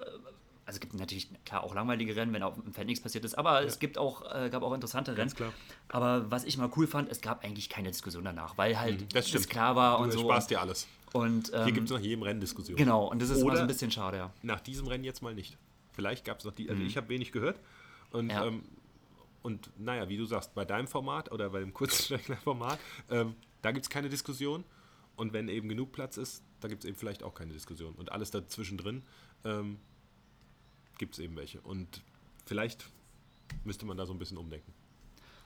Also 0.65 0.77
es 0.77 0.79
gibt 0.81 0.95
natürlich 0.95 1.29
klar 1.45 1.63
auch 1.63 1.73
langweilige 1.73 2.13
Rennen, 2.15 2.33
wenn 2.33 2.43
auf 2.43 2.55
dem 2.55 2.73
Feld 2.73 2.87
nichts 2.87 3.01
passiert 3.01 3.23
ist, 3.23 3.37
aber 3.37 3.61
ja. 3.61 3.67
es 3.67 3.79
gibt 3.79 3.97
auch, 3.97 4.23
äh, 4.33 4.49
gab 4.49 4.63
auch 4.63 4.73
interessante 4.73 5.15
Rennen. 5.15 5.33
Klar. 5.33 5.53
Aber 5.87 6.29
was 6.29 6.43
ich 6.43 6.57
mal 6.57 6.69
cool 6.75 6.87
fand, 6.87 7.09
es 7.09 7.21
gab 7.21 7.45
eigentlich 7.45 7.69
keine 7.69 7.89
Diskussion 7.89 8.25
danach, 8.25 8.57
weil 8.57 8.77
halt 8.77 8.99
mhm, 8.99 9.09
das 9.13 9.33
es 9.33 9.47
klar 9.47 9.77
war 9.77 9.99
und 9.99 10.13
du 10.13 10.19
so. 10.19 10.25
Spaß 10.25 10.47
dir 10.47 10.59
alles. 10.59 10.87
Und, 11.13 11.53
ähm, 11.53 11.63
Hier 11.63 11.73
gibt 11.73 11.85
es 11.89 11.93
nach 11.93 12.01
jedem 12.01 12.21
Rennen 12.21 12.41
Diskussionen. 12.41 12.77
Genau, 12.77 13.07
und 13.07 13.21
das 13.21 13.29
ist 13.29 13.37
Oder 13.37 13.45
immer 13.45 13.55
so 13.55 13.61
ein 13.61 13.67
bisschen 13.67 13.91
schade, 13.91 14.17
ja. 14.17 14.31
Nach 14.41 14.59
diesem 14.59 14.87
Rennen 14.87 15.05
jetzt 15.05 15.21
mal 15.21 15.33
nicht. 15.33 15.57
Vielleicht 15.93 16.25
gab 16.25 16.39
es 16.39 16.45
noch 16.45 16.51
die, 16.51 16.69
also 16.69 16.81
mhm. 16.81 16.87
ich 16.87 16.97
habe 16.97 17.07
wenig 17.09 17.31
gehört. 17.31 17.59
Und 18.11 18.29
ja. 18.29 18.45
ähm, 18.45 18.63
und 19.47 19.71
naja, 19.79 20.09
wie 20.09 20.17
du 20.17 20.25
sagst, 20.25 20.53
bei 20.55 20.65
deinem 20.65 20.89
Format 20.89 21.31
oder 21.31 21.51
bei 21.51 21.61
dem 21.61 21.73
Kurzstreckler-Format, 21.73 22.77
ähm, 23.09 23.33
da 23.61 23.71
gibt 23.71 23.85
es 23.85 23.89
keine 23.89 24.09
Diskussion. 24.09 24.65
Und 25.15 25.31
wenn 25.31 25.47
eben 25.47 25.69
genug 25.69 25.93
Platz 25.93 26.17
ist, 26.17 26.43
da 26.59 26.67
gibt 26.67 26.83
es 26.83 26.89
eben 26.89 26.97
vielleicht 26.97 27.23
auch 27.23 27.33
keine 27.33 27.53
Diskussion. 27.53 27.95
Und 27.95 28.11
alles 28.11 28.29
dazwischen 28.29 28.77
drin 28.77 29.03
ähm, 29.45 29.79
gibt 30.97 31.13
es 31.13 31.19
eben 31.19 31.37
welche. 31.37 31.61
Und 31.61 32.01
vielleicht 32.45 32.89
müsste 33.63 33.85
man 33.85 33.95
da 33.95 34.05
so 34.05 34.11
ein 34.11 34.19
bisschen 34.19 34.37
umdenken. 34.37 34.73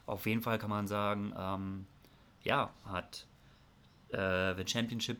Auf 0.07 0.25
jeden 0.25 0.41
Fall 0.41 0.57
kann 0.57 0.71
man 0.71 0.87
sagen, 0.87 1.31
ähm, 1.37 1.85
ja, 2.41 2.73
hat 2.85 3.27
äh, 4.09 4.55
The 4.55 4.63
Championship 4.65 5.19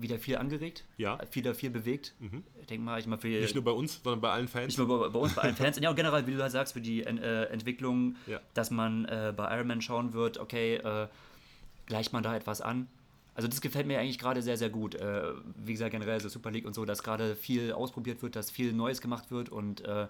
wieder 0.00 0.18
viel 0.18 0.36
angeregt, 0.36 0.84
ja. 0.96 1.18
wieder 1.32 1.54
viel 1.54 1.70
bewegt. 1.70 2.14
Mhm. 2.18 2.42
Ich 2.60 2.66
denke 2.66 2.84
mal, 2.84 2.98
ich 2.98 3.06
mal 3.06 3.18
viel. 3.18 3.40
Nicht 3.40 3.54
nur 3.54 3.64
bei 3.64 3.70
uns, 3.70 4.00
sondern 4.02 4.20
bei 4.20 4.30
allen 4.30 4.48
Fans. 4.48 4.68
Nicht 4.68 4.78
nur 4.78 4.88
bei, 4.88 5.08
bei 5.08 5.18
uns, 5.18 5.34
bei 5.34 5.42
allen 5.42 5.56
Fans. 5.56 5.78
Ja, 5.82 5.90
und 5.90 5.96
generell, 5.96 6.26
wie 6.26 6.32
du 6.32 6.42
halt 6.42 6.52
sagst, 6.52 6.74
für 6.74 6.80
die 6.80 7.02
äh, 7.02 7.44
Entwicklung, 7.46 8.16
ja. 8.26 8.40
dass 8.54 8.70
man 8.70 9.04
äh, 9.06 9.32
bei 9.36 9.54
Ironman 9.56 9.80
schauen 9.80 10.12
wird, 10.12 10.38
okay, 10.38 10.76
äh, 10.76 11.08
gleicht 11.86 12.12
man 12.12 12.22
da 12.22 12.36
etwas 12.36 12.60
an. 12.60 12.88
Also 13.34 13.48
das 13.48 13.60
gefällt 13.60 13.86
mir 13.86 13.98
eigentlich 13.98 14.18
gerade 14.18 14.42
sehr, 14.42 14.56
sehr 14.56 14.70
gut. 14.70 14.94
Äh, 14.94 15.32
wie 15.56 15.72
gesagt, 15.72 15.92
generell 15.92 16.20
so 16.20 16.28
Super 16.28 16.50
League 16.50 16.66
und 16.66 16.74
so, 16.74 16.84
dass 16.84 17.02
gerade 17.02 17.34
viel 17.34 17.72
ausprobiert 17.72 18.22
wird, 18.22 18.36
dass 18.36 18.50
viel 18.50 18.72
Neues 18.72 19.00
gemacht 19.00 19.30
wird 19.30 19.48
und 19.48 19.82
äh, 19.84 20.06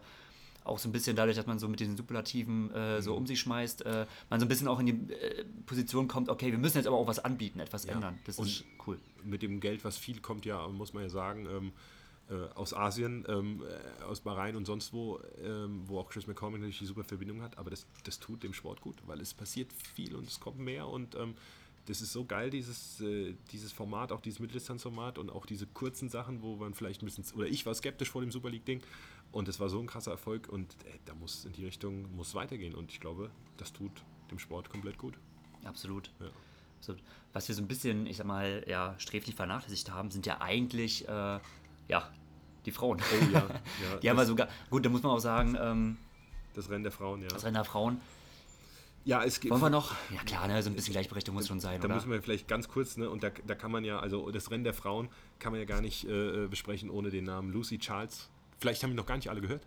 auch 0.64 0.78
so 0.78 0.88
ein 0.88 0.92
bisschen 0.92 1.16
dadurch, 1.16 1.36
dass 1.36 1.46
man 1.46 1.58
so 1.58 1.68
mit 1.68 1.80
diesen 1.80 1.96
Superlativen 1.96 2.72
äh, 2.72 3.02
so 3.02 3.12
mhm. 3.12 3.18
um 3.18 3.26
sich 3.26 3.40
schmeißt, 3.40 3.84
äh, 3.84 4.06
man 4.30 4.40
so 4.40 4.46
ein 4.46 4.48
bisschen 4.48 4.68
auch 4.68 4.80
in 4.80 4.86
die 4.86 5.12
äh, 5.12 5.44
Position 5.66 6.08
kommt, 6.08 6.28
okay, 6.28 6.50
wir 6.52 6.58
müssen 6.58 6.78
jetzt 6.78 6.86
aber 6.86 6.96
auch 6.96 7.06
was 7.06 7.18
anbieten, 7.18 7.60
etwas 7.60 7.84
ja. 7.84 7.92
ändern. 7.92 8.18
Das 8.24 8.38
und 8.38 8.46
ist 8.46 8.64
cool. 8.86 8.98
Mit 9.24 9.42
dem 9.42 9.60
Geld, 9.60 9.84
was 9.84 9.96
viel 9.96 10.20
kommt, 10.20 10.44
ja, 10.44 10.66
muss 10.68 10.92
man 10.92 11.04
ja 11.04 11.08
sagen, 11.08 11.46
ähm, 11.50 11.72
äh, 12.30 12.48
aus 12.54 12.72
Asien, 12.72 13.24
ähm, 13.28 13.62
äh, 13.62 14.04
aus 14.04 14.20
Bahrain 14.20 14.56
und 14.56 14.64
sonst 14.64 14.92
wo, 14.92 15.20
ähm, 15.42 15.82
wo 15.86 15.98
auch 15.98 16.08
Chris 16.08 16.26
McCormick 16.26 16.60
natürlich 16.60 16.78
die 16.78 16.86
super 16.86 17.04
Verbindung 17.04 17.42
hat, 17.42 17.58
aber 17.58 17.70
das, 17.70 17.86
das 18.04 18.18
tut 18.20 18.42
dem 18.42 18.54
Sport 18.54 18.80
gut, 18.80 18.96
weil 19.06 19.20
es 19.20 19.34
passiert 19.34 19.72
viel 19.72 20.14
und 20.14 20.26
es 20.26 20.40
kommt 20.40 20.58
mehr 20.58 20.88
und 20.88 21.14
ähm, 21.16 21.34
das 21.86 22.00
ist 22.00 22.12
so 22.12 22.24
geil, 22.24 22.50
dieses, 22.50 23.00
äh, 23.00 23.34
dieses 23.50 23.72
Format, 23.72 24.12
auch 24.12 24.20
dieses 24.20 24.38
Mitteldistanzformat 24.38 25.18
und 25.18 25.30
auch 25.30 25.46
diese 25.46 25.66
kurzen 25.66 26.08
Sachen, 26.08 26.42
wo 26.42 26.56
man 26.56 26.74
vielleicht 26.74 27.02
ein 27.02 27.06
bisschen, 27.06 27.24
oder 27.34 27.46
ich 27.46 27.66
war 27.66 27.74
skeptisch 27.74 28.10
vor 28.10 28.20
dem 28.20 28.30
Super 28.30 28.50
League-Ding 28.50 28.82
und 29.32 29.48
es 29.48 29.58
war 29.58 29.68
so 29.68 29.80
ein 29.80 29.86
krasser 29.86 30.12
Erfolg 30.12 30.48
und 30.48 30.76
ey, 30.84 31.00
da 31.04 31.14
muss 31.14 31.44
in 31.44 31.52
die 31.52 31.64
Richtung 31.64 32.14
muss 32.14 32.34
weitergehen 32.34 32.74
und 32.74 32.92
ich 32.92 33.00
glaube, 33.00 33.30
das 33.56 33.72
tut 33.72 33.90
dem 34.30 34.38
Sport 34.38 34.70
komplett 34.70 34.98
gut. 34.98 35.14
Absolut. 35.64 36.10
Ja. 36.20 36.26
Absolut. 36.78 37.02
Was 37.32 37.46
wir 37.46 37.54
so 37.54 37.62
ein 37.62 37.68
bisschen, 37.68 38.06
ich 38.06 38.16
sag 38.16 38.26
mal, 38.26 38.64
ja, 38.66 38.94
sträflich 38.98 39.36
vernachlässigt 39.36 39.90
haben, 39.90 40.10
sind 40.10 40.26
ja 40.26 40.40
eigentlich, 40.40 41.06
äh, 41.08 41.38
ja, 41.88 42.10
die 42.64 42.72
Frauen. 42.72 43.00
Oh 43.00 43.24
ja. 43.32 43.40
ja 43.40 43.96
die 44.02 44.10
haben 44.10 44.16
wir 44.16 44.26
sogar, 44.26 44.48
gut, 44.68 44.84
da 44.84 44.88
muss 44.88 45.02
man 45.02 45.12
auch 45.12 45.20
sagen, 45.20 45.56
ähm, 45.60 45.96
das 46.54 46.68
Rennen 46.70 46.82
der 46.82 46.92
Frauen, 46.92 47.22
ja. 47.22 47.28
Das 47.28 47.44
Rennen 47.44 47.54
der 47.54 47.64
Frauen 47.64 48.00
ja, 49.04 49.24
es 49.24 49.40
gibt. 49.40 49.52
Wollen 49.52 49.62
wir 49.62 49.70
noch? 49.70 49.94
Ja, 50.14 50.22
klar, 50.24 50.46
ne, 50.46 50.62
so 50.62 50.70
ein 50.70 50.76
bisschen 50.76 50.92
Gleichberechtigung 50.92 51.36
muss 51.36 51.48
schon 51.48 51.60
sein, 51.60 51.80
da 51.80 51.86
oder? 51.86 51.96
Müssen 51.96 52.10
wir 52.10 52.22
vielleicht 52.22 52.48
ganz 52.48 52.68
kurz, 52.68 52.96
ne, 52.96 53.10
und 53.10 53.22
da, 53.22 53.30
da 53.46 53.54
kann 53.54 53.70
man 53.70 53.84
ja, 53.84 53.98
also 53.98 54.30
das 54.30 54.50
Rennen 54.50 54.64
der 54.64 54.74
Frauen 54.74 55.08
kann 55.38 55.52
man 55.52 55.60
ja 55.60 55.66
gar 55.66 55.80
nicht 55.80 56.04
äh, 56.04 56.46
besprechen 56.48 56.90
ohne 56.90 57.10
den 57.10 57.24
Namen 57.24 57.52
Lucy 57.52 57.78
Charles. 57.78 58.28
Vielleicht 58.58 58.82
haben 58.82 58.90
die 58.90 58.96
noch 58.96 59.06
gar 59.06 59.16
nicht 59.16 59.28
alle 59.28 59.40
gehört. 59.40 59.66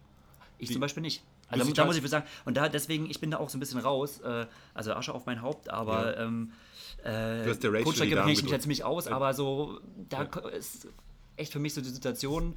Ich 0.58 0.70
Die, 0.70 0.74
zum 0.74 0.82
Beispiel 0.82 1.02
nicht. 1.02 1.24
Also 1.48 1.72
da, 1.74 1.86
muss 1.86 1.98
ich 1.98 2.08
sagen, 2.10 2.26
und 2.46 2.58
da 2.58 2.70
deswegen, 2.70 3.10
ich 3.10 3.20
bin 3.20 3.30
da 3.30 3.38
auch 3.38 3.50
so 3.50 3.58
ein 3.58 3.60
bisschen 3.60 3.80
raus, 3.80 4.20
äh, 4.22 4.48
also 4.74 4.94
Asche 4.94 5.14
auf 5.14 5.26
mein 5.26 5.42
Haupt, 5.42 5.70
aber 5.70 6.16
ja. 6.16 6.24
ähm, 6.24 6.52
äh, 7.04 7.44
du 7.44 7.50
hast 7.52 7.64
der 7.64 7.74
Rachel 7.74 8.10
kenne 8.10 8.32
ich 8.32 8.42
mich 8.42 8.52
ja 8.52 8.60
ziemlich 8.60 8.84
aus, 8.84 9.08
aber 9.08 9.34
so, 9.34 9.80
da 10.10 10.24
ja. 10.24 10.50
ist 10.50 10.88
echt 11.36 11.52
für 11.52 11.60
mich 11.60 11.74
so 11.74 11.82
die 11.82 11.90
Situation, 11.90 12.56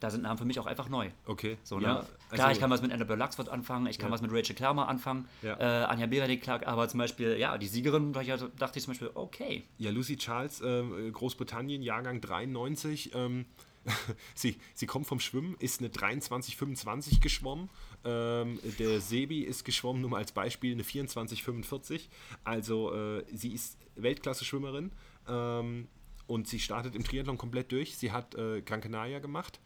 da 0.00 0.10
sind 0.10 0.22
Namen 0.22 0.38
für 0.38 0.44
mich 0.44 0.58
auch 0.58 0.66
einfach 0.66 0.88
neu. 0.88 1.10
Okay. 1.26 1.56
So, 1.62 1.78
ne? 1.78 1.84
Ja, 1.84 2.06
Klar, 2.30 2.48
also, 2.48 2.52
ich 2.52 2.60
kann 2.60 2.70
was 2.70 2.82
mit 2.82 2.92
Annabelle 2.92 3.18
Luxford 3.18 3.48
anfangen, 3.48 3.86
ich 3.86 3.98
kann 3.98 4.08
ja. 4.08 4.14
was 4.14 4.22
mit 4.22 4.32
Rachel 4.32 4.54
Klammer 4.54 4.88
anfangen, 4.88 5.28
ja. 5.42 5.58
äh, 5.58 5.84
Anja 5.84 6.06
Benedikt, 6.06 6.48
aber 6.48 6.88
zum 6.88 6.98
Beispiel, 6.98 7.36
ja, 7.38 7.56
die 7.58 7.66
Siegerin, 7.66 8.12
da 8.12 8.22
dachte 8.22 8.78
ich 8.78 8.84
zum 8.84 8.92
Beispiel, 8.92 9.10
okay. 9.14 9.64
Ja, 9.78 9.90
Lucy 9.90 10.16
Charles, 10.16 10.60
äh, 10.60 11.10
Großbritannien, 11.10 11.82
Jahrgang 11.82 12.20
93, 12.20 13.14
ähm, 13.14 13.46
sie, 14.34 14.56
sie 14.74 14.86
kommt 14.86 15.06
vom 15.06 15.20
Schwimmen, 15.20 15.56
ist 15.58 15.80
eine 15.80 15.88
23,25 15.88 17.20
geschwommen. 17.20 17.70
Ähm, 18.04 18.58
der 18.78 19.00
Sebi 19.00 19.40
ist 19.40 19.64
geschwommen, 19.64 20.00
nur 20.00 20.10
mal 20.10 20.18
als 20.18 20.32
Beispiel, 20.32 20.72
eine 20.72 20.82
24,45. 20.82 22.02
Also 22.44 22.94
äh, 22.94 23.24
sie 23.32 23.52
ist 23.52 23.78
Weltklasse-Schwimmerin 23.96 24.92
ähm, 25.28 25.88
und 26.26 26.48
sie 26.48 26.60
startet 26.60 26.94
im 26.94 27.04
Triathlon 27.04 27.38
komplett 27.38 27.72
durch. 27.72 27.96
Sie 27.96 28.12
hat 28.12 28.34
äh, 28.34 28.62
Gran 28.62 28.80
Canaria 28.80 29.18
gemacht, 29.18 29.60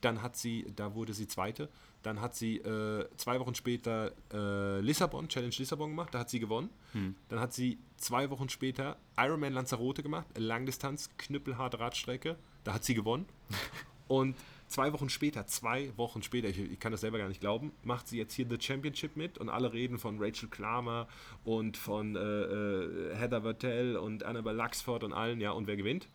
dann 0.00 0.22
hat 0.22 0.36
sie, 0.36 0.66
da 0.76 0.94
wurde 0.94 1.12
sie 1.12 1.28
Zweite. 1.28 1.68
Dann 2.02 2.20
hat 2.20 2.34
sie 2.34 2.56
äh, 2.56 3.06
zwei 3.16 3.38
Wochen 3.40 3.54
später 3.54 4.12
äh, 4.32 4.80
Lissabon, 4.80 5.28
Challenge 5.28 5.54
Lissabon 5.56 5.90
gemacht, 5.90 6.14
da 6.14 6.20
hat 6.20 6.30
sie 6.30 6.40
gewonnen. 6.40 6.70
Hm. 6.92 7.14
Dann 7.28 7.40
hat 7.40 7.52
sie 7.52 7.78
zwei 7.98 8.30
Wochen 8.30 8.48
später 8.48 8.96
Ironman 9.18 9.52
Lanzarote 9.52 10.02
gemacht, 10.02 10.26
Langdistanz, 10.36 11.10
knüppelharte 11.18 11.78
Radstrecke, 11.78 12.36
da 12.64 12.74
hat 12.74 12.84
sie 12.84 12.94
gewonnen. 12.94 13.26
Und 14.08 14.34
zwei 14.66 14.92
Wochen 14.92 15.08
später, 15.08 15.46
zwei 15.46 15.92
Wochen 15.96 16.22
später, 16.22 16.48
ich, 16.48 16.58
ich, 16.58 16.80
kann 16.80 16.90
das 16.90 17.02
selber 17.02 17.18
gar 17.18 17.28
nicht 17.28 17.40
glauben, 17.40 17.70
macht 17.84 18.08
sie 18.08 18.18
jetzt 18.18 18.34
hier 18.34 18.46
The 18.48 18.56
Championship 18.58 19.16
mit 19.16 19.38
und 19.38 19.48
alle 19.48 19.72
reden 19.72 19.98
von 19.98 20.16
Rachel 20.20 20.48
Klamer 20.48 21.06
und 21.44 21.76
von 21.76 22.16
äh, 22.16 22.20
äh 22.20 23.14
Heather 23.14 23.42
Vertel 23.42 23.96
und 23.96 24.24
Annabelle 24.24 24.56
Luxford 24.56 25.04
und 25.04 25.12
allen, 25.12 25.40
ja, 25.40 25.52
und 25.52 25.68
wer 25.68 25.76
gewinnt? 25.76 26.08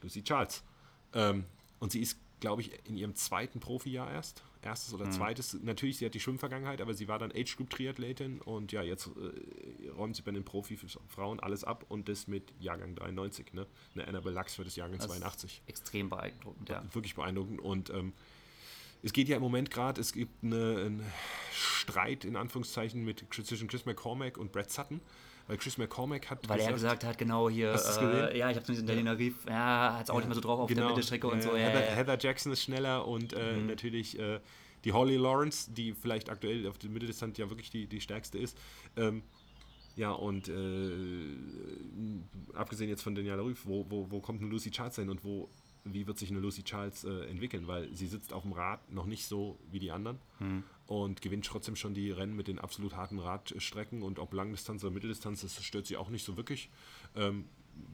Lucy 0.00 0.22
Charles. 0.22 0.62
Ähm, 1.12 1.44
und 1.80 1.90
sie 1.90 2.00
ist 2.00 2.20
glaube 2.40 2.62
ich, 2.62 2.72
in 2.88 2.96
ihrem 2.96 3.14
zweiten 3.14 3.60
Profijahr 3.60 4.10
erst. 4.10 4.42
Erstes 4.62 4.92
oder 4.92 5.06
mhm. 5.06 5.12
zweites. 5.12 5.54
Natürlich, 5.62 5.98
sie 5.98 6.04
hat 6.04 6.12
die 6.12 6.20
Schwimmvergangenheit, 6.20 6.82
aber 6.82 6.92
sie 6.92 7.08
war 7.08 7.18
dann 7.18 7.32
Age 7.32 7.56
Group 7.56 7.70
Triathletin 7.70 8.42
und 8.42 8.72
ja, 8.72 8.82
jetzt 8.82 9.06
äh, 9.06 9.88
räumt 9.88 10.16
sie 10.16 10.22
bei 10.22 10.32
den 10.32 10.44
Profi-Frauen 10.44 11.40
alles 11.40 11.64
ab 11.64 11.86
und 11.88 12.10
das 12.10 12.26
mit 12.26 12.52
Jahrgang 12.60 12.94
93. 12.94 13.54
Ne? 13.54 13.66
Eine 13.94 14.06
Annabelle 14.06 14.34
Lachs 14.34 14.56
für 14.56 14.64
das 14.64 14.76
Jahrgang 14.76 14.98
das 14.98 15.06
82. 15.06 15.62
Extrem 15.66 16.10
beeindruckend, 16.10 16.68
ja. 16.68 16.84
Wirklich 16.92 17.14
beeindruckend 17.14 17.58
und 17.60 17.88
ähm, 17.88 18.12
es 19.02 19.12
geht 19.12 19.28
ja 19.28 19.36
im 19.36 19.42
Moment 19.42 19.70
gerade, 19.70 20.00
es 20.00 20.12
gibt 20.12 20.44
eine, 20.44 20.76
einen 20.76 21.06
Streit 21.52 22.24
in 22.24 22.36
Anführungszeichen 22.36 23.02
mit 23.02 23.24
zwischen 23.30 23.68
Chris 23.68 23.86
McCormack 23.86 24.36
und 24.36 24.52
Brad 24.52 24.70
Sutton. 24.70 25.00
Weil 25.50 25.56
Chris 25.56 25.78
McCormack 25.78 26.30
hat 26.30 26.48
Weil 26.48 26.58
gesagt, 26.58 26.70
er 26.70 26.74
gesagt 26.74 27.04
hat, 27.04 27.18
genau 27.18 27.50
hier, 27.50 27.72
äh, 27.72 28.38
ja, 28.38 28.50
ich 28.50 28.56
habe 28.56 28.72
es 28.72 28.78
in 28.78 28.86
Berliner 28.86 29.18
Rief, 29.18 29.34
ja, 29.48 29.96
hat 29.98 30.04
es 30.04 30.10
auch 30.10 30.14
ja, 30.14 30.20
nicht 30.20 30.28
mehr 30.28 30.36
so 30.36 30.40
drauf 30.40 30.60
auf 30.60 30.68
genau, 30.68 30.82
der 30.82 30.90
Mittelstrecke 30.90 31.26
und 31.26 31.42
so. 31.42 31.56
Heather, 31.56 31.80
Heather, 31.80 32.16
Jackson 32.20 32.52
ist 32.52 32.62
schneller 32.62 33.08
und 33.08 33.32
äh, 33.32 33.56
mhm. 33.56 33.66
natürlich 33.66 34.16
äh, 34.16 34.38
die 34.84 34.92
Holly 34.92 35.16
Lawrence, 35.16 35.72
die 35.72 35.92
vielleicht 35.92 36.30
aktuell 36.30 36.68
auf 36.68 36.78
der 36.78 36.88
Mitteldistanz 36.90 37.36
ja 37.36 37.50
wirklich 37.50 37.68
die, 37.68 37.88
die 37.88 38.00
stärkste 38.00 38.38
ist. 38.38 38.56
Ähm, 38.96 39.24
ja, 39.96 40.12
und 40.12 40.48
äh, 40.48 41.34
abgesehen 42.54 42.88
jetzt 42.88 43.02
von 43.02 43.16
Daniela 43.16 43.42
Rüff, 43.42 43.66
wo, 43.66 43.84
wo, 43.88 44.08
wo 44.08 44.20
kommt 44.20 44.40
eine 44.42 44.50
Lucy 44.50 44.70
Charles 44.70 44.94
hin 44.94 45.10
und 45.10 45.24
wo, 45.24 45.48
wie 45.82 46.06
wird 46.06 46.16
sich 46.16 46.30
eine 46.30 46.38
Lucy 46.38 46.62
Charles 46.62 47.02
äh, 47.02 47.24
entwickeln? 47.24 47.66
Weil 47.66 47.92
sie 47.92 48.06
sitzt 48.06 48.32
auf 48.32 48.44
dem 48.44 48.52
Rad 48.52 48.88
noch 48.92 49.06
nicht 49.06 49.26
so 49.26 49.58
wie 49.72 49.80
die 49.80 49.90
anderen 49.90 50.20
mhm. 50.38 50.62
Und 50.90 51.22
gewinnt 51.22 51.46
trotzdem 51.46 51.76
schon 51.76 51.94
die 51.94 52.10
Rennen 52.10 52.34
mit 52.34 52.48
den 52.48 52.58
absolut 52.58 52.96
harten 52.96 53.20
Radstrecken 53.20 54.02
und 54.02 54.18
ob 54.18 54.34
Langdistanz 54.34 54.82
oder 54.82 54.92
Mitteldistanz, 54.92 55.40
das 55.40 55.62
stört 55.64 55.86
sie 55.86 55.96
auch 55.96 56.08
nicht 56.08 56.24
so 56.24 56.36
wirklich. 56.36 56.68
Ähm, 57.14 57.44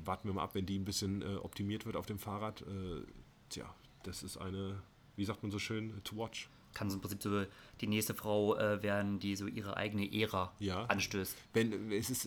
warten 0.03 0.26
wir 0.26 0.32
mal 0.32 0.44
ab, 0.44 0.55
wenn 0.55 0.64
die 0.64 0.78
ein 0.78 0.86
bisschen 0.86 1.20
äh, 1.20 1.36
optimiert 1.36 1.84
wird 1.84 1.94
auf 1.94 2.07
dem 2.07 2.18
Fahrrad. 2.18 2.62
Äh, 2.62 3.03
tja, 3.51 3.74
das 4.03 4.22
ist 4.22 4.38
eine, 4.38 4.82
wie 5.14 5.26
sagt 5.26 5.42
man 5.42 5.53
so 5.53 5.59
schön, 5.59 5.92
to 6.05 6.16
watch 6.16 6.49
kann 6.72 6.88
so 6.88 6.97
im 6.97 7.03
Prinzip 7.03 7.22
so 7.22 7.44
die 7.82 7.86
nächste 7.86 8.14
Frau 8.14 8.57
äh, 8.57 8.82
werden, 8.82 9.18
die 9.18 9.36
so 9.36 9.47
ihre 9.47 9.76
eigene 9.76 10.11
Ära 10.12 10.53
ja. 10.59 10.84
anstößt. 10.86 11.36
Wenn, 11.53 11.92
es 11.92 12.09
ist, 12.09 12.26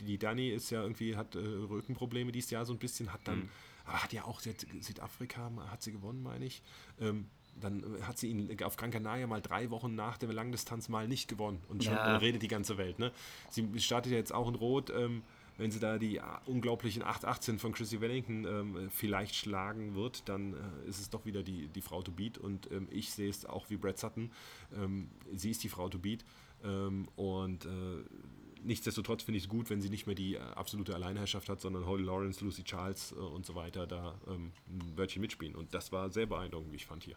die 0.00 0.18
Dani 0.18 0.50
ist 0.50 0.70
ja 0.70 0.82
irgendwie, 0.82 1.16
hat 1.16 1.34
äh, 1.34 1.38
Rückenprobleme 1.38 2.30
dieses 2.30 2.50
Jahr 2.50 2.66
so 2.66 2.72
ein 2.72 2.78
bisschen, 2.78 3.12
hat 3.12 3.20
dann, 3.24 3.38
mhm. 3.38 3.48
hat 3.86 4.12
ja 4.12 4.24
auch 4.24 4.40
Südafrika, 4.40 5.50
hat 5.70 5.82
sie 5.82 5.92
gewonnen, 5.92 6.22
meine 6.22 6.44
ich. 6.44 6.62
Ähm, 7.00 7.26
dann 7.60 7.84
hat 8.02 8.18
sie 8.18 8.28
ihn 8.28 8.62
auf 8.62 8.76
Gran 8.76 8.90
Canaria 8.90 9.26
mal 9.26 9.40
drei 9.40 9.70
Wochen 9.70 9.94
nach 9.94 10.18
der 10.18 10.32
Langdistanz 10.32 10.88
mal 10.88 11.08
nicht 11.08 11.28
gewonnen 11.28 11.60
und 11.68 11.84
schon 11.84 11.94
ja. 11.94 12.16
redet 12.16 12.42
die 12.42 12.48
ganze 12.48 12.78
Welt. 12.78 12.98
Ne? 12.98 13.12
Sie 13.50 13.68
startet 13.78 14.12
ja 14.12 14.18
jetzt 14.18 14.32
auch 14.32 14.48
in 14.48 14.54
Rot. 14.54 14.90
Ähm, 14.90 15.22
wenn 15.56 15.70
sie 15.70 15.78
da 15.78 15.98
die 15.98 16.20
unglaublichen 16.46 17.02
818 17.02 17.58
von 17.58 17.72
Chrissy 17.72 18.00
Wellington 18.00 18.44
ähm, 18.44 18.90
vielleicht 18.90 19.36
schlagen 19.36 19.94
wird, 19.94 20.28
dann 20.28 20.54
äh, 20.54 20.88
ist 20.88 21.00
es 21.00 21.10
doch 21.10 21.24
wieder 21.26 21.44
die, 21.44 21.68
die 21.68 21.80
Frau 21.80 22.02
to 22.02 22.10
beat. 22.10 22.38
Und 22.38 22.70
ähm, 22.72 22.88
ich 22.90 23.12
sehe 23.12 23.30
es 23.30 23.46
auch 23.46 23.70
wie 23.70 23.76
Brad 23.76 23.98
Sutton. 23.98 24.32
Ähm, 24.76 25.10
sie 25.32 25.50
ist 25.50 25.62
die 25.62 25.68
Frau 25.68 25.88
to 25.88 25.98
beat. 25.98 26.24
Ähm, 26.64 27.06
und 27.14 27.66
äh, 27.66 27.68
nichtsdestotrotz 28.64 29.22
finde 29.22 29.38
ich 29.38 29.44
es 29.44 29.48
gut, 29.48 29.70
wenn 29.70 29.80
sie 29.80 29.90
nicht 29.90 30.06
mehr 30.06 30.16
die 30.16 30.34
äh, 30.34 30.40
absolute 30.40 30.94
Alleinherrschaft 30.94 31.48
hat, 31.48 31.60
sondern 31.60 31.86
Holly 31.86 32.02
Lawrence, 32.02 32.44
Lucy 32.44 32.64
Charles 32.64 33.12
äh, 33.12 33.14
und 33.16 33.46
so 33.46 33.54
weiter 33.54 33.86
da 33.86 34.18
ähm, 34.26 34.50
ein 34.68 34.98
Wörtchen 34.98 35.22
mitspielen. 35.22 35.54
Und 35.54 35.72
das 35.72 35.92
war 35.92 36.10
sehr 36.10 36.26
beeindruckend, 36.26 36.72
wie 36.72 36.76
ich 36.76 36.86
fand 36.86 37.04
hier. 37.04 37.16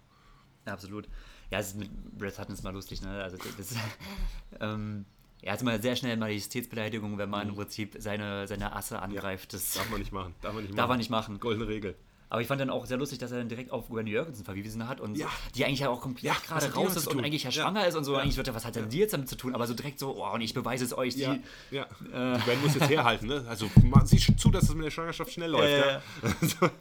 Absolut. 0.74 1.08
Ja, 1.50 1.60
es 1.60 1.68
ist 1.68 1.78
mit 1.78 1.90
Brad 2.18 2.34
Sutton 2.34 2.54
ist 2.54 2.64
mal 2.64 2.74
lustig, 2.74 3.02
ne? 3.02 3.24
Also 3.24 3.38
das, 3.58 3.76
ähm, 4.60 5.06
er 5.42 5.54
hat 5.54 5.62
immer 5.62 5.80
sehr 5.80 5.96
schnell 5.96 6.18
Majestätsbeleidigung, 6.18 7.18
wenn 7.18 7.30
man 7.30 7.46
mhm. 7.46 7.50
im 7.52 7.56
Prinzip 7.56 7.96
seine, 8.00 8.48
seine 8.48 8.76
Asse 8.76 9.00
angreift. 9.02 9.54
Das 9.54 9.74
darf 9.74 9.90
man 9.90 10.00
nicht 10.00 10.12
machen. 10.12 10.34
Darf 10.42 10.54
man 10.54 10.64
nicht 10.64 10.72
machen. 10.72 10.78
Darf 10.78 10.90
man 10.90 10.98
nicht 10.98 11.10
machen. 11.10 11.40
Goldene 11.40 11.68
Regel. 11.68 11.96
Aber 12.30 12.42
ich 12.42 12.48
fand 12.48 12.60
dann 12.60 12.70
auch 12.70 12.86
sehr 12.86 12.98
lustig, 12.98 13.20
dass 13.20 13.32
er 13.32 13.38
dann 13.38 13.48
direkt 13.48 13.72
auf 13.72 13.88
Gwen 13.88 14.06
Jürgensen 14.06 14.44
verwiesen 14.44 14.88
hat 14.88 15.00
und 15.00 15.18
ja. 15.18 15.28
die 15.56 15.64
eigentlich 15.64 15.80
ja 15.80 15.90
auch 15.90 16.02
komplett 16.02 16.26
ja, 16.26 16.36
gerade 16.46 16.74
raus 16.74 16.96
ist 16.98 17.08
und 17.08 17.24
eigentlich 17.24 17.44
ja 17.44 17.52
schwanger 17.52 17.88
ist 17.88 17.96
und 17.96 18.04
so. 18.04 18.16
Eigentlich 18.16 18.36
wird 18.36 18.48
er, 18.48 18.56
was 18.56 18.66
hat 18.66 18.76
denn 18.76 18.90
die 18.90 18.98
jetzt 18.98 19.14
damit 19.14 19.30
zu 19.30 19.38
tun? 19.38 19.56
Aber 19.56 19.66
so 19.66 19.74
direkt 19.74 19.98
so, 20.00 20.18
oh, 20.18 20.34
und 20.34 20.42
ich 20.42 20.54
beweise 20.54 20.84
es 20.84 20.98
euch. 20.98 21.16
Die, 21.16 21.22
ja, 21.22 21.38
ja. 21.72 21.84
Äh, 21.84 22.40
Gwen 22.40 22.62
muss 22.62 22.76
jetzt 22.76 22.90
herhalten, 22.90 23.28
ne? 23.28 23.46
Also 23.48 23.70
sieh 24.04 24.36
zu, 24.36 24.52
dass 24.52 24.64
es 24.64 24.76
mit 24.76 24.86
der 24.86 24.92
Schwangerschaft 24.92 25.32
schnell 25.32 25.52
läuft. 25.52 25.68
Äh, 25.68 25.94
ja. 25.94 26.02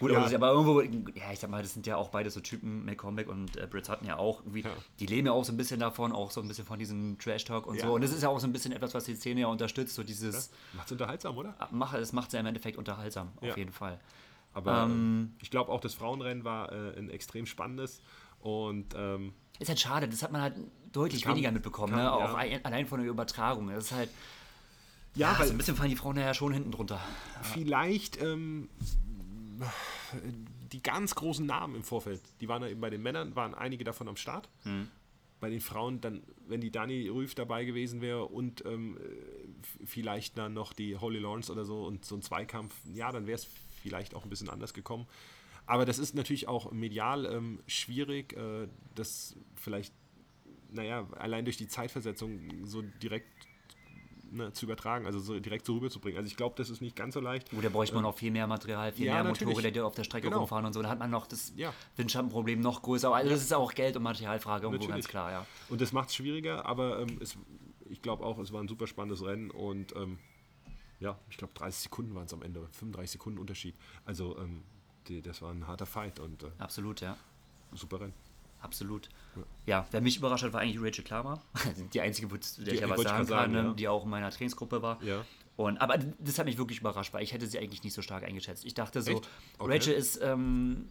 Gut, 0.00 0.12
aber, 0.12 0.32
aber, 0.32 0.50
irgendwo, 0.50 0.80
ja, 0.80 1.32
ich 1.32 1.40
sag 1.40 1.50
mal, 1.50 1.62
das 1.62 1.74
sind 1.74 1.86
ja 1.86 1.96
auch 1.96 2.10
beide 2.10 2.30
so 2.30 2.38
Typen, 2.38 2.84
McCormack 2.84 3.28
und 3.28 3.56
äh, 3.56 3.66
Brits 3.66 3.88
hatten 3.88 4.06
ja 4.06 4.18
auch 4.18 4.42
irgendwie, 4.42 4.64
die 5.00 5.06
leben 5.06 5.26
ja 5.26 5.32
auch 5.32 5.44
so 5.44 5.52
ein 5.52 5.56
bisschen 5.56 5.80
davon, 5.80 6.12
auch 6.12 6.30
so 6.30 6.40
ein 6.40 6.46
bisschen 6.46 6.64
von 6.64 6.78
diesem 6.78 7.18
Trash-Talk 7.18 7.66
und 7.66 7.80
so. 7.80 7.94
Und 7.94 8.04
das 8.04 8.12
ist 8.12 8.22
ja 8.22 8.28
auch 8.28 8.38
so 8.38 8.46
ein 8.46 8.52
bisschen 8.52 8.70
etwas, 8.70 8.94
was 8.94 9.04
die 9.04 9.16
Szene 9.16 9.40
ja 9.40 9.46
unterstützt, 9.48 9.96
so 9.96 10.04
dieses... 10.04 10.50
Macht 10.74 10.86
es 10.86 10.92
unterhaltsam, 10.92 11.36
oder? 11.36 11.56
es 12.00 12.12
macht 12.12 12.28
es 12.28 12.34
ja 12.34 12.40
im 12.40 12.46
Endeffekt 12.46 12.78
unterhaltsam, 12.78 13.32
auf 13.40 13.56
jeden 13.56 13.72
Fall. 13.72 13.98
Aber 14.56 14.84
ähm, 14.84 15.34
ich 15.42 15.50
glaube 15.50 15.70
auch, 15.70 15.80
das 15.80 15.92
Frauenrennen 15.92 16.42
war 16.42 16.72
äh, 16.72 16.98
ein 16.98 17.10
extrem 17.10 17.44
spannendes 17.44 18.00
und 18.40 18.94
ähm, 18.96 19.34
ist 19.58 19.68
halt 19.68 19.78
schade, 19.78 20.08
das 20.08 20.22
hat 20.22 20.32
man 20.32 20.40
halt 20.40 20.54
deutlich 20.92 21.22
kann, 21.22 21.32
weniger 21.32 21.52
mitbekommen, 21.52 21.92
kann, 21.92 22.04
ne? 22.04 22.10
auch 22.10 22.40
ja. 22.40 22.58
allein 22.62 22.86
von 22.86 23.00
der 23.00 23.08
Übertragung. 23.10 23.68
Das 23.68 23.84
ist 23.84 23.92
halt. 23.92 24.08
Ja, 25.14 25.32
ja 25.32 25.38
weil 25.38 25.46
so 25.48 25.52
ein 25.52 25.58
bisschen 25.58 25.76
fallen 25.76 25.90
die 25.90 25.96
Frauen 25.96 26.16
ja 26.16 26.32
schon 26.32 26.54
hinten 26.54 26.70
drunter. 26.70 26.98
Vielleicht 27.42 28.18
ähm, 28.22 28.70
die 30.72 30.82
ganz 30.82 31.14
großen 31.14 31.44
Namen 31.44 31.74
im 31.74 31.84
Vorfeld, 31.84 32.22
die 32.40 32.48
waren 32.48 32.62
ja 32.62 32.68
eben 32.68 32.80
bei 32.80 32.88
den 32.88 33.02
Männern, 33.02 33.36
waren 33.36 33.54
einige 33.54 33.84
davon 33.84 34.08
am 34.08 34.16
Start. 34.16 34.48
Hm. 34.62 34.88
Bei 35.38 35.50
den 35.50 35.60
Frauen, 35.60 36.00
dann, 36.00 36.22
wenn 36.48 36.62
die 36.62 36.70
Dani 36.70 37.08
Rüff 37.08 37.34
dabei 37.34 37.66
gewesen 37.66 38.00
wäre 38.00 38.24
und 38.24 38.64
ähm, 38.64 38.98
vielleicht 39.84 40.38
dann 40.38 40.54
noch 40.54 40.72
die 40.72 40.96
Holly 40.96 41.18
Lawrence 41.18 41.52
oder 41.52 41.66
so 41.66 41.84
und 41.84 42.06
so 42.06 42.16
ein 42.16 42.22
Zweikampf, 42.22 42.74
ja, 42.94 43.12
dann 43.12 43.26
wäre 43.26 43.36
es 43.36 43.46
vielleicht 43.86 44.14
auch 44.14 44.24
ein 44.24 44.30
bisschen 44.30 44.50
anders 44.50 44.74
gekommen. 44.74 45.06
Aber 45.66 45.84
das 45.84 45.98
ist 45.98 46.14
natürlich 46.14 46.48
auch 46.48 46.72
medial 46.72 47.26
ähm, 47.26 47.60
schwierig, 47.66 48.36
äh, 48.36 48.68
das 48.94 49.36
vielleicht, 49.54 49.92
naja, 50.70 51.06
allein 51.18 51.44
durch 51.44 51.56
die 51.56 51.68
Zeitversetzung 51.68 52.66
so 52.66 52.82
direkt 52.82 53.28
ne, 54.30 54.52
zu 54.52 54.66
übertragen, 54.66 55.06
also 55.06 55.18
so 55.18 55.38
direkt 55.38 55.66
so 55.66 55.74
rüberzubringen. 55.74 56.18
Also 56.18 56.28
ich 56.28 56.36
glaube, 56.36 56.54
das 56.56 56.70
ist 56.70 56.80
nicht 56.80 56.96
ganz 56.96 57.14
so 57.14 57.20
leicht. 57.20 57.50
Da 57.52 57.68
bräuchte 57.68 57.94
man 57.94 58.04
äh, 58.04 58.08
noch 58.08 58.16
viel 58.16 58.30
mehr 58.30 58.46
Material, 58.46 58.92
viel 58.92 59.06
ja, 59.06 59.14
mehr 59.14 59.24
Motorräder, 59.24 59.70
die 59.70 59.80
auf 59.80 59.94
der 59.94 60.04
Strecke 60.04 60.28
genau. 60.28 60.40
rumfahren 60.40 60.66
und 60.66 60.72
so. 60.72 60.82
Da 60.82 60.88
hat 60.88 60.98
man 60.98 61.10
noch 61.10 61.26
das 61.26 61.52
ja. 61.56 61.72
Windschattenproblem 61.96 62.60
noch 62.60 62.82
größer. 62.82 63.12
Also 63.12 63.30
das 63.30 63.40
ist 63.40 63.52
auch 63.52 63.74
Geld- 63.74 63.96
und 63.96 64.02
Materialfrage 64.02 64.66
irgendwo 64.66 64.84
natürlich. 64.84 65.04
ganz 65.04 65.08
klar, 65.08 65.30
ja. 65.30 65.46
Und 65.68 65.80
das 65.80 65.92
macht 65.92 66.10
es 66.10 66.14
schwieriger, 66.14 66.66
aber 66.66 67.00
ähm, 67.00 67.18
es, 67.20 67.36
ich 67.88 68.02
glaube 68.02 68.24
auch, 68.24 68.38
es 68.38 68.52
war 68.52 68.60
ein 68.62 68.68
super 68.68 68.86
spannendes 68.86 69.24
Rennen 69.24 69.50
und 69.50 69.94
ähm, 69.96 70.18
ja, 71.00 71.18
ich 71.30 71.36
glaube 71.36 71.52
30 71.54 71.84
Sekunden 71.84 72.14
waren 72.14 72.26
es 72.26 72.32
am 72.32 72.42
Ende, 72.42 72.60
35 72.72 73.10
Sekunden 73.10 73.38
Unterschied. 73.38 73.74
Also 74.04 74.38
ähm, 74.38 74.62
die, 75.08 75.22
das 75.22 75.42
war 75.42 75.52
ein 75.52 75.66
harter 75.66 75.86
Fight 75.86 76.20
und 76.20 76.42
äh, 76.42 76.50
absolut, 76.58 77.00
ja. 77.00 77.16
Super 77.72 78.00
Rennen. 78.00 78.14
Absolut. 78.60 79.08
Ja. 79.36 79.42
ja, 79.66 79.86
wer 79.90 80.00
mich 80.00 80.16
überrascht 80.16 80.44
hat, 80.44 80.52
war 80.52 80.60
eigentlich 80.60 80.80
Rachel 80.80 81.04
Klammer. 81.04 81.40
die 81.92 82.00
einzige, 82.00 82.26
der 82.26 82.38
die, 82.38 82.70
ich 82.70 82.80
ja 82.80 82.88
was 82.88 83.02
sagen 83.02 83.26
kann, 83.26 83.52
ne, 83.52 83.58
ja. 83.58 83.72
die 83.74 83.88
auch 83.88 84.04
in 84.04 84.10
meiner 84.10 84.30
Trainingsgruppe 84.30 84.82
war. 84.82 85.02
Ja. 85.02 85.24
Und, 85.56 85.78
aber 85.78 85.98
das 85.98 86.38
hat 86.38 86.46
mich 86.46 86.58
wirklich 86.58 86.80
überrascht, 86.80 87.12
weil 87.14 87.22
ich 87.22 87.32
hätte 87.32 87.46
sie 87.46 87.58
eigentlich 87.58 87.82
nicht 87.82 87.94
so 87.94 88.02
stark 88.02 88.24
eingeschätzt. 88.24 88.64
Ich 88.64 88.74
dachte 88.74 89.02
so, 89.02 89.22
okay. 89.58 89.74
Rachel 89.74 89.94
ist, 89.94 90.20
ähm, 90.22 90.88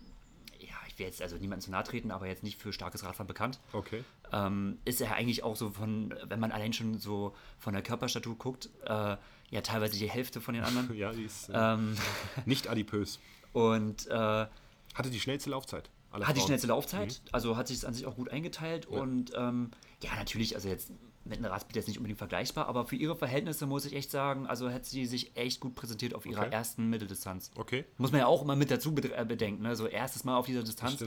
ja, 0.60 0.76
ich 0.88 0.97
will 0.97 1.06
jetzt 1.06 1.22
also 1.22 1.36
niemandem 1.36 1.66
zu 1.66 1.72
nahe 1.72 1.84
treten, 1.84 2.12
aber 2.12 2.28
jetzt 2.28 2.43
nicht 2.43 2.60
für 2.60 2.74
starkes 2.74 3.03
Radfahren 3.03 3.28
bekannt. 3.28 3.60
Okay. 3.74 4.03
Ähm, 4.32 4.80
ist 4.86 5.01
er 5.01 5.14
eigentlich 5.14 5.43
auch 5.43 5.56
so 5.56 5.70
von, 5.70 6.14
wenn 6.24 6.39
man 6.39 6.51
allein 6.51 6.74
schon 6.74 6.97
so 6.97 7.36
von 7.60 7.74
der 7.74 7.84
Körperstatur 7.84 8.38
guckt, 8.38 8.70
äh, 8.86 9.18
ja 9.50 9.62
teilweise 9.62 9.98
die 9.98 10.10
Hälfte 10.10 10.41
von 10.41 10.54
den 10.54 10.64
anderen. 10.64 10.93
ja, 10.98 11.12
die 11.12 11.24
ist 11.24 11.50
äh, 11.50 11.54
ähm, 11.56 11.96
nicht 12.46 12.70
adipös. 12.70 13.20
Und 13.54 14.08
äh, 14.08 14.48
hatte 14.93 15.10
die 15.12 15.20
schnellste 15.20 15.50
Laufzeit. 15.50 15.89
Hat 16.12 16.38
die 16.38 16.41
schnellste 16.41 16.68
Laufzeit, 16.68 17.10
mhm. 17.10 17.30
also 17.34 17.58
hat 17.58 17.68
sich 17.68 17.78
es 17.78 17.86
an 17.86 17.93
sich 17.93 18.06
auch 18.06 18.16
gut 18.16 18.30
eingeteilt 18.30 18.88
ja. 18.89 19.02
und 19.02 19.34
ähm, 19.36 19.72
ja, 20.02 20.16
natürlich, 20.16 20.56
also 20.56 20.70
jetzt 20.70 20.91
mit 21.26 21.39
einer 21.39 21.52
Raspid 21.52 21.76
jetzt 21.76 21.88
nicht 21.88 21.98
unbedingt 21.98 22.20
vergleichbar, 22.20 22.68
aber 22.68 22.86
für 22.86 22.96
ihre 22.96 23.18
Verhältnisse 23.18 23.66
muss 23.66 23.84
ich 23.86 23.93
echt 23.93 24.12
sagen, 24.12 24.48
also 24.48 24.72
hat 24.72 24.86
sie 24.86 25.06
sich 25.08 25.36
echt 25.36 25.60
gut 25.60 25.76
präsentiert 25.76 26.14
auf 26.14 26.26
ihrer 26.26 26.43
okay. 26.43 26.54
ersten 26.54 26.89
Mitteldistanz. 26.89 27.52
Okay. 27.56 27.84
Muss 27.98 28.12
man 28.12 28.20
ja 28.20 28.28
auch 28.28 28.43
immer 28.43 28.56
mit 28.56 28.72
dazu 28.72 28.96
äh, 28.96 29.26
bedenken, 29.26 29.64
ne? 29.64 29.76
so 29.76 29.88
erstes 29.88 30.24
Mal 30.24 30.38
auf 30.38 30.46
dieser 30.46 30.64
Distanz 30.64 31.04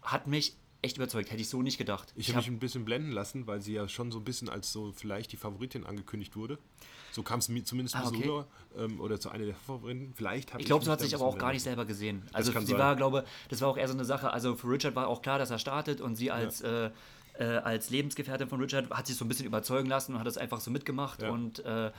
hat 0.00 0.26
mich 0.26 0.56
echt 0.82 0.96
überzeugt. 0.96 1.30
Hätte 1.30 1.40
ich 1.40 1.48
so 1.48 1.62
nicht 1.62 1.78
gedacht. 1.78 2.12
Ich, 2.16 2.28
ich 2.28 2.34
habe 2.34 2.46
mich 2.46 2.56
ein 2.56 2.58
bisschen 2.60 2.84
blenden 2.84 3.10
lassen, 3.10 3.46
weil 3.46 3.60
sie 3.60 3.74
ja 3.74 3.88
schon 3.88 4.12
so 4.12 4.18
ein 4.18 4.24
bisschen 4.24 4.48
als 4.48 4.72
so 4.72 4.92
vielleicht 4.92 5.32
die 5.32 5.36
Favoritin 5.36 5.84
angekündigt 5.84 6.36
wurde. 6.36 6.58
So 7.16 7.22
kam 7.22 7.38
es 7.38 7.48
mir 7.48 7.64
zumindest 7.64 7.96
ah, 7.96 8.06
okay. 8.06 8.24
rüber. 8.24 8.46
Ähm, 8.76 9.00
oder 9.00 9.18
zu 9.18 9.30
einer 9.30 9.46
der 9.46 9.54
Favoriten. 9.54 10.12
Vielleicht 10.14 10.54
Ich 10.58 10.66
glaube, 10.66 10.84
so 10.84 10.92
hat 10.92 11.00
sich 11.00 11.14
aber 11.14 11.24
auch 11.24 11.38
gar 11.38 11.50
nicht 11.50 11.62
selber 11.62 11.86
gesehen. 11.86 12.22
Also 12.34 12.52
sie 12.52 12.66
sein. 12.66 12.78
war, 12.78 12.94
glaube 12.94 13.24
das 13.48 13.62
war 13.62 13.70
auch 13.70 13.78
eher 13.78 13.88
so 13.88 13.94
eine 13.94 14.04
Sache. 14.04 14.34
Also 14.34 14.54
für 14.54 14.68
Richard 14.68 14.94
war 14.94 15.08
auch 15.08 15.22
klar, 15.22 15.38
dass 15.38 15.50
er 15.50 15.58
startet 15.58 16.02
und 16.02 16.16
sie 16.16 16.30
als 16.30 16.60
ja. 16.60 16.88
äh, 16.88 16.90
äh, 17.38 17.44
als 17.44 17.88
Lebensgefährtin 17.88 18.50
von 18.50 18.60
Richard 18.60 18.90
hat 18.90 19.06
sich 19.06 19.16
so 19.16 19.24
ein 19.24 19.28
bisschen 19.28 19.46
überzeugen 19.46 19.88
lassen 19.88 20.12
und 20.12 20.20
hat 20.20 20.26
das 20.26 20.36
einfach 20.36 20.60
so 20.60 20.70
mitgemacht 20.70 21.22
ja. 21.22 21.30
und 21.30 21.64
äh, 21.64 21.90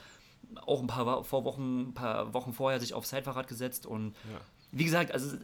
auch 0.68 0.82
ein 0.82 0.88
paar 0.88 1.24
vor 1.24 1.46
Wochen, 1.46 1.90
ein 1.90 1.94
paar 1.96 2.36
Wochen 2.36 2.54
vorher 2.54 2.80
sich 2.80 2.94
aufs 2.94 3.10
Zeitfahrrad 3.10 3.48
gesetzt 3.48 3.88
und 3.88 4.14
ja. 4.32 4.40
wie 4.72 4.84
gesagt, 4.84 5.12
also 5.12 5.36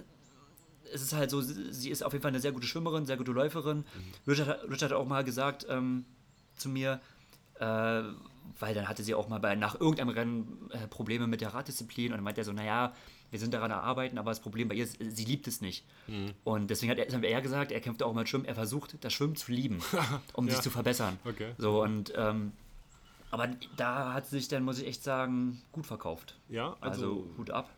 es 0.93 1.01
ist 1.01 1.13
halt 1.13 1.31
so, 1.31 1.41
sie 1.41 1.89
ist 1.89 2.03
auf 2.03 2.13
jeden 2.13 2.21
Fall 2.21 2.29
eine 2.29 2.39
sehr 2.39 2.51
gute 2.51 2.67
Schwimmerin, 2.67 3.07
sehr 3.07 3.17
gute 3.17 3.31
Läuferin. 3.31 3.77
Mhm. 3.77 3.85
Richard, 4.27 4.69
Richard, 4.69 4.91
hat 4.91 4.93
auch 4.99 5.07
mal 5.07 5.23
gesagt 5.23 5.65
ähm, 5.67 6.05
zu 6.57 6.69
mir, 6.69 7.01
äh, 7.59 8.03
weil 8.59 8.73
dann 8.73 8.87
hatte 8.87 9.03
sie 9.03 9.13
auch 9.15 9.27
mal 9.27 9.39
bei, 9.39 9.55
nach 9.55 9.79
irgendeinem 9.79 10.09
Rennen 10.09 10.69
äh, 10.71 10.87
Probleme 10.87 11.27
mit 11.27 11.41
der 11.41 11.53
Raddisziplin 11.53 12.11
und 12.11 12.17
dann 12.17 12.23
meinte 12.23 12.41
er 12.41 12.45
so, 12.45 12.53
naja, 12.53 12.93
wir 13.31 13.39
sind 13.39 13.53
daran 13.53 13.71
arbeiten, 13.71 14.17
aber 14.17 14.31
das 14.31 14.39
Problem 14.39 14.67
bei 14.67 14.75
ihr 14.75 14.83
ist, 14.83 14.97
sie 14.99 15.25
liebt 15.25 15.47
es 15.47 15.61
nicht. 15.61 15.85
Mhm. 16.07 16.33
Und 16.43 16.69
deswegen 16.69 16.91
hat 16.91 16.99
er, 16.99 17.23
er 17.23 17.41
gesagt, 17.41 17.71
er 17.71 17.79
kämpft 17.79 18.03
auch 18.03 18.13
mal 18.13 18.27
Schwimmen, 18.27 18.45
er 18.45 18.55
versucht, 18.55 18.95
das 19.01 19.11
Schwimmen 19.11 19.35
zu 19.35 19.51
lieben, 19.51 19.79
um 20.33 20.47
ja. 20.47 20.53
sich 20.53 20.61
zu 20.61 20.69
verbessern. 20.69 21.17
Okay. 21.25 21.51
So 21.57 21.81
und 21.81 22.13
ähm, 22.15 22.51
aber 23.31 23.49
da 23.77 24.13
hat 24.13 24.27
sie 24.27 24.37
sich 24.37 24.47
dann, 24.47 24.63
muss 24.63 24.79
ich 24.79 24.87
echt 24.87 25.03
sagen, 25.03 25.61
gut 25.71 25.87
verkauft. 25.87 26.35
Ja, 26.49 26.77
also, 26.81 27.05
also 27.05 27.27
Hut 27.37 27.49
ab 27.49 27.69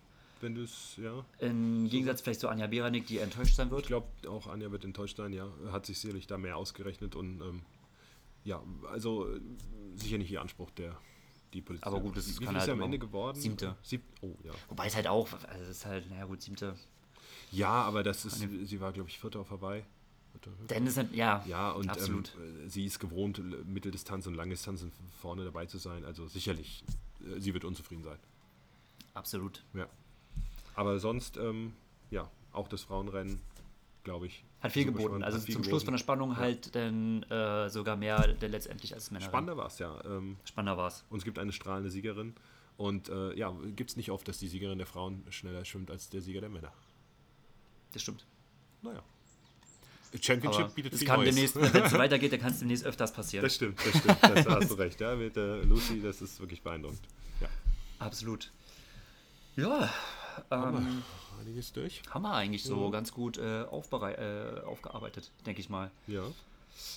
wenn 0.41 0.55
du 0.55 0.63
es, 0.63 0.97
ja. 0.97 1.25
Im 1.39 1.89
Gegensatz 1.89 2.21
vielleicht 2.21 2.39
zu 2.39 2.49
Anja 2.49 2.67
Beranik, 2.67 3.07
die 3.07 3.17
enttäuscht 3.17 3.55
sein 3.55 3.67
Ich 3.67 3.73
wird. 3.73 3.87
glaube, 3.87 4.07
auch 4.27 4.47
Anja 4.47 4.71
wird 4.71 4.83
enttäuscht 4.83 5.17
sein, 5.17 5.33
ja. 5.33 5.47
Hat 5.71 5.85
sich 5.85 5.99
sicherlich 5.99 6.27
da 6.27 6.37
mehr 6.37 6.57
ausgerechnet 6.57 7.15
und 7.15 7.41
ähm, 7.41 7.61
ja, 8.45 8.63
also 8.89 9.27
sicher 9.95 10.17
nicht 10.17 10.31
ihr 10.31 10.41
Anspruch, 10.41 10.71
der 10.71 10.97
die 11.53 11.61
Position. 11.61 11.93
Aber 11.93 12.01
gut, 12.01 12.15
das 12.15 12.27
Wie 12.39 12.45
kann 12.45 12.55
ist 12.55 12.61
halt 12.61 12.71
am 12.71 12.81
Ende 12.81 12.99
geworden? 12.99 13.39
Siebte. 13.39 13.75
Sieb 13.81 14.03
oh, 14.21 14.35
ja. 14.43 14.51
Wobei 14.69 14.87
es 14.87 14.95
halt 14.95 15.07
auch, 15.07 15.31
also 15.47 15.63
es 15.63 15.69
ist 15.69 15.85
halt, 15.85 16.09
naja 16.09 16.25
gut, 16.25 16.41
siebte. 16.41 16.75
Ja, 17.51 17.83
aber 17.83 18.03
das 18.03 18.25
ist, 18.25 18.39
sie 18.39 18.81
war, 18.81 18.91
glaube 18.91 19.09
ich, 19.09 19.19
Vierter 19.19 19.39
auf 19.39 19.51
Hawaii. 19.51 19.83
Denn 20.69 20.85
es 20.85 20.95
sind, 20.95 21.15
ja, 21.15 21.43
Ja, 21.47 21.71
und 21.71 21.89
absolut. 21.89 22.33
Ähm, 22.37 22.65
äh, 22.65 22.69
sie 22.69 22.85
ist 22.85 22.99
gewohnt, 22.99 23.41
Mitteldistanz 23.65 24.27
und 24.27 24.35
Langdistanz 24.35 24.85
vorne 25.21 25.45
dabei 25.45 25.65
zu 25.65 25.77
sein. 25.77 26.03
Also 26.05 26.27
sicherlich, 26.27 26.83
äh, 27.21 27.39
sie 27.39 27.53
wird 27.53 27.63
unzufrieden 27.63 28.03
sein. 28.03 28.19
absolut. 29.13 29.63
Ja. 29.73 29.87
Aber 30.75 30.99
sonst, 30.99 31.37
ähm, 31.37 31.73
ja, 32.11 32.29
auch 32.51 32.67
das 32.67 32.83
Frauenrennen, 32.83 33.39
glaube 34.03 34.27
ich. 34.27 34.43
Hat 34.65 34.71
viel 34.73 34.83
super 34.85 34.97
geboten. 34.97 35.09
spannend, 35.21 35.25
Also 35.25 35.39
zum 35.39 35.63
Schluss 35.63 35.83
von 35.83 35.93
der 35.93 35.97
geboten. 35.97 35.97
Spannung 35.99 36.37
halt 36.37 36.75
dann 36.75 37.23
äh, 37.23 37.69
sogar 37.69 37.95
mehr 37.95 38.27
der 38.27 38.49
letztendlich 38.49 38.93
als 38.93 39.11
Männer. 39.11 39.25
Spannender 39.25 39.57
war 39.57 39.67
es, 39.67 39.79
ja. 39.79 39.97
Ähm, 40.05 40.37
Spannender 40.45 40.77
war 40.77 40.87
es. 40.87 41.03
und 41.09 41.19
es 41.19 41.23
gibt 41.25 41.39
eine 41.39 41.51
strahlende 41.51 41.89
Siegerin. 41.89 42.35
Und 42.77 43.07
äh, 43.09 43.33
ja, 43.35 43.55
gibt 43.75 43.91
es 43.91 43.95
nicht 43.95 44.11
oft, 44.11 44.27
dass 44.27 44.37
die 44.37 44.47
Siegerin 44.49 44.77
der 44.77 44.87
Frauen 44.87 45.23
schneller 45.29 45.63
schwimmt 45.63 45.89
als 45.89 46.09
der 46.09 46.21
Sieger 46.21 46.41
der 46.41 46.49
Männer. 46.49 46.73
Das 47.93 48.01
stimmt. 48.01 48.25
Naja. 48.81 49.01
Aber 50.13 50.23
Championship 50.23 50.75
bietet 50.75 50.93
es 50.93 50.99
viel 50.99 51.07
kann 51.07 51.19
Neues. 51.21 51.35
demnächst, 51.35 51.55
wenn 51.73 51.83
es 51.83 51.91
so 51.91 51.97
weitergeht, 51.97 52.31
dann 52.33 52.39
kann 52.39 52.51
es 52.51 52.59
demnächst 52.59 52.85
öfters 52.85 53.11
passieren. 53.13 53.43
Das 53.43 53.55
stimmt, 53.55 53.79
das 53.79 53.97
stimmt. 53.97 54.17
Das 54.21 54.45
hast 54.47 54.71
du 54.71 54.75
recht. 54.75 54.99
Ja, 55.01 55.15
mit 55.15 55.35
äh, 55.37 55.61
Lucy, 55.63 56.01
das 56.01 56.21
ist 56.21 56.39
wirklich 56.39 56.61
beeindruckend. 56.61 57.01
Ja. 57.41 57.47
Absolut. 57.99 58.51
Ja, 59.55 59.89
ähm, 60.51 61.01
Einiges 61.39 61.73
durch. 61.73 62.01
haben 62.09 62.23
wir 62.23 62.33
eigentlich 62.33 62.63
so 62.63 62.89
ganz 62.89 63.11
gut 63.11 63.37
äh, 63.37 63.63
äh, 63.63 63.65
aufgearbeitet, 63.65 65.31
denke 65.45 65.61
ich 65.61 65.69
mal. 65.69 65.91
Ja. 66.07 66.23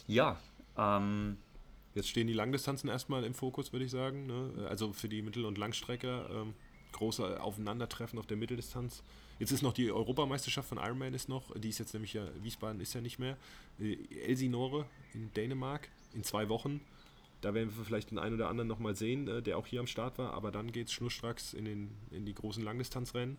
Ja, 0.07 0.41
ähm, 0.77 1.37
Jetzt 1.95 2.11
stehen 2.11 2.29
die 2.29 2.33
Langdistanzen 2.33 2.89
erstmal 2.89 3.25
im 3.25 3.35
Fokus, 3.35 3.73
würde 3.73 3.85
ich 3.85 3.91
sagen. 3.91 4.27
Ne? 4.27 4.69
Also 4.69 4.93
für 4.93 5.09
die 5.09 5.21
Mittel- 5.21 5.45
und 5.45 5.59
Langstrecker 5.59 6.31
ähm, 6.31 6.55
große 6.93 7.43
Aufeinandertreffen 7.43 8.21
auf 8.21 8.27
der 8.27 8.37
Mitteldistanz. 8.37 9.03
Jetzt 9.41 9.51
ist 9.51 9.63
noch 9.63 9.73
die 9.73 9.91
Europameisterschaft 9.91 10.69
von 10.69 10.79
Ironman 10.79 11.13
ist 11.13 11.29
noch, 11.29 11.53
die 11.57 11.69
ist 11.69 11.79
jetzt 11.79 11.95
nämlich 11.95 12.13
ja, 12.13 12.23
Wiesbaden 12.43 12.81
ist 12.81 12.95
ja 12.95 13.01
nicht 13.01 13.19
mehr. 13.19 13.37
Äh, 13.81 13.97
Elsinore 14.27 14.87
in 15.13 15.33
Dänemark 15.35 15.89
in 16.15 16.23
zwei 16.23 16.49
Wochen. 16.49 16.81
Da 17.41 17.55
werden 17.55 17.77
wir 17.77 17.85
vielleicht 17.85 18.13
den 18.13 18.19
einen 18.19 18.35
oder 18.35 18.49
anderen 18.49 18.69
nochmal 18.69 18.95
sehen, 18.95 19.27
äh, 19.27 19.43
der 19.43 19.59
auch 19.59 19.67
hier 19.67 19.81
am 19.81 19.89
Start 19.89 20.19
war. 20.19 20.35
Aber 20.35 20.53
dann 20.53 20.71
geht 20.71 20.87
es 20.87 20.93
schnurstracks 20.93 21.53
in, 21.53 21.65
den, 21.65 21.91
in 22.11 22.27
die 22.27 22.35
großen 22.35 22.63
Langdistanzrennen. 22.63 23.39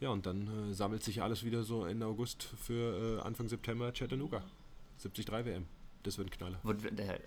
Ja, 0.00 0.10
und 0.10 0.26
dann 0.26 0.70
äh, 0.70 0.74
sammelt 0.74 1.02
sich 1.02 1.22
alles 1.22 1.44
wieder 1.44 1.62
so 1.64 1.84
Ende 1.84 2.06
August 2.06 2.44
für 2.60 3.18
äh, 3.18 3.20
Anfang 3.22 3.48
September 3.48 3.92
Chattanooga. 3.92 4.42
73 5.02 5.28
WM. 5.46 5.66
Das 6.02 6.18
wird 6.18 6.28
ein 6.28 6.30
Knaller. 6.30 6.60
wird 6.62 6.98
der 6.98 7.20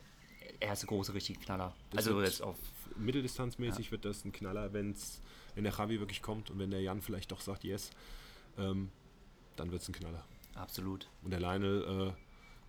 erste 0.60 0.88
große 0.88 1.14
richtige 1.14 1.40
Knaller. 1.40 1.74
Das 1.92 2.08
also 2.08 2.22
jetzt 2.22 2.42
auf. 2.42 2.56
Mitteldistanzmäßig 2.98 3.92
wird 3.92 4.06
das 4.06 4.26
ein 4.26 4.32
Knaller, 4.32 4.74
wenn's, 4.74 5.22
wenn 5.56 5.64
der 5.64 5.74
Javi 5.74 6.00
wirklich 6.00 6.22
kommt 6.22 6.50
und 6.50 6.60
wenn 6.60 6.72
der 6.72 6.82
Jan 6.82 7.02
vielleicht 7.02 7.32
doch 7.32 7.42
sagt 7.42 7.64
Yes, 7.64 7.92
ähm, 8.58 8.90
dann 9.56 9.72
wird 9.72 9.82
es 9.82 9.90
ein 9.90 9.94
Knaller. 9.94 10.24
Absolut. 10.56 11.08
Und 11.24 11.32
der 11.32 11.40
Lionel, 11.40 12.10
äh, 12.10 12.14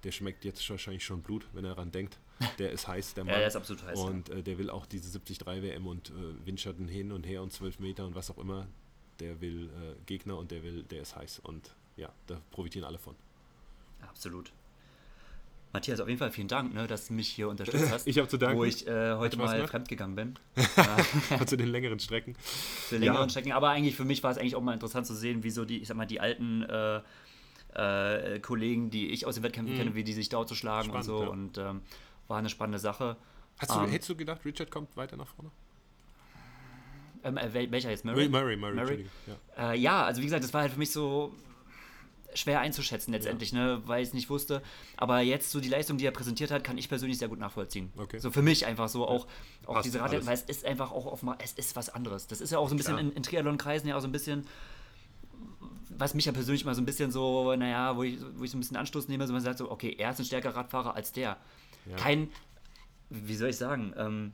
der 0.05 0.13
schmeckt 0.13 0.45
jetzt 0.45 0.69
wahrscheinlich 0.71 1.05
schon 1.05 1.23
Blut, 1.23 1.47
wenn 1.53 1.65
er 1.65 1.75
daran 1.75 1.91
denkt. 1.91 2.19
Der 2.59 2.73
ist 2.73 2.89
heiß, 2.89 3.15
der 3.15 3.23
Mann. 3.23 3.35
Ja, 3.35 3.39
der 3.39 3.49
ist 3.49 3.55
absolut 3.55 3.85
heiß. 3.85 4.01
Und 4.01 4.29
äh, 4.31 4.43
der 4.43 4.59
will 4.59 4.69
auch 4.69 4.85
diese 4.85 5.21
73 5.21 5.47
WM 5.47 5.87
und 5.87 6.11
äh, 6.11 6.45
Windschatten 6.45 6.89
hin 6.89 7.13
und 7.13 7.25
her 7.25 7.41
und 7.41 7.53
12 7.53 7.79
Meter 7.79 8.05
und 8.05 8.17
was 8.17 8.33
auch 8.33 8.39
immer. 8.39 8.67
Der 9.23 9.41
will 9.41 9.67
äh, 9.71 9.95
Gegner 10.07 10.37
und 10.37 10.51
der 10.51 10.63
will, 10.63 10.83
der 10.83 11.03
ist 11.03 11.15
heiß. 11.17 11.39
Und 11.45 11.71
ja, 11.97 12.09
da 12.27 12.41
profitieren 12.51 12.85
alle 12.85 12.99
von. 12.99 13.15
Absolut. 14.09 14.51
Matthias, 15.73 16.01
auf 16.01 16.09
jeden 16.09 16.19
Fall 16.19 16.31
vielen 16.31 16.49
Dank, 16.49 16.75
ne, 16.75 16.87
dass 16.87 17.07
du 17.09 17.15
mich 17.15 17.29
hier 17.29 17.49
unterstützt 17.49 17.91
hast. 17.91 18.07
Ich 18.07 18.19
hab 18.19 18.29
zu 18.29 18.37
danken. 18.37 18.59
Wo 18.59 18.65
ich 18.65 18.87
äh, 18.87 19.15
heute 19.15 19.37
mal 19.39 19.55
gemacht. 19.55 19.71
fremdgegangen 19.71 20.17
bin. 20.17 20.39
zu 21.47 21.57
den 21.57 21.69
längeren 21.69 21.99
Strecken. 21.99 22.35
Für 22.89 22.99
längeren 22.99 23.23
Ja. 23.23 23.29
Strecken. 23.31 23.53
Aber 23.53 23.71
eigentlich 23.71 23.95
für 23.97 24.05
mich 24.05 24.23
war 24.23 24.31
es 24.33 24.39
eigentlich 24.39 24.57
auch 24.57 24.61
mal 24.61 24.75
interessant 24.75 25.07
zu 25.07 25.15
sehen, 25.15 25.45
wie 25.45 25.51
so 25.51 25.65
die, 25.65 25.79
ich 25.81 25.89
sag 25.89 25.97
mal, 25.97 26.05
die 26.07 26.21
alten 26.21 26.63
äh, 26.65 27.01
äh, 27.75 28.41
Kollegen, 28.41 28.91
die 28.91 29.09
ich 29.13 29.25
aus 29.25 29.37
den 29.37 29.45
Wettkämpfen 29.45 29.77
kenne, 29.77 29.95
wie 29.95 30.05
die 30.05 30.13
sich 30.13 30.29
da 30.29 30.45
zu 30.47 30.55
schlagen 30.55 30.89
Mhm. 30.89 31.03
Spannend, 31.03 31.09
und 31.09 31.55
so. 31.55 31.63
ja. 31.63 31.71
Und 31.71 31.77
ähm, 31.79 31.83
war 32.29 32.39
eine 32.39 32.51
spannende 32.51 32.79
Sache. 32.79 33.17
Hast 33.59 33.71
du, 33.71 33.79
Ähm, 33.81 33.89
hättest 33.91 34.11
du 34.11 34.17
gedacht, 34.17 34.45
Richard 34.45 34.71
kommt 34.71 34.95
weiter 34.97 35.17
nach 35.17 35.29
vorne? 35.29 35.51
Ähm, 37.25 37.37
äh, 37.37 37.49
wel- 37.53 37.71
welcher 37.71 37.91
jetzt? 37.91 38.05
Murray? 38.05 38.29
Murray, 38.29 38.57
Murray, 38.57 38.75
Murray? 38.75 39.07
Ja. 39.57 39.73
Äh, 39.73 39.79
ja, 39.79 40.05
also 40.05 40.21
wie 40.21 40.27
gesagt, 40.27 40.43
das 40.45 40.53
war 40.53 40.63
halt 40.63 40.73
für 40.73 40.79
mich 40.79 40.91
so 40.91 41.33
schwer 42.35 42.61
einzuschätzen 42.61 43.13
letztendlich, 43.13 43.53
ne, 43.53 43.83
weil 43.85 44.03
ich 44.03 44.09
es 44.09 44.15
nicht 44.15 44.31
wusste. 44.31 44.63
Aber 44.97 45.21
jetzt 45.21 45.51
so 45.51 45.61
die 45.61 45.69
Leistung, 45.69 45.99
die 45.99 46.07
er 46.07 46.13
präsentiert 46.13 46.51
hat, 46.51 46.65
kann 46.65 46.79
ich 46.79 46.89
persönlich 46.89 47.19
sehr 47.19 47.29
gut 47.29 47.39
nachvollziehen. 47.39 47.93
Okay. 47.97 48.19
So 48.19 48.31
für 48.31 48.41
mich 48.43 48.65
einfach 48.65 48.89
so 48.89 49.07
auch, 49.07 49.27
auch 49.67 49.75
Passt 49.75 49.87
diese. 49.87 50.01
Radler, 50.01 50.25
weil 50.25 50.35
es 50.35 50.43
ist 50.43 50.65
einfach 50.65 50.93
auch 50.93 51.07
auf, 51.07 51.23
es 51.45 51.53
ist 51.53 51.77
was 51.77 51.91
anderes. 51.91 52.27
Das 52.29 52.41
ist 52.41 52.51
ja 52.51 52.59
auch 52.59 52.69
so 52.69 52.75
ein 52.75 52.79
bisschen 52.79 52.99
in, 52.99 53.13
in 53.13 53.23
Triathlon-Kreisen 53.23 53.87
ja 53.89 53.97
auch 53.97 54.01
so 54.01 54.09
ein 54.09 54.13
bisschen, 54.13 54.47
was 55.91 56.15
mich 56.15 56.25
ja 56.25 56.33
persönlich 56.33 56.65
mal 56.65 56.75
so 56.75 56.81
ein 56.81 56.87
bisschen 56.87 57.13
so, 57.13 57.55
naja, 57.55 57.97
wo 57.97 58.03
ich, 58.03 58.19
wo 58.37 58.45
ich 58.45 58.51
so 58.51 58.57
ein 58.57 58.61
bisschen 58.61 58.79
Anstoß 58.79 59.09
nehme, 59.09 59.27
so 59.27 59.33
man 59.35 59.43
sagt 59.43 59.59
so, 59.59 59.71
okay, 59.71 59.95
er 59.99 60.11
ist 60.11 60.19
ein 60.19 60.25
stärkerer 60.25 60.57
Radfahrer 60.57 60.95
als 60.95 61.13
der. 61.13 61.37
Ja. 61.85 61.97
Kein, 61.97 62.31
wie 63.11 63.35
soll 63.37 63.51
ich 63.51 63.57
sagen, 63.57 63.93
ähm, 63.97 64.33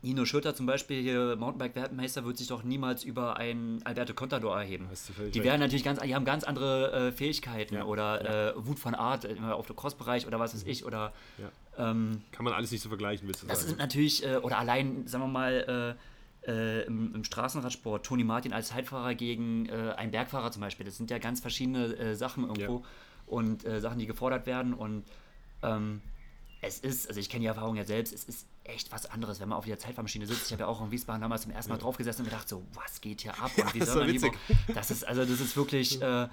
Nino 0.00 0.24
Schürter 0.24 0.54
zum 0.54 0.66
Beispiel, 0.66 1.02
hier 1.02 1.34
Mountainbike-Weltmeister, 1.36 2.24
wird 2.24 2.38
sich 2.38 2.46
doch 2.46 2.62
niemals 2.62 3.02
über 3.02 3.36
einen 3.36 3.82
Alberto 3.84 4.14
Contador 4.14 4.56
erheben. 4.56 4.88
Die 5.34 5.42
werden 5.42 5.58
natürlich 5.60 5.82
ganz, 5.84 6.00
die 6.00 6.14
haben 6.14 6.24
ganz 6.24 6.44
andere 6.44 7.08
äh, 7.08 7.12
Fähigkeiten 7.12 7.74
Ja, 7.74 7.84
oder 7.84 8.54
Äh, 8.56 8.66
Wut 8.66 8.78
von 8.78 8.94
Art 8.94 9.24
äh, 9.24 9.36
auf 9.40 9.66
dem 9.66 9.74
Crossbereich 9.74 10.26
oder 10.26 10.38
was 10.38 10.54
weiß 10.54 10.62
ich 10.66 10.84
oder 10.84 11.12
Ja. 11.38 11.90
ähm, 11.90 12.22
Kann 12.30 12.44
man 12.44 12.52
alles 12.54 12.70
nicht 12.70 12.80
so 12.82 12.88
vergleichen, 12.88 13.26
willst 13.26 13.42
du 13.42 13.46
das 13.48 13.58
sagen? 13.58 13.70
sind 13.70 13.78
natürlich 13.78 14.24
äh, 14.24 14.36
oder 14.36 14.58
allein, 14.58 15.06
sagen 15.08 15.24
wir 15.24 15.28
mal, 15.28 15.96
äh, 16.46 16.50
äh, 16.50 16.86
im, 16.86 17.16
im 17.16 17.24
Straßenradsport 17.24 18.06
Toni 18.06 18.22
Martin 18.22 18.52
als 18.52 18.68
Zeitfahrer 18.68 19.16
gegen 19.16 19.68
einen 19.70 20.12
Bergfahrer 20.12 20.52
zum 20.52 20.60
Beispiel. 20.62 20.86
Das 20.86 20.96
sind 20.96 21.10
ja 21.10 21.18
ganz 21.18 21.40
verschiedene 21.40 22.14
Sachen 22.14 22.44
irgendwo 22.44 22.78
Ja. 22.78 22.84
und 23.26 23.62
Sachen, 23.62 23.98
die 23.98 24.06
gefordert 24.06 24.46
werden 24.46 24.72
und 24.74 25.02
ähm, 25.64 26.00
es 26.60 26.78
ist, 26.80 27.08
also 27.08 27.20
ich 27.20 27.28
kenne 27.28 27.42
die 27.42 27.46
Erfahrung 27.46 27.76
ja 27.76 27.84
selbst, 27.84 28.12
es 28.14 28.24
ist 28.24 28.46
echt 28.68 28.92
was 28.92 29.06
anderes, 29.06 29.40
wenn 29.40 29.48
man 29.48 29.58
auf 29.58 29.64
der 29.64 29.78
Zeitfahrmaschine 29.78 30.26
sitzt. 30.26 30.46
Ich 30.46 30.52
habe 30.52 30.62
ja 30.62 30.66
auch 30.68 30.80
in 30.82 30.90
Wiesbaden 30.90 31.20
damals 31.22 31.42
zum 31.42 31.50
ersten 31.52 31.72
Mal 31.72 31.78
drauf 31.78 31.96
gesessen 31.96 32.22
und 32.22 32.26
gedacht 32.30 32.48
so, 32.48 32.64
was 32.74 33.00
geht 33.00 33.22
hier 33.22 33.32
ab? 33.42 33.50
Und 33.56 33.74
wie 33.74 33.78
das 33.80 33.88
soll 33.88 34.04
man 34.04 34.08
die 34.08 34.14
witzig. 34.22 34.32
Bo- 34.66 34.72
Das 34.74 34.90
ist, 34.90 35.06
also 35.06 35.24
das 35.24 35.40
ist 35.40 35.56
wirklich, 35.56 36.00
äh, 36.02 36.28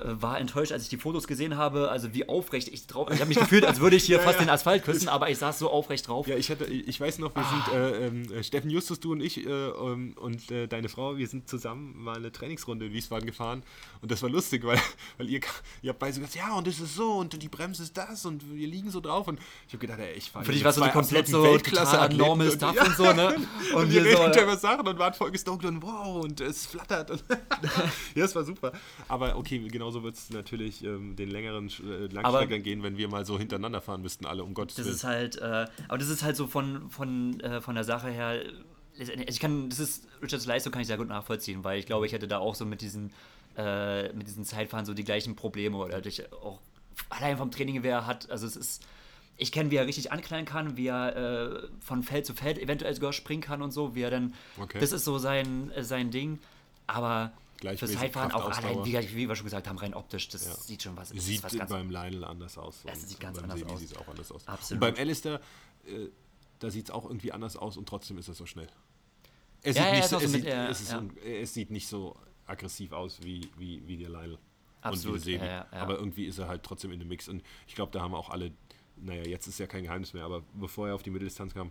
war 0.00 0.38
enttäuscht, 0.38 0.72
als 0.72 0.82
ich 0.84 0.88
die 0.88 0.98
Fotos 0.98 1.26
gesehen 1.26 1.56
habe, 1.56 1.90
also 1.90 2.12
wie 2.12 2.28
aufrecht 2.28 2.68
ich 2.68 2.86
drauf, 2.86 3.08
ich 3.10 3.20
habe 3.20 3.28
mich 3.28 3.38
gefühlt, 3.38 3.64
als 3.64 3.80
würde 3.80 3.96
ich 3.96 4.04
hier 4.04 4.20
fast 4.26 4.40
den 4.40 4.50
Asphalt 4.50 4.84
küssen, 4.84 5.08
aber 5.08 5.30
ich 5.30 5.38
saß 5.38 5.58
so 5.58 5.70
aufrecht 5.70 6.08
drauf. 6.08 6.26
Ja, 6.26 6.36
ich 6.36 6.50
hatte, 6.50 6.66
ich 6.66 7.00
weiß 7.00 7.18
noch, 7.18 7.34
wir 7.34 7.44
sind, 7.44 8.32
äh, 8.34 8.38
äh, 8.38 8.42
Steffen 8.42 8.70
Justus, 8.70 9.00
du 9.00 9.12
und 9.12 9.20
ich 9.20 9.46
äh, 9.46 9.50
ähm, 9.50 10.14
und 10.20 10.50
äh, 10.50 10.66
deine 10.66 10.88
Frau, 10.88 11.16
wir 11.16 11.26
sind 11.26 11.48
zusammen 11.48 11.94
mal 11.96 12.16
eine 12.16 12.30
Trainingsrunde 12.30 12.86
in 12.86 12.92
Wiesbaden 12.92 13.26
gefahren 13.26 13.62
und 14.02 14.10
das 14.10 14.22
war 14.22 14.28
lustig, 14.28 14.64
weil, 14.64 14.78
weil 15.16 15.30
ihr, 15.30 15.40
ihr 15.82 15.90
habt 15.90 15.98
beide 15.98 16.12
so 16.12 16.20
gesagt, 16.20 16.36
ja 16.36 16.54
und 16.54 16.66
das 16.66 16.78
ist 16.78 16.94
so 16.94 17.12
und 17.14 17.40
die 17.40 17.48
Bremse 17.48 17.82
ist 17.82 17.96
das 17.96 18.26
und 18.26 18.42
wir 18.54 18.68
liegen 18.68 18.90
so 18.90 19.00
drauf 19.00 19.28
und 19.28 19.38
ich 19.66 19.72
habe 19.72 19.78
gedacht, 19.78 20.00
ey, 20.00 20.12
ich 20.14 20.30
fahre 20.30 20.44
Für 20.44 20.52
dich 20.52 20.62
war 20.62 20.70
es 20.70 20.76
so 20.76 20.86
komplett 20.88 21.28
so 21.28 21.56
total 21.58 22.14
normal 22.14 22.50
Stuff 22.50 22.76
und 22.86 22.96
so, 22.96 23.12
ne? 23.12 23.36
Und, 23.74 23.82
Und 23.82 23.90
wir 23.90 24.04
reden 24.04 24.32
so, 24.32 24.40
über 24.40 24.56
Sachen 24.56 24.86
und 24.86 24.98
waren 24.98 25.12
voll 25.14 25.30
gestockt 25.30 25.64
und 25.64 25.82
wow 25.82 26.22
und 26.22 26.40
es 26.40 26.66
flattert 26.66 27.10
und 27.10 27.24
ja, 28.14 28.24
es 28.24 28.34
war 28.34 28.44
super. 28.44 28.72
Aber 29.08 29.36
okay, 29.36 29.60
genauso 29.86 30.02
wird 30.02 30.16
es 30.16 30.30
natürlich 30.30 30.82
ähm, 30.84 31.14
den 31.16 31.30
längeren 31.30 31.68
äh, 31.68 32.06
Langstreckern 32.12 32.62
gehen, 32.62 32.82
wenn 32.82 32.96
wir 32.96 33.08
mal 33.08 33.24
so 33.24 33.38
hintereinander 33.38 33.80
fahren 33.80 34.02
müssten, 34.02 34.26
alle, 34.26 34.42
um 34.42 34.52
Gottes 34.52 34.76
Das 34.76 34.84
Willen. 34.86 34.94
ist 34.96 35.04
halt, 35.04 35.36
äh, 35.36 35.66
aber 35.88 35.98
das 35.98 36.08
ist 36.08 36.22
halt 36.24 36.34
so 36.36 36.46
von, 36.48 36.90
von, 36.90 37.38
äh, 37.40 37.60
von 37.60 37.74
der 37.76 37.84
Sache 37.84 38.08
her, 38.08 38.42
also 38.98 39.12
ich 39.12 39.38
kann, 39.40 39.68
das 39.68 39.78
ist, 39.78 40.08
Richards 40.22 40.46
Leistung 40.46 40.72
kann 40.72 40.80
ich 40.82 40.88
sehr 40.88 40.96
gut 40.96 41.08
nachvollziehen, 41.08 41.62
weil 41.62 41.78
ich 41.78 41.86
glaube, 41.86 42.06
ich 42.06 42.12
hätte 42.12 42.26
da 42.26 42.38
auch 42.38 42.54
so 42.56 42.64
mit 42.64 42.80
diesen, 42.80 43.12
äh, 43.56 44.12
mit 44.12 44.26
diesen 44.26 44.44
Zeitfahren 44.44 44.84
so 44.86 44.92
die 44.94 45.04
gleichen 45.04 45.36
Probleme 45.36 45.76
oder 45.76 46.00
durch 46.00 46.32
auch 46.32 46.58
allein 47.10 47.36
vom 47.36 47.50
Training, 47.52 47.82
wer 47.82 47.96
er 47.98 48.06
hat, 48.06 48.28
also 48.30 48.46
es 48.46 48.56
ist, 48.56 48.82
ich 49.36 49.52
kenne, 49.52 49.70
wie 49.70 49.76
er 49.76 49.86
richtig 49.86 50.10
anknallen 50.12 50.46
kann, 50.46 50.76
wie 50.76 50.86
er 50.88 51.14
äh, 51.64 51.68
von 51.80 52.02
Feld 52.02 52.26
zu 52.26 52.34
Feld 52.34 52.58
eventuell 52.58 52.94
sogar 52.94 53.12
springen 53.12 53.42
kann 53.42 53.62
und 53.62 53.70
so, 53.70 53.94
wie 53.94 54.02
er 54.02 54.10
dann, 54.10 54.34
Okay. 54.58 54.78
das 54.80 54.90
ist 54.92 55.04
so 55.04 55.18
sein, 55.18 55.70
äh, 55.72 55.84
sein 55.84 56.10
Ding, 56.10 56.38
aber 56.86 57.32
für 57.56 57.60
Gleichmäßig 57.60 57.98
Zeitfahren 57.98 58.32
auch 58.32 58.50
allein, 58.50 58.84
wie, 58.84 59.16
wie 59.16 59.28
wir 59.28 59.34
schon 59.36 59.44
gesagt 59.44 59.66
haben, 59.68 59.78
rein 59.78 59.94
optisch, 59.94 60.28
das 60.28 60.46
Ja. 60.46 60.54
sieht 60.54 60.82
schon 60.82 60.96
was, 60.96 61.10
das 61.10 61.24
Sieht 61.24 61.42
was 61.42 61.56
ganz 61.56 61.70
beim 61.70 61.90
Lionel 61.90 62.24
anders 62.24 62.58
aus. 62.58 62.80
Es 62.84 63.00
und 63.02 63.08
sieht 63.08 63.20
ganz 63.20 63.36
beim 63.36 63.44
anders 63.44 63.58
Sebi 63.60 63.72
aus. 63.72 63.80
sieht 63.80 63.90
es 63.92 63.96
auch 63.96 64.08
anders 64.08 64.32
aus. 64.32 64.46
Absolut. 64.48 64.82
Und 64.82 64.94
beim 64.94 65.00
Alistair, 65.00 65.40
äh, 65.86 66.08
da 66.58 66.70
sieht 66.70 66.86
es 66.86 66.90
auch 66.90 67.04
irgendwie 67.06 67.32
anders 67.32 67.56
aus 67.56 67.76
und 67.76 67.88
trotzdem 67.88 68.18
ist 68.18 68.28
er 68.28 68.34
so 68.34 68.46
schnell. 68.46 68.68
Ja, 69.64 69.72
sieht, 69.72 69.82
ja, 69.82 69.90
nicht 69.92 70.04
ist 70.04 70.10
so, 70.10 70.16
auch 70.16 70.20
so 70.20 70.26
es, 70.26 70.32
sieht, 70.32 70.44
es, 71.24 71.56
es 71.56 71.70
nicht 71.70 71.88
so 71.88 72.16
aggressiv 72.46 72.92
aus 72.92 73.18
wie, 73.22 73.48
wie, 73.56 73.82
wie 73.86 73.96
der 73.96 74.10
Lionel. 74.10 74.38
Absolut, 74.82 75.16
Und 75.18 75.26
wie 75.26 75.38
der 75.38 75.66
Sebi. 75.70 75.76
Aber 75.76 75.96
irgendwie 75.98 76.26
ist 76.26 76.38
er 76.38 76.48
halt 76.48 76.62
trotzdem 76.62 76.92
in 76.92 76.98
dem 77.00 77.08
Mix. 77.08 77.28
Und 77.28 77.42
ich 77.66 77.74
glaube, 77.74 77.90
da 77.92 78.00
haben 78.02 78.14
auch 78.14 78.30
alle, 78.30 78.52
naja, 78.96 79.24
jetzt 79.24 79.46
ist 79.46 79.58
ja 79.58 79.66
kein 79.66 79.82
Geheimnis 79.82 80.12
mehr, 80.12 80.24
aber 80.24 80.42
bevor 80.54 80.88
er 80.88 80.94
auf 80.94 81.02
die 81.02 81.10
Mitteldistanz 81.10 81.54
kam, 81.54 81.70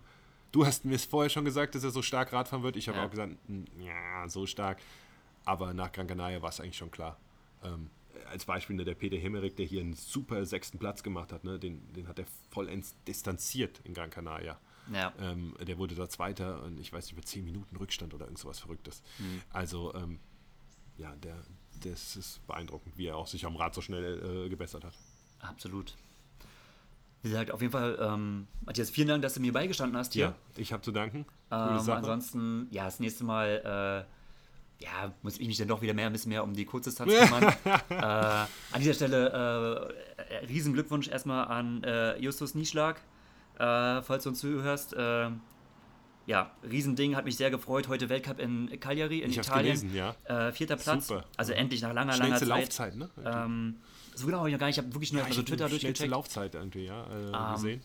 du 0.52 0.66
hast 0.66 0.84
mir 0.84 0.94
es 0.96 1.04
vorher 1.04 1.30
schon 1.30 1.44
gesagt, 1.44 1.74
dass 1.74 1.84
er 1.84 1.90
so 1.90 2.02
stark 2.02 2.32
Radfahren 2.32 2.62
wird. 2.62 2.76
Ich 2.76 2.88
habe 2.88 3.00
auch 3.00 3.10
gesagt, 3.10 3.36
"Hm, 3.46 3.64
ja, 3.80 4.28
so 4.28 4.46
stark. 4.46 4.78
Aber 5.46 5.72
nach 5.72 5.92
Gran 5.92 6.06
Canaria 6.06 6.42
war 6.42 6.50
es 6.50 6.60
eigentlich 6.60 6.76
schon 6.76 6.90
klar. 6.90 7.18
Ähm, 7.62 7.88
als 8.28 8.44
Beispiel 8.44 8.76
ne, 8.76 8.84
der 8.84 8.94
Peter 8.94 9.16
Hemmerich, 9.16 9.54
der 9.54 9.64
hier 9.64 9.80
einen 9.80 9.94
super 9.94 10.44
sechsten 10.44 10.78
Platz 10.78 11.02
gemacht 11.02 11.32
hat, 11.32 11.44
ne, 11.44 11.58
den, 11.58 11.92
den 11.94 12.08
hat 12.08 12.18
er 12.18 12.26
vollends 12.50 12.94
distanziert 13.06 13.80
in 13.84 13.94
Gran 13.94 14.10
Canaria. 14.10 14.58
Ja. 14.92 15.12
Ähm, 15.20 15.54
der 15.60 15.78
wurde 15.78 15.94
da 15.94 16.08
Zweiter 16.08 16.62
und 16.62 16.78
ich 16.78 16.92
weiß 16.92 17.06
nicht, 17.06 17.12
über 17.12 17.22
10 17.22 17.44
Minuten 17.44 17.76
Rückstand 17.76 18.12
oder 18.14 18.26
irgend 18.26 18.38
sowas 18.38 18.58
Verrücktes. 18.58 19.02
Mhm. 19.18 19.42
Also, 19.50 19.94
ähm, 19.94 20.18
ja, 20.96 21.14
der, 21.16 21.36
das 21.82 22.16
ist 22.16 22.46
beeindruckend, 22.46 22.96
wie 22.96 23.06
er 23.06 23.16
auch 23.16 23.26
sich 23.26 23.44
am 23.46 23.56
Rad 23.56 23.74
so 23.74 23.80
schnell 23.80 24.46
äh, 24.46 24.48
gebessert 24.48 24.84
hat. 24.84 24.94
Absolut. 25.40 25.94
Wie 27.22 27.30
gesagt, 27.30 27.50
auf 27.50 27.60
jeden 27.60 27.72
Fall, 27.72 27.98
ähm, 28.00 28.46
Matthias, 28.64 28.90
vielen 28.90 29.08
Dank, 29.08 29.22
dass 29.22 29.34
du 29.34 29.40
mir 29.40 29.52
beigestanden 29.52 29.96
hast 29.98 30.12
hier. 30.12 30.26
Ja, 30.26 30.34
ich 30.56 30.72
habe 30.72 30.82
zu 30.82 30.92
danken. 30.92 31.26
Ähm, 31.50 31.90
ansonsten, 31.90 32.68
ja, 32.70 32.84
das 32.84 33.00
nächste 33.00 33.24
Mal, 33.24 34.06
äh, 34.08 34.15
ja, 34.80 35.12
muss 35.22 35.38
ich 35.38 35.46
mich 35.46 35.56
dann 35.56 35.68
doch 35.68 35.80
wieder 35.82 35.94
mehr, 35.94 36.06
ein 36.06 36.12
bisschen 36.12 36.28
mehr 36.30 36.44
um 36.44 36.52
die 36.54 36.64
Kurzdistanz 36.64 37.12
kümmern. 37.18 37.44
äh, 37.90 37.94
an 37.94 38.48
dieser 38.78 38.94
Stelle, 38.94 39.94
äh, 40.30 40.46
riesen 40.46 40.72
Glückwunsch 40.74 41.08
erstmal 41.08 41.46
an 41.46 41.82
äh, 41.84 42.18
Justus 42.18 42.54
Nieschlag, 42.54 43.00
äh, 43.58 44.02
falls 44.02 44.24
du 44.24 44.30
uns 44.30 44.40
zuhörst. 44.40 44.92
Äh, 44.94 45.30
ja, 46.26 46.50
Riesending, 46.68 47.14
hat 47.14 47.24
mich 47.24 47.36
sehr 47.36 47.50
gefreut. 47.52 47.86
Heute 47.86 48.08
Weltcup 48.08 48.40
in 48.40 48.80
Cagliari 48.80 49.20
in 49.20 49.30
Ich 49.30 49.38
Italien. 49.38 49.80
gelesen, 49.80 49.94
ja. 49.94 50.14
Äh, 50.24 50.50
vierter 50.52 50.74
Platz. 50.76 51.06
Super. 51.06 51.24
Also 51.36 51.52
endlich 51.52 51.82
nach 51.82 51.92
langer, 51.92 52.16
langer 52.16 52.36
Schnellste 52.36 52.48
Zeit. 52.76 52.96
Laufzeit, 52.96 52.96
ne? 52.96 53.08
Ähm, 53.24 53.76
so 54.14 54.26
genau 54.26 54.38
habe 54.38 54.48
ich 54.48 54.52
noch 54.54 54.58
gar 54.58 54.66
nicht. 54.66 54.76
Ich 54.76 54.82
habe 54.84 54.92
wirklich 54.92 55.12
nur 55.12 55.22
Ja, 55.22 55.26
erstmal 55.28 55.34
so 55.36 55.52
hab 55.52 55.56
Twitter 55.56 55.68
durchgecheckt. 55.68 56.10
Laufzeit 56.10 56.54
irgendwie, 56.56 56.86
ja, 56.86 57.04
äh, 57.04 57.26
Ähm, 57.32 57.54
gesehen. 57.54 57.80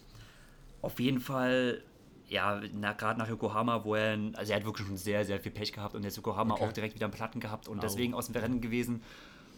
Auf 0.82 1.00
jeden 1.00 1.20
Fall, 1.20 1.84
ja, 2.32 2.62
na, 2.74 2.94
gerade 2.94 3.20
nach 3.20 3.28
Yokohama, 3.30 3.84
wo 3.84 3.94
er, 3.96 4.18
also 4.36 4.52
er 4.54 4.60
hat 4.60 4.66
wirklich 4.66 4.88
schon 4.88 4.96
sehr, 4.98 5.26
sehr 5.26 5.40
viel 5.40 5.52
Pech 5.52 5.74
gehabt 5.74 5.96
und 5.96 6.04
jetzt 6.04 6.16
Yokohama 6.16 6.54
Okay. 6.56 6.64
auch 6.66 6.72
direkt 6.72 6.96
wieder 6.96 7.06
einen 7.06 7.14
Platten 7.14 7.40
gehabt 7.42 7.68
und 7.68 7.80
Au. 7.80 7.82
deswegen 7.82 8.14
aus 8.14 8.28
dem 8.28 8.36
Rennen 8.42 8.62
gewesen. 8.62 9.02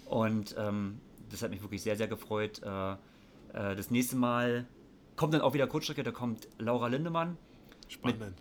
Und 0.06 0.56
ähm, 0.58 1.00
das 1.30 1.42
hat 1.44 1.52
mich 1.52 1.62
wirklich 1.62 1.84
sehr, 1.84 1.96
sehr 1.96 2.08
gefreut. 2.08 2.62
Äh, 2.64 2.94
äh, 2.94 2.96
das 3.76 3.92
nächste 3.92 4.16
Mal 4.16 4.66
kommt 5.16 5.34
dann 5.36 5.42
auch 5.42 5.54
wieder 5.54 5.68
Kurzstrecke, 5.68 6.02
da 6.04 6.12
kommt 6.12 6.48
Laura 6.58 6.88
Lindemann. 6.88 7.38
Spannend. 7.88 8.34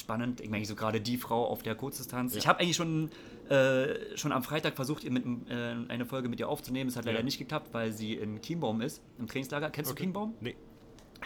Spannend, 0.00 0.40
ich 0.40 0.48
meine, 0.48 0.64
so 0.64 0.74
gerade 0.74 0.98
die 1.02 1.18
Frau 1.18 1.46
auf 1.46 1.62
der 1.62 1.74
Kurzdistanz. 1.74 2.32
Ja. 2.32 2.38
Ich 2.38 2.48
habe 2.48 2.60
eigentlich 2.60 2.76
schon, 2.76 3.10
äh, 3.50 4.16
schon 4.16 4.32
am 4.32 4.42
Freitag 4.42 4.76
versucht, 4.76 5.04
mit, 5.10 5.26
äh, 5.50 5.74
eine 5.88 6.06
Folge 6.06 6.30
mit 6.30 6.40
ihr 6.40 6.48
aufzunehmen. 6.48 6.88
Es 6.88 6.96
hat 6.96 7.04
leider 7.04 7.18
Ja. 7.18 7.24
nicht 7.24 7.36
geklappt, 7.38 7.68
weil 7.72 7.92
sie 7.92 8.14
in 8.14 8.40
Chiembaum 8.40 8.80
ist, 8.80 9.02
im 9.18 9.26
Trainingslager. 9.26 9.68
Kennst 9.68 9.90
du 9.90 9.94
Chiembaum? 9.94 10.32
Nee. 10.40 10.56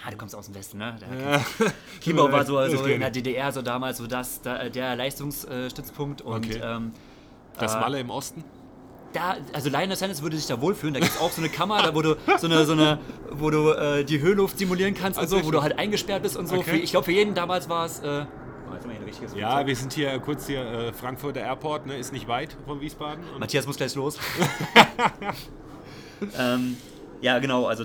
Ah, 0.04 0.10
du 0.10 0.16
kommst 0.16 0.34
aus 0.34 0.46
dem 0.46 0.54
Westen, 0.54 0.78
ne? 0.78 0.96
Ja. 1.20 1.44
Chiembaum 2.00 2.30
war 2.32 2.44
so, 2.44 2.54
so 2.68 2.84
in 2.84 3.00
der. 3.00 3.10
DDR 3.10 3.52
so 3.52 3.62
damals 3.62 3.98
so 3.98 4.06
das, 4.06 4.40
da, 4.42 4.68
der 4.68 4.96
Leistungsstützpunkt 4.96 6.22
und 6.22 6.46
Okay. 6.46 6.60
ähm, 6.62 6.92
Das 7.58 7.74
äh, 7.74 7.80
Malle 7.80 8.00
im 8.00 8.10
Osten? 8.10 8.44
da, 9.12 9.36
also 9.52 9.70
Lionel 9.70 9.96
Sanders 9.96 10.22
würde 10.22 10.36
sich 10.36 10.46
da 10.46 10.60
wohlfühlen. 10.60 10.94
Da 10.94 11.00
gibt 11.00 11.12
es 11.12 11.20
auch 11.20 11.30
so 11.30 11.40
eine 11.40 11.48
Kammer, 11.50 11.82
da 11.82 11.94
wo 11.94 12.02
du 12.02 12.16
so 12.38 12.46
eine, 12.46 12.64
so 12.66 12.72
eine, 12.72 12.98
wo 13.30 13.50
du 13.50 13.70
äh, 13.70 14.04
die 14.04 14.20
Höhenluft 14.20 14.58
simulieren 14.58 14.94
kannst 14.94 15.18
und 15.18 15.24
Also 15.24 15.38
so, 15.38 15.46
wo 15.46 15.50
du 15.50 15.62
halt 15.62 15.78
eingesperrt 15.78 16.22
bist 16.22 16.36
und 16.36 16.46
so. 16.46 16.56
Okay. 16.56 16.70
Für, 16.70 16.76
ich 16.76 16.90
glaube 16.90 17.04
für 17.04 17.12
jeden 17.12 17.34
damals 17.34 17.68
war 17.68 17.86
es. 17.86 18.00
Äh, 18.00 18.26
oh, 18.70 19.36
Ja, 19.36 19.66
wir 19.66 19.74
sind 19.76 19.92
hier 19.94 20.18
kurz 20.18 20.46
hier, 20.46 20.60
äh, 20.60 20.92
Frankfurter 20.92 21.40
Airport, 21.40 21.86
ne, 21.86 21.96
ist 21.96 22.12
nicht 22.12 22.28
weit 22.28 22.56
von 22.66 22.80
Wiesbaden. 22.80 23.24
Und 23.32 23.40
Matthias 23.40 23.66
muss 23.66 23.76
gleich 23.76 23.94
los. 23.94 24.18
ähm, 26.38 26.76
ja, 27.20 27.38
genau, 27.38 27.66
also 27.66 27.84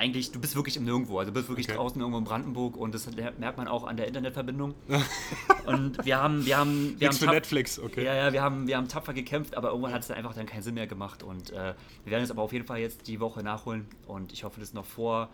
eigentlich, 0.00 0.32
du 0.32 0.40
bist 0.40 0.56
wirklich 0.56 0.76
im 0.76 0.84
Nirgendwo. 0.84 1.18
Also 1.18 1.30
du 1.30 1.34
bist 1.34 1.48
wirklich 1.48 1.68
Okay. 1.68 1.76
draußen 1.76 2.00
irgendwo 2.00 2.18
in 2.18 2.24
Brandenburg 2.24 2.76
und 2.76 2.94
das 2.94 3.08
merkt 3.38 3.58
man 3.58 3.68
auch 3.68 3.84
an 3.84 3.96
der 3.96 4.08
Internetverbindung. 4.08 4.74
und 5.66 6.04
wir 6.04 6.16
haben, 6.20 6.44
wir 6.46 6.56
haben, 6.58 6.98
wir 6.98 7.08
haben 7.08 7.16
für 7.16 7.26
Netflix, 7.26 7.78
okay. 7.78 8.04
Ja, 8.04 8.14
ja, 8.14 8.32
wir 8.32 8.42
haben, 8.42 8.66
wir 8.66 8.76
haben 8.76 8.88
tapfer 8.88 9.12
gekämpft, 9.12 9.56
aber 9.56 9.68
irgendwann 9.70 9.92
hat 9.92 10.02
es 10.02 10.08
dann 10.08 10.16
einfach 10.16 10.34
dann 10.34 10.46
keinen 10.46 10.62
Sinn 10.62 10.74
mehr 10.74 10.86
gemacht. 10.86 11.22
Und 11.22 11.50
äh, 11.50 11.74
wir 12.04 12.10
werden 12.12 12.24
es 12.24 12.30
aber 12.30 12.42
auf 12.42 12.52
jeden 12.52 12.66
Fall 12.66 12.78
jetzt 12.80 13.06
die 13.06 13.20
Woche 13.20 13.42
nachholen. 13.42 13.86
Und 14.06 14.32
ich 14.32 14.42
hoffe, 14.44 14.58
das 14.60 14.72
noch 14.74 14.86
vor 14.86 15.28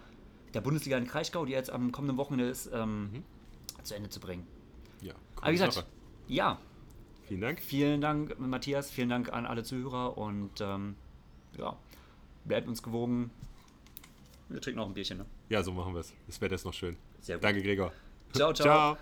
der 0.52 0.60
Bundesliga 0.60 0.96
in 0.98 1.06
Kraichgau, 1.06 1.44
die 1.44 1.52
jetzt 1.52 1.70
am 1.70 1.92
kommenden 1.92 2.16
Wochenende 2.16 2.48
ist, 2.50 2.70
ähm, 2.72 3.22
zu 3.82 3.94
Ende 3.94 4.08
zu 4.08 4.20
bringen. 4.20 4.46
Ja, 5.00 5.14
Aber 5.36 5.48
wie 5.48 5.52
gesagt, 5.52 5.74
Sache. 5.74 5.86
ja, 6.28 6.58
Vielen 7.28 7.40
Dank. 7.40 7.60
vielen 7.60 8.00
Dank, 8.00 8.38
Matthias, 8.38 8.90
vielen 8.90 9.08
Dank 9.08 9.32
an 9.32 9.46
alle 9.46 9.64
Zuhörer 9.64 10.16
und 10.16 10.60
ähm, 10.60 10.94
ja, 11.58 11.76
bleibt 12.44 12.68
uns 12.68 12.82
gewogen. 12.82 13.30
Wir 14.48 14.60
trinken 14.60 14.78
noch 14.78 14.86
ein 14.86 14.94
Bierchen, 14.94 15.18
ne? 15.18 15.26
Ja, 15.48 15.62
so 15.62 15.72
machen 15.72 15.92
wir 15.94 16.00
es. 16.00 16.14
Das 16.26 16.40
Wetter 16.40 16.54
ist 16.54 16.64
noch 16.64 16.74
schön. 16.74 16.96
Sehr 17.20 17.36
gut. 17.36 17.44
Danke, 17.44 17.62
Gregor. 17.62 17.92
Ciao, 18.32 18.52
ciao. 18.52 18.94
Ciao. 18.94 18.98